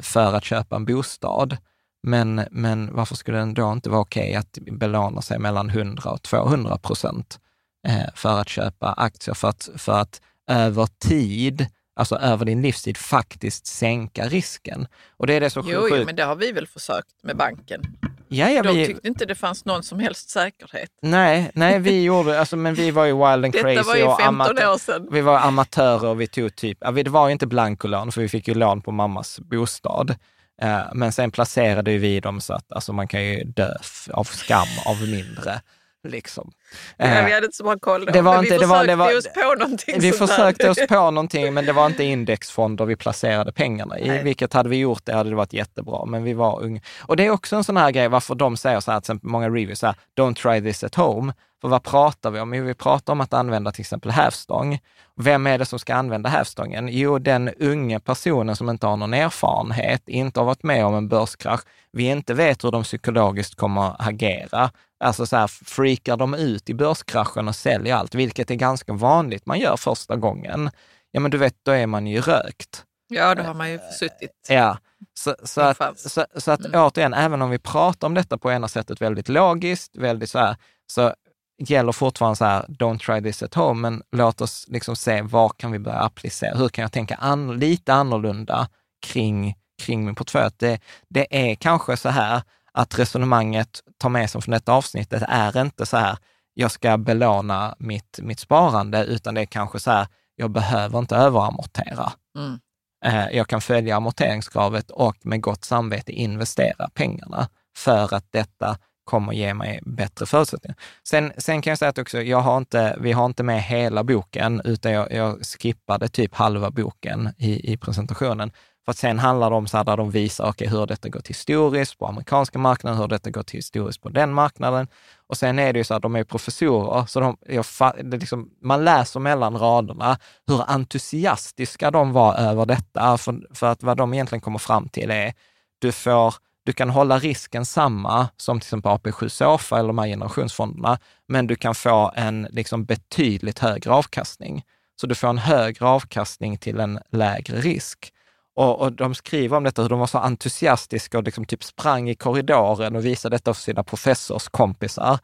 för 0.00 0.34
att 0.34 0.44
köpa 0.44 0.76
en 0.76 0.84
bostad. 0.84 1.56
Men, 2.02 2.44
men 2.50 2.94
varför 2.94 3.14
skulle 3.14 3.38
det 3.38 3.52
då 3.52 3.72
inte 3.72 3.90
vara 3.90 4.00
okej 4.00 4.34
att 4.34 4.58
belåna 4.72 5.22
sig 5.22 5.38
mellan 5.38 5.70
100 5.70 6.10
och 6.10 6.22
200 6.22 6.78
procent 6.78 7.40
eh, 7.88 8.10
för 8.14 8.40
att 8.40 8.48
köpa 8.48 8.92
aktier? 8.92 9.34
För 9.34 9.48
att, 9.48 9.68
för 9.76 9.92
att 9.92 10.20
över 10.50 10.88
tid, 11.08 11.66
alltså 11.96 12.16
över 12.16 12.44
din 12.44 12.62
livstid, 12.62 12.96
faktiskt 12.96 13.66
sänka 13.66 14.28
risken. 14.28 14.86
Och 15.16 15.26
det 15.26 15.34
är 15.34 15.40
det 15.40 15.50
som 15.50 15.62
Jo, 15.68 15.88
jo, 15.90 16.04
men 16.04 16.16
det 16.16 16.22
har 16.22 16.36
vi 16.36 16.52
väl 16.52 16.66
försökt 16.66 17.08
med 17.22 17.36
banken. 17.36 17.82
ja, 18.28 18.50
ja, 18.50 18.62
De 18.62 18.76
vi, 18.76 18.86
tyckte 18.86 19.08
inte 19.08 19.24
det 19.26 19.34
fanns 19.34 19.64
någon 19.64 19.82
som 19.82 20.00
helst 20.00 20.30
säkerhet. 20.30 20.90
nej, 21.02 21.50
nej, 21.54 21.78
vi 21.78 22.02
gjorde, 22.02 22.40
alltså, 22.40 22.56
men 22.56 22.74
vi 22.74 22.90
var 22.90 23.04
ju 23.04 23.12
wild 23.12 23.22
and 23.24 23.42
Detta 23.52 23.62
crazy. 23.62 23.88
var 23.88 23.96
ju 23.96 24.02
och 24.02 24.20
15 24.20 24.34
amatör- 24.56 24.72
år 24.74 24.78
sedan. 24.78 25.08
Vi 25.10 25.20
var 25.20 25.38
amatörer 25.38 26.06
och 26.08 26.20
vi 26.20 26.26
tog 26.26 26.56
typ, 26.56 26.78
det 26.94 27.08
var 27.10 27.28
ju 27.28 27.32
inte 27.32 27.46
blankolån, 27.46 28.12
för 28.12 28.20
vi 28.20 28.28
fick 28.28 28.48
ju 28.48 28.54
lån 28.54 28.82
på 28.82 28.92
mammas 28.92 29.40
bostad. 29.40 30.14
Eh, 30.62 30.80
Men 30.94 31.12
sen 31.12 31.30
placerade 31.30 31.98
vi 31.98 32.20
dem 32.20 32.40
så 32.40 32.54
att 32.54 32.72
alltså, 32.72 32.92
man 32.92 33.08
kan 33.08 33.24
ju 33.24 33.44
dö 33.44 33.74
av 34.12 34.24
skam 34.24 34.66
av 34.86 34.96
mindre. 35.02 35.60
Liksom. 36.08 36.50
Eh, 36.98 37.24
vi 37.24 37.32
hade 37.32 37.46
inte 37.46 37.56
så 37.56 37.64
bra 37.64 37.78
koll 37.78 38.06
då. 38.06 38.12
det 38.12 38.20
var 38.22 38.34
men 38.34 38.44
inte- 38.44 38.54
vi 38.54 38.60
det 38.60 38.66
var- 38.66 38.76
försökte 38.78 38.92
det 38.92 38.96
var- 38.96 39.16
oss 39.18 39.32
på 39.34 39.54
någonting 39.64 40.00
Vi 40.00 40.12
sånt 40.12 40.18
där. 40.30 40.36
försökte 40.36 40.70
oss 40.70 40.86
på 40.88 40.94
någonting, 41.10 41.54
men 41.54 41.66
det 41.66 41.72
var 41.72 41.86
inte 41.86 42.04
indexfonder 42.04 42.84
vi 42.84 42.96
placerade 42.96 43.52
pengarna 43.52 43.98
i. 43.98 44.08
Nej. 44.08 44.22
Vilket 44.24 44.52
hade 44.52 44.68
vi 44.68 44.76
gjort, 44.76 45.04
det 45.04 45.12
hade 45.14 45.30
det 45.30 45.36
varit 45.36 45.52
jättebra. 45.52 46.04
Men 46.06 46.22
vi 46.24 46.32
var 46.34 46.62
unga. 46.62 46.80
Och 47.00 47.16
det 47.16 47.26
är 47.26 47.30
också 47.30 47.56
en 47.56 47.64
sån 47.64 47.76
här 47.76 47.90
grej, 47.90 48.08
varför 48.08 48.34
de 48.34 48.56
säger 48.56 48.80
så 48.80 48.90
här, 48.92 49.00
till 49.00 49.02
exempel 49.04 49.30
många 49.30 49.48
reviews, 49.48 49.78
så 49.78 49.86
här, 49.86 49.96
don't 50.18 50.34
try 50.34 50.60
this 50.60 50.84
at 50.84 50.94
home. 50.94 51.32
För 51.60 51.68
vad 51.68 51.82
pratar 51.82 52.30
vi 52.30 52.40
om? 52.40 52.54
Jo, 52.54 52.64
vi 52.64 52.74
pratar 52.74 53.12
om 53.12 53.20
att 53.20 53.34
använda 53.34 53.72
till 53.72 53.80
exempel 53.80 54.10
hävstång. 54.10 54.78
Vem 55.16 55.46
är 55.46 55.58
det 55.58 55.64
som 55.64 55.78
ska 55.78 55.94
använda 55.94 56.28
hävstången? 56.30 56.88
Jo, 56.92 57.18
den 57.18 57.48
unga 57.48 58.00
personen 58.00 58.56
som 58.56 58.70
inte 58.70 58.86
har 58.86 58.96
någon 58.96 59.14
erfarenhet, 59.14 60.02
inte 60.08 60.40
har 60.40 60.44
varit 60.44 60.62
med 60.62 60.84
om 60.86 60.94
en 60.94 61.08
börskrasch, 61.08 61.60
vi 61.92 62.04
inte 62.04 62.34
vet 62.34 62.64
hur 62.64 62.70
de 62.70 62.82
psykologiskt 62.82 63.54
kommer 63.54 63.82
att 63.90 64.08
agera. 64.08 64.70
Alltså 65.00 65.26
så 65.26 65.36
här, 65.36 65.46
freakar 65.46 66.16
de 66.16 66.34
ut 66.34 66.70
i 66.70 66.74
börskraschen 66.74 67.48
och 67.48 67.56
säljer 67.56 67.94
allt, 67.94 68.14
vilket 68.14 68.50
är 68.50 68.54
ganska 68.54 68.92
vanligt 68.92 69.46
man 69.46 69.58
gör 69.58 69.76
första 69.76 70.16
gången. 70.16 70.70
Ja, 71.10 71.20
men 71.20 71.30
du 71.30 71.38
vet, 71.38 71.54
då 71.62 71.72
är 71.72 71.86
man 71.86 72.06
ju 72.06 72.20
rökt. 72.20 72.84
Ja, 73.08 73.34
då 73.34 73.42
har 73.42 73.54
man 73.54 73.70
ju 73.70 73.78
suttit. 73.98 74.30
Ja, 74.48 74.78
så, 75.14 75.34
så 75.44 75.60
att, 75.60 75.98
så, 75.98 76.26
så 76.36 76.50
att 76.50 76.60
återigen, 76.74 77.14
även 77.14 77.42
om 77.42 77.50
vi 77.50 77.58
pratar 77.58 78.06
om 78.06 78.14
detta 78.14 78.38
på 78.38 78.50
ena 78.50 78.68
sättet 78.68 79.00
väldigt 79.00 79.28
logiskt, 79.28 79.96
väldigt 79.96 80.30
så 80.30 80.38
här, 80.38 80.56
så 80.92 81.14
gäller 81.58 81.92
fortfarande 81.92 82.36
så 82.36 82.44
här, 82.44 82.62
don't 82.68 82.98
try 82.98 83.22
this 83.22 83.42
at 83.42 83.54
home, 83.54 83.80
men 83.80 84.02
låt 84.12 84.40
oss 84.40 84.64
liksom 84.68 84.96
se 84.96 85.22
vad 85.22 85.56
kan 85.56 85.72
vi 85.72 85.78
börja 85.78 85.98
applicera? 85.98 86.56
Hur 86.56 86.68
kan 86.68 86.82
jag 86.82 86.92
tänka 86.92 87.14
an, 87.14 87.58
lite 87.58 87.92
annorlunda 87.94 88.68
kring, 89.06 89.54
kring 89.82 90.04
min 90.04 90.14
portfölj? 90.14 90.50
Det, 90.56 90.80
det 91.08 91.50
är 91.50 91.54
kanske 91.54 91.96
så 91.96 92.08
här 92.08 92.42
att 92.80 92.98
resonemanget 92.98 93.80
tar 93.98 94.08
med 94.08 94.30
sig 94.30 94.42
från 94.42 94.52
detta 94.52 94.72
avsnittet 94.72 95.22
är 95.28 95.60
inte 95.60 95.86
så 95.86 95.96
här, 95.96 96.18
jag 96.54 96.70
ska 96.70 96.98
belåna 96.98 97.74
mitt, 97.78 98.18
mitt 98.22 98.40
sparande, 98.40 99.04
utan 99.04 99.34
det 99.34 99.40
är 99.40 99.46
kanske 99.46 99.80
så 99.80 99.90
här, 99.90 100.06
jag 100.36 100.50
behöver 100.50 100.98
inte 100.98 101.16
överamortera. 101.16 102.12
Mm. 102.38 102.58
Eh, 103.04 103.36
Jag 103.36 103.48
kan 103.48 103.60
följa 103.60 103.96
amorteringskravet 103.96 104.90
och 104.90 105.16
med 105.22 105.40
gott 105.40 105.64
samvete 105.64 106.12
investera 106.12 106.88
pengarna 106.94 107.48
för 107.76 108.14
att 108.14 108.26
detta 108.30 108.78
kommer 109.04 109.32
ge 109.32 109.54
mig 109.54 109.80
bättre 109.82 110.26
förutsättningar. 110.26 110.76
Sen, 111.08 111.32
sen 111.38 111.62
kan 111.62 111.70
jag 111.70 111.78
säga 111.78 111.88
att 111.88 111.98
också, 111.98 112.22
jag 112.22 112.40
har 112.40 112.56
inte, 112.56 112.96
vi 113.00 113.12
har 113.12 113.26
inte 113.26 113.42
med 113.42 113.62
hela 113.62 114.04
boken, 114.04 114.60
utan 114.64 114.92
jag, 114.92 115.12
jag 115.12 115.46
skippade 115.46 116.08
typ 116.08 116.34
halva 116.34 116.70
boken 116.70 117.28
i, 117.38 117.72
i 117.72 117.76
presentationen. 117.76 118.52
För 118.90 118.92
att 118.92 118.98
sen 118.98 119.18
handlar 119.18 119.50
det 119.50 119.56
om 119.56 119.66
så 119.66 119.76
här 119.76 119.84
där 119.84 119.96
de 119.96 120.10
visar 120.10 120.48
okay, 120.48 120.68
hur 120.68 120.86
detta 120.86 121.08
gått 121.08 121.28
historiskt 121.28 121.98
på 121.98 122.06
amerikanska 122.06 122.58
marknaden, 122.58 122.98
hur 122.98 123.08
detta 123.08 123.30
gått 123.30 123.50
historiskt 123.50 124.02
på 124.02 124.08
den 124.08 124.32
marknaden. 124.32 124.88
Och 125.26 125.36
sen 125.36 125.58
är 125.58 125.72
det 125.72 125.78
ju 125.78 125.84
så 125.84 125.94
att 125.94 126.02
de 126.02 126.16
är 126.16 126.24
professorer, 126.24 127.06
så 127.06 127.20
de, 127.20 127.36
jag, 127.46 127.64
det 128.04 128.16
liksom, 128.16 128.50
man 128.62 128.84
läser 128.84 129.20
mellan 129.20 129.58
raderna 129.58 130.18
hur 130.46 130.70
entusiastiska 130.70 131.90
de 131.90 132.12
var 132.12 132.34
över 132.34 132.66
detta. 132.66 133.18
För, 133.18 133.54
för 133.54 133.66
att 133.66 133.82
vad 133.82 133.96
de 133.96 134.14
egentligen 134.14 134.40
kommer 134.40 134.58
fram 134.58 134.88
till 134.88 135.10
är, 135.10 135.32
du 135.78 135.92
får 135.92 136.34
du 136.64 136.72
kan 136.72 136.90
hålla 136.90 137.18
risken 137.18 137.66
samma 137.66 138.28
som 138.36 138.60
till 138.60 138.66
exempel 138.66 138.92
AP7 138.92 139.28
Sofa 139.28 139.78
eller 139.78 139.88
de 139.88 139.98
här 139.98 140.06
generationsfonderna, 140.06 140.98
men 141.28 141.46
du 141.46 141.56
kan 141.56 141.74
få 141.74 142.12
en 142.14 142.48
liksom 142.50 142.84
betydligt 142.84 143.58
högre 143.58 143.90
avkastning. 143.90 144.64
Så 145.00 145.06
du 145.06 145.14
får 145.14 145.28
en 145.28 145.38
högre 145.38 145.86
avkastning 145.86 146.58
till 146.58 146.80
en 146.80 146.98
lägre 147.10 147.56
risk. 147.56 148.12
Och, 148.60 148.80
och 148.80 148.92
de 148.92 149.14
skriver 149.14 149.56
om 149.56 149.64
detta, 149.64 149.82
hur 149.82 149.88
de 149.88 149.98
var 149.98 150.06
så 150.06 150.18
entusiastiska 150.18 151.18
och 151.18 151.24
liksom 151.24 151.44
typ 151.44 151.64
sprang 151.64 152.10
i 152.10 152.14
korridoren 152.14 152.96
och 152.96 153.04
visade 153.04 153.36
detta 153.36 153.54
för 153.54 153.62
sina 153.62 153.84
professorskompisar. 153.84 155.18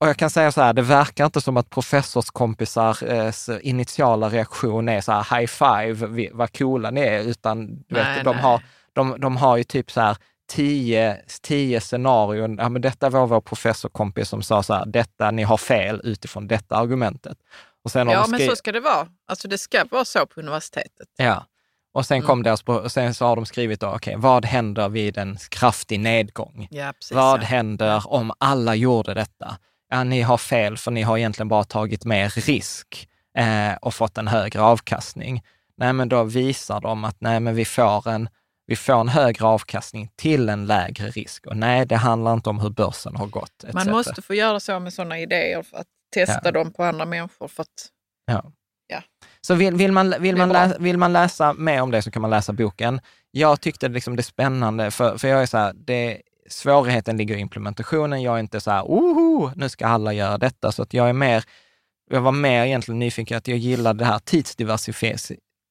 Och 0.00 0.08
jag 0.08 0.16
kan 0.16 0.30
säga 0.30 0.52
så 0.52 0.60
här, 0.60 0.72
det 0.72 0.82
verkar 0.82 1.24
inte 1.24 1.40
som 1.40 1.56
att 1.56 1.70
professorskompisars 1.70 3.48
initiala 3.62 4.28
reaktion 4.28 4.88
är 4.88 5.00
så 5.00 5.12
här 5.12 5.38
high 5.38 5.46
five, 5.46 6.30
vad 6.32 6.58
coola 6.58 6.90
ni 6.90 7.00
är, 7.00 7.20
utan 7.20 7.66
du 7.66 7.84
Nej, 7.88 8.16
vet, 8.16 8.24
de, 8.24 8.36
nej. 8.36 8.42
har, 8.42 8.62
de, 8.92 9.20
de 9.20 9.36
har 9.36 9.56
ju 9.56 9.64
typ 9.64 9.90
så 9.90 10.00
här 10.00 10.16
tio, 10.52 11.18
tio 11.42 11.80
scenarion. 11.80 12.56
Ja, 12.58 12.68
men 12.68 12.82
detta 12.82 13.10
var 13.10 13.26
vår 13.26 13.40
professorkompis 13.40 14.28
som 14.28 14.42
sa 14.42 14.62
så 14.62 14.74
här, 14.74 14.86
detta, 14.86 15.30
ni 15.30 15.42
har 15.42 15.56
fel 15.56 16.00
utifrån 16.04 16.46
detta 16.46 16.76
argumentet. 16.76 17.38
Ja, 17.94 18.26
men 18.28 18.46
så 18.48 18.56
ska 18.56 18.72
det 18.72 18.80
vara. 18.80 19.08
Alltså 19.28 19.48
det 19.48 19.58
ska 19.58 19.84
vara 19.90 20.04
så 20.04 20.26
på 20.26 20.40
universitetet. 20.40 21.08
Ja. 21.16 21.46
Och 21.94 22.06
sen, 22.06 22.22
kom 22.22 22.42
deras, 22.42 22.62
och 22.62 22.92
sen 22.92 23.14
så 23.14 23.26
har 23.26 23.36
de 23.36 23.46
skrivit 23.46 23.80
då, 23.80 23.94
okay, 23.94 24.16
vad 24.16 24.44
händer 24.44 24.88
vid 24.88 25.18
en 25.18 25.36
kraftig 25.48 26.00
nedgång? 26.00 26.68
Ja, 26.70 26.92
precis, 26.92 27.12
vad 27.12 27.40
ja. 27.40 27.44
händer 27.44 28.02
om 28.06 28.32
alla 28.38 28.74
gjorde 28.74 29.14
detta? 29.14 29.58
Ja, 29.90 30.04
ni 30.04 30.20
har 30.22 30.36
fel, 30.36 30.76
för 30.76 30.90
ni 30.90 31.02
har 31.02 31.18
egentligen 31.18 31.48
bara 31.48 31.64
tagit 31.64 32.04
mer 32.04 32.28
risk 32.28 33.08
eh, 33.38 33.74
och 33.80 33.94
fått 33.94 34.18
en 34.18 34.28
högre 34.28 34.60
avkastning. 34.62 35.42
Nej, 35.76 35.92
men 35.92 36.08
då 36.08 36.24
visar 36.24 36.80
de 36.80 37.04
att 37.04 37.16
nej, 37.20 37.40
men 37.40 37.54
vi 37.54 37.64
får 37.64 38.08
en 38.08 38.28
vi 38.66 38.76
får 38.76 39.00
en 39.00 39.08
högre 39.08 39.46
avkastning 39.46 40.10
till 40.16 40.48
en 40.48 40.66
lägre 40.66 41.10
risk. 41.10 41.46
Och 41.46 41.56
nej, 41.56 41.86
det 41.86 41.96
handlar 41.96 42.34
inte 42.34 42.50
om 42.50 42.60
hur 42.60 42.70
börsen 42.70 43.16
har 43.16 43.26
gått. 43.26 43.64
Etc. 43.64 43.74
Man 43.74 43.90
måste 43.90 44.22
få 44.22 44.34
göra 44.34 44.60
så 44.60 44.80
med 44.80 44.92
sådana 44.92 45.18
idéer 45.18 45.62
för 45.62 45.76
att 45.76 45.86
testa 46.14 46.40
Ja. 46.44 46.50
dem 46.50 46.72
på 46.72 46.84
andra 46.84 47.04
människor. 47.04 47.48
För 47.48 47.62
att, 47.62 47.88
Ja. 48.26 48.52
Ja. 48.86 49.02
Så 49.40 49.54
vill, 49.54 49.74
vill, 49.74 49.92
man, 49.92 50.14
vill, 50.20 50.36
man 50.36 50.48
läsa, 50.48 50.78
vill 50.78 50.98
man 50.98 51.12
läsa 51.12 51.52
mer 51.52 51.82
om 51.82 51.90
det 51.90 52.02
så 52.02 52.10
kan 52.10 52.22
man 52.22 52.30
läsa 52.30 52.52
boken. 52.52 53.00
Jag 53.30 53.60
tyckte 53.60 53.88
liksom 53.88 54.16
det 54.16 54.20
är 54.20 54.24
spännande, 54.24 54.90
för, 54.90 55.18
för 55.18 55.28
jag 55.28 55.42
är 55.42 55.46
så 55.46 55.58
här, 55.58 55.72
det, 55.74 56.22
svårigheten 56.48 57.16
ligger 57.16 57.36
i 57.36 57.40
implementationen. 57.40 58.22
Jag 58.22 58.34
är 58.34 58.40
inte 58.40 58.60
så 58.60 58.70
här, 58.70 58.82
oho, 58.82 59.50
nu 59.56 59.68
ska 59.68 59.86
alla 59.86 60.12
göra 60.12 60.38
detta. 60.38 60.72
Så 60.72 60.82
att 60.82 60.94
jag 60.94 61.08
är 61.08 61.12
mer, 61.12 61.44
jag 62.10 62.20
var 62.20 62.32
mer 62.32 62.64
egentligen 62.64 62.98
nyfiken 62.98 63.38
att 63.38 63.48
jag 63.48 63.58
gillade 63.58 63.98
det 63.98 64.04
här 64.04 64.20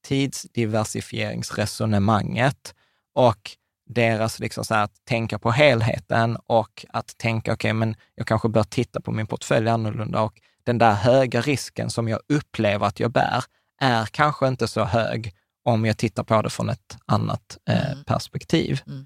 tidsdiversifieringsresonemanget 0.03 2.76
och 3.16 3.51
deras 3.89 4.39
liksom 4.39 4.66
så 4.66 4.74
här, 4.74 4.84
att 4.84 5.05
tänka 5.05 5.39
på 5.39 5.51
helheten 5.51 6.38
och 6.47 6.86
att 6.89 7.18
tänka, 7.18 7.53
okej, 7.53 7.74
men 7.74 7.95
jag 8.16 8.28
kanske 8.28 8.49
bör 8.49 8.64
titta 8.64 9.01
på 9.01 9.11
min 9.11 9.28
portfölj 9.28 9.70
annorlunda 9.70 10.22
och 10.22 10.41
den 10.66 10.78
där 10.78 10.93
höga 10.93 11.41
risken 11.41 11.89
som 11.89 12.07
jag 12.07 12.20
upplever 12.30 12.86
att 12.88 12.99
jag 12.99 13.11
bär 13.11 13.43
är 13.82 14.05
kanske 14.05 14.47
inte 14.47 14.68
så 14.68 14.84
hög 14.84 15.34
om 15.66 15.86
jag 15.86 15.97
tittar 15.97 16.24
på 16.24 16.41
det 16.41 16.49
från 16.49 16.70
ett 16.70 16.97
annat 17.05 17.57
eh, 17.70 17.91
Mm. 17.91 18.03
perspektiv. 18.03 18.82
Mm. 18.88 19.05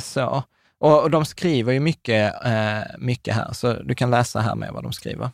Så, 0.00 0.42
och, 0.78 1.02
och 1.02 1.10
de 1.10 1.24
skriver 1.24 1.72
ju 1.72 1.80
mycket, 1.80 2.44
eh, 2.44 2.80
mycket 2.98 3.34
här, 3.34 3.52
så 3.52 3.72
du 3.72 3.94
kan 3.94 4.10
läsa 4.10 4.40
här 4.40 4.54
med 4.54 4.72
vad 4.72 4.82
de 4.82 4.92
skriver. 4.92 5.30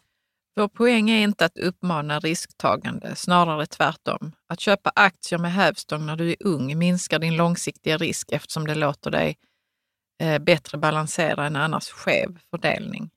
vår 0.56 0.68
poäng 0.68 1.10
är 1.10 1.22
inte 1.22 1.44
att 1.44 1.58
uppmana 1.58 2.18
risktagande, 2.20 3.16
snarare 3.16 3.66
tvärtom. 3.66 4.32
Att 4.48 4.60
köpa 4.60 4.92
aktier 4.94 5.38
med 5.38 5.52
hävstång 5.52 6.06
när 6.06 6.16
du 6.16 6.30
är 6.30 6.36
ung 6.40 6.78
minskar 6.78 7.18
din 7.18 7.36
långsiktiga 7.36 7.96
risk 7.96 8.32
eftersom 8.32 8.66
det 8.66 8.74
låter 8.74 9.10
dig 9.10 9.36
eh, 10.20 10.38
bättre 10.38 10.78
balansera 10.78 11.46
en 11.46 11.56
annars 11.56 11.88
skev 11.88 12.38
fördelning. 12.50 13.10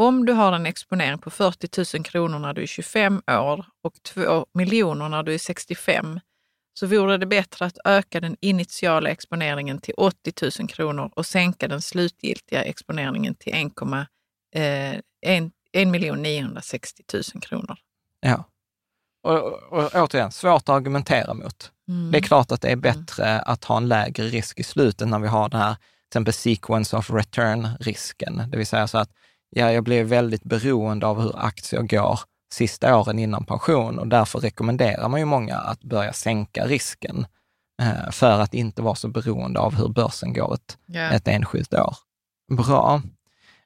Om 0.00 0.26
du 0.26 0.32
har 0.32 0.52
en 0.52 0.66
exponering 0.66 1.18
på 1.18 1.30
40 1.30 1.96
000 1.96 2.04
kronor 2.04 2.38
när 2.38 2.54
du 2.54 2.62
är 2.62 2.66
25 2.66 3.22
år 3.30 3.66
och 3.82 4.02
2 4.02 4.46
miljoner 4.54 5.08
när 5.08 5.22
du 5.22 5.34
är 5.34 5.38
65 5.38 6.20
så 6.74 6.86
vore 6.86 7.16
det 7.16 7.26
bättre 7.26 7.66
att 7.66 7.78
öka 7.84 8.20
den 8.20 8.36
initiala 8.40 9.10
exponeringen 9.10 9.78
till 9.78 9.94
80 9.96 10.32
000 10.60 10.68
kronor 10.68 11.10
och 11.16 11.26
sänka 11.26 11.68
den 11.68 11.82
slutgiltiga 11.82 12.62
exponeringen 12.62 13.34
till 13.34 13.52
1,1 13.52 14.06
eh, 14.54 15.42
1 15.72 15.88
960 15.88 17.02
000 17.14 17.22
kronor. 17.42 17.76
Ja. 18.20 18.44
Och, 19.22 19.38
och, 19.38 19.72
och 19.72 19.94
återigen, 19.94 20.32
svårt 20.32 20.62
att 20.62 20.68
argumentera 20.68 21.34
mot. 21.34 21.72
Mm. 21.88 22.10
Det 22.10 22.18
är 22.18 22.22
klart 22.22 22.52
att 22.52 22.60
det 22.60 22.68
är 22.68 22.76
bättre 22.76 23.40
att 23.40 23.64
ha 23.64 23.76
en 23.76 23.88
lägre 23.88 24.24
risk 24.24 24.60
i 24.60 24.62
slutet 24.62 25.08
när 25.08 25.18
vi 25.18 25.28
har 25.28 25.48
den 25.48 25.60
här 25.60 25.74
till 25.74 26.08
exempel 26.10 26.34
sequence 26.34 26.96
of 26.96 27.10
return-risken. 27.10 28.42
Det 28.50 28.56
vill 28.56 28.66
säga 28.66 28.88
så 28.88 28.98
att 28.98 29.10
ja, 29.50 29.72
jag 29.72 29.84
blir 29.84 30.04
väldigt 30.04 30.44
beroende 30.44 31.06
av 31.06 31.20
hur 31.20 31.38
aktier 31.38 31.82
går 31.82 32.20
sista 32.52 32.98
åren 32.98 33.18
innan 33.18 33.44
pension 33.44 33.98
och 33.98 34.06
därför 34.06 34.38
rekommenderar 34.38 35.08
man 35.08 35.20
ju 35.20 35.26
många 35.26 35.56
att 35.56 35.80
börja 35.80 36.12
sänka 36.12 36.66
risken 36.66 37.26
eh, 37.82 38.10
för 38.10 38.40
att 38.40 38.54
inte 38.54 38.82
vara 38.82 38.94
så 38.94 39.08
beroende 39.08 39.60
av 39.60 39.74
hur 39.74 39.88
börsen 39.88 40.32
går 40.32 40.54
ett, 40.54 40.78
Ja. 40.86 41.10
ett 41.10 41.28
enskilt 41.28 41.74
år. 41.74 41.96
Bra. 42.56 43.02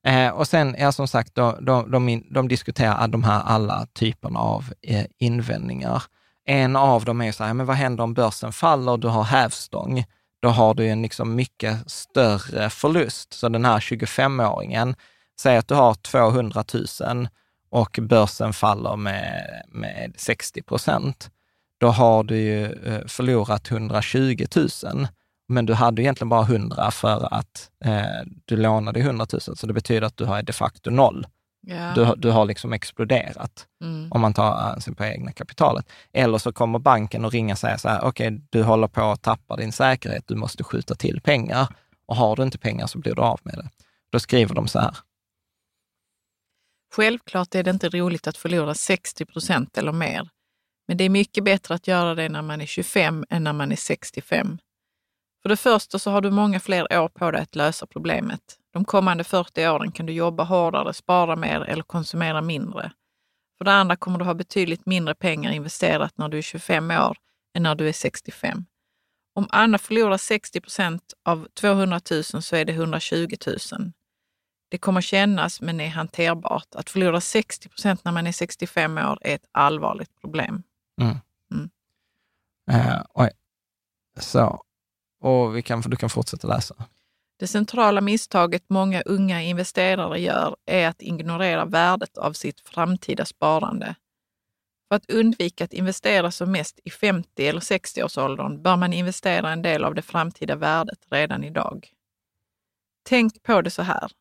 Eh, 0.07 0.29
och 0.29 0.49
sen, 0.49 0.77
ja 0.79 0.93
som 0.93 1.09
sagt, 1.09 1.35
då, 1.35 1.59
de, 1.61 2.23
de, 2.31 2.49
diskuterar 2.49 3.09
de 3.09 3.25
här 3.25 3.41
alla 3.41 3.87
typerna 3.93 4.39
av 4.41 4.73
eh, 4.83 5.05
invändningar. 5.19 6.03
En 6.45 6.77
av 6.77 7.05
dem 7.05 7.21
är 7.21 7.25
ju 7.25 7.33
så 7.33 7.45
här, 7.45 7.55
men 7.55 7.67
vad 7.67 7.77
händer 7.77 8.05
om 8.05 8.15
börsen 8.15 8.53
faller 8.53 8.93
och 8.93 9.01
du 9.01 9.09
har 9.09 9.23
hävstång? 9.25 10.05
Då 10.43 10.49
har 10.49 10.75
du 10.75 10.87
en 10.89 11.03
liksom 11.03 11.35
mycket 11.35 11.91
större 11.91 12.71
förlust. 12.71 13.33
Så 13.33 13.49
den 13.49 13.65
här 13.65 13.81
25-åringen, 13.81 14.95
säg 15.41 15.57
att 15.57 15.69
du 15.69 15.75
har 15.75 15.95
200 15.95 16.65
000 17.01 17.29
och 17.71 17.99
börsen 18.03 18.53
faller 18.53 18.97
med, 18.97 19.63
med 19.69 20.13
60 20.17 20.63
procent. 20.63 21.31
Då 21.81 21.89
har 21.89 22.25
du 22.25 22.37
ju 22.37 22.65
eh, 22.65 23.07
förlorat 23.07 23.71
120 23.71 24.45
000 24.57 25.07
men 25.49 25.67
du 25.67 25.75
hade 25.75 26.03
egentligen 26.03 26.29
bara 26.29 26.43
100 26.43 26.91
för 26.91 27.35
att 27.35 27.71
eh, 27.85 28.03
du 28.45 28.57
lånade 28.57 29.01
100 29.01 29.27
000, 29.33 29.41
så 29.57 29.67
det 29.67 29.73
betyder 29.73 30.07
att 30.07 30.17
du 30.17 30.25
har 30.25 30.43
de 30.43 30.53
facto 30.53 30.91
noll. 30.91 31.27
Ja. 31.67 31.93
Du, 31.95 32.15
du 32.17 32.31
har 32.31 32.45
liksom 32.45 32.73
exploderat 32.73 33.67
Mm. 33.85 34.13
om 34.13 34.21
man 34.21 34.35
tar 34.35 34.61
hänsyn 34.71 34.95
på 34.95 35.05
egna 35.05 35.33
kapitalet. 35.33 35.87
Eller 36.13 36.39
så 36.39 36.53
kommer 36.53 36.79
banken 36.79 37.25
och 37.25 37.33
ringa 37.33 37.55
och 37.55 37.59
säga 37.59 37.79
så 37.79 37.89
här, 37.89 38.05
okej, 38.05 38.41
du 38.51 38.63
håller 38.63 38.89
på 38.89 39.03
att 39.03 39.23
tappa 39.23 39.57
din 39.57 39.73
säkerhet, 39.73 40.25
du 40.27 40.35
måste 40.35 40.65
skjuta 40.65 40.95
till 40.95 41.21
pengar. 41.21 41.69
Och 42.07 42.17
har 42.17 42.37
du 42.37 42.43
inte 42.43 42.59
pengar 42.59 42.87
så 42.87 42.99
blir 42.99 43.15
du 43.15 43.23
av 43.23 43.41
med 43.43 43.55
det. 43.55 43.69
Då 44.13 44.21
skriver 44.21 44.55
de 44.55 44.69
så 44.69 44.79
här, 44.79 44.97
Självklart 46.95 47.55
är 47.55 47.63
det 47.63 47.71
inte 47.71 47.89
roligt 47.89 48.27
att 48.27 48.37
förlora 48.37 48.75
60 48.75 49.27
procent 49.27 49.79
eller 49.79 49.93
mer. 49.93 50.29
Men 50.89 50.97
det 50.97 51.05
är 51.05 51.09
mycket 51.09 51.45
bättre 51.45 51.75
att 51.75 51.89
göra 51.89 52.15
det 52.15 52.29
när 52.29 52.43
man 52.43 52.61
är 52.61 52.67
25 52.67 53.25
än 53.31 53.45
när 53.45 53.53
man 53.53 53.73
är 53.73 53.77
65. 53.77 54.59
För 55.43 55.49
det 55.49 55.57
första 55.57 55.99
så 55.99 56.11
har 56.11 56.21
du 56.21 56.31
många 56.31 56.61
fler 56.61 56.99
år 56.99 57.09
på 57.09 57.31
dig 57.31 57.43
att 57.43 57.55
lösa 57.55 57.87
problemet. 57.87 58.41
De 58.73 58.85
kommande 58.85 59.25
40 59.25 59.67
åren 59.69 59.93
kan 59.93 60.07
du 60.07 60.13
jobba 60.13 60.45
hårdare, 60.45 60.95
spara 60.95 61.37
mer 61.37 61.61
eller 61.61 61.83
konsumera 61.83 62.41
mindre. 62.41 62.93
För 63.59 63.65
det 63.65 63.73
andra 63.73 63.97
kommer 63.97 64.19
du 64.19 64.25
ha 64.25 64.35
betydligt 64.35 64.87
mindre 64.87 65.15
pengar 65.15 65.53
investerat 65.53 66.19
när 66.19 66.29
du 66.29 66.39
är 66.39 66.43
25 66.43 66.91
år 66.91 67.17
än 67.55 67.63
när 67.63 67.75
du 67.75 67.89
är 67.89 67.93
65. 67.93 68.65
Om 69.35 69.47
Anna 69.51 69.79
förlorar 69.79 70.17
60 70.17 70.61
procent 70.61 71.15
av 71.25 71.49
200 71.61 72.01
000 72.11 72.25
så 72.25 72.57
är 72.57 72.65
det 72.65 72.73
120 72.73 73.37
000. 73.47 73.93
Det 74.73 74.79
kommer 74.79 75.01
kännas 75.01 75.61
men 75.61 75.81
är 75.81 75.89
hanterbart. 75.89 76.75
Att 76.75 76.91
förlora 76.91 77.21
60 77.21 77.69
procent 77.69 78.05
när 78.05 78.13
man 78.13 78.27
är 78.27 78.33
65 78.33 78.99
år 78.99 79.19
är 79.21 79.35
ett 79.35 79.49
allvarligt 79.53 80.21
problem. 80.21 80.63
eh, 82.71 83.03
oj, 83.15 83.31
så, 84.21 84.63
och 85.21 85.57
vi 85.57 85.63
kan, 85.63 85.81
du 85.81 85.97
kan 85.97 86.11
fortsätta 86.11 86.49
läsa. 86.49 86.75
Det 87.39 87.47
centrala 87.47 88.01
misstaget 88.01 88.65
många 88.69 89.01
unga 89.01 89.43
investerare 89.43 90.21
gör 90.21 90.57
är 90.67 90.89
att 90.89 91.03
ignorera 91.03 91.65
värdet 91.65 92.19
av 92.19 92.33
sitt 92.33 92.61
framtida 92.61 93.25
sparande. 93.25 93.95
För 94.89 94.97
att 94.97 95.11
undvika 95.11 95.65
att 95.65 95.73
investera 95.73 96.31
som 96.31 96.53
mest 96.53 96.81
i 96.85 96.91
50 96.91 97.47
eller 97.49 97.61
60-årsåldern 97.61 98.63
bör 98.63 98.77
man 98.77 98.93
investera 98.93 99.53
en 99.53 99.63
del 99.63 99.85
av 99.85 99.95
det 99.95 100.03
framtida 100.03 100.57
värdet 100.57 100.99
redan 101.11 101.45
idag. 101.45 101.89
Tänk 103.09 103.43
på 103.43 103.63
det 103.63 103.71
så 103.71 103.83
här. 103.83 104.13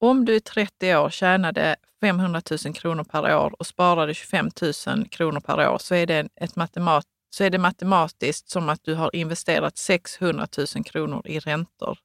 Om 0.00 0.24
du 0.24 0.34
i 0.34 0.40
30 0.40 0.96
år 0.96 1.10
tjänade 1.10 1.76
500 2.00 2.42
000 2.64 2.74
kronor 2.74 3.04
per 3.04 3.36
år 3.36 3.54
och 3.58 3.66
sparade 3.66 4.14
25 4.14 4.50
000 4.86 5.08
kronor 5.08 5.40
per 5.40 5.68
år 5.68 5.78
så 5.78 5.94
är 5.94 6.06
det, 6.06 6.28
ett 6.40 6.56
matemat, 6.56 7.04
så 7.36 7.44
är 7.44 7.50
det 7.50 7.58
matematiskt 7.58 8.50
som 8.50 8.68
att 8.68 8.80
du 8.82 8.94
har 8.94 9.16
investerat 9.16 9.78
600 9.78 10.46
000 10.76 10.84
kronor 10.84 11.22
i 11.24 11.38
räntor. 11.38 11.98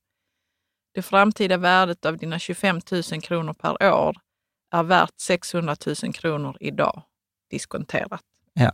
Det 0.93 1.01
framtida 1.01 1.57
värdet 1.57 2.05
av 2.05 2.17
dina 2.17 2.39
25 2.39 2.81
000 3.11 3.21
kronor 3.21 3.53
per 3.53 3.93
år 3.93 4.17
är 4.71 4.83
värt 4.83 5.19
600 5.19 5.75
000 6.03 6.13
kronor 6.13 6.57
idag, 6.59 7.03
diskonterat. 7.49 8.21
Ja. 8.53 8.71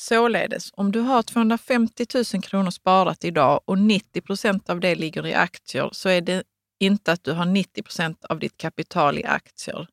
Således, 0.00 0.70
om 0.72 0.92
du 0.92 1.00
har 1.00 1.22
250 1.22 2.06
000 2.34 2.42
kronor 2.42 2.70
sparat 2.70 3.24
idag 3.24 3.60
och 3.64 3.78
90 3.78 4.20
procent 4.20 4.70
av 4.70 4.80
det 4.80 4.94
ligger 4.94 5.26
i 5.26 5.34
aktier 5.34 5.88
så 5.92 6.08
är 6.08 6.20
det 6.20 6.42
inte 6.80 7.12
att 7.12 7.24
du 7.24 7.32
har 7.32 7.44
90 7.44 7.82
procent 7.82 8.24
av 8.24 8.38
ditt 8.38 8.56
kapital 8.56 9.18
i 9.18 9.24
aktier. 9.24 9.88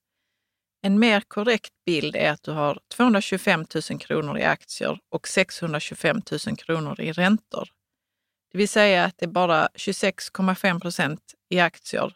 En 0.81 0.99
mer 0.99 1.21
korrekt 1.21 1.73
bild 1.85 2.15
är 2.15 2.31
att 2.31 2.43
du 2.43 2.51
har 2.51 2.79
225 2.95 3.65
000 3.91 3.99
kronor 3.99 4.37
i 4.37 4.43
aktier 4.43 4.99
och 5.09 5.27
625 5.27 6.21
000 6.47 6.57
kronor 6.57 7.01
i 7.01 7.11
räntor. 7.11 7.69
Det 8.51 8.57
vill 8.57 8.69
säga 8.69 9.05
att 9.05 9.17
det 9.17 9.25
är 9.25 9.29
bara 9.29 9.67
26,5 9.67 10.79
procent 10.79 11.21
i 11.49 11.59
aktier. 11.59 12.13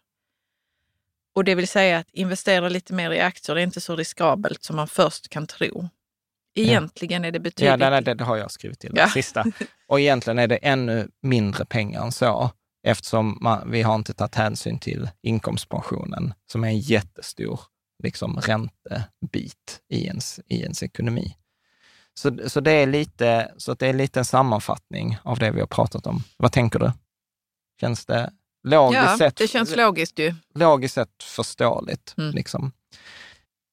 Och 1.36 1.44
det 1.44 1.56
vill 1.56 1.68
säga 1.68 1.98
att 1.98 2.10
investera 2.12 2.70
lite 2.70 2.94
mer 2.94 3.12
i 3.12 3.20
aktier 3.20 3.56
är 3.56 3.62
inte 3.62 3.82
så 3.82 3.96
riskabelt 3.96 4.64
som 4.64 4.76
man 4.76 4.88
först 4.88 5.30
kan 5.30 5.48
tro. 5.48 5.90
Egentligen 6.56 7.26
är 7.26 7.32
det 7.32 7.38
Ja, 7.38 7.42
betydligt... 7.42 7.80
det, 7.80 8.02
det, 8.02 8.14
det 8.14 8.24
har 8.24 8.38
jag 8.38 8.52
skrivit 8.52 8.80
till, 8.80 8.92
Ja. 8.96 9.06
det 9.06 9.12
sista. 9.12 9.46
Och 9.88 10.00
egentligen 10.00 10.40
är 10.40 10.48
det 10.48 10.56
ännu 10.56 11.10
mindre 11.22 11.66
pengar 11.66 12.02
än 12.02 12.12
så, 12.12 12.52
eftersom 12.84 13.38
man, 13.42 13.72
vi 13.72 13.82
har 13.82 13.96
inte 13.96 14.14
tagit 14.14 14.36
hänsyn 14.36 14.80
till 14.80 15.10
inkomstpensionen, 15.22 16.34
som 16.52 16.64
är 16.64 16.68
en 16.68 16.80
jättestor 16.80 17.60
liksom, 18.04 18.40
räntebit 18.40 19.82
i 19.90 20.06
ens, 20.06 20.40
i 20.48 20.62
ens 20.62 20.84
ekonomi. 20.84 21.36
Så, 22.14 22.50
så, 22.50 22.60
det 22.60 22.72
är 22.72 22.88
lite, 22.88 23.52
så 23.58 23.74
det 23.74 23.88
är 23.88 23.94
lite 23.94 24.20
en 24.20 24.26
sammanfattning 24.26 25.18
av 25.24 25.40
det 25.40 25.52
vi 25.52 25.60
har 25.60 25.68
pratat 25.68 26.08
om. 26.08 26.24
Vad 26.38 26.52
tänker 26.52 26.80
du? 26.80 26.92
Känns 27.82 28.06
det 28.06 28.32
logiskt 28.64 29.04
ja, 29.04 29.18
sett? 29.18 29.36
det 29.36 29.48
känns 29.48 29.76
logiskt 29.76 30.20
ju. 30.20 30.36
Logiskt 30.56 30.96
sett 30.96 31.24
förståeligt. 31.24 32.14
Mm. 32.18 32.36
Liksom. 32.36 32.72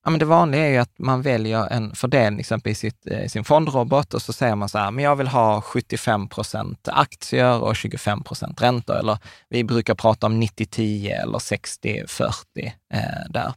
Ja, 0.07 0.11
men 0.11 0.19
det 0.19 0.25
vanliga 0.25 0.67
är 0.67 0.71
ju 0.71 0.77
att 0.77 0.99
man 0.99 1.23
väljer 1.23 1.67
en 1.73 1.95
fördelning 1.95 2.41
exempel 2.41 2.73
i 2.73 2.75
sitt, 2.75 3.07
eh, 3.07 3.27
sin 3.27 3.45
fondrobot 3.45 4.15
och 4.15 4.23
så 4.23 4.33
säger 4.33 4.55
man 4.55 4.69
så 4.69 4.79
här, 4.79 4.91
men 4.91 5.05
jag 5.05 5.17
vill 5.17 5.29
ha 5.29 5.61
75 5.61 6.29
procent 6.29 6.89
aktier 6.93 7.63
och 7.63 7.77
25 7.77 8.23
procent 8.23 8.63
räntor. 8.63 8.97
Eller 8.97 9.19
vi 9.49 9.65
brukar 9.65 9.95
prata 9.95 10.27
om 10.27 10.43
90-10 10.43 11.23
eller 11.23 11.39
60-40 11.39 12.73
eh, 12.95 13.01
där. 13.31 13.53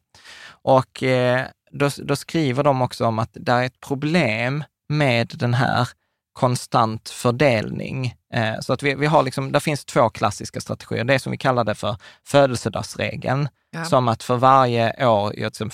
Och 0.50 1.04
eh, 1.04 1.46
då, 1.72 1.90
då, 1.98 2.16
skriver 2.16 2.64
de 2.64 2.82
också 2.82 3.06
om 3.06 3.20
att 3.20 3.30
det 3.34 3.52
är 3.52 3.64
ett 3.64 3.80
problem 3.80 4.64
med 4.90 5.32
den 5.36 5.54
här 5.54 5.88
konstant 6.34 7.10
fördelning. 7.10 8.16
Eh, 8.34 8.60
så 8.62 8.74
att 8.74 8.84
vi, 8.84 8.96
vi 8.96 9.06
har 9.06 9.24
liksom, 9.24 9.52
där 9.52 9.60
finns 9.60 9.86
två 9.86 10.10
klassiska 10.10 10.62
strategier. 10.62 11.04
Det 11.04 11.20
som 11.20 11.32
vi 11.32 11.38
kallar 11.38 11.64
det 11.64 11.76
för 11.76 11.96
födelsedagsregeln. 12.26 13.50
Ja. 13.72 13.86
Som 13.86 14.08
att 14.08 14.24
för 14.24 14.36
varje 14.36 15.08
år, 15.08 15.34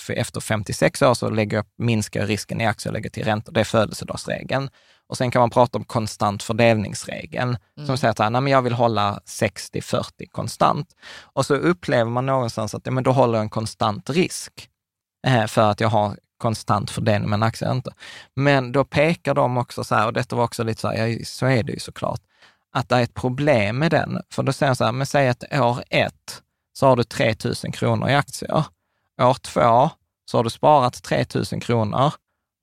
efter 0.10 0.40
56 0.40 1.02
år, 1.02 1.14
så 1.14 1.30
lägger 1.30 1.58
jag, 1.58 1.66
minskar 1.78 2.26
risken 2.26 2.62
i 2.62 2.66
aktier 2.66 2.92
och 2.92 2.94
lägger 2.94 3.10
till 3.10 3.24
räntor. 3.24 3.54
Det 3.54 3.60
är 3.60 3.64
födelsedagsregeln. 3.64 4.70
Och 5.08 5.18
sen 5.18 5.32
kan 5.32 5.40
man 5.40 5.50
prata 5.50 5.78
om 5.78 5.84
konstant 5.84 6.44
fördelningsregeln, 6.44 7.58
mm. 7.78 7.88
som 7.88 7.98
säger 7.98 8.12
att 8.12 8.32
nej, 8.32 8.42
men 8.42 8.48
jag 8.48 8.62
vill 8.62 8.74
hålla 8.74 9.20
60-40 9.26 10.04
konstant. 10.32 10.88
Och 11.22 11.46
så 11.46 11.56
upplever 11.56 12.12
man 12.12 12.26
någonstans 12.26 12.76
att 12.76 12.86
ja, 12.86 12.92
men 12.92 13.04
då 13.04 13.12
håller 13.12 13.34
jag 13.34 13.44
en 13.44 13.50
konstant 13.50 14.10
risk 14.10 14.70
eh, 15.28 15.46
för 15.46 15.72
att 15.72 15.80
jag 15.80 15.90
har 15.90 16.18
konstant 16.38 16.92
fördelning 16.92 17.30
mellan 17.30 17.48
aktier 17.48 17.70
och. 17.70 17.94
Men 18.36 18.72
då 18.72 18.86
pekar 18.86 19.34
de 19.34 19.58
också 19.58 19.84
så 19.84 19.96
här, 19.96 20.06
och 20.06 20.14
detta 20.14 20.36
var 20.36 20.44
också 20.44 20.64
lite 20.64 20.82
så 20.82 20.88
här, 20.88 21.08
ja, 21.08 21.26
så 21.26 21.46
är 21.46 21.64
det 21.64 21.72
ju 21.72 21.80
såklart, 21.80 22.22
att 22.72 22.90
det 22.90 22.96
är 22.96 23.02
ett 23.02 23.14
problem 23.14 23.78
med 23.78 23.92
den. 23.92 24.22
För 24.30 24.44
då 24.44 24.54
säger 24.54 24.70
de 24.70 24.76
så 24.76 24.86
här, 24.86 24.92
men 24.92 25.08
säg 25.08 25.30
att 25.30 25.44
år 25.54 25.84
ett 25.90 26.42
så 26.74 26.88
har 26.88 26.96
du 26.96 27.04
3 27.04 27.36
000 27.46 27.74
kronor 27.74 28.10
i 28.10 28.16
aktier. 28.16 28.64
År 29.22 29.34
två 29.34 29.90
så 30.26 30.38
har 30.38 30.44
du 30.44 30.50
sparat 30.50 31.04
3 31.04 31.26
000 31.52 31.62
kronor 31.62 32.12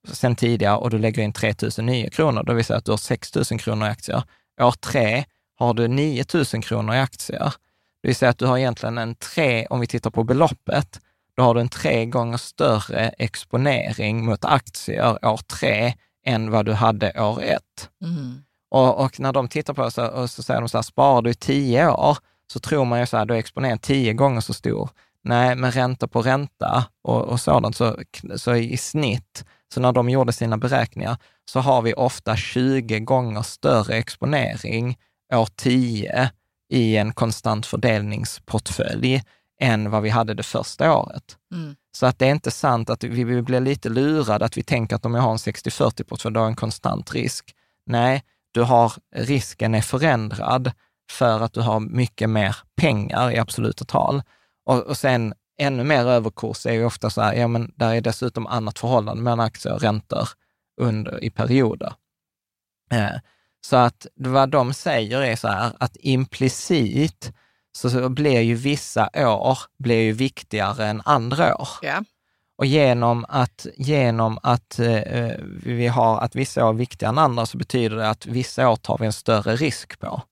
sen 0.09 0.37
tidigare 0.37 0.77
och 0.77 0.91
du 0.91 0.99
lägger 0.99 1.23
in 1.23 1.33
3 1.33 1.55
009 1.79 2.11
kronor, 2.11 2.43
det 2.43 2.55
vill 2.55 2.65
säga 2.65 2.77
att 2.77 2.85
du 2.85 2.93
har 2.93 2.97
6 2.97 3.35
000 3.35 3.45
kronor 3.45 3.87
i 3.87 3.91
aktier. 3.91 4.23
År 4.61 4.73
tre 4.73 5.25
har 5.59 5.75
du 5.75 5.89
9 5.89 6.25
000 6.35 6.45
kronor 6.45 6.95
i 6.95 6.99
aktier. 6.99 7.55
Det 8.03 8.09
vill 8.09 8.17
säga 8.17 8.31
att 8.31 8.39
du 8.39 8.47
har 8.47 8.59
egentligen 8.59 8.99
en 8.99 9.15
tre, 9.15 9.67
om 9.67 9.81
vi 9.81 9.87
tittar 9.87 10.11
på 10.11 10.25
beloppet, 10.25 11.01
då 11.37 11.43
har 11.43 11.55
du 11.55 11.61
en 11.61 11.69
tre 11.69 12.07
gånger 12.07 12.37
större 12.37 13.09
exponering 13.09 14.25
mot 14.25 14.45
aktier 14.45 15.27
år 15.27 15.37
tre 15.37 15.95
än 16.27 16.51
vad 16.51 16.67
du 16.67 16.73
hade 16.73 17.21
år 17.21 17.43
ett. 17.43 17.91
Mm. 18.05 18.43
Och, 18.71 19.05
och, 19.05 19.21
när 19.21 19.33
de 19.33 19.49
tittar 19.49 19.75
på 19.75 19.85
det 19.85 19.91
så, 19.91 20.29
så 20.29 20.43
säger 20.43 20.61
de 20.61 20.69
så 20.69 20.79
här, 20.79 20.83
sparar 20.83 21.23
du 21.23 21.31
i 21.31 21.35
tio 21.35 21.91
år 21.91 22.19
så 22.53 22.61
tror 22.61 22.85
man 22.85 23.01
ju 23.01 23.07
så 23.07 23.17
här, 23.17 23.25
då 23.25 23.35
är 23.35 23.39
exponeringen 23.39 23.79
tio 23.79 24.13
gånger 24.13 24.41
så 24.41 24.55
stor. 24.55 24.91
Nej, 25.25 25.57
med 25.57 25.75
ränta 25.75 26.09
på 26.09 26.23
ränta 26.23 26.85
och, 27.03 27.23
och 27.23 27.41
sådant, 27.41 27.77
så, 27.77 27.97
så 28.37 28.55
i 28.55 28.77
snitt, 28.77 29.45
så 29.75 29.81
när 29.81 29.93
de 29.93 30.11
gjorde 30.11 30.33
sina 30.33 30.59
beräkningar, 30.59 31.17
så 31.45 31.61
har 31.61 31.83
vi 31.83 31.95
ofta 31.95 32.37
20 32.37 33.01
gånger 33.01 33.43
större 33.43 33.95
exponering 33.95 34.99
år 35.35 35.49
10 35.57 36.31
i 36.73 36.97
en 36.97 37.13
konstant 37.13 37.67
fördelningsportfölj 37.67 39.23
än 39.61 39.91
vad 39.91 40.03
vi 40.03 40.09
hade 40.09 40.35
det 40.35 40.43
första 40.43 40.97
året. 40.97 41.37
Mm. 41.55 41.77
Så 41.97 42.07
att 42.07 42.19
det 42.19 42.27
är 42.27 42.31
inte 42.31 42.51
sant 42.51 42.91
att 42.91 43.05
vi, 43.05 43.25
vi 43.25 43.43
blir 43.43 43.61
lite 43.61 43.89
lurade, 43.89 44.45
att 44.45 44.57
vi 44.57 44.63
tänker 44.63 44.97
att 44.97 45.07
om 45.07 45.15
jag 45.15 45.23
har 45.23 45.31
en 45.31 45.37
60-40 45.37 46.05
portfölj, 46.05 46.35
då 46.35 46.41
har 46.41 46.45
jag 46.45 46.51
en 46.51 46.57
konstant 46.57 47.13
risk. 47.13 47.55
Nej, 47.87 48.23
du 48.53 48.63
har, 48.63 48.93
risken 49.15 49.75
är 49.75 49.81
förändrad 49.81 50.73
för 51.11 51.41
att 51.41 51.53
du 51.53 51.61
har 51.61 51.81
mycket 51.81 52.31
mer 52.31 52.57
pengar 52.77 53.31
i 53.31 53.39
absoluta 53.39 53.85
tal. 53.85 54.23
Och, 54.65 54.79
och 54.79 54.97
sen 54.97 55.35
ännu 55.59 55.85
mer 55.85 56.07
överkurs 56.07 56.67
är 56.67 56.73
ju 56.73 56.85
ofta 56.85 57.11
så 57.11 57.21
här, 57.21 57.35
ja 57.35 57.49
men 57.49 57.73
där 57.77 57.95
är 57.95 58.01
dessutom 58.01 58.47
annat 58.47 58.79
förhållande 58.79 59.23
mellan 59.23 59.41
aktier 59.41 59.75
och 59.75 59.83
räntor 59.83 60.29
under, 60.81 61.25
i 61.25 61.31
perioder. 61.31 61.93
Eh, 62.93 63.19
så 63.67 63.77
att 63.77 64.07
vad 64.15 64.49
de 64.49 64.75
säger 64.75 65.21
är 65.21 65.37
så 65.37 65.49
här, 65.49 65.73
att 65.79 65.97
implicit 66.01 67.33
så, 67.73 67.91
så 67.91 68.09
blir 68.09 68.41
ju 68.41 68.55
vissa 68.55 69.09
år 69.15 69.59
blir 69.79 70.03
ju 70.03 70.13
viktigare 70.13 70.87
än 70.87 71.03
andra 71.05 71.57
år. 71.57 71.69
Ja. 71.83 72.05
Och 72.57 72.67
genom 72.67 73.25
att, 73.29 73.67
genom 73.77 74.39
att 74.43 74.79
eh, 74.79 75.31
vi 75.63 75.87
har 75.87 76.21
att 76.21 76.35
vissa 76.35 76.65
år 76.65 76.69
är 76.69 76.73
viktigare 76.73 77.13
än 77.13 77.19
andra 77.19 77.47
så 77.47 77.59
betyder 77.59 77.97
det 77.97 78.09
att 78.09 78.27
vissa 78.27 78.69
år 78.69 78.77
tar 78.77 78.99
vi 78.99 79.07
en 79.07 79.13
större 79.13 79.57
risk 79.57 79.99
på. 79.99 80.23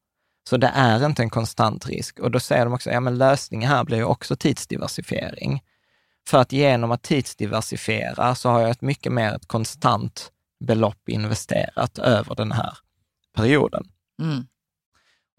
Så 0.49 0.57
det 0.57 0.72
är 0.74 1.07
inte 1.07 1.22
en 1.22 1.30
konstant 1.30 1.86
risk. 1.86 2.18
Och 2.18 2.30
då 2.30 2.41
säger 2.41 2.64
de 2.64 2.74
också, 2.74 2.91
ja 2.91 3.01
men 3.01 3.18
lösningen 3.18 3.70
här 3.70 3.84
blir 3.84 3.97
ju 3.97 4.05
också 4.05 4.36
tidsdiversifiering. 4.36 5.62
För 6.28 6.38
att 6.38 6.53
genom 6.53 6.91
att 6.91 7.03
tidsdiversifiera 7.03 8.34
så 8.34 8.51
har 8.51 8.61
jag 8.61 8.70
ett 8.70 8.80
mycket 8.80 9.12
mer 9.12 9.34
ett 9.34 9.47
konstant 9.47 10.32
belopp 10.64 11.09
investerat 11.09 11.99
över 11.99 12.34
den 12.34 12.53
här 12.53 12.78
perioden. 13.36 13.84
Mm. 14.22 14.47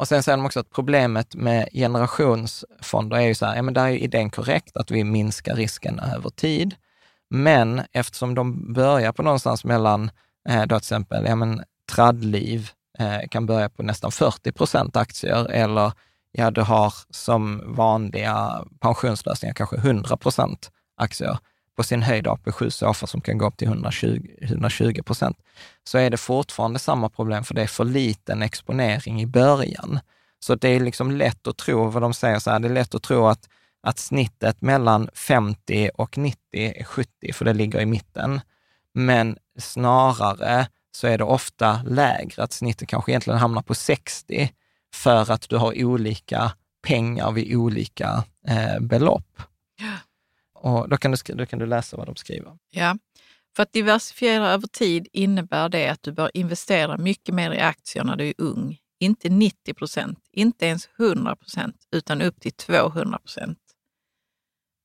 Och 0.02 0.08
sen 0.08 0.24
säger 0.24 0.38
de 0.38 0.46
också 0.46 0.60
att 0.60 0.70
problemet 0.70 1.36
med 1.36 1.70
generationsfonder 1.74 3.18
är 3.18 3.22
ju 3.22 3.36
så 3.36 3.46
här, 3.46 3.56
ja 3.56 3.62
men 3.62 3.74
där 3.74 3.84
är 3.84 3.90
ju 3.90 4.00
idén 4.00 4.30
korrekt, 4.30 4.78
att 4.78 4.92
vi 4.92 5.04
minskar 5.04 5.56
risken 5.56 6.00
över 6.00 6.30
tid. 6.30 6.76
Men 7.30 7.82
eftersom 7.92 8.36
de 8.36 8.74
börjar 8.74 9.12
på 9.12 9.24
någonstans 9.24 9.64
mellan, 9.64 10.12
eh, 10.50 10.62
då 10.62 10.68
till 10.68 10.76
exempel, 10.76 11.26
ja 11.26 11.36
men 11.36 11.64
tradliv 11.92 12.70
eh, 13.00 13.28
kan 13.30 13.46
börja 13.46 13.70
på 13.70 13.84
nästan 13.84 14.12
40 14.12 14.52
procent 14.52 14.96
aktier 14.96 15.50
eller 15.52 15.92
ja, 16.32 16.52
du 16.52 16.62
har 16.62 16.94
som 17.10 17.74
vanliga 17.76 18.66
pensionslösningar 18.80 19.54
kanske 19.54 19.76
100 19.76 20.18
procent 20.18 20.72
aktier 20.98 21.38
på 21.76 21.84
sin 21.84 22.02
höjd 22.02 22.28
AP7 22.28 22.70
Sofa 22.70 23.08
som 23.08 23.22
kan 23.22 23.38
gå 23.38 23.48
upp 23.48 23.58
till 23.58 23.68
120 24.42 25.02
procent, 25.06 25.38
så 25.84 25.98
är 25.98 26.10
det 26.10 26.18
fortfarande 26.18 26.80
samma 26.80 27.10
problem, 27.10 27.44
för 27.44 27.54
det 27.54 27.62
är 27.62 27.68
för 27.68 27.86
liten 27.86 28.42
exponering 28.42 29.22
i 29.22 29.26
början. 29.26 30.00
Så 30.40 30.56
det 30.56 30.70
är 30.70 30.80
liksom 30.80 31.12
lätt 31.12 31.48
att 31.48 31.58
tro, 31.58 31.90
vad 31.90 32.02
de 32.02 32.14
säger 32.14 32.40
så 32.40 32.52
här, 32.52 32.60
det 32.60 32.68
är 32.68 32.74
lätt 32.74 32.96
att 32.96 33.04
tro 33.04 33.28
att, 33.28 33.50
att 33.84 34.00
snittet 34.00 34.62
mellan 34.62 35.10
50 35.14 35.90
och 35.96 36.18
90 36.18 36.40
är 36.52 36.84
70, 36.84 37.34
för 37.34 37.46
det 37.46 37.54
ligger 37.54 37.82
i 37.82 37.86
mitten. 37.86 38.42
Men 38.94 39.38
snarare 39.60 40.68
så 40.92 41.08
är 41.08 41.18
det 41.18 41.24
ofta 41.24 41.82
lägre, 41.84 42.44
att 42.44 42.54
snittet 42.54 42.88
kanske 42.88 43.12
egentligen 43.12 43.40
hamnar 43.40 43.62
på 43.62 43.76
60, 43.76 44.52
för 44.94 45.32
att 45.32 45.50
du 45.50 45.58
har 45.58 45.84
olika 45.84 46.52
pengar 46.88 47.32
vid 47.32 47.56
olika 47.56 48.24
eh, 48.48 48.80
belopp. 48.80 49.42
Ja. 49.80 50.11
Och 50.64 50.90
då 50.90 50.98
kan, 50.98 51.12
du, 51.12 51.34
då 51.34 51.46
kan 51.46 51.60
du 51.60 51.66
läsa 51.66 51.98
vad 51.98 52.06
de 52.06 52.16
skriver. 52.16 52.58
Ja. 52.70 52.98
För 53.56 53.64
att 53.64 53.74
diversifiera 53.74 54.48
över 54.48 54.68
tid 54.68 55.08
innebär 55.14 55.70
det 55.70 55.88
att 55.88 56.04
du 56.04 56.12
bör 56.12 56.32
investera 56.34 56.98
mycket 56.98 57.36
mer 57.36 57.52
i 57.52 57.60
aktier 57.60 58.04
när 58.04 58.16
du 58.16 58.28
är 58.28 58.34
ung. 58.38 58.78
Inte 59.00 59.30
90 59.30 59.74
procent, 59.74 60.20
inte 60.32 60.66
ens 60.66 60.90
100 61.00 61.36
procent, 61.36 61.76
utan 61.92 62.22
upp 62.22 62.40
till 62.42 62.52
200 62.52 63.20
procent. 63.20 63.58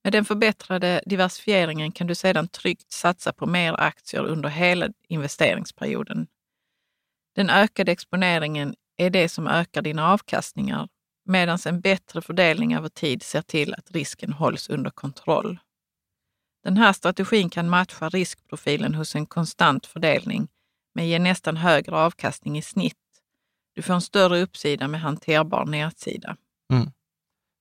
Med 0.04 0.12
den 0.12 0.24
förbättrade 0.24 1.02
diversifieringen 1.06 1.92
kan 1.92 2.06
du 2.06 2.14
sedan 2.14 2.48
tryggt 2.48 2.92
satsa 2.92 3.32
på 3.32 3.46
mer 3.46 3.80
aktier 3.80 4.24
under 4.24 4.48
hela 4.48 4.88
investeringsperioden. 5.08 6.26
Den 7.34 7.50
ökade 7.50 7.92
exponeringen 7.92 8.74
är 8.96 9.10
det 9.10 9.28
som 9.28 9.46
ökar 9.46 9.82
dina 9.82 10.12
avkastningar, 10.12 10.88
medan 11.24 11.58
en 11.66 11.80
bättre 11.80 12.22
fördelning 12.22 12.74
över 12.74 12.88
tid 12.88 13.22
ser 13.22 13.42
till 13.42 13.74
att 13.74 13.90
risken 13.90 14.32
hålls 14.32 14.68
under 14.68 14.90
kontroll. 14.90 15.58
Den 16.66 16.76
här 16.76 16.92
strategin 16.92 17.50
kan 17.50 17.68
matcha 17.68 18.08
riskprofilen 18.08 18.94
hos 18.94 19.14
en 19.14 19.26
konstant 19.26 19.86
fördelning 19.86 20.48
men 20.94 21.08
ger 21.08 21.18
nästan 21.18 21.56
högre 21.56 21.96
avkastning 21.96 22.58
i 22.58 22.62
snitt. 22.62 22.96
Du 23.74 23.82
får 23.82 23.94
en 23.94 24.00
större 24.00 24.42
uppsida 24.42 24.88
med 24.88 25.00
hanterbar 25.00 25.64
nedsida. 25.64 26.36
Mm. 26.72 26.90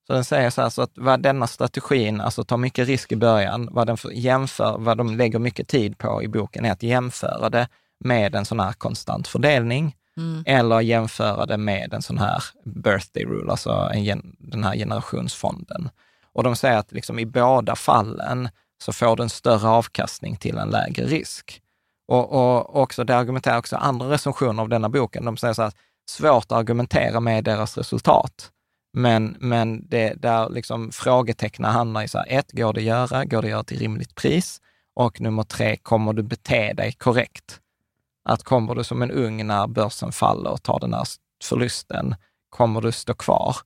Så 0.06 0.12
den 0.12 0.24
säger 0.24 0.50
så 0.50 0.62
här, 0.62 0.68
så 0.68 0.82
att 0.82 0.90
vad 0.94 1.22
denna 1.22 1.46
strategin, 1.46 2.20
alltså 2.20 2.44
tar 2.44 2.56
mycket 2.56 2.88
risk 2.88 3.12
i 3.12 3.16
början, 3.16 3.68
vad, 3.72 3.86
den 3.86 3.96
jämför, 4.12 4.78
vad 4.78 4.98
de 4.98 5.16
lägger 5.16 5.38
mycket 5.38 5.68
tid 5.68 5.98
på 5.98 6.22
i 6.22 6.28
boken 6.28 6.64
är 6.64 6.72
att 6.72 6.82
jämföra 6.82 7.50
det 7.50 7.68
med 8.04 8.34
en 8.34 8.44
sån 8.44 8.60
här 8.60 8.72
konstant 8.72 9.28
fördelning 9.28 9.96
mm. 10.16 10.42
eller 10.46 10.80
jämföra 10.80 11.46
det 11.46 11.56
med 11.56 11.94
en 11.94 12.02
sån 12.02 12.18
här 12.18 12.44
birthday 12.64 13.24
rule, 13.24 13.50
alltså 13.50 13.90
en, 13.94 14.36
den 14.38 14.64
här 14.64 14.76
generationsfonden. 14.76 15.88
Och 16.32 16.42
de 16.42 16.56
säger 16.56 16.78
att 16.78 16.92
liksom 16.92 17.18
i 17.18 17.26
båda 17.26 17.76
fallen 17.76 18.48
så 18.82 18.92
får 18.92 19.16
du 19.16 19.22
en 19.22 19.30
större 19.30 19.68
avkastning 19.68 20.36
till 20.36 20.58
en 20.58 20.70
lägre 20.70 21.04
risk. 21.04 21.62
Och, 22.08 22.32
och 22.32 22.82
också, 22.82 23.04
det 23.04 23.16
argumenterar 23.16 23.58
också 23.58 23.76
andra 23.76 24.10
recensioner 24.10 24.62
av 24.62 24.68
denna 24.68 24.88
boken. 24.88 25.24
De 25.24 25.36
säger 25.36 25.54
så 25.54 25.62
här, 25.62 25.72
svårt 26.10 26.44
att 26.44 26.52
argumentera 26.52 27.20
med 27.20 27.44
deras 27.44 27.78
resultat. 27.78 28.50
Men, 28.92 29.36
men 29.40 29.88
det 29.88 30.14
där 30.14 30.50
liksom 30.50 30.92
frågetecknen 30.92 31.70
hamnar 31.70 32.02
i 32.02 32.08
så 32.08 32.18
här, 32.18 32.26
ett, 32.28 32.52
går 32.52 32.72
det 32.72 32.80
att 32.80 32.84
göra? 32.84 33.24
Går 33.24 33.42
det 33.42 33.48
att 33.48 33.50
göra 33.50 33.64
till 33.64 33.78
rimligt 33.78 34.14
pris? 34.14 34.60
Och 34.94 35.20
nummer 35.20 35.42
tre, 35.42 35.76
kommer 35.76 36.12
du 36.12 36.22
bete 36.22 36.72
dig 36.72 36.92
korrekt? 36.92 37.60
Att 38.28 38.42
kommer 38.42 38.74
du 38.74 38.84
som 38.84 39.02
en 39.02 39.10
ung 39.10 39.46
när 39.46 39.66
börsen 39.66 40.12
faller 40.12 40.50
och 40.50 40.62
tar 40.62 40.80
den 40.80 40.94
här 40.94 41.04
förlusten, 41.44 42.14
kommer 42.50 42.80
du 42.80 42.92
stå 42.92 43.14
kvar? 43.14 43.56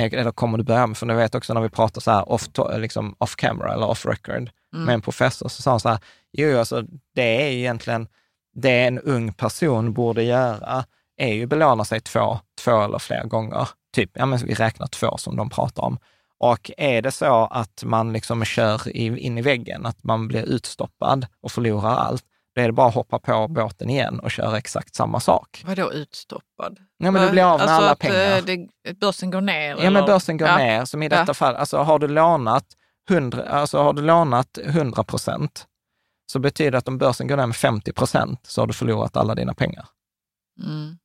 Eh, 0.00 0.12
eller 0.20 0.30
kommer 0.30 0.58
du 0.58 0.64
börja 0.64 0.86
med, 0.86 0.96
för 0.96 1.06
jag 1.06 1.16
vet 1.16 1.34
också 1.34 1.54
när 1.54 1.60
vi 1.60 1.68
pratar 1.68 2.00
så 2.00 2.10
här 2.10 2.32
off, 2.32 2.48
liksom 2.76 3.14
off 3.18 3.36
camera 3.36 3.72
eller 3.72 3.86
off 3.88 4.06
record 4.06 4.50
Mm. 4.74 4.86
med 4.86 4.94
en 4.94 5.00
professor, 5.02 5.48
så 5.48 5.62
sa 5.62 5.70
han 5.70 5.80
så 5.80 5.88
här, 5.88 5.98
jo, 6.32 6.58
alltså 6.58 6.82
det 7.14 7.42
är 7.42 7.50
egentligen 7.50 8.08
det 8.54 8.84
en 8.86 8.98
ung 8.98 9.32
person 9.32 9.92
borde 9.92 10.22
göra, 10.22 10.84
är 11.16 11.34
ju 11.34 11.46
belåna 11.46 11.84
sig 11.84 12.00
två, 12.00 12.38
två 12.64 12.82
eller 12.82 12.98
fler 12.98 13.24
gånger. 13.24 13.68
Typ, 13.94 14.10
ja 14.14 14.26
men 14.26 14.38
vi 14.38 14.54
räknar 14.54 14.86
två 14.86 15.16
som 15.16 15.36
de 15.36 15.50
pratar 15.50 15.82
om. 15.82 15.98
Och 16.38 16.70
är 16.76 17.02
det 17.02 17.10
så 17.12 17.46
att 17.46 17.82
man 17.84 18.12
liksom 18.12 18.44
kör 18.44 18.96
in 18.96 19.38
i 19.38 19.42
väggen, 19.42 19.86
att 19.86 20.04
man 20.04 20.28
blir 20.28 20.42
utstoppad 20.42 21.26
och 21.40 21.52
förlorar 21.52 21.96
allt, 21.96 22.24
då 22.54 22.60
är 22.62 22.66
det 22.66 22.72
bara 22.72 22.88
att 22.88 22.94
hoppa 22.94 23.18
på 23.18 23.48
båten 23.48 23.90
igen 23.90 24.20
och 24.20 24.30
köra 24.30 24.58
exakt 24.58 24.94
samma 24.94 25.20
sak. 25.20 25.62
Vadå 25.66 25.92
utstoppad? 25.92 26.78
Ja, 26.98 27.10
men 27.10 27.22
du 27.22 27.30
blir 27.30 27.42
av 27.42 27.58
med 27.58 27.60
alltså 27.68 27.74
alla 27.76 27.90
att, 27.90 27.98
pengar. 27.98 28.36
eh, 28.36 28.44
Det, 28.84 28.94
börsen 29.00 29.30
går 29.30 29.40
ner? 29.40 29.68
Ja, 29.70 29.76
men 29.76 29.86
eller? 29.86 30.06
börsen 30.06 30.36
går 30.36 30.48
Ja. 30.48 30.56
ner, 30.56 30.84
som 30.84 31.02
i 31.02 31.08
detta 31.08 31.24
Ja. 31.26 31.34
fall. 31.34 31.56
Alltså 31.56 31.78
har 31.78 31.98
du 31.98 32.08
lånat 32.08 32.64
100, 33.10 33.42
alltså 33.48 33.78
har 33.82 33.92
du 33.92 34.02
lånat 34.02 34.58
100 34.64 35.04
procent, 35.04 35.66
så 36.32 36.38
betyder 36.38 36.70
det 36.70 36.78
att 36.78 36.88
om 36.88 36.98
börsen 36.98 37.26
går 37.28 37.36
ner 37.36 37.46
med 37.46 37.56
50 37.56 37.92
procent 37.92 38.40
så 38.46 38.62
har 38.62 38.66
du 38.66 38.72
förlorat 38.72 39.16
alla 39.16 39.34
dina 39.34 39.54
pengar. 39.54 39.86
Mm. 40.64 40.96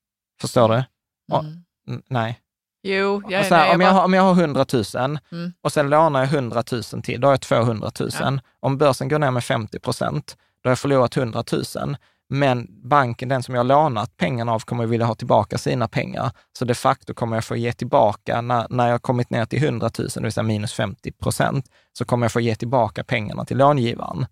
Förstår 0.41 0.69
du? 0.69 0.83
Ja, 1.27 1.39
Mm. 1.39 1.63
n- 1.89 2.01
nej. 2.07 2.39
Jo, 2.83 3.21
jag, 3.29 3.39
Och 3.39 3.45
här, 3.45 3.49
nej, 3.49 3.75
om, 3.75 3.81
jag 3.81 3.89
bara- 3.93 3.99
har, 3.99 4.05
om 4.05 4.13
jag 4.13 4.21
har 4.23 4.33
100 4.33 4.65
000 4.73 5.19
Mm. 5.31 5.53
och 5.61 5.71
sen 5.73 5.89
lånar 5.89 6.19
jag 6.19 6.29
100 6.29 6.63
000 6.71 6.83
till, 7.03 7.21
då 7.21 7.27
har 7.27 7.33
jag 7.33 7.41
200 7.41 7.91
000. 8.21 8.41
Om 8.59 8.77
börsen 8.77 9.09
går 9.09 9.19
ner 9.19 9.31
med 9.31 9.43
50 9.43 9.79
procent, 9.79 10.37
då 10.63 10.67
har 10.67 10.71
jag 10.71 10.79
förlorat 10.79 11.17
100 11.17 11.43
000. 11.75 11.95
Men 12.31 12.67
banken, 12.89 13.29
den 13.29 13.43
som 13.43 13.55
jag 13.55 13.65
lånat 13.65 14.17
pengarna 14.17 14.51
av, 14.53 14.59
kommer 14.59 14.85
vilja 14.85 15.05
ha 15.05 15.15
tillbaka 15.15 15.57
sina 15.57 15.87
pengar. 15.87 16.31
Så 16.57 16.65
de 16.65 16.73
facto 16.75 17.13
kommer 17.13 17.37
jag 17.37 17.43
få 17.45 17.55
ge 17.55 17.73
tillbaka, 17.73 18.41
när, 18.41 18.67
när 18.69 18.87
jag 18.89 19.01
kommit 19.01 19.29
ner 19.29 19.45
till 19.45 19.63
100 19.63 19.89
000, 19.99 20.07
det 20.15 20.21
vill 20.21 20.31
säga 20.31 20.43
minus 20.43 20.73
50 20.73 21.11
procent, 21.11 21.65
så 21.97 22.05
kommer 22.05 22.25
jag 22.25 22.31
få 22.31 22.39
ge 22.39 22.55
tillbaka 22.55 23.03
pengarna 23.03 23.45
till 23.45 23.57
långivaren. 23.57 24.25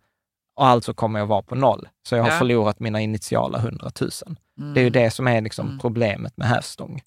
Och 0.55 0.67
alltså 0.67 0.93
kommer 0.93 1.19
jag 1.19 1.25
vara 1.25 1.41
på 1.41 1.55
noll. 1.55 1.87
Så 2.09 2.15
jag 2.15 2.23
har 2.23 2.31
Ja. 2.31 2.37
förlorat 2.39 2.79
mina 2.79 3.01
initiala 3.01 3.57
100 3.59 3.91
000. 4.01 4.09
Mm. 4.59 4.73
Det 4.73 4.79
är 4.79 4.83
ju 4.83 4.89
det 4.89 5.11
som 5.11 5.27
är 5.27 5.41
liksom 5.41 5.67
Mm. 5.67 5.79
problemet 5.79 6.37
med 6.37 6.47
hävstång. 6.47 7.01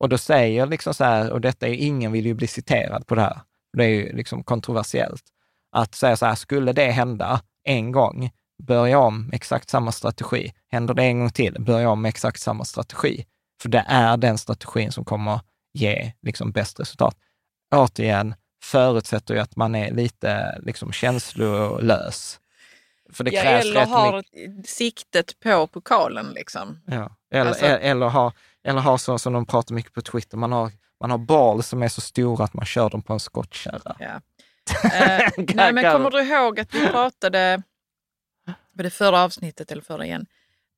Och 0.00 0.08
då 0.08 0.18
säger 0.18 0.58
jag 0.58 0.70
liksom 0.70 0.94
så 0.94 1.04
här, 1.04 1.30
och 1.32 1.40
detta 1.40 1.66
är 1.68 1.72
ingen 1.74 2.12
vill 2.12 2.26
ju 2.26 2.34
bli 2.34 2.46
citerad 2.46 3.06
på 3.06 3.14
det 3.14 3.20
här, 3.22 3.40
det 3.76 3.84
är 3.84 3.88
ju 3.88 4.12
liksom 4.16 4.44
kontroversiellt, 4.44 5.22
att 5.72 5.94
säga 5.94 6.16
så 6.16 6.26
här, 6.26 6.34
skulle 6.34 6.72
det 6.72 6.90
hända 6.90 7.40
en 7.64 7.92
gång, 7.92 8.30
börja 8.58 8.98
om 8.98 9.26
med 9.26 9.34
exakt 9.34 9.70
samma 9.70 9.92
strategi. 9.92 10.52
Händer 10.70 10.94
det 10.94 11.02
en 11.02 11.18
gång 11.20 11.30
till, 11.30 11.56
börja 11.58 11.90
om 11.90 12.02
med 12.02 12.08
exakt 12.08 12.40
samma 12.40 12.64
strategi. 12.64 13.26
För 13.62 13.68
det 13.68 13.84
är 13.88 14.16
den 14.16 14.38
strategin 14.38 14.92
som 14.92 15.04
kommer 15.04 15.40
ge 15.72 16.12
liksom 16.22 16.52
bäst 16.52 16.80
resultat. 16.80 17.16
Återigen, 17.74 18.34
förutsätter 18.62 19.34
ju 19.34 19.40
att 19.40 19.56
man 19.56 19.74
är 19.74 19.90
lite 19.90 20.58
liksom 20.62 20.92
känslolös. 20.92 22.40
För 23.12 23.24
det 23.24 23.30
ja, 23.30 23.42
krävs 23.42 23.64
eller 23.64 23.86
har 23.86 24.24
siktet 24.66 25.40
på 25.40 25.66
pokalen 25.66 26.26
liksom. 26.34 26.80
Ja. 26.86 27.16
Eller, 27.32 27.46
Alltså- 27.48 27.64
eller, 27.64 27.78
eller 27.78 28.08
ha, 28.08 28.32
eller 28.64 28.80
ha 28.80 28.98
så 28.98 29.18
som 29.18 29.32
de 29.32 29.46
pratar 29.46 29.74
mycket 29.74 29.92
på 29.92 30.02
Twitter, 30.02 30.36
man 30.36 30.52
har, 30.52 30.70
man 31.00 31.10
har 31.10 31.18
bal 31.18 31.62
som 31.62 31.82
är 31.82 31.88
så 31.88 32.00
stora 32.00 32.44
att 32.44 32.54
man 32.54 32.64
kör 32.66 32.90
dem 32.90 33.02
på 33.02 33.12
en 33.12 33.20
skottkärra. 33.20 33.96
Ja. 33.98 34.20
Eh, 34.84 35.30
nej, 35.54 35.72
men 35.72 35.92
kommer 35.92 36.10
du 36.10 36.20
ihåg 36.22 36.60
att 36.60 36.74
vi 36.74 36.86
pratade, 36.86 37.62
var 38.72 38.82
det 38.84 38.90
förra 38.90 39.22
avsnittet 39.22 39.72
eller 39.72 39.82
förra 39.82 40.04
igen, 40.06 40.26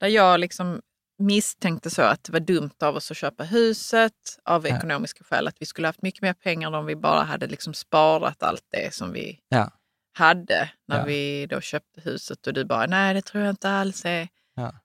där 0.00 0.08
jag 0.08 0.40
liksom 0.40 0.82
misstänkte 1.18 1.90
så 1.90 2.02
att 2.02 2.24
det 2.24 2.32
var 2.32 2.40
dumt 2.40 2.70
av 2.82 2.96
oss 2.96 3.10
att 3.10 3.16
köpa 3.16 3.44
huset 3.44 4.12
av 4.44 4.66
Ja. 4.68 4.76
ekonomiska 4.76 5.24
skäl. 5.24 5.48
Att 5.48 5.56
vi 5.60 5.66
skulle 5.66 5.88
haft 5.88 6.02
mycket 6.02 6.22
mer 6.22 6.32
pengar 6.32 6.72
om 6.72 6.86
vi 6.86 6.96
bara 6.96 7.22
hade 7.22 7.46
liksom 7.46 7.74
sparat 7.74 8.42
allt 8.42 8.64
det 8.70 8.94
som 8.94 9.12
vi 9.12 9.40
Ja. 9.48 9.70
hade 10.12 10.70
när 10.88 10.98
Ja. 10.98 11.04
vi 11.04 11.46
då 11.46 11.60
köpte 11.60 12.00
huset 12.00 12.46
och 12.46 12.52
du 12.52 12.64
bara, 12.64 12.86
nej 12.86 13.14
det 13.14 13.22
tror 13.22 13.44
jag 13.44 13.52
inte 13.52 13.70
alls 13.70 14.04
är. 14.04 14.28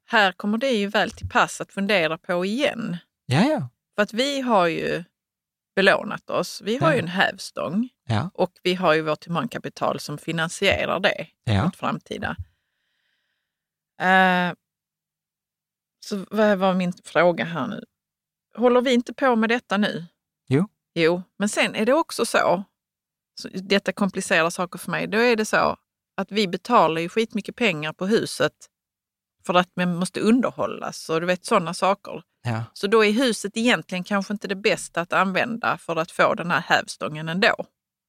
Här 0.06 0.32
kommer 0.32 0.58
det 0.58 0.70
ju 0.72 0.88
väl 0.88 1.12
till 1.12 1.30
pass 1.30 1.62
att 1.62 1.72
fundera 1.72 2.18
på 2.18 2.46
igen. 2.46 2.98
Ja, 3.26 3.44
ja. 3.46 3.70
För 3.96 4.02
att 4.02 4.14
vi 4.14 4.42
har 4.42 4.68
ju 4.68 5.04
belånat 5.76 6.30
oss. 6.30 6.62
Vi 6.66 6.78
har 6.78 6.94
ju 6.94 7.00
en 7.00 7.08
hävstång 7.08 7.90
och 8.34 8.52
vi 8.64 8.74
har 8.74 8.94
ju 8.94 9.02
vårt 9.02 9.26
humankapital 9.28 10.00
som 10.00 10.18
finansierar 10.18 11.00
det, 11.00 11.28
Ja. 11.44 11.64
vårt 11.64 11.76
framtida. 11.76 12.36
Eh, 14.02 14.54
så 16.06 16.26
vad 16.32 16.58
var 16.58 16.74
min 16.74 16.94
fråga 16.94 17.46
här 17.46 17.68
nu? 17.68 17.84
Håller 18.58 18.82
vi 18.82 18.94
inte 18.94 19.14
på 19.14 19.36
med 19.36 19.50
detta 19.50 19.78
nu? 19.78 20.06
Jo. 20.48 20.68
Jo, 20.94 21.24
men 21.40 21.50
sen 21.50 21.76
är 21.76 21.86
det 21.86 21.94
också 21.94 22.26
så, 22.26 22.64
så 23.42 23.50
detta 23.54 23.92
komplicerar 23.92 24.50
saker 24.50 24.80
för 24.80 24.92
mig, 24.92 25.08
då 25.08 25.18
är 25.18 25.36
det 25.36 25.46
så 25.46 25.78
att 26.18 26.32
vi 26.32 26.48
betalar 26.48 27.02
ju 27.02 27.10
skitmycket 27.10 27.56
pengar 27.56 27.94
på 27.94 28.06
huset 28.08 28.54
för 29.46 29.54
att 29.54 29.70
man 29.76 29.96
måste 29.96 30.20
underhållas 30.20 31.10
och 31.10 31.22
du 31.22 31.28
vet 31.28 31.46
sådana 31.46 31.74
saker. 31.74 32.24
ja. 32.44 32.64
Så 32.74 32.88
då 32.88 33.06
är 33.06 33.12
huset 33.12 33.58
egentligen 33.58 34.04
kanske 34.04 34.34
inte 34.34 34.48
det 34.48 34.56
bästa 34.56 35.02
att 35.02 35.14
använda 35.14 35.78
för 35.78 35.96
att 35.96 36.12
få 36.12 36.34
den 36.34 36.52
här 36.52 36.62
hävstången 36.62 37.30
ändå. 37.30 37.56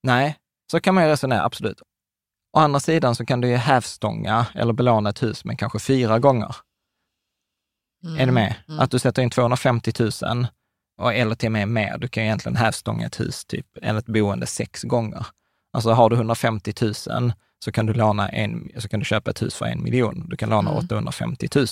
Nej, 0.03 0.37
så 0.71 0.79
kan 0.79 0.95
man 0.95 1.03
ju 1.03 1.09
resonera, 1.09 1.43
absolut. 1.43 1.81
Å 2.57 2.59
andra 2.59 2.79
sidan 2.79 3.15
så 3.15 3.25
kan 3.25 3.41
du 3.41 3.47
ju 3.47 3.55
hävstånga 3.55 4.45
eller 4.55 4.73
belåna 4.73 5.09
ett 5.09 5.23
hus 5.23 5.45
med 5.45 5.59
kanske 5.59 5.79
fyra 5.79 6.19
gånger. 6.19 6.55
Är 8.19 8.25
du 8.25 8.31
med? 8.31 8.55
Mm. 8.67 8.79
Att 8.79 8.91
du 8.91 8.99
sätter 8.99 9.21
in 9.21 9.29
250 9.29 9.91
000 9.99 10.47
och, 11.01 11.13
eller 11.13 11.35
till 11.35 11.47
och 11.47 11.51
med 11.51 11.67
mer. 11.67 11.97
Du 11.97 12.07
kan 12.07 12.23
ju 12.23 12.27
egentligen 12.27 12.55
hävstånga 12.55 13.05
ett 13.05 13.19
hus 13.19 13.45
typ, 13.45 13.65
eller 13.81 13.99
ett 13.99 14.05
boende 14.05 14.45
sex 14.45 14.83
gånger. 14.83 15.27
Alltså 15.73 15.89
har 15.91 16.09
du 16.09 16.15
150 16.15 16.73
000 16.81 16.93
så 17.59 17.71
kan 17.71 17.85
du, 17.85 17.93
låna 17.93 18.29
en, 18.29 18.71
så 18.77 18.89
kan 18.89 18.99
du 18.99 19.05
köpa 19.05 19.31
ett 19.31 19.41
hus 19.41 19.55
för 19.55 19.65
en 19.65 19.83
miljon. 19.83 20.29
Du 20.29 20.37
kan 20.37 20.49
låna 20.49 20.69
Mm. 20.69 20.83
850 20.85 21.47
000. 21.55 21.67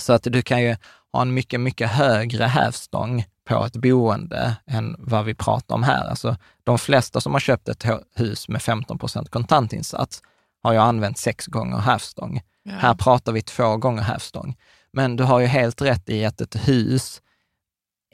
Så 0.00 0.12
att 0.12 0.22
du 0.22 0.42
kan 0.42 0.62
ju 0.62 0.76
ha 1.12 1.22
en 1.22 1.34
mycket, 1.34 1.60
mycket 1.60 1.90
högre 1.90 2.44
hävstång 2.44 3.24
på 3.58 3.64
ett 3.64 3.76
boende 3.76 4.56
än 4.66 4.96
vad 4.98 5.24
vi 5.24 5.34
pratar 5.34 5.74
om 5.74 5.82
här. 5.82 6.08
Alltså, 6.08 6.36
de 6.64 6.78
flesta 6.78 7.20
som 7.20 7.32
har 7.32 7.40
köpt 7.40 7.68
ett 7.68 7.84
hu- 7.84 8.04
hus 8.14 8.48
med 8.48 8.62
15 8.62 8.98
procent 8.98 9.30
kontantinsats 9.30 10.22
har 10.62 10.72
ju 10.72 10.78
använt 10.78 11.18
sex 11.18 11.46
gånger 11.46 11.78
hävstång. 11.78 12.40
Ja. 12.62 12.72
Här 12.72 12.94
pratar 12.94 13.32
vi 13.32 13.42
två 13.42 13.76
gånger 13.76 14.02
hävstång. 14.02 14.56
Men 14.92 15.16
du 15.16 15.24
har 15.24 15.40
ju 15.40 15.46
helt 15.46 15.82
rätt 15.82 16.08
i 16.08 16.24
att 16.24 16.40
ett 16.40 16.68
hus 16.68 17.22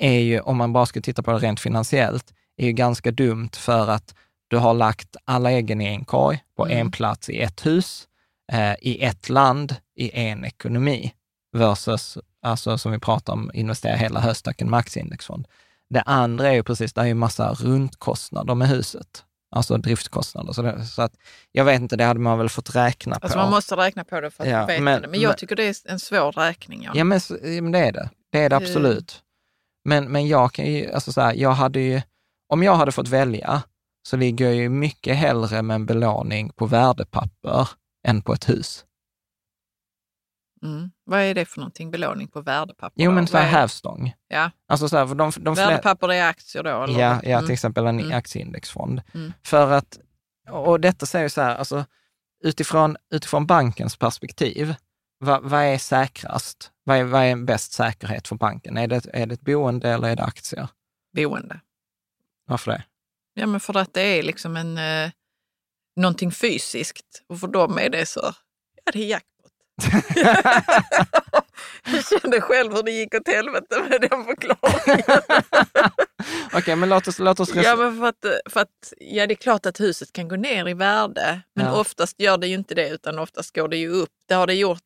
är 0.00 0.18
ju, 0.20 0.40
om 0.40 0.56
man 0.56 0.72
bara 0.72 0.86
ska 0.86 1.00
titta 1.00 1.22
på 1.22 1.32
det 1.32 1.38
rent 1.38 1.60
finansiellt, 1.60 2.32
är 2.56 2.66
ju 2.66 2.72
ganska 2.72 3.10
dumt 3.10 3.50
för 3.56 3.88
att 3.88 4.14
du 4.48 4.56
har 4.56 4.74
lagt 4.74 5.16
alla 5.24 5.52
äggen 5.52 5.80
i 5.80 5.84
en 5.86 6.04
korg 6.04 6.38
på 6.56 6.66
Mm. 6.66 6.78
en 6.78 6.90
plats 6.90 7.28
i 7.30 7.40
ett 7.42 7.66
hus, 7.66 8.08
eh, 8.52 8.74
i 8.80 9.04
ett 9.04 9.28
land, 9.28 9.76
i 9.96 10.10
en 10.20 10.44
ekonomi 10.44 11.12
versus, 11.56 12.18
alltså 12.46 12.78
som 12.78 12.92
vi 12.92 12.98
pratar 12.98 13.32
om, 13.32 13.50
investera 13.54 13.96
hela 13.96 14.20
höstacken 14.20 14.70
med 14.70 14.78
aktieindexfond. 14.78 15.46
Det 15.90 16.00
andra 16.00 16.48
är 16.48 16.52
ju 16.54 16.62
precis, 16.62 16.92
det 16.92 17.00
är 17.00 17.04
ju 17.04 17.14
massa 17.14 17.52
runtkostnader 17.52 18.54
med 18.54 18.68
huset, 18.68 19.24
alltså 19.50 19.76
driftskostnader. 19.76 20.52
Så, 20.52 20.62
det, 20.62 20.84
så 20.86 21.02
att 21.02 21.12
jag 21.52 21.64
vet 21.64 21.80
inte, 21.80 21.96
det 21.96 22.04
hade 22.04 22.20
man 22.20 22.38
väl 22.38 22.48
fått 22.48 22.74
räkna 22.76 23.14
Alltså 23.16 23.38
på. 23.38 23.44
man 23.44 23.50
måste 23.50 23.76
räkna 23.76 24.04
på 24.04 24.20
det 24.20 24.30
för 24.30 24.44
att 24.44 24.50
Ja, 24.50 24.66
veta 24.66 24.82
men- 24.82 25.02
det. 25.02 25.08
Men 25.08 25.20
jag 25.20 25.28
men- 25.28 25.36
tycker 25.36 25.56
det 25.56 25.64
är 25.64 25.74
en 25.90 26.00
svår 26.00 26.32
räkning. 26.32 26.82
Ja. 26.82 26.92
Ja, 26.94 27.04
men, 27.04 27.20
men 27.42 27.72
det 27.72 27.78
är 27.78 27.92
det. 27.92 28.10
Det 28.32 28.38
är 28.42 28.50
det 28.50 28.56
absolut. 28.56 29.22
Men, 29.84 30.12
men 30.12 30.28
jag 30.28 30.52
kan 30.52 30.64
ju, 30.66 30.92
alltså 30.92 31.12
så 31.12 31.20
här, 31.20 31.34
jag 31.34 31.50
hade 31.50 31.80
ju, 31.80 32.02
om 32.52 32.62
jag 32.62 32.74
hade 32.74 32.92
fått 32.92 33.08
välja, 33.08 33.62
så 34.08 34.16
ligger 34.16 34.44
jag 34.44 34.54
ju 34.54 34.68
mycket 34.68 35.16
hellre 35.16 35.62
med 35.62 35.74
en 35.74 35.86
belåning 35.86 36.50
på 36.56 36.66
värdepapper 36.66 37.68
än 38.08 38.22
på 38.22 38.32
ett 38.32 38.48
hus. 38.48 38.84
Mm. 40.66 40.90
Vad 41.04 41.20
är 41.20 41.34
det 41.34 41.44
för 41.44 41.58
någonting? 41.60 41.90
Belåning 41.90 42.28
på 42.28 42.40
värdepapper? 42.40 43.02
Jo, 43.02 43.10
då? 43.10 43.14
men 43.14 43.26
så 43.26 43.36
här 43.36 43.44
är- 43.46 43.50
hävstång. 43.50 44.14
Ja, 44.28 44.50
Alltså 44.68 44.88
så 44.88 44.96
här, 44.96 45.06
för 45.06 45.14
de, 45.14 45.32
de 45.40 45.54
värdepapper 45.54 46.12
är 46.12 46.28
aktier 46.28 46.62
då? 46.62 46.82
Eller? 46.82 47.00
Ja, 47.00 47.20
ja, 47.22 47.30
Mm. 47.30 47.44
till 47.44 47.52
exempel 47.52 47.86
en 47.86 48.00
Mm. 48.00 48.18
aktieindexfond. 48.18 49.02
Mm. 49.14 49.32
För 49.44 49.70
att, 49.72 49.98
och 50.50 50.80
detta 50.80 51.06
säger 51.06 51.28
så 51.28 51.40
här, 51.40 51.56
alltså 51.56 51.84
utifrån, 52.44 52.96
utifrån 53.10 53.46
bankens 53.46 53.96
perspektiv, 53.96 54.74
vad, 55.18 55.42
vad 55.42 55.62
är 55.62 55.78
säkrast? 55.78 56.70
Vad 56.84 56.96
är, 56.98 57.04
vad 57.04 57.22
är 57.24 57.36
bäst 57.36 57.72
säkerhet 57.72 58.28
för 58.28 58.36
banken? 58.36 58.76
Är 58.76 58.86
det, 58.88 59.06
är 59.12 59.26
det 59.26 59.34
ett 59.34 59.40
boende 59.40 59.90
eller 59.90 60.08
är 60.08 60.16
det 60.16 60.22
aktier? 60.24 60.68
Boende. 61.16 61.60
Varför 62.46 62.70
det? 62.70 62.84
Ja, 63.34 63.46
men 63.46 63.60
för 63.60 63.76
att 63.76 63.94
det 63.94 64.00
är 64.02 64.22
liksom 64.22 64.56
en, 64.56 64.78
eh, 64.78 65.10
någonting 65.96 66.32
fysiskt. 66.32 67.22
Och 67.28 67.40
för 67.40 67.48
dem 67.48 67.78
är 67.78 67.90
det 67.90 68.06
så, 68.06 68.32
ja 68.84 68.92
det 68.92 68.98
är 69.04 69.06
jackpot. 69.06 69.35
Jag 71.92 72.20
kände 72.20 72.40
själv 72.40 72.72
hur 72.74 72.82
det 72.82 72.90
gick 72.90 73.14
åt 73.14 73.28
helvete 73.28 73.82
med 73.90 74.00
den 74.00 74.24
förklaringen. 74.24 75.20
Okej, 76.54 76.76
men 76.76 76.88
låt 76.88 77.08
oss, 77.08 77.18
låt 77.18 77.40
oss 77.40 77.54
Ja, 77.54 77.76
men 77.76 77.98
för 77.98 78.06
att, 78.06 78.24
för 78.52 78.60
att, 78.60 78.92
ja, 78.98 79.26
det 79.26 79.32
är 79.34 79.36
klart 79.36 79.66
att 79.66 79.80
huset 79.80 80.12
kan 80.12 80.28
gå 80.28 80.36
ner 80.36 80.68
i 80.68 80.74
värde, 80.74 81.40
men 81.54 81.66
Ja. 81.66 81.80
oftast 81.80 82.20
gör 82.20 82.38
det 82.38 82.46
ju 82.46 82.54
inte 82.54 82.74
det, 82.74 82.88
utan 82.88 83.18
oftast 83.18 83.54
går 83.54 83.68
det 83.68 83.76
ju 83.76 83.88
upp. 83.90 84.10
Det 84.28 84.34
har 84.34 84.46
det 84.46 84.54
gjort 84.54 84.82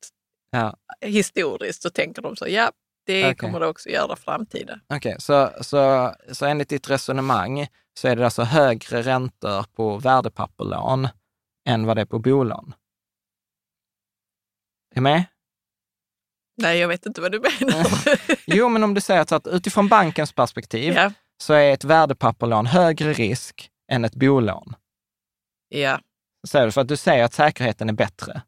Ja. 0.51 0.77
historiskt 1.01 1.83
så 1.83 1.91
tänker 1.91 2.23
de 2.23 2.37
så, 2.37 2.47
ja, 2.49 2.71
det 3.07 3.25
Okej. 3.25 3.37
kommer 3.37 3.61
det 3.61 3.67
också 3.67 3.89
göra 3.89 4.17
framtiden. 4.17 4.81
Okej, 4.95 5.17
så, 5.19 5.51
så, 5.61 6.11
så 6.33 6.47
enligt 6.47 6.69
ditt 6.69 6.91
resonemang 6.91 7.67
så 8.01 8.09
är 8.09 8.17
det 8.17 8.25
alltså 8.25 8.43
högre 8.43 9.03
räntor 9.03 9.65
på 9.77 9.97
värdepapperlån 9.99 11.09
än 11.69 11.87
vad 11.87 11.97
det 11.97 12.01
är 12.01 12.07
på 12.07 12.19
bolån? 12.19 12.75
Är 14.95 15.01
med? 15.01 15.25
Nej, 16.57 16.79
jag 16.79 16.89
vet 16.89 17.07
inte 17.07 17.21
vad 17.21 17.33
du 17.33 17.41
menar. 17.41 17.87
Jo, 18.47 18.69
men 18.69 18.85
om 18.85 18.95
du 18.95 19.01
säger 19.01 19.21
att, 19.21 19.33
att 19.33 19.47
utifrån 19.47 19.89
bankens 19.89 20.33
perspektiv 20.33 20.95
ja, 20.95 21.13
så 21.43 21.53
är 21.53 21.73
ett 21.73 21.85
värdepapperlån 21.85 22.67
högre 22.67 23.13
risk 23.13 23.71
än 23.93 24.05
ett 24.05 24.15
bolån. 24.15 24.75
ja. 25.69 26.01
Säger 26.49 26.67
du 26.67 26.73
för 26.73 26.81
att 26.81 26.89
du 26.89 26.97
säger 26.97 27.25
att 27.25 27.33
säkerheten 27.35 27.89
är 27.89 27.93
bättre? 27.93 28.43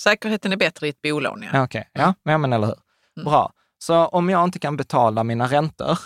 Säkerheten 0.00 0.52
är 0.52 0.56
bättre 0.56 0.86
i 0.86 0.90
ett 0.90 1.02
bolån, 1.02 1.42
ja. 1.42 1.48
Ja, 1.52 1.64
Okej, 1.64 1.90
ja, 1.92 2.14
men, 2.24 2.32
ja, 2.32 2.38
men 2.38 2.52
eller 2.52 2.66
hur. 2.66 2.76
Mm. 3.16 3.24
Bra. 3.24 3.52
Så 3.78 4.06
om 4.06 4.30
jag 4.30 4.44
inte 4.44 4.58
kan 4.58 4.76
betala 4.76 5.24
mina 5.24 5.46
räntor 5.46 5.98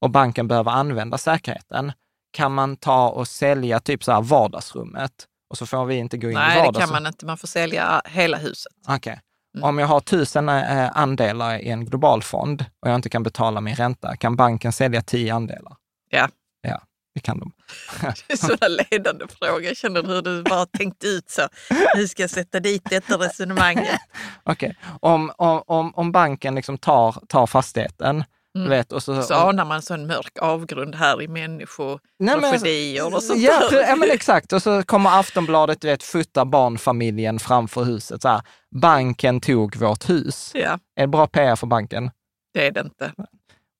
och 0.00 0.10
banken 0.10 0.48
behöver 0.48 0.70
använda 0.70 1.18
säkerheten, 1.18 1.92
kan 2.32 2.54
man 2.54 2.76
ta 2.76 3.08
och 3.08 3.28
sälja 3.28 3.80
typ 3.80 4.04
så 4.04 4.12
här 4.12 4.22
vardagsrummet 4.22 5.12
och 5.50 5.58
så 5.58 5.66
får 5.66 5.84
vi 5.84 5.94
inte 5.94 6.16
gå 6.16 6.26
in 6.26 6.32
i 6.32 6.34
Nej, 6.34 6.70
det 6.72 6.80
kan 6.80 6.90
man 6.90 7.06
inte. 7.06 7.26
Man 7.26 7.38
får 7.38 7.48
sälja 7.48 8.02
hela 8.04 8.36
huset. 8.36 8.72
Okej. 8.88 9.20
Mm. 9.56 9.68
Om 9.68 9.78
jag 9.78 9.86
har 9.86 10.00
tusen 10.00 10.48
eh, 10.48 10.96
andelar 10.98 11.58
i 11.58 11.68
en 11.68 11.84
globalfond 11.84 12.64
och 12.82 12.88
jag 12.88 12.94
inte 12.94 13.08
kan 13.08 13.22
betala 13.22 13.60
min 13.60 13.74
ränta, 13.74 14.16
kan 14.16 14.36
banken 14.36 14.72
sälja 14.72 15.02
tio 15.02 15.34
andelar? 15.34 15.76
Ja. 16.10 16.28
Ja, 16.62 16.80
det 17.14 17.20
kan 17.20 17.38
de. 17.38 17.52
Det 18.00 18.32
är 18.32 18.36
sådana 18.36 18.84
ledande 18.90 19.24
frågor. 19.28 19.62
Jag 19.62 19.76
känner 19.76 20.02
hur 20.02 20.22
du 20.22 20.42
bara 20.42 20.66
tänkt 20.66 21.04
ut 21.04 21.30
så. 21.30 21.48
Nu 21.96 22.08
ska 22.08 22.22
jag 22.22 22.30
sätta 22.30 22.60
dit 22.60 22.82
detta 22.90 23.14
resonemanget. 23.14 24.00
Okej. 24.42 24.76
Om, 25.00 25.32
om, 25.36 25.62
om, 25.66 25.94
om 25.94 26.12
banken 26.12 26.54
liksom 26.54 26.78
tar, 26.78 27.12
tar 27.28 27.46
fastigheten, 27.46 28.24
Mm. 28.56 28.70
vet, 28.70 28.92
och 28.92 29.02
så... 29.02 29.22
Så 29.22 29.34
anar 29.34 29.64
man 29.64 29.82
så 29.82 29.94
en 29.94 30.06
mörk 30.06 30.38
avgrund 30.40 30.94
här 30.94 31.22
i 31.22 31.28
människotragedier 31.28 33.14
och 33.14 33.22
sånt 33.22 33.40
ja, 33.40 33.68
där. 33.70 33.88
ja, 33.88 33.96
men 33.96 34.10
exakt. 34.10 34.52
Och 34.52 34.62
så 34.62 34.82
kommer 34.82 35.18
Aftonbladet, 35.20 35.80
du 35.80 35.88
vet, 35.88 36.02
futta 36.02 36.44
barnfamiljen 36.44 37.38
framför 37.38 37.84
huset. 37.84 38.22
Så 38.22 38.28
här, 38.28 38.40
banken 38.74 39.40
tog 39.40 39.76
vårt 39.76 40.10
hus. 40.10 40.50
Ja, 40.54 40.78
Är 40.96 41.00
det 41.00 41.06
bra 41.06 41.26
PR 41.26 41.56
för 41.56 41.66
banken? 41.66 42.10
det 42.54 42.66
är 42.66 42.70
det 42.70 42.80
inte. 42.80 43.12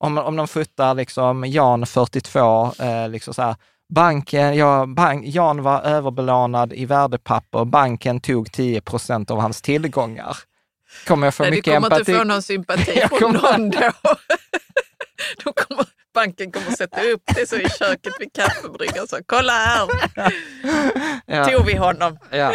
Om, 0.05 0.19
om 0.19 0.37
de 0.37 0.49
fotar 0.49 0.95
liksom 0.95 1.45
Jan 1.47 1.87
42, 1.87 2.73
eh, 2.79 3.09
liksom 3.09 3.35
så 3.35 3.43
här, 3.43 3.57
banken, 3.95 4.57
ja, 4.57 4.87
bank, 4.87 5.27
Jan 5.27 5.63
var 5.63 5.83
överbelånad 5.83 6.73
i 6.73 6.85
värdepapper, 6.85 7.65
banken 7.65 8.21
tog 8.21 8.53
10 8.53 8.81
procent 8.81 9.31
av 9.31 9.41
hans 9.41 9.63
tillgångar. 9.63 10.37
Kommer 11.07 11.27
jag 11.27 11.35
få 11.35 11.43
Nej, 11.43 11.51
du 11.51 11.57
mycket 11.57 11.75
kommer 11.75 11.87
empati? 11.87 12.01
inte 12.01 12.19
få 12.19 12.25
någon 12.25 12.43
sympati 12.43 12.93
Jag 12.99 13.09
från 13.09 13.19
kommer- 13.35 13.59
någon 13.59 13.71
då. 13.71 13.79
då 15.45 15.53
kommer, 15.53 15.85
banken 16.15 16.53
kommer 16.53 16.71
sätta 16.71 17.03
upp 17.03 17.23
det 17.35 17.49
så 17.49 17.57
i 17.57 17.69
köket 17.69 18.13
vid 18.21 18.33
kaffebryggan. 18.33 19.09
Så, 19.09 19.17
Kolla 19.27 19.53
här, 19.53 19.89
Ja. 21.27 21.45
tog 21.45 21.67
vi 21.67 21.77
honom. 21.77 22.19
Ja. 22.31 22.53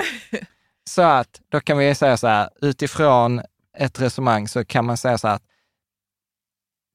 Så 0.89 1.01
att 1.01 1.41
då 1.51 1.59
kan 1.59 1.77
vi 1.77 1.95
säga 1.95 2.17
så 2.17 2.27
här, 2.27 2.49
utifrån 2.61 3.41
ett 3.77 4.01
resonemang 4.01 4.47
så 4.47 4.65
kan 4.65 4.85
man 4.85 4.97
säga 4.97 5.17
så 5.17 5.27
här 5.27 5.35
att 5.35 5.43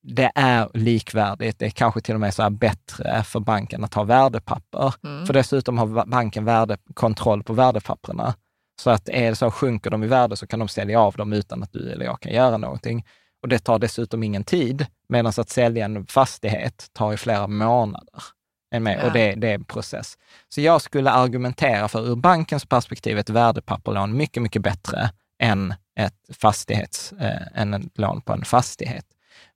det 0.03 0.33
är 0.35 0.69
likvärdigt. 0.75 1.59
Det 1.59 1.67
är 1.67 1.71
kanske 1.71 2.01
till 2.01 2.15
och 2.15 2.21
med 2.21 2.35
så 2.35 2.43
här 2.43 2.51
bättre 2.51 3.23
för 3.25 3.41
banken 3.41 3.85
att 3.85 3.95
ha 3.95 4.05
värdepapper. 4.05 4.95
Mm. 5.05 5.27
För 5.27 5.35
dessutom 5.35 5.79
har 5.79 6.07
banken 6.07 6.45
värdekontroll 6.45 7.43
på 7.43 7.53
värdepapperna. 7.53 8.35
Så 8.81 8.91
att 8.91 9.09
är 9.09 9.31
det 9.31 9.37
så 9.37 9.51
sjunker 9.51 9.91
de 9.91 10.05
i 10.05 10.07
värde 10.07 10.37
så 10.37 10.47
kan 10.47 10.59
de 10.59 10.69
sälja 10.69 11.01
av 11.01 11.15
dem 11.15 11.33
utan 11.33 11.63
att 11.63 11.73
du 11.73 11.93
eller 11.93 12.05
jag 12.05 12.21
kan 12.21 12.33
göra 12.33 12.57
någonting. 12.57 13.07
Och 13.43 13.49
det 13.49 13.59
tar 13.59 13.79
dessutom 13.79 14.23
ingen 14.23 14.45
tid, 14.45 14.87
medan 15.09 15.33
att 15.37 15.49
sälja 15.49 15.85
en 15.85 16.07
fastighet 16.07 16.87
tar 16.93 17.13
i 17.13 17.17
flera 17.17 17.47
månader. 17.47 18.23
Är 18.71 18.81
med? 18.81 18.99
Ja. 19.03 19.07
Och 19.07 19.13
det, 19.13 19.35
det 19.35 19.51
är 19.51 19.55
en 19.55 19.65
process. 19.65 20.19
Så 20.49 20.61
jag 20.61 20.83
skulle 20.83 21.11
argumentera 21.11 21.89
för 21.89 22.11
ur 22.11 22.17
bankens 22.17 22.65
perspektiv 22.67 23.19
ett 23.19 23.31
värdepapperlån 23.31 24.17
mycket, 24.17 24.43
mycket 24.43 24.63
bättre 24.63 25.11
än 25.43 25.75
ett 26.01 26.37
fastighets, 26.37 27.13
eh, 27.13 27.61
än 27.61 27.75
ett 27.75 27.99
lån 27.99 28.21
på 28.21 28.33
en 28.33 28.45
fastighet. 28.45 29.05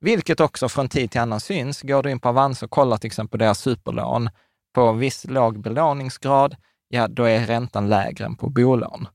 Vilket 0.01 0.41
också 0.41 0.69
från 0.69 0.89
tid 0.89 1.11
till 1.11 1.21
annan 1.21 1.41
syns. 1.41 1.83
Går 1.83 2.03
du 2.03 2.11
in 2.11 2.21
på 2.21 2.29
Avanza 2.29 2.67
och 2.67 2.71
kollar 2.71 2.97
till 2.97 3.09
exempel 3.09 3.39
deras 3.39 3.59
superlån 3.59 4.31
på 4.75 4.93
viss 4.93 5.25
låg 5.25 5.61
belåningsgrad, 5.61 6.57
ja 6.93 7.09
då 7.09 7.25
är 7.25 7.47
räntan 7.47 7.89
lägre 7.89 8.25
än 8.25 8.37
på 8.37 8.49
bolån. 8.49 9.09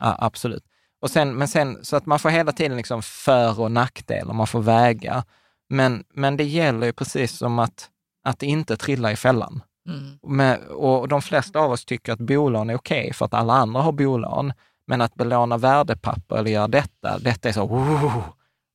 Ja, 0.00 0.16
absolut. 0.18 0.64
Och 1.00 1.10
sen, 1.10 1.34
men 1.34 1.48
sen, 1.48 1.84
så 1.84 1.96
att 1.96 2.06
man 2.06 2.18
får 2.18 2.28
hela 2.28 2.52
tiden 2.52 2.76
liksom 2.76 3.02
för 3.02 3.60
och 3.60 3.72
nackdelar, 3.72 4.34
man 4.34 4.46
får 4.46 4.62
väga. 4.62 5.24
Men, 5.68 6.04
men 6.14 6.36
det 6.36 6.44
gäller 6.44 6.86
ju 6.86 6.92
precis 6.92 7.38
som 7.38 7.58
att, 7.58 7.90
att 8.24 8.42
inte 8.42 8.76
trilla 8.76 9.12
i 9.12 9.16
fällan. 9.16 9.62
Mm. 9.88 10.18
Men, 10.36 10.66
och 10.68 11.08
de 11.08 11.22
flesta 11.22 11.58
av 11.58 11.70
oss 11.70 11.84
tycker 11.84 12.12
att 12.12 12.18
bolån 12.18 12.70
är 12.70 12.74
okej 12.74 13.12
för 13.12 13.24
att 13.24 13.34
alla 13.34 13.52
andra 13.52 13.80
har 13.80 13.92
bolån. 13.92 14.52
Men 14.86 15.00
att 15.00 15.14
belåna 15.14 15.56
värdepapper 15.58 16.36
eller 16.36 16.50
göra 16.50 16.68
detta, 16.68 17.18
detta 17.18 17.48
är 17.48 17.52
så 17.52 17.66
wow, 17.66 18.22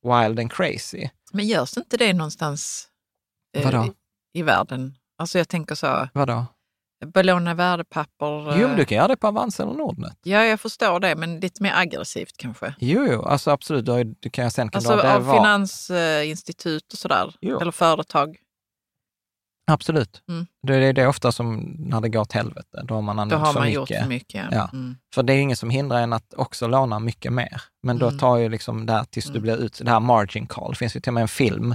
wild 0.02 0.40
and 0.40 0.52
crazy. 0.52 1.08
Men 1.32 1.46
görs 1.46 1.76
inte 1.76 1.96
det 1.96 2.12
någonstans 2.12 2.88
eh, 3.56 3.84
i, 3.86 3.92
i 4.32 4.42
världen? 4.42 4.94
Alltså 5.18 5.38
jag 5.38 5.48
tänker 5.48 5.74
så, 5.74 6.08
Vadå? 6.14 6.46
Belåna 7.06 7.54
värdepapper. 7.54 8.26
Jo, 8.58 8.62
eh, 8.62 8.68
men 8.68 8.76
du 8.76 8.84
kan 8.84 8.96
göra 8.96 9.08
det 9.08 9.16
på 9.16 9.26
Avanza 9.26 9.62
eller 9.62 9.72
Nordnet. 9.74 10.18
Ja, 10.22 10.44
jag 10.44 10.60
förstår 10.60 11.00
det, 11.00 11.16
men 11.16 11.40
lite 11.40 11.62
mer 11.62 11.72
aggressivt 11.76 12.36
kanske. 12.36 12.74
Jo, 12.78 13.06
jo, 13.10 13.22
alltså 13.22 13.50
absolut. 13.50 13.86
Du, 13.86 13.92
har 13.92 14.04
du 14.20 14.30
kan 14.30 14.50
sen 14.50 14.68
kan 14.68 14.78
Alltså 14.78 14.96
du 14.96 15.02
av 15.02 15.22
var- 15.24 15.34
finansinstitut 15.34 16.92
och 16.92 16.98
sådär, 16.98 17.34
Jo. 17.40 17.60
eller 17.60 17.72
företag. 17.72 18.36
Absolut. 19.70 20.22
Mm. 20.28 20.46
Det 20.66 20.74
är 20.74 20.92
det 20.92 21.06
ofta 21.06 21.32
som 21.32 21.74
när 21.78 22.00
det 22.00 22.08
går 22.08 22.20
åt 22.20 22.32
helvete, 22.32 22.82
då 22.84 22.94
har 22.94 23.02
man 23.02 23.16
Då 23.16 23.22
använt 23.22 23.40
har 23.40 23.52
för 23.52 23.60
man 23.60 23.62
mycket. 23.68 23.74
gjort 23.74 23.88
för 24.02 24.08
mycket. 24.08 24.46
Ja. 24.50 24.70
Mm. 24.72 24.96
För 25.14 25.22
det 25.22 25.32
är 25.32 25.38
ingen 25.40 25.56
som 25.56 25.70
hindrar 25.70 26.00
en 26.02 26.12
att 26.12 26.34
också 26.34 26.66
låna 26.68 26.98
mycket 26.98 27.32
mer. 27.32 27.62
Men 27.82 27.98
då 27.98 28.06
Mm. 28.06 28.18
tar 28.18 28.36
ju 28.36 28.48
liksom 28.48 28.86
det 28.86 28.92
här 28.92 29.04
tills 29.04 29.24
du 29.26 29.30
Mm. 29.30 29.42
blir 29.42 29.56
ut, 29.56 29.80
det 29.84 29.90
här 29.90 30.00
margin 30.00 30.46
call. 30.46 30.70
Det 30.70 30.76
finns 30.76 30.96
ju 30.96 31.00
till 31.00 31.10
och 31.10 31.14
med 31.14 31.22
en 31.22 31.28
film 31.28 31.74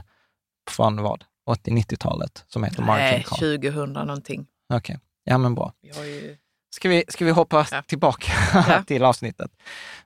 från 0.72 1.02
vad, 1.02 1.24
80-90-talet 1.50 2.44
som 2.48 2.64
heter 2.64 2.84
margin 2.84 3.06
Nej, 3.06 3.24
call. 3.24 3.40
2000 3.40 3.94
någonting. 3.94 4.48
Okej, 4.74 5.00
ja 5.26 5.38
men 5.38 5.56
bra. 5.56 5.74
Vi 5.82 5.90
har 5.98 6.04
ju... 6.06 6.38
Ska 6.76 6.90
vi, 6.90 7.04
ska 7.08 7.26
vi 7.26 7.32
hoppa 7.32 7.68
Ja. 7.72 7.82
tillbaka 7.82 8.32
Ja. 8.54 8.84
till 8.88 9.04
avsnittet? 9.04 9.52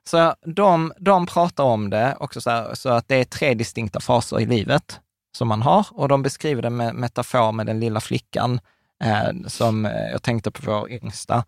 Så 0.04 0.34
de, 0.46 0.92
de 0.98 1.26
pratar 1.26 1.64
om 1.64 1.90
det 1.90 2.16
också 2.20 2.40
så, 2.40 2.50
här, 2.50 2.74
så 2.74 2.88
att 2.88 3.08
det 3.08 3.16
är 3.16 3.24
tre 3.24 3.54
distinkta 3.54 4.00
faser 4.00 4.40
i 4.40 4.46
livet 4.46 5.00
som 5.36 5.48
man 5.48 5.62
har 5.62 5.86
och 5.90 6.08
de 6.08 6.22
beskriver 6.22 6.62
det 6.62 6.70
med 6.70 6.94
metafor 6.94 7.52
med 7.52 7.66
den 7.66 7.80
lilla 7.80 8.00
flickan 8.00 8.60
eh, 9.04 9.46
som 9.46 9.86
eh, 9.86 10.10
jag 10.12 10.22
tänkte 10.22 10.50
på 10.50 10.62
vår 10.72 10.90
yngsta. 10.90 11.44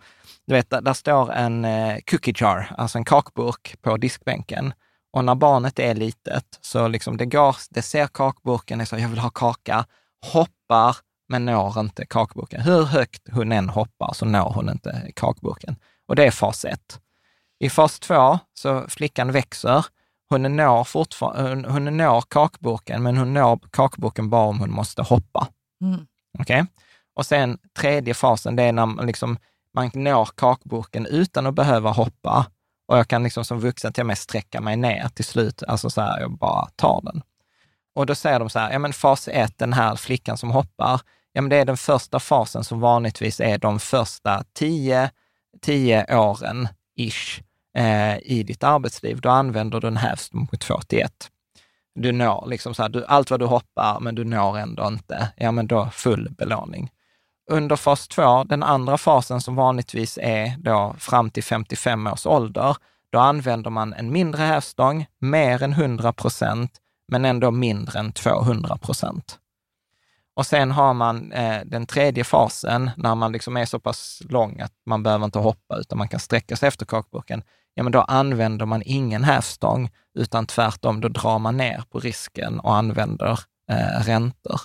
Du 0.46 0.54
vet, 0.54 0.70
där, 0.70 0.92
står 0.92 1.32
en 1.32 1.64
eh, 1.64 1.98
cookie 2.10 2.34
jar, 2.36 2.74
alltså 2.78 2.98
en 2.98 3.04
kakburk 3.04 3.76
på 3.82 3.96
diskbänken. 3.96 4.74
Och 5.12 5.24
när 5.24 5.34
barnet 5.34 5.78
är 5.78 5.94
litet 5.94 6.58
så 6.60 6.88
liksom 6.88 7.16
det 7.16 7.26
går, 7.26 7.56
det 7.70 7.82
ser 7.82 8.06
kakburken, 8.06 8.80
är 8.80 8.84
så 8.84 8.96
jag 8.98 9.08
vill 9.08 9.18
ha 9.18 9.30
kaka, 9.30 9.84
hoppar 10.32 10.96
men 11.28 11.44
når 11.44 11.80
inte 11.80 12.06
kakburken. 12.06 12.60
Hur 12.60 12.84
högt 12.84 13.28
hon 13.32 13.52
än 13.52 13.68
hoppar 13.68 14.12
så 14.14 14.24
når 14.24 14.52
hon 14.54 14.68
inte 14.68 15.10
kakburken. 15.16 15.76
Och 16.06 16.16
det 16.16 16.26
är 16.26 16.30
fas 16.30 16.64
ett. 16.64 17.00
I 17.58 17.70
fas 17.70 18.00
två, 18.00 18.38
så 18.54 18.84
flickan 18.88 19.32
växer. 19.32 19.86
Hon 20.28 20.42
når, 20.56 20.88
hon, 21.42 21.64
hon 21.64 21.96
når 21.96 22.20
kakburken, 22.20 23.02
men 23.02 23.16
hon 23.16 23.34
når 23.34 23.60
kakburken 23.70 24.30
bara 24.30 24.46
om 24.46 24.60
hon 24.60 24.72
måste 24.72 25.02
hoppa. 25.02 25.48
Mm. 25.80 26.06
Okej? 26.38 26.64
Och 27.14 27.26
sen 27.26 27.58
tredje 27.78 28.14
fasen, 28.14 28.56
det 28.56 28.62
är 28.62 28.72
när 28.72 28.86
man, 28.86 29.06
liksom, 29.06 29.38
man 29.74 29.90
når 29.94 30.28
kakburken 30.34 31.06
utan 31.06 31.46
att 31.46 31.54
behöva 31.54 31.90
hoppa. 31.90 32.46
Och 32.88 32.98
jag 32.98 33.08
kan 33.08 33.22
liksom 33.22 33.44
som 33.44 33.60
vuxen 33.60 33.92
till 33.92 34.02
och 34.02 34.06
med 34.06 34.18
sträcka 34.18 34.60
mig 34.60 34.76
ner 34.76 35.08
till 35.08 35.24
slut, 35.24 35.62
alltså 35.62 35.90
så 35.90 36.00
här, 36.00 36.20
jag 36.20 36.38
bara 36.38 36.68
tar 36.76 37.00
den. 37.02 37.22
Och 37.94 38.06
då 38.06 38.14
säger 38.14 38.38
de 38.38 38.50
så 38.50 38.58
här, 38.58 38.72
ja 38.72 38.78
men 38.78 38.92
fas 38.92 39.28
ett, 39.28 39.58
den 39.58 39.72
här 39.72 39.96
flickan 39.96 40.38
som 40.38 40.50
hoppar, 40.50 41.00
ja 41.32 41.42
men 41.42 41.48
det 41.48 41.56
är 41.56 41.64
den 41.64 41.76
första 41.76 42.20
fasen 42.20 42.64
som 42.64 42.80
vanligtvis 42.80 43.40
är 43.40 43.58
de 43.58 43.80
första 43.80 44.44
tio, 44.54 45.10
tio 45.60 46.18
åren, 46.18 46.68
ish, 46.96 47.42
eh, 47.78 48.18
i 48.18 48.42
ditt 48.42 48.64
arbetsliv. 48.64 49.20
Då 49.20 49.28
använder 49.28 49.80
du 49.80 49.88
en 49.88 49.96
hävstång 49.96 50.46
på 50.46 50.56
2 50.56 50.80
till 50.80 50.98
1. 50.98 51.30
Du 51.94 52.12
når 52.12 52.46
liksom 52.46 52.74
så 52.74 52.82
här, 52.82 52.88
du, 52.88 53.04
allt 53.04 53.30
vad 53.30 53.40
du 53.40 53.46
hoppar, 53.46 54.00
men 54.00 54.14
du 54.14 54.24
når 54.24 54.58
ändå 54.58 54.86
inte, 54.86 55.32
ja 55.36 55.52
men 55.52 55.66
då 55.66 55.90
full 55.92 56.30
belåning. 56.30 56.90
Under 57.50 57.76
fas 57.76 58.08
2, 58.08 58.44
den 58.44 58.62
andra 58.62 58.98
fasen 58.98 59.40
som 59.40 59.54
vanligtvis 59.54 60.18
är 60.22 60.56
då 60.58 60.94
fram 60.98 61.30
till 61.30 61.44
55 61.44 62.06
års 62.06 62.26
ålder, 62.26 62.76
då 63.10 63.18
använder 63.18 63.70
man 63.70 63.92
en 63.92 64.12
mindre 64.12 64.42
hävstång, 64.42 65.06
mer 65.18 65.62
än 65.62 65.72
100 65.72 66.12
procent, 66.12 66.72
men 67.08 67.24
ändå 67.24 67.50
mindre 67.50 67.98
än 67.98 68.12
200 68.12 68.76
procent. 68.76 69.38
Och 70.42 70.46
sen 70.46 70.70
har 70.70 70.94
man 70.94 71.32
eh, 71.32 71.60
den 71.64 71.86
tredje 71.86 72.24
fasen, 72.24 72.90
när 72.96 73.14
man 73.14 73.32
liksom 73.32 73.56
är 73.56 73.64
så 73.64 73.78
pass 73.80 74.22
lång 74.28 74.60
att 74.60 74.72
man 74.86 75.02
behöver 75.02 75.24
inte 75.24 75.38
hoppa, 75.38 75.78
utan 75.78 75.98
man 75.98 76.08
kan 76.08 76.20
sträcka 76.20 76.56
sig 76.56 76.68
efter 76.68 76.86
kakburken. 76.86 77.42
ja 77.74 77.82
men 77.82 77.92
då 77.92 78.00
använder 78.00 78.66
man 78.66 78.82
ingen 78.84 79.24
hävstång, 79.24 79.90
utan 80.18 80.46
tvärtom, 80.46 81.00
då 81.00 81.08
drar 81.08 81.38
man 81.38 81.56
ner 81.56 81.84
på 81.90 82.00
risken 82.00 82.60
och 82.60 82.76
använder 82.76 83.40
eh, 83.70 84.04
räntor. 84.04 84.60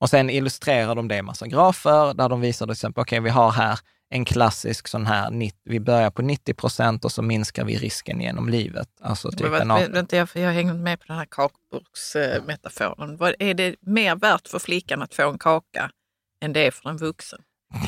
Och 0.00 0.10
sen 0.10 0.30
illustrerar 0.30 0.94
de 0.94 1.08
det 1.08 1.16
i 1.16 1.22
massa 1.22 1.46
grafer 1.46 2.14
där 2.14 2.28
de 2.28 2.40
visar 2.40 2.66
till 2.66 2.72
exempel, 2.72 3.02
okej, 3.02 3.18
okay, 3.18 3.24
vi 3.24 3.30
har 3.30 3.50
här 3.50 3.78
en 4.10 4.24
klassisk 4.24 4.88
sån 4.88 5.06
här, 5.06 5.50
vi 5.64 5.80
börjar 5.80 6.10
på 6.10 6.22
90 6.22 6.54
procent 6.54 7.04
och 7.04 7.12
så 7.12 7.22
minskar 7.22 7.64
vi 7.64 7.76
risken 7.76 8.20
genom 8.20 8.48
livet. 8.48 8.88
Alltså 9.00 9.30
typ 9.30 9.50
men, 9.50 9.70
en 9.70 9.92
vänta, 9.92 10.16
jag, 10.16 10.28
jag 10.32 10.52
hänger 10.52 10.74
med 10.74 11.00
på 11.00 11.04
den 11.06 11.16
här 11.16 11.26
kakburksmetaforen. 11.30 13.16
Vad 13.16 13.34
är 13.38 13.54
det 13.54 13.76
mer 13.80 14.16
värt 14.16 14.48
för 14.48 14.58
flickan 14.58 15.02
att 15.02 15.14
få 15.14 15.30
en 15.30 15.38
kaka 15.38 15.90
än 16.40 16.52
det 16.52 16.66
är 16.66 16.70
för 16.70 16.90
en 16.90 16.96
vuxen? 16.96 17.40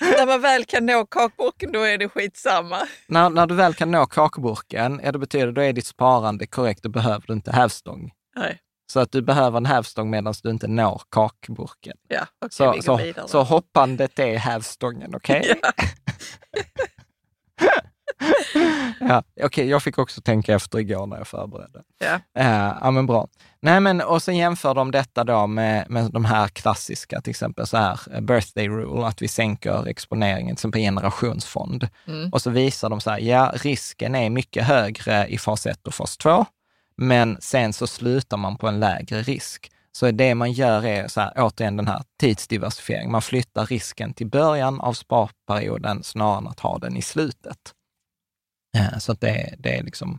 när 0.00 0.26
man 0.26 0.40
väl 0.40 0.64
kan 0.64 0.86
nå 0.86 1.06
kakburken, 1.06 1.72
då 1.72 1.82
är 1.82 1.98
det 1.98 2.08
skitsamma. 2.08 2.78
När, 3.06 3.30
när 3.30 3.46
du 3.46 3.54
väl 3.54 3.74
kan 3.74 3.90
nå 3.90 4.06
kakburken, 4.06 5.00
ja, 5.04 5.12
då 5.12 5.18
betyder 5.18 5.46
det 5.46 5.52
då 5.52 5.60
är 5.60 5.72
ditt 5.72 5.86
sparande 5.86 6.46
korrekt, 6.46 6.82
då 6.82 6.88
behöver 6.88 7.24
du 7.26 7.32
inte 7.32 7.52
hävstång. 7.52 8.12
Nej. 8.36 8.60
Så 8.90 9.00
att 9.00 9.12
du 9.12 9.22
behöver 9.22 9.56
en 9.56 9.66
hävstång 9.66 10.10
medan 10.10 10.34
du 10.42 10.50
inte 10.50 10.68
når 10.68 11.02
kakburken. 11.10 11.96
Ja, 12.08 12.26
okay, 12.40 12.48
så, 12.50 12.82
så, 12.82 12.96
vidare. 12.96 13.28
så 13.28 13.42
hoppandet 13.42 14.18
är 14.18 14.36
hävstången, 14.36 15.14
okej? 15.14 15.40
Okay? 15.40 15.54
Ja. 15.62 15.72
ja, 19.00 19.22
Okej, 19.36 19.46
okay, 19.46 19.64
jag 19.64 19.82
fick 19.82 19.98
också 19.98 20.20
tänka 20.20 20.54
efter 20.54 20.78
igår 20.78 21.06
när 21.06 21.16
jag 21.16 21.26
förberedde. 21.26 21.82
Ja. 21.98 22.14
Uh, 22.14 22.78
ja, 22.80 22.90
men 22.90 23.06
bra. 23.06 23.28
Nej, 23.60 23.80
men 23.80 24.00
och 24.00 24.22
sen 24.22 24.36
jämför 24.36 24.74
de 24.74 24.90
detta 24.90 25.24
då 25.24 25.46
med, 25.46 25.90
med 25.90 26.10
de 26.12 26.24
här 26.24 26.48
klassiska, 26.48 27.20
till 27.20 27.30
exempel 27.30 27.66
så 27.66 27.76
här 27.76 28.00
eh, 28.14 28.20
birthday 28.20 28.68
rule, 28.68 29.06
att 29.06 29.22
vi 29.22 29.28
sänker 29.28 29.88
exponeringen, 29.88 30.56
till 30.56 30.60
exempel 30.60 30.80
generationsfond. 30.80 31.88
Mm. 32.06 32.30
Och 32.32 32.42
så 32.42 32.50
visar 32.50 32.90
de 32.90 33.00
så 33.00 33.10
här, 33.10 33.18
ja, 33.18 33.52
risken 33.54 34.14
är 34.14 34.30
mycket 34.30 34.64
högre 34.64 35.26
i 35.26 35.38
fas 35.38 35.66
1 35.66 35.86
och 35.86 35.94
fas 35.94 36.16
2, 36.16 36.46
men 36.98 37.36
sen 37.40 37.72
så 37.72 37.86
slutar 37.86 38.36
man 38.36 38.56
på 38.56 38.68
en 38.68 38.80
lägre 38.80 39.22
risk. 39.22 39.72
Så 39.92 40.10
det 40.10 40.34
man 40.34 40.52
gör 40.52 40.84
är 40.84 41.08
så 41.08 41.20
här, 41.20 41.32
återigen 41.36 41.76
den 41.76 41.88
här 41.88 42.02
tidsdiversifieringen. 42.20 43.12
Man 43.12 43.22
flyttar 43.22 43.66
risken 43.66 44.14
till 44.14 44.26
början 44.26 44.80
av 44.80 44.92
sparperioden 44.92 46.02
snarare 46.02 46.38
än 46.38 46.46
att 46.46 46.60
ha 46.60 46.78
den 46.78 46.96
i 46.96 47.02
slutet. 47.02 47.74
Eh, 48.76 48.98
så 48.98 49.12
att 49.12 49.20
det, 49.20 49.54
det 49.58 49.78
är 49.78 49.82
liksom 49.82 50.18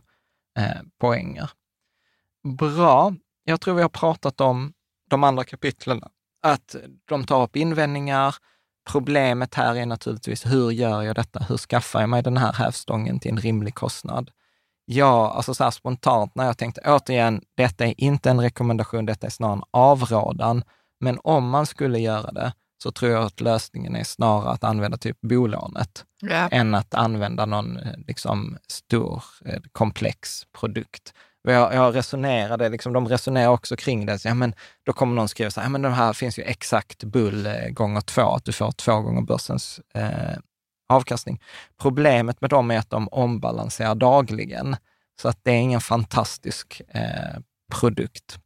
eh, 0.58 0.82
poänger. 1.00 1.50
Bra. 2.58 3.14
Jag 3.44 3.60
tror 3.60 3.74
vi 3.74 3.82
har 3.82 3.88
pratat 3.88 4.40
om 4.40 4.72
de 5.10 5.24
andra 5.24 5.44
kapitlen. 5.44 6.02
Att 6.42 6.76
de 7.04 7.24
tar 7.24 7.42
upp 7.42 7.56
invändningar. 7.56 8.34
Problemet 8.90 9.54
här 9.54 9.74
är 9.74 9.86
naturligtvis, 9.86 10.46
hur 10.46 10.70
gör 10.70 11.02
jag 11.02 11.16
detta? 11.16 11.40
Hur 11.48 11.56
skaffar 11.56 12.00
jag 12.00 12.08
mig 12.08 12.22
den 12.22 12.36
här 12.36 12.52
hävstången 12.52 13.20
till 13.20 13.30
en 13.30 13.38
rimlig 13.38 13.74
kostnad? 13.74 14.30
Ja, 14.92 15.32
alltså 15.36 15.54
så 15.54 15.64
här 15.64 15.70
spontant 15.70 16.34
när 16.34 16.46
jag 16.46 16.58
tänkte, 16.58 16.80
återigen, 16.84 17.42
detta 17.56 17.86
är 17.86 17.94
inte 17.96 18.30
en 18.30 18.40
rekommendation, 18.40 19.06
detta 19.06 19.26
är 19.26 19.30
snarare 19.30 19.56
en 19.56 19.62
avrådan. 19.70 20.62
Men 21.00 21.18
om 21.24 21.48
man 21.48 21.66
skulle 21.66 21.98
göra 21.98 22.32
det, 22.32 22.52
så 22.82 22.92
tror 22.92 23.12
jag 23.12 23.24
att 23.24 23.40
lösningen 23.40 23.96
är 23.96 24.04
snarare 24.04 24.50
att 24.50 24.64
använda 24.64 24.96
typ 24.96 25.20
bolånet, 25.20 26.04
ja. 26.20 26.48
än 26.48 26.74
att 26.74 26.94
använda 26.94 27.46
någon 27.46 27.78
liksom, 28.06 28.58
stor, 28.68 29.24
eh, 29.44 29.60
komplex 29.72 30.42
produkt. 30.60 31.14
Jag, 31.42 31.74
jag 31.74 31.96
resonerade, 31.96 32.68
liksom, 32.68 32.92
de 32.92 33.08
resonerar 33.08 33.48
också 33.48 33.76
kring 33.76 34.06
det. 34.06 34.18
Så, 34.18 34.28
ja, 34.28 34.34
men, 34.34 34.54
då 34.86 34.92
kommer 34.92 35.14
någon 35.14 35.28
skriva 35.28 35.50
så 35.50 35.60
här, 35.60 35.66
ja, 35.66 35.70
men 35.70 35.82
det 35.82 35.88
här 35.88 36.12
finns 36.12 36.38
ju 36.38 36.42
exakt 36.42 37.04
bull 37.04 37.46
eh, 37.46 37.68
gånger 37.68 38.00
två, 38.00 38.34
att 38.34 38.44
du 38.44 38.52
får 38.52 38.72
två 38.72 39.00
gånger 39.00 39.22
börsens 39.22 39.80
eh, 39.94 40.38
avkastning. 40.90 41.40
Problemet 41.80 42.40
med 42.40 42.50
dem 42.50 42.70
är 42.70 42.78
att 42.78 42.90
de 42.90 43.08
ombalanserar 43.08 43.94
dagligen, 43.94 44.76
så 45.22 45.28
att 45.28 45.38
det 45.42 45.50
är 45.50 45.56
ingen 45.56 45.80
fantastisk 45.80 46.82
eh, 46.88 47.40
produkt. 47.72 48.38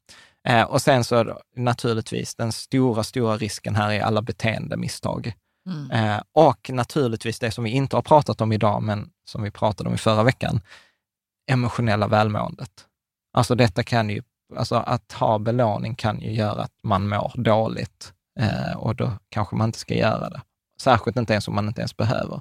Eh, 0.49 0.63
och 0.63 0.83
sen 0.83 1.05
så 1.05 1.41
naturligtvis 1.57 2.35
den 2.35 2.53
stora, 2.53 3.03
stora 3.03 3.37
risken 3.37 3.75
här 3.75 3.93
är 3.93 4.01
alla 4.01 4.23
beteendemisstag. 4.23 5.33
Mm. 5.67 5.91
Eh, 5.91 6.23
och 6.33 6.71
naturligtvis 6.73 7.39
det 7.39 7.51
som 7.51 7.65
vi 7.65 7.71
inte 7.71 7.97
har 7.97 8.03
pratat 8.03 8.41
om 8.41 8.53
idag, 8.53 8.83
men 8.83 9.11
som 9.25 9.43
vi 9.43 9.51
pratade 9.51 9.89
om 9.89 9.95
i 9.95 9.99
förra 9.99 10.23
veckan, 10.23 10.61
emotionella 11.51 12.09
välmåendet. 12.09 12.71
Alltså 13.33 13.55
detta 13.55 13.83
kan 13.83 14.11
ju, 14.11 14.23
alltså 14.57 14.77
att 14.77 15.13
ha 15.13 15.39
belåning 15.39 15.95
kan 15.95 16.21
ju 16.21 16.33
göra 16.33 16.63
att 16.63 16.73
man 16.83 17.09
mår 17.09 17.33
dåligt 17.37 18.13
eh, 18.41 18.77
och 18.77 18.97
då 18.97 19.13
kanske 19.29 19.57
man 19.57 19.69
inte 19.69 19.79
ska 19.79 19.95
göra 19.95 20.31
det. 20.31 20.41
Särskilt 20.81 21.17
inte 21.17 21.33
ens 21.33 21.49
om 21.49 21.55
man 21.55 21.69
inte 21.69 21.81
ens 21.81 21.97
behöver. 21.97 22.41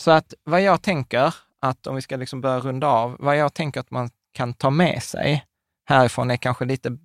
Så 0.00 0.10
att 0.10 0.34
vad 0.44 0.62
jag 0.62 0.82
tänker, 0.82 1.34
att 1.60 1.86
om 1.86 1.94
vi 1.94 2.02
ska 2.02 2.16
liksom 2.16 2.40
börja 2.40 2.60
runda 2.60 2.86
av, 2.86 3.16
vad 3.18 3.36
jag 3.36 3.54
tänker 3.54 3.80
att 3.80 3.90
man 3.90 4.10
kan 4.32 4.54
ta 4.54 4.70
med 4.70 5.02
sig 5.02 5.44
härifrån 5.84 6.30
är 6.30 6.36
kanske 6.36 6.64
lite 6.64 6.98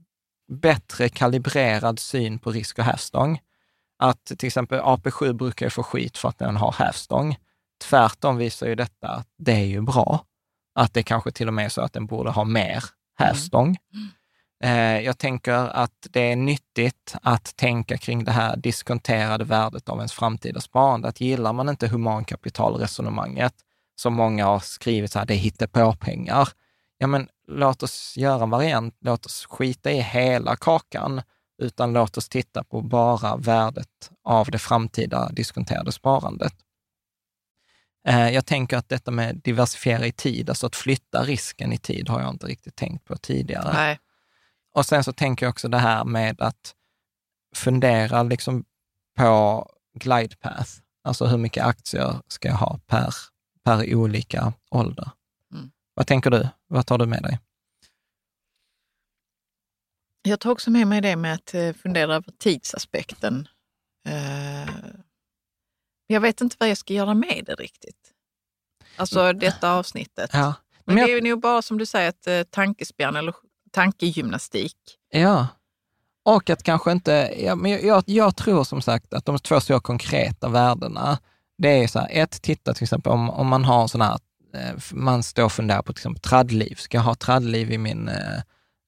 bättre 0.52 1.10
kalibrerad 1.10 1.99
syn 1.99 2.40
på 2.40 2.52
risk 2.52 2.80
och 2.80 2.86
hävstång. 2.86 3.40
Att 3.99 4.26
till 4.26 4.48
exempel 4.48 4.80
AP7 4.80 5.34
brukar 5.34 5.65
ju 5.65 5.69
få 5.69 5.84
skit 5.84 6.18
för 6.18 6.30
att 6.30 6.38
den 6.38 6.56
har 6.56 6.72
hävstång. 6.72 7.38
Tvärtom 7.90 8.38
visar 8.38 8.68
ju 8.68 8.76
detta 8.76 9.07
att 9.07 9.27
det 9.38 9.52
är 9.52 9.65
ju 9.65 9.81
bra. 9.81 10.26
Att 10.76 10.94
det 10.94 11.03
kanske 11.03 11.31
till 11.31 11.48
och 11.48 11.53
med 11.53 11.65
är 11.65 11.69
så 11.69 11.81
att 11.81 11.94
den 11.94 12.06
borde 12.06 12.30
ha 12.30 12.44
mer 12.44 12.84
hävstång. 13.18 13.77
Mm. 13.94 14.10
Eh, 14.64 14.99
jag 14.99 15.18
tänker 15.18 15.53
att 15.53 16.07
det 16.10 16.31
är 16.31 16.36
nyttigt 16.36 17.15
att 17.22 17.56
tänka 17.56 17.98
kring 17.98 18.23
det 18.23 18.31
här 18.31 18.57
diskonterade 18.57 19.44
värdet 19.44 19.90
av 19.90 19.98
ens 19.98 20.14
framtida 20.14 20.61
sparande. 20.61 21.07
Att 21.07 21.22
gillar 21.22 21.53
man 21.53 21.69
inte 21.69 21.88
humankapitalresonemanget, 21.88 23.53
som 23.95 24.14
många 24.14 24.45
har 24.45 24.60
skrivit 24.60 25.11
så 25.11 25.19
här, 25.19 25.26
det 25.26 25.34
är 25.34 25.38
pengar. 25.95 26.49
Ja, 26.98 27.07
men 27.07 27.27
låt 27.48 27.84
oss 27.84 28.14
göra 28.18 28.44
en 28.44 28.49
variant. 28.49 28.98
Låt 29.02 29.26
oss 29.26 29.45
skita 29.49 29.91
i 29.91 30.02
hela 30.02 30.56
kakan, 30.56 31.22
utan 31.61 31.94
låt 31.94 32.18
oss 32.18 32.30
titta 32.30 32.64
på 32.64 32.81
bara 32.81 33.36
värdet 33.36 34.11
av 34.23 34.52
det 34.52 34.60
framtida 34.60 35.30
diskonterade 35.31 35.91
sparandet. 35.91 36.53
Eh, 38.07 38.30
jag 38.30 38.45
tänker 38.45 38.77
att 38.77 38.90
detta 38.90 39.11
med 39.11 39.36
diversifiera 39.44 40.06
i 40.06 40.11
tid, 40.11 40.49
alltså 40.49 40.68
att 40.68 40.76
flytta 40.76 41.23
risken 41.23 41.73
i 41.73 41.77
tid, 41.77 42.10
har 42.10 42.22
jag 42.22 42.30
inte 42.30 42.45
riktigt 42.45 42.76
tänkt 42.76 43.06
på 43.06 43.18
tidigare. 43.18 43.73
Nej. 43.73 43.99
Och 44.80 44.85
sen 44.85 45.03
så 45.03 45.14
tänker 45.14 45.45
jag 45.45 45.51
också 45.51 45.68
det 45.68 45.77
här 45.77 46.06
med 46.06 46.41
att 46.41 46.76
fundera 47.56 48.23
liksom 48.23 48.65
på 49.18 49.65
glide 49.93 50.35
path, 50.35 50.72
alltså 51.03 51.26
hur 51.26 51.38
mycket 51.38 51.65
aktier 51.65 52.22
ska 52.27 52.47
jag 52.47 52.56
ha 52.56 52.80
per, 52.88 53.14
per 53.64 53.95
olika 53.95 54.53
ålder. 54.72 55.11
Mm. 55.53 55.72
Vad 55.93 56.07
tänker 56.07 56.31
du? 56.31 56.47
Vad 56.68 56.85
tar 56.85 56.97
du 56.97 57.06
med 57.06 57.23
dig? 57.23 57.39
Jag 60.22 60.39
tar 60.39 60.51
också 60.51 60.72
med 60.72 60.88
mig 60.88 61.01
det 61.01 61.15
med 61.15 61.34
att 61.34 61.53
eh, 61.53 61.73
fundera 61.73 62.15
över 62.15 62.31
tidsaspekten. 62.38 63.47
Eh, 64.07 64.76
jag 66.07 66.22
vet 66.22 66.41
inte 66.41 66.56
vad 66.60 66.69
jag 66.69 66.77
ska 66.77 66.93
göra 66.93 67.14
med 67.14 67.43
det 67.45 67.56
riktigt. 67.56 68.14
Alltså 68.95 69.34
detta 69.34 69.73
avsnittet. 69.73 70.30
Ja. 70.34 70.53
Men 70.85 70.95
det 70.95 71.14
är 71.14 71.22
nog 71.22 71.41
bara 71.41 71.61
som 71.61 71.77
du 71.77 71.85
säger 71.85 72.10
ett 72.10 72.27
eh, 72.27 72.43
tankespjärn 72.43 73.15
eller 73.15 73.35
tankegymnastik. 73.71 74.75
Ja, 75.11 75.47
och 76.25 76.49
att 76.49 76.63
kanske 76.63 76.91
inte... 76.91 77.33
Ja, 77.37 77.55
men 77.55 77.71
jag, 77.71 77.83
jag, 77.83 78.03
jag, 78.05 78.35
tror 78.35 78.63
som 78.63 78.81
sagt 78.81 79.13
att 79.13 79.25
de 79.25 79.39
två 79.39 79.59
stora 79.59 79.79
konkreta 79.79 80.49
värdena, 80.49 81.17
det 81.57 81.83
är 81.83 81.87
så 81.87 81.99
här, 81.99 82.07
ett, 82.11 82.41
titta 82.41 82.73
till 82.73 82.83
exempel 82.83 83.11
om, 83.11 83.29
om 83.29 83.47
man 83.47 83.65
har 83.65 83.81
en 83.81 83.89
sån 83.89 84.01
här, 84.01 84.19
man 84.93 85.23
står 85.23 85.43
och 85.43 85.51
funderar 85.51 85.81
på 85.81 85.93
till 85.93 85.99
exempel 85.99 86.21
traddliv. 86.21 86.75
Ska 86.75 86.97
jag 86.97 87.03
ha 87.03 87.15
traddliv 87.15 87.71
i 87.71 87.77
min, 87.77 88.07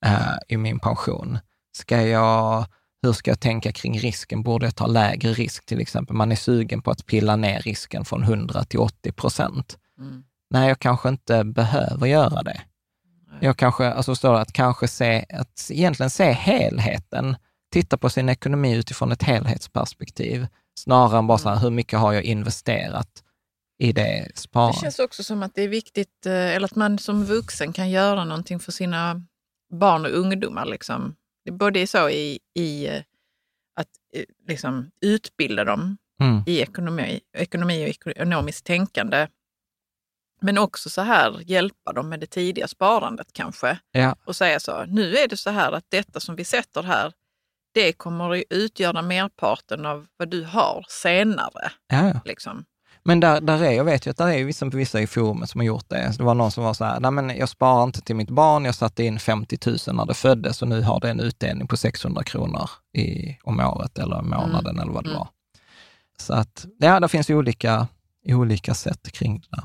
äh, 0.05 0.37
i 0.47 0.57
min 0.57 0.79
pension? 0.79 1.39
Ska 1.77 2.01
jag, 2.01 2.65
hur 3.01 3.13
ska 3.13 3.31
jag 3.31 3.39
tänka 3.39 3.71
kring 3.71 3.99
risken? 3.99 4.43
Borde 4.43 4.65
jag 4.65 4.75
ta 4.75 4.87
lägre 4.87 5.33
risk 5.33 5.65
till 5.65 5.81
exempel? 5.81 6.15
Man 6.15 6.31
är 6.31 6.35
sugen 6.35 6.81
på 6.81 6.91
att 6.91 7.05
pilla 7.05 7.35
ner 7.35 7.61
risken 7.61 8.05
från 8.05 8.23
100 8.23 8.63
till 8.63 8.79
80 8.79 9.11
procent. 9.11 9.77
Mm. 9.99 10.23
Nej, 10.49 10.67
jag 10.67 10.79
kanske 10.79 11.09
inte 11.09 11.43
behöver 11.43 12.07
göra 12.07 12.43
det. 12.43 12.61
Jag 13.39 13.57
kanske, 13.57 13.89
alltså 13.89 14.15
står 14.15 14.33
det 14.33 14.41
att 14.41 14.53
kanske 14.53 14.87
se, 14.87 15.25
att 15.29 15.67
egentligen 15.69 16.09
se 16.09 16.31
helheten, 16.31 17.35
titta 17.73 17.97
på 17.97 18.09
sin 18.09 18.29
ekonomi 18.29 18.75
utifrån 18.75 19.11
ett 19.11 19.23
helhetsperspektiv, 19.23 20.47
snarare 20.79 21.19
än 21.19 21.27
bara 21.27 21.37
så 21.37 21.49
här, 21.49 21.59
hur 21.59 21.69
mycket 21.69 21.99
har 21.99 22.13
jag 22.13 22.23
investerat 22.23 23.23
i 23.79 23.91
det 23.91 24.31
sparandet? 24.35 24.75
Det 24.75 24.81
känns 24.81 24.99
också 24.99 25.23
som 25.23 25.43
att 25.43 25.55
det 25.55 25.61
är 25.61 25.67
viktigt, 25.67 26.25
eller 26.25 26.65
att 26.65 26.75
man 26.75 26.99
som 26.99 27.25
vuxen 27.25 27.73
kan 27.73 27.89
göra 27.89 28.23
någonting 28.23 28.59
för 28.59 28.71
sina 28.71 29.25
barn 29.73 30.05
och 30.05 30.11
ungdomar. 30.11 30.65
Liksom. 30.65 31.15
Både 31.51 31.87
så 31.87 32.09
i, 32.09 32.39
i 32.55 32.87
att 33.75 33.87
liksom, 34.47 34.91
utbilda 35.01 35.63
dem 35.63 35.97
mm. 36.21 36.43
i 36.45 36.61
ekonomi, 36.61 37.19
ekonomi 37.37 37.85
och 37.85 38.07
ekonomiskt 38.07 38.65
tänkande, 38.65 39.27
men 40.41 40.57
också 40.57 40.89
så 40.89 41.01
här 41.01 41.39
hjälpa 41.45 41.93
dem 41.93 42.09
med 42.09 42.19
det 42.19 42.27
tidiga 42.27 42.68
sparandet 42.68 43.27
kanske. 43.34 43.77
Ja. 43.91 44.15
Och 44.26 44.35
säga 44.35 44.59
så, 44.59 44.85
nu 44.85 45.15
är 45.15 45.27
det 45.27 45.38
så 45.38 45.49
här 45.49 45.72
att 45.72 45.85
detta 45.89 46.19
som 46.19 46.35
vi 46.35 46.43
sätter 46.45 46.84
här, 46.84 47.13
det 47.73 47.93
kommer 47.93 48.30
att 48.38 48.43
utgöra 48.49 49.01
merparten 49.01 49.85
av 49.85 50.07
vad 50.18 50.30
du 50.30 50.43
har 50.43 50.85
senare. 50.89 51.72
Ja. 51.88 52.22
Liksom. 52.26 52.65
Men 53.03 53.19
där, 53.19 53.41
där 53.41 53.63
är, 53.63 53.72
jag 53.72 53.84
vet 53.84 54.05
ju 54.07 54.11
att 54.11 54.18
där 54.18 54.27
är 54.27 54.43
vissa, 54.43 54.65
vissa 54.65 55.01
i 55.01 55.07
forumet 55.07 55.49
som 55.49 55.59
har 55.61 55.65
gjort 55.65 55.89
det. 55.89 56.13
Det 56.18 56.23
var 56.23 56.34
någon 56.35 56.51
som 56.51 56.63
var 56.63 56.73
så 56.73 56.85
här, 56.85 56.99
nej 56.99 57.11
men 57.11 57.30
jag 57.38 57.49
sparar 57.49 57.84
inte 57.84 58.01
till 58.01 58.15
mitt 58.15 58.30
barn, 58.30 58.65
jag 58.65 58.76
satte 58.76 59.03
in 59.03 59.19
50 59.19 59.57
000 59.88 59.95
när 59.95 60.05
det 60.05 60.13
föddes 60.13 60.61
och 60.61 60.68
nu 60.68 60.81
har 60.81 60.99
det 60.99 61.09
en 61.09 61.19
utdelning 61.19 61.68
på 61.68 61.77
600 61.77 62.23
kronor 62.23 62.69
i, 62.97 63.38
om 63.43 63.59
året 63.59 63.97
eller 63.97 64.22
månaden 64.22 64.65
Mm. 64.76 64.80
eller 64.80 64.91
vad 64.93 65.03
det 65.03 65.09
Mm. 65.09 65.19
var. 65.19 65.27
Så 66.18 66.34
att, 66.34 66.65
ja, 66.80 66.99
det 66.99 67.07
finns 67.07 67.30
olika, 67.30 67.88
olika 68.26 68.73
sätt 68.73 69.11
kring 69.11 69.39
det 69.39 69.47
där. 69.55 69.63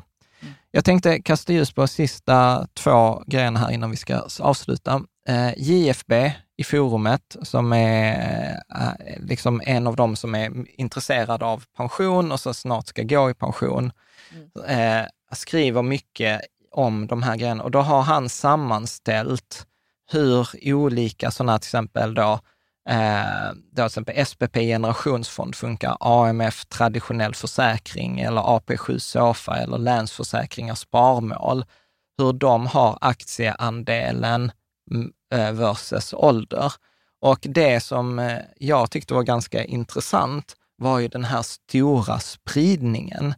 Mm. 0.66 0.78
Jag 0.78 0.84
tänkte 0.84 1.22
kasta 1.22 1.52
ljus 1.52 1.72
på 1.72 1.86
sista 1.86 2.66
två 2.74 3.22
grejerna 3.26 3.58
här 3.58 3.70
innan 3.70 3.90
vi 3.90 3.96
ska 3.96 4.22
avsluta. 4.40 5.02
Eh, 5.28 5.52
JFB 5.56 6.32
i 6.56 6.64
forumet, 6.64 7.36
som 7.42 7.72
är 7.72 8.60
eh, 8.74 9.18
liksom 9.18 9.62
en 9.64 9.86
av 9.86 9.96
dem 9.96 10.16
som 10.16 10.34
är 10.34 10.80
intresserad 10.80 11.42
av 11.42 11.64
pension 11.76 12.32
och 12.32 12.40
så 12.40 12.54
snart 12.54 12.86
ska 12.86 13.02
gå 13.02 13.30
i 13.30 13.34
pension, 13.34 13.92
eh, 14.68 15.02
skriver 15.32 15.82
mycket 15.82 16.40
om 16.70 17.06
de 17.06 17.22
här 17.22 17.36
grejerna. 17.36 17.62
Och 17.62 17.70
då 17.70 17.80
har 17.80 18.02
han 18.02 18.28
sammanställt 18.28 19.66
hur 20.10 20.48
olika 20.74 21.30
sådana 21.30 21.58
till 21.58 21.66
exempel 21.66 22.14
då, 22.14 22.40
eh, 22.88 23.52
då 23.72 23.74
till 23.74 23.84
exempel 23.84 24.26
SPP 24.26 24.54
generationsfond 24.54 25.54
funkar, 25.54 25.96
AMF 26.00 26.64
traditionell 26.64 27.34
försäkring 27.34 28.20
eller 28.20 28.40
AP7 28.40 28.98
Sofa 28.98 29.56
eller 29.56 29.78
Länsförsäkringar 29.78 30.74
sparmål, 30.74 31.64
hur 32.18 32.32
de 32.32 32.66
har 32.66 32.98
aktieandelen 33.00 34.52
mm, 34.90 35.12
eh, 35.34 35.52
versus 35.52 36.14
ålder. 36.14 36.72
Och 37.20 37.38
det 37.40 37.80
som 37.80 38.18
eh, 38.18 38.38
jag 38.56 38.90
tyckte 38.90 39.14
var 39.14 39.22
ganska 39.22 39.64
intressant 39.64 40.56
var 40.78 40.98
ju 40.98 41.08
den 41.08 41.24
här 41.24 41.42
stora 41.42 42.18
spridningen. 42.18 43.34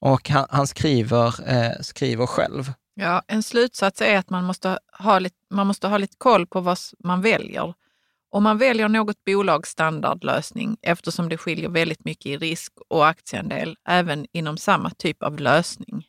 Och 0.00 0.28
han, 0.28 0.46
han 0.50 0.66
skriver, 0.66 1.50
eh, 1.50 1.72
skriver 1.80 2.26
själv. 2.26 2.72
Ja, 2.94 3.22
en 3.26 3.42
slutsats 3.42 4.02
är 4.02 4.18
att 4.18 4.30
man 4.30 4.44
måste 4.44 4.78
ha 4.98 5.18
lite, 5.18 5.36
man 5.50 5.66
måste 5.66 5.88
ha 5.88 5.98
lite 5.98 6.16
koll 6.18 6.46
på 6.46 6.60
vad 6.60 6.78
man 7.04 7.20
väljer. 7.22 7.74
Om 8.30 8.42
man 8.42 8.58
väljer 8.58 8.88
något 8.88 9.24
bolags 9.24 9.70
standardlösning 9.70 10.76
eftersom 10.82 11.28
det 11.28 11.36
skiljer 11.38 11.68
väldigt 11.68 12.04
mycket 12.04 12.26
i 12.26 12.36
risk 12.36 12.72
och 12.88 13.06
aktieandel 13.06 13.76
även 13.88 14.26
inom 14.32 14.56
samma 14.56 14.90
typ 14.90 15.22
av 15.22 15.40
lösning. 15.40 16.06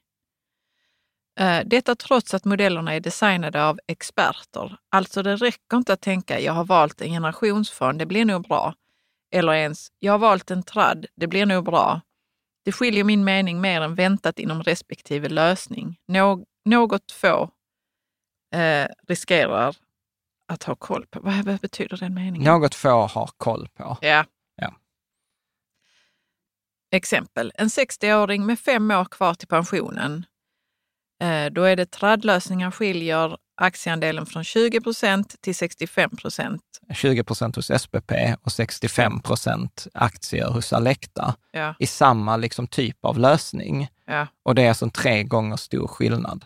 Eh, 1.39 1.61
detta 1.65 1.95
trots 1.95 2.33
att 2.33 2.45
modellerna 2.45 2.93
är 2.95 2.99
designade 2.99 3.65
av 3.65 3.79
experter. 3.87 4.77
Alltså 4.89 5.23
det 5.23 5.35
räcker 5.35 5.77
inte 5.77 5.93
att 5.93 6.01
tänka 6.01 6.39
jag 6.39 6.53
har 6.53 6.65
valt 6.65 7.01
en 7.01 7.09
generationsfond, 7.09 7.99
det 7.99 8.05
blir 8.05 8.25
nog 8.25 8.43
bra. 8.43 8.73
Eller 9.31 9.53
ens 9.53 9.87
jag 9.99 10.13
har 10.13 10.19
valt 10.19 10.51
en 10.51 10.63
tradd, 10.63 11.05
det 11.15 11.27
blir 11.27 11.45
nog 11.45 11.65
bra. 11.65 12.01
Det 12.65 12.71
skiljer 12.71 13.03
min 13.03 13.23
mening 13.23 13.61
mer 13.61 13.81
än 13.81 13.95
väntat 13.95 14.39
inom 14.39 14.63
respektive 14.63 15.29
lösning. 15.29 15.97
Nå- 16.07 16.45
något 16.65 17.11
få 17.11 17.49
eh, 18.53 18.87
riskerar 19.07 19.75
att 20.49 20.63
ha 20.63 20.75
koll 20.75 21.05
på. 21.05 21.19
Vad, 21.19 21.45
vad 21.45 21.59
betyder 21.59 21.97
den 21.97 22.13
meningen? 22.13 22.53
Något 22.53 22.75
få 22.75 23.07
har 23.07 23.29
koll 23.37 23.67
på. 23.73 23.97
Ja. 24.01 24.25
Ja. 24.55 24.73
Exempel. 26.91 27.51
En 27.55 27.67
60-åring 27.67 28.45
med 28.45 28.59
fem 28.59 28.91
år 28.91 29.05
kvar 29.05 29.33
till 29.33 29.47
pensionen. 29.47 30.25
Eh, 31.21 31.45
då 31.51 31.63
är 31.63 31.75
det 31.75 31.91
traddlösningar 31.91 32.71
skiljer 32.71 33.37
aktieandelen 33.61 34.25
från 34.25 34.43
20 34.43 34.81
procent 34.81 35.35
till 35.41 35.55
65 35.55 36.09
procent. 36.17 36.61
20 36.93 37.23
procent 37.23 37.55
hos 37.55 37.71
SPP 37.81 38.11
och 38.41 38.51
65 38.51 39.19
procent 39.21 39.87
aktier 39.93 40.47
hos 40.47 40.73
Alecta 40.73 41.35
Ja, 41.51 41.75
i 41.79 41.87
samma 41.87 42.37
liksom 42.37 42.67
typ 42.67 43.05
av 43.05 43.17
lösning. 43.19 43.87
ja. 44.05 44.27
Och 44.43 44.55
det 44.55 44.61
är 44.63 44.69
alltså 44.69 44.85
en 44.85 44.91
tre 44.91 45.23
gånger 45.23 45.55
stor 45.57 45.87
skillnad. 45.87 46.45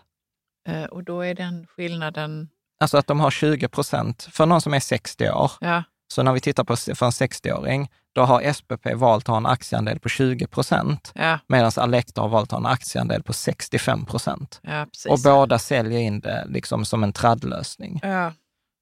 Eh, 0.67 0.84
och 0.84 1.03
då 1.03 1.21
är 1.21 1.35
den 1.35 1.67
skillnaden... 1.67 2.49
Alltså 2.84 2.97
att 2.97 3.07
de 3.07 3.19
har 3.19 3.31
20 3.31 3.68
procent, 3.68 4.27
för 4.31 4.45
någon 4.45 4.61
som 4.61 4.73
är 4.73 4.80
60 4.80 5.30
år, 5.30 5.51
Ja, 5.60 5.84
så 6.07 6.23
när 6.23 6.34
vi 6.34 6.39
tittar 6.39 6.64
på 6.64 6.76
för 6.76 7.05
en 7.05 7.11
60-åring, 7.11 7.91
då 8.14 8.22
har 8.22 8.53
SPP 8.53 8.93
valt 8.95 9.23
att 9.23 9.27
ha 9.27 9.38
en 9.38 9.45
aktieandel 9.45 9.99
på 9.99 10.10
20 10.10 10.47
procent, 10.47 11.11
ja, 11.15 11.39
medan 11.47 11.72
Alecta 11.77 12.22
har 12.22 12.30
valt 12.30 12.47
att 12.47 12.51
ha 12.51 12.69
en 12.69 12.73
aktieandel 12.73 13.23
på 13.23 13.34
65 13.34 14.05
procent. 14.05 14.60
ja. 14.64 14.88
Och 15.10 15.19
båda 15.23 15.60
säljer 15.60 15.99
in 15.99 16.19
det 16.19 16.45
liksom 16.49 16.85
som 16.85 17.03
en 17.03 17.14
traddlösning. 17.14 17.99
Ja, 18.03 18.34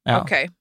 Ja. 0.03 0.22
Okej. 0.22 0.52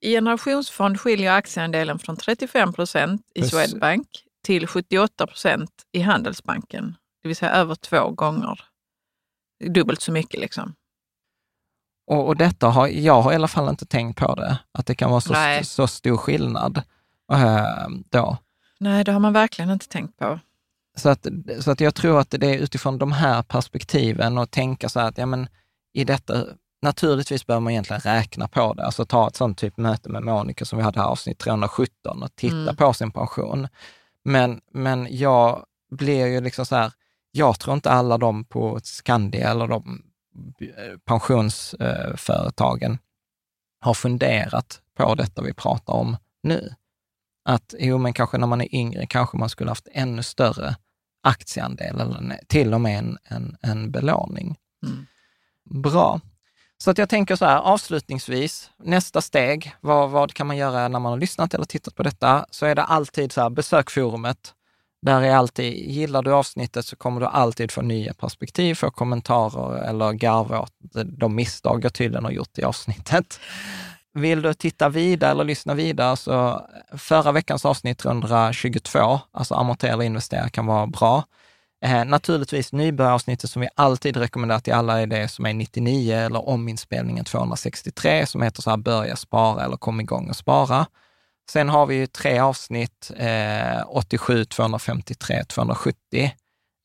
I 0.00 0.12
generationsfond 0.12 1.00
skiljer 1.00 1.32
aktieandelen 1.32 1.98
från 1.98 2.16
35 2.16 2.72
procent 2.72 3.22
i 3.34 3.40
Precis. 3.40 3.70
Swedbank 3.70 4.06
till 4.44 4.66
78 4.66 5.26
procent 5.26 5.70
i 5.92 6.00
Handelsbanken. 6.00 6.96
Det 7.22 7.28
vill 7.28 7.36
säga 7.36 7.52
över 7.52 7.74
två 7.74 8.10
gånger. 8.10 8.60
Dubbelt 9.64 10.00
så 10.00 10.12
mycket 10.12 10.40
liksom. 10.40 10.74
Och, 12.10 12.26
och 12.26 12.36
detta 12.36 12.68
har, 12.68 12.88
jag 12.88 13.22
har 13.22 13.32
i 13.32 13.34
alla 13.34 13.48
fall 13.48 13.68
inte 13.68 13.86
tänkt 13.86 14.18
på 14.18 14.34
det, 14.34 14.58
att 14.78 14.86
det 14.86 14.94
kan 14.94 15.10
vara 15.10 15.20
så, 15.20 15.34
så 15.64 15.86
stor 15.86 16.16
skillnad. 16.16 16.82
eh, 17.32 17.88
då. 18.10 18.36
Nej, 18.80 19.04
det 19.04 19.12
har 19.12 19.20
man 19.20 19.32
verkligen 19.32 19.70
inte 19.70 19.88
tänkt 19.88 20.18
på. 20.18 20.38
Så 20.96 21.08
att, 21.08 21.26
så 21.60 21.70
att 21.70 21.80
jag 21.80 21.94
tror 21.94 22.20
att 22.20 22.30
det 22.30 22.46
är 22.54 22.58
utifrån 22.58 22.98
de 22.98 23.12
här 23.12 23.42
perspektiven 23.42 24.38
och 24.38 24.50
tänka 24.50 24.88
så 24.88 25.00
här 25.00 25.08
att 25.08 25.18
ja, 25.18 25.26
men 25.26 25.48
i 25.94 26.04
detta, 26.04 26.44
naturligtvis 26.82 27.46
behöver 27.46 27.60
man 27.60 27.70
egentligen 27.72 28.00
räkna 28.00 28.48
på 28.48 28.74
det, 28.74 28.84
alltså 28.86 29.04
ta 29.06 29.28
ett 29.28 29.36
sånt 29.36 29.58
typ 29.58 29.76
möte 29.76 30.08
med 30.08 30.22
Monica 30.22 30.64
som 30.64 30.76
vi 30.78 30.84
hade 30.84 31.00
här 31.00 31.06
avsnitt 31.06 31.38
317 31.38 32.22
och 32.22 32.36
titta 32.36 32.56
Mm. 32.56 32.76
på 32.76 32.92
sin 32.92 33.10
pension. 33.10 33.68
Men, 34.24 34.60
men 34.72 35.08
jag 35.10 35.64
blir 35.92 36.26
ju 36.26 36.40
liksom 36.40 36.66
så 36.66 36.76
här, 36.76 36.92
jag 37.32 37.58
tror 37.60 37.74
inte 37.74 37.90
alla 37.90 38.18
de 38.18 38.44
på 38.44 38.80
Skandia 38.82 39.50
eller 39.50 39.66
de 39.68 40.02
pensionsföretagen 41.04 42.98
har 43.80 43.94
funderat 43.94 44.82
på 44.96 45.14
detta 45.14 45.42
vi 45.42 45.54
pratar 45.54 45.94
om 45.94 46.16
nu. 46.42 46.74
Att 47.44 47.74
jo, 47.78 47.98
men 47.98 48.12
kanske 48.12 48.38
när 48.38 48.46
man 48.46 48.60
är 48.60 48.74
yngre 48.74 49.06
kanske 49.06 49.36
man 49.36 49.48
skulle 49.48 49.70
haft 49.70 49.88
ännu 49.92 50.22
större 50.22 50.76
aktieandel 51.22 52.00
eller 52.00 52.40
till 52.46 52.74
och 52.74 52.80
med 52.80 52.98
en, 52.98 53.18
en, 53.24 53.56
en 53.62 53.90
belåning. 53.90 54.56
Mm. 54.86 55.06
Bra. 55.82 56.20
Så 56.78 56.90
att 56.90 56.98
jag 56.98 57.08
tänker 57.08 57.36
så 57.36 57.44
här, 57.44 57.58
avslutningsvis, 57.58 58.70
nästa 58.78 59.20
steg, 59.20 59.74
vad, 59.80 60.10
vad 60.10 60.34
kan 60.34 60.46
man 60.46 60.56
göra 60.56 60.88
när 60.88 60.98
man 60.98 61.12
har 61.12 61.18
lyssnat 61.18 61.54
eller 61.54 61.64
tittat 61.64 61.94
på 61.94 62.02
detta? 62.02 62.46
Så 62.50 62.66
är 62.66 62.74
det 62.74 62.82
alltid 62.82 63.32
så 63.32 63.40
här, 63.40 63.50
besök 63.50 63.90
forumet. 63.90 64.54
Där 65.02 65.22
är 65.22 65.34
alltid, 65.34 65.74
gillar 65.74 66.22
du 66.22 66.32
avsnittet 66.32 66.86
så 66.86 66.96
kommer 66.96 67.20
du 67.20 67.26
alltid 67.26 67.70
få 67.70 67.82
nya 67.82 68.14
perspektiv, 68.14 68.74
få 68.74 68.90
kommentarer 68.90 69.82
eller 69.82 70.12
garva 70.12 70.60
åt 70.60 70.72
de 71.04 71.34
misstag 71.34 71.84
jag 71.84 71.94
tydligen 71.94 72.24
har 72.24 72.32
gjort 72.32 72.58
i 72.58 72.62
avsnittet. 72.62 73.40
Vill 74.14 74.42
du 74.42 74.54
titta 74.54 74.88
vidare 74.88 75.30
eller 75.30 75.44
lyssna 75.44 75.74
vidare 75.74 76.16
så 76.16 76.66
förra 76.96 77.32
veckans 77.32 77.64
avsnitt 77.64 78.04
122, 78.04 79.20
alltså 79.32 79.54
amortera 79.54 79.92
eller 79.92 80.04
investera 80.04 80.48
kan 80.48 80.66
vara 80.66 80.86
bra. 80.86 81.24
Eh, 81.84 82.04
naturligtvis 82.04 82.72
nybörjaravsnittet 82.72 83.50
som 83.50 83.62
vi 83.62 83.68
alltid 83.74 84.16
rekommenderar 84.16 84.60
till 84.60 84.72
alla 84.72 85.00
är 85.00 85.06
det 85.06 85.28
som 85.28 85.46
är 85.46 85.54
99 85.54 86.14
eller 86.14 86.48
ominspelningen 86.48 87.24
263 87.24 88.26
som 88.26 88.42
heter 88.42 88.62
så 88.62 88.70
här 88.70 88.76
börja 88.76 89.16
spara 89.16 89.64
eller 89.64 89.76
kom 89.76 90.00
igång 90.00 90.28
och 90.28 90.36
spara. 90.36 90.86
Sen 91.50 91.68
har 91.68 91.86
vi 91.86 91.94
ju 91.94 92.06
tre 92.06 92.38
avsnitt, 92.38 93.10
eh, 93.16 93.82
87, 93.88 94.44
253, 94.44 95.44
270, 95.44 96.32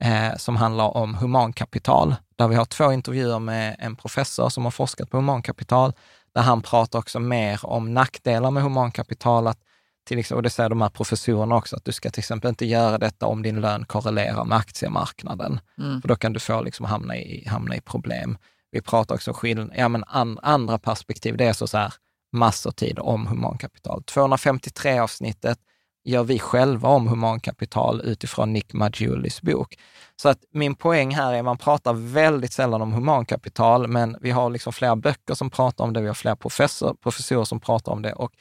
eh, 0.03 0.35
som 0.37 0.55
handlar 0.55 0.97
om 0.97 1.15
humankapital, 1.15 2.15
där 2.35 2.47
vi 2.47 2.55
har 2.55 2.65
två 2.65 2.91
intervjuer 2.91 3.39
med 3.39 3.75
en 3.79 3.95
professor 3.95 4.49
som 4.49 4.63
har 4.63 4.71
forskat 4.71 5.09
på 5.09 5.17
humankapital, 5.17 5.93
där 6.35 6.41
han 6.41 6.61
pratar 6.61 6.99
också 6.99 7.19
mer 7.19 7.59
om 7.65 7.93
nackdelar 7.93 8.51
med 8.51 8.63
humankapital, 8.63 9.47
att 9.47 9.59
till 10.07 10.19
exempel, 10.19 10.37
och 10.37 10.43
det 10.43 10.49
säger 10.49 10.69
de 10.69 10.81
här 10.81 10.89
professorerna 10.89 11.55
också, 11.55 11.75
att 11.75 11.85
du 11.85 11.91
ska 11.91 12.09
till 12.09 12.19
exempel 12.19 12.49
inte 12.49 12.65
göra 12.65 12.97
detta 12.97 13.25
om 13.25 13.41
din 13.43 13.61
lön 13.61 13.85
korrelerar 13.85 14.45
med 14.45 14.57
aktiemarknaden, 14.57 15.59
Mm. 15.77 16.01
för 16.01 16.07
då 16.07 16.15
kan 16.15 16.33
du 16.33 16.39
få 16.39 16.61
liksom 16.61 16.85
hamna 16.85 17.17
i, 17.17 17.47
hamna 17.47 17.75
i 17.75 17.81
problem. 17.81 18.37
Vi 18.71 18.81
pratar 18.81 19.15
också 19.15 19.33
skill- 19.33 19.71
ja, 19.75 19.87
men 19.89 20.03
an, 20.07 20.39
andra 20.41 20.77
perspektiv, 20.79 21.37
det 21.37 21.45
är 21.45 21.53
så, 21.53 21.67
så 21.67 21.77
här 21.77 21.93
massor 22.35 22.71
tid 22.71 22.99
om 22.99 23.27
humankapital. 23.27 24.03
253 24.03 24.99
avsnittet 24.99 25.59
gör 26.05 26.23
vi 26.23 26.39
själva 26.39 26.89
om 26.89 27.07
humankapital 27.07 28.01
utifrån 28.01 28.53
Nick 28.53 28.73
Maggiulis 28.73 29.41
bok. 29.41 29.77
Så 30.21 30.29
att 30.29 30.39
min 30.53 30.75
poäng 30.75 31.15
här 31.15 31.33
är 31.33 31.39
att 31.39 31.45
man 31.45 31.57
pratar 31.57 31.93
väldigt 31.93 32.53
sällan 32.53 32.81
om 32.81 32.93
humankapital, 32.93 33.87
men 33.87 34.17
vi 34.21 34.31
har 34.31 34.49
liksom 34.49 34.73
flera 34.73 34.95
böcker 34.95 35.33
som 35.33 35.49
pratar 35.49 35.83
om 35.83 35.93
det, 35.93 36.01
vi 36.01 36.07
har 36.07 36.13
flera 36.13 36.35
professor, 36.35 36.93
professorer 36.93 37.43
som 37.43 37.59
pratar 37.59 37.91
om 37.91 38.01
det 38.01 38.13
och, 38.13 38.31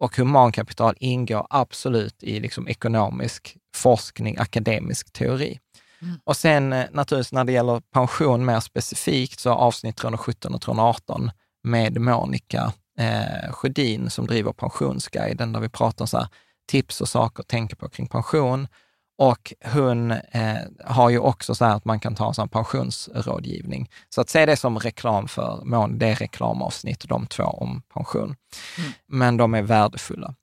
och 0.00 0.16
humankapital 0.16 0.94
ingår 1.00 1.46
absolut 1.50 2.22
i 2.22 2.40
liksom 2.40 2.68
ekonomisk 2.68 3.56
forskning, 3.76 4.36
akademisk 4.38 5.12
teori. 5.12 5.58
Och 6.24 6.36
sen 6.36 6.72
eh, 6.72 6.86
naturligtvis 6.92 7.32
när 7.32 7.44
det 7.44 7.52
gäller 7.52 7.80
pension 7.80 8.44
mer 8.44 8.60
specifikt 8.60 9.40
så 9.40 9.50
avsnitt 9.50 9.96
317 9.96 10.54
och 10.54 10.60
318 10.60 11.30
med 11.62 12.00
Monica 12.00 12.72
eh, 12.98 13.52
Sjödin 13.52 14.10
som 14.10 14.26
driver 14.26 14.52
Pensionsguiden, 14.52 15.52
där 15.52 15.60
vi 15.60 15.68
pratar 15.68 16.02
om 16.04 16.08
så 16.08 16.18
här, 16.18 16.28
tips 16.66 17.00
och 17.00 17.08
saker 17.08 17.42
att 17.42 17.48
tänka 17.48 17.76
på 17.76 17.88
kring 17.88 18.06
pension. 18.06 18.68
Och 19.18 19.52
hon 19.64 20.10
eh, 20.10 20.56
har 20.84 21.10
ju 21.10 21.18
också 21.18 21.54
så 21.54 21.64
här 21.64 21.76
att 21.76 21.84
man 21.84 22.00
kan 22.00 22.14
ta 22.14 22.28
en 22.28 22.34
sån 22.34 22.48
pensionsrådgivning. 22.48 23.90
Så 24.08 24.20
att 24.20 24.28
se 24.28 24.46
det 24.46 24.56
som 24.56 24.78
reklam 24.78 25.28
för 25.28 25.60
mån, 25.64 25.98
det 25.98 26.06
är 26.06 26.14
reklamavsnitt, 26.14 27.08
de 27.08 27.26
två 27.26 27.44
om 27.44 27.82
pension. 27.94 28.36
Mm. 28.78 28.92
Men 29.06 29.36
de 29.36 29.54
är 29.54 29.62
värdefulla. 29.62 30.34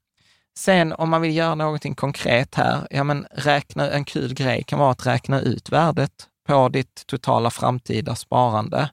Sen 0.57 0.93
om 0.93 1.09
man 1.09 1.21
vill 1.21 1.35
göra 1.35 1.55
någonting 1.55 1.95
konkret 1.95 2.55
här, 2.55 2.87
ja 2.91 3.03
men 3.03 3.25
räkna, 3.31 3.91
en 3.91 4.05
kul 4.05 4.33
grej 4.33 4.63
kan 4.63 4.79
vara 4.79 4.91
att 4.91 5.05
räkna 5.05 5.41
ut 5.41 5.69
värdet 5.69 6.27
på 6.47 6.69
ditt 6.69 7.07
totala 7.07 7.51
framtida 7.51 8.15
sparande. 8.15 8.89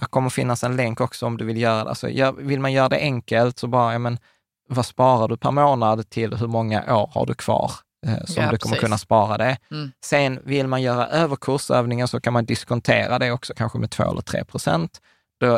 Det 0.00 0.06
kommer 0.10 0.30
finnas 0.30 0.64
en 0.64 0.76
länk 0.76 1.00
också 1.00 1.26
om 1.26 1.36
du 1.36 1.44
vill 1.44 1.60
göra 1.60 1.84
det. 1.84 1.90
Alltså, 1.90 2.32
vill 2.38 2.60
man 2.60 2.72
göra 2.72 2.88
det 2.88 2.98
enkelt 2.98 3.58
så 3.58 3.66
bara, 3.66 3.92
ja 3.92 3.98
men 3.98 4.18
vad 4.68 4.86
sparar 4.86 5.28
du 5.28 5.36
per 5.36 5.50
månad 5.50 6.10
till 6.10 6.34
hur 6.34 6.46
många 6.46 6.96
år 6.96 7.10
har 7.14 7.26
du 7.26 7.34
kvar 7.34 7.72
eh, 8.06 8.24
som 8.24 8.44
ja, 8.44 8.50
du 8.50 8.58
kommer 8.58 8.74
precis. 8.74 8.84
kunna 8.84 8.98
spara 8.98 9.38
det. 9.38 9.58
Mm. 9.70 9.92
Sen 10.04 10.40
vill 10.44 10.66
man 10.66 10.82
göra 10.82 11.08
överkursövningar 11.08 12.06
så 12.06 12.20
kan 12.20 12.32
man 12.32 12.44
diskontera 12.44 13.18
det 13.18 13.32
också 13.32 13.54
kanske 13.56 13.78
med 13.78 13.90
2 13.90 14.10
eller 14.10 14.20
3 14.20 14.44
procent. 14.44 15.00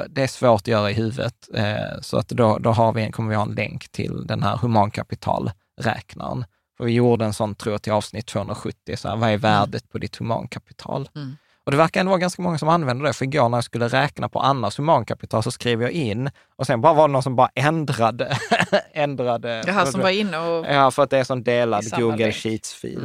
Det 0.08 0.22
är 0.22 0.26
svårt 0.26 0.60
att 0.60 0.66
göra 0.66 0.90
i 0.90 0.94
huvudet, 0.94 1.48
eh, 1.54 2.00
så 2.02 2.18
att 2.18 2.28
då, 2.28 2.58
då 2.58 2.70
har 2.70 2.92
vi, 2.92 3.10
kommer 3.10 3.30
vi 3.30 3.36
ha 3.36 3.42
en 3.42 3.54
länk 3.54 3.88
till 3.88 4.26
den 4.26 4.42
här 4.42 4.56
humankapitalräknaren. 4.56 6.44
För 6.76 6.84
vi 6.84 6.92
gjorde 6.92 7.24
en 7.24 7.32
sån, 7.32 7.54
tror 7.54 7.74
jag, 7.74 7.82
till 7.82 7.92
avsnitt 7.92 8.26
270, 8.26 8.96
så 8.96 9.08
här, 9.08 9.16
vad 9.16 9.28
är 9.28 9.32
mm. 9.32 9.40
värdet 9.40 9.88
på 9.88 9.98
ditt 9.98 10.16
humankapital? 10.16 11.08
Mm. 11.14 11.36
Och 11.68 11.72
det 11.72 11.78
verkar 11.78 12.00
ändå 12.00 12.10
vara 12.10 12.20
ganska 12.20 12.42
många 12.42 12.58
som 12.58 12.68
använder 12.68 13.04
det, 13.04 13.12
för 13.12 13.24
igår 13.24 13.48
när 13.48 13.56
jag 13.56 13.64
skulle 13.64 13.88
räkna 13.88 14.28
på 14.28 14.40
Annas 14.40 14.78
humankapital 14.78 15.42
så 15.42 15.50
skrev 15.50 15.82
jag 15.82 15.90
in 15.90 16.30
och 16.56 16.66
sen 16.66 16.80
bara 16.80 16.94
var 16.94 17.08
det 17.08 17.12
någon 17.12 17.22
som 17.22 17.36
bara 17.36 17.50
ändrade. 17.54 18.38
ändrade 18.92 19.64
Jaha, 19.66 19.86
som 19.86 20.00
var 20.00 20.10
inne 20.10 20.38
och... 20.38 20.66
Ja, 20.66 20.90
för 20.90 21.02
att 21.02 21.10
det 21.10 21.16
är 21.16 21.18
en 21.18 21.24
sån 21.24 21.42
delad 21.42 21.90
Google 21.90 22.32
Sheets-fil. 22.32 22.98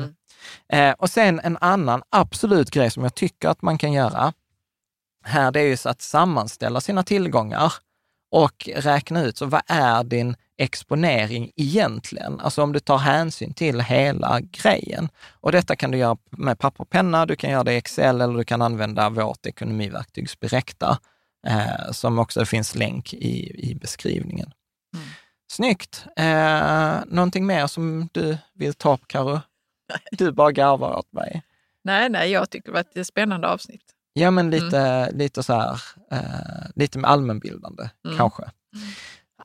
Mm. 0.70 0.90
Eh, 0.90 0.96
och 1.00 1.10
sen 1.10 1.40
en 1.40 1.58
annan 1.62 2.04
absolut 2.10 2.72
grej 2.72 2.92
som 2.92 3.04
jag 3.04 3.16
tycker 3.16 3.50
att 3.50 3.62
man 3.62 3.78
kan 3.78 3.94
göra 3.94 4.34
här, 5.26 5.52
det 5.52 5.60
är 5.60 5.66
ju 5.66 5.78
att 5.86 6.02
sammanställa 6.02 6.82
sina 6.82 7.04
tillgångar 7.04 7.74
och 8.32 8.70
räkna 8.76 9.24
ut, 9.24 9.38
så 9.38 9.46
vad 9.46 9.62
är 9.68 10.04
din 10.04 10.36
exponering 10.58 11.52
egentligen? 11.56 12.40
Alltså 12.40 12.64
om 12.64 12.74
du 12.74 12.80
tar 12.80 12.98
hänsyn 12.98 13.54
till 13.54 13.82
hela 13.82 14.40
grejen. 14.42 15.10
Och 15.32 15.52
detta 15.52 15.76
kan 15.76 15.92
du 15.92 15.98
göra 15.98 16.18
med 16.32 16.60
papper 16.60 16.82
och 16.82 16.90
penna, 16.90 17.26
du 17.26 17.36
kan 17.36 17.50
göra 17.50 17.64
det 17.64 17.74
i 17.74 17.78
Excel 17.78 18.22
eller 18.22 18.38
du 18.38 18.44
kan 18.44 18.62
använda 18.62 19.10
vårt 19.10 19.46
ekonomiverktyg 19.46 20.30
Spirecta, 20.30 21.00
eh, 21.48 21.92
som 21.92 22.20
också 22.20 22.46
finns 22.46 22.76
länk 22.76 23.14
i, 23.14 23.70
i 23.70 23.76
beskrivningen. 23.76 24.54
Mm. 24.96 25.06
Snyggt! 25.52 26.06
Eh, 26.16 26.96
någonting 27.08 27.46
mer 27.46 27.68
som 27.68 28.10
du 28.12 28.38
vill 28.54 28.74
ta 28.74 28.94
upp, 28.94 29.08
Karo? 29.08 29.42
Du 30.12 30.32
bara 30.32 30.52
garvar 30.52 30.96
åt 30.98 31.14
mig. 31.14 31.44
Nej, 31.84 32.10
nej, 32.10 32.32
jag 32.32 32.50
tycker 32.50 32.66
det 32.66 32.74
var 32.74 33.00
ett 33.02 33.08
spännande 33.08 33.48
avsnitt. 33.48 33.84
Ja, 34.14 34.32
men 34.32 34.50
lite, 34.50 34.80
mm. 34.80 35.18
lite 35.18 35.44
så 35.44 35.54
här, 35.54 35.82
eh, 36.12 36.70
lite 36.76 37.00
allmänbildande 37.00 37.90
mm. 38.06 38.18
kanske. 38.18 38.44
Mm. 38.44 38.88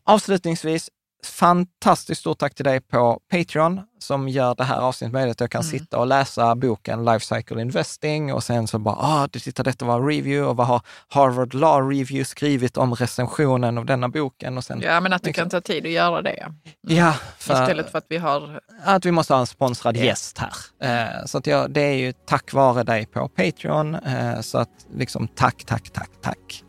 Avslutningsvis, 0.04 0.90
fantastiskt 1.24 2.20
stort 2.20 2.38
tack 2.38 2.54
till 2.54 2.64
dig 2.64 2.80
på 2.80 3.20
Patreon 3.30 3.80
som 3.98 4.28
gör 4.28 4.54
det 4.54 4.64
här 4.64 4.80
avsnittet 4.80 5.12
möjligt. 5.12 5.40
Jag 5.40 5.50
kan 5.50 5.60
mm. 5.60 5.70
sitta 5.70 5.98
och 5.98 6.06
läsa 6.06 6.54
boken 6.54 7.04
Life 7.04 7.34
Cycle 7.34 7.60
Investing 7.60 8.32
och 8.32 8.44
sen 8.44 8.66
så 8.66 8.78
bara, 8.78 8.96
ah, 8.98 9.28
du 9.32 9.38
tittar, 9.38 9.64
detta 9.64 9.84
var 9.84 10.00
en 10.00 10.06
review 10.06 10.50
och 10.50 10.56
vad 10.56 10.66
har 10.66 10.80
Harvard 11.08 11.54
Law 11.54 11.90
Review 11.90 12.24
skrivit 12.24 12.76
om 12.76 12.94
recensionen 12.94 13.78
av 13.78 13.86
denna 13.86 14.08
boken? 14.08 14.56
Och 14.56 14.64
sen, 14.64 14.80
ja, 14.80 15.00
men 15.00 15.12
att 15.12 15.22
du 15.22 15.28
liksom, 15.28 15.42
kan 15.42 15.50
ta 15.50 15.60
tid 15.60 15.86
att 15.86 15.92
göra 15.92 16.22
det. 16.22 16.30
Mm. 16.30 16.54
Ja, 16.80 17.14
för, 17.38 17.62
Istället 17.62 17.90
för 17.90 17.98
att 17.98 18.06
vi 18.08 18.16
har... 18.16 18.60
Att 18.84 19.04
vi 19.04 19.10
måste 19.10 19.34
ha 19.34 19.40
en 19.40 19.46
sponsrad 19.46 19.96
yeah. 19.96 20.06
gäst 20.06 20.38
här. 20.38 20.52
Eh, 20.82 21.24
så 21.26 21.38
att 21.38 21.46
jag, 21.46 21.70
det 21.70 21.80
är 21.80 21.94
ju 21.94 22.12
tack 22.12 22.52
vare 22.52 22.82
dig 22.82 23.06
på 23.06 23.28
Patreon. 23.28 23.94
Eh, 23.94 24.40
så 24.40 24.58
att 24.58 24.86
liksom 24.94 25.28
tack, 25.28 25.64
tack, 25.66 25.90
tack, 25.90 26.10
tack. 26.22 26.64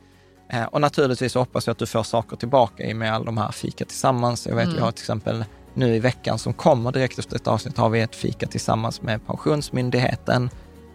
Eh, 0.50 0.64
och 0.64 0.82
naturligtvis 0.82 1.36
hoppas 1.36 1.68
jag 1.68 1.72
att 1.72 1.80
du 1.80 1.86
får 1.86 2.04
saker 2.04 2.36
tillbaka 2.36 2.84
i 2.84 2.94
med 2.94 3.14
all 3.14 3.26
de 3.26 3.38
här 3.38 3.52
fika 3.52 3.86
tillsammans. 3.86 4.48
Jag 4.48 4.56
vet, 4.56 4.66
mm. 4.66 4.78
jag 4.78 4.84
har 4.84 4.92
till 4.92 5.04
exempel 5.04 5.46
nu 5.74 5.96
i 5.96 6.00
veckan 6.00 6.40
som 6.40 6.54
kommer 6.54 6.92
direkt 6.92 7.20
efter 7.20 7.36
ett 7.36 7.48
avsnitt 7.48 7.78
har 7.78 7.90
vi 7.90 8.02
ett 8.02 8.16
fika 8.16 8.48
tillsammans 8.48 9.02
med 9.02 9.26
Pensionsmyndigheten. 9.26 10.50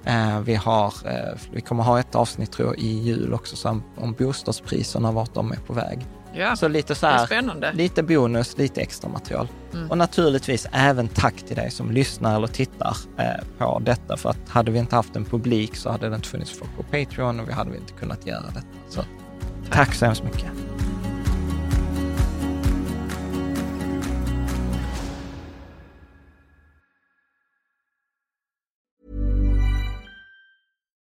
Eh, 0.05 0.40
vi, 0.40 0.55
har, 0.55 0.94
eh, 1.05 1.39
vi 1.52 1.60
kommer 1.60 1.82
ha 1.82 2.01
ett 2.01 2.14
avsnitt 2.14 2.52
tror 2.52 2.68
jag, 2.68 2.78
i 2.78 2.98
jul 2.98 3.35
också 3.35 3.68
om, 3.68 3.82
om 3.97 4.12
bostadspriserna, 4.12 5.12
vart 5.12 5.35
de 5.35 5.52
är 5.52 5.56
på 5.56 5.72
väg. 5.72 6.06
Ja, 6.36 6.56
så 6.56 6.68
lite 6.68 6.94
så 6.94 7.06
här, 7.06 7.72
lite 7.72 8.02
bonus, 8.02 8.59
lite 8.59 8.81
extra 8.81 9.10
material. 9.10 9.48
Mm. 9.72 9.90
Och 9.90 9.98
naturligtvis 9.98 10.66
även 10.72 11.09
tack 11.09 11.35
till 11.35 11.56
dig 11.56 11.70
som 11.70 11.90
lyssnar 11.90 12.36
eller 12.36 12.47
tittar 12.47 12.97
eh, 13.18 13.44
på 13.59 13.78
detta. 13.78 14.16
För 14.16 14.31
att 14.31 14.48
hade 14.48 14.70
vi 14.70 14.78
inte 14.78 14.97
haft 14.97 15.16
en 15.16 15.24
publik 15.24 15.76
så 15.76 15.90
hade 15.90 16.09
det 16.09 16.16
inte 16.16 16.28
funnits 16.28 16.59
folk 16.59 16.76
på 16.76 16.82
Patreon 16.82 17.40
och 17.40 17.48
vi 17.48 17.52
hade 17.52 17.76
inte 17.76 17.93
kunnat 17.93 18.26
göra 18.26 18.47
detta. 18.47 18.66
Så 18.89 19.01
Tack 19.70 19.95
så 19.95 20.07
hemskt 20.07 20.24
mycket. 20.24 20.47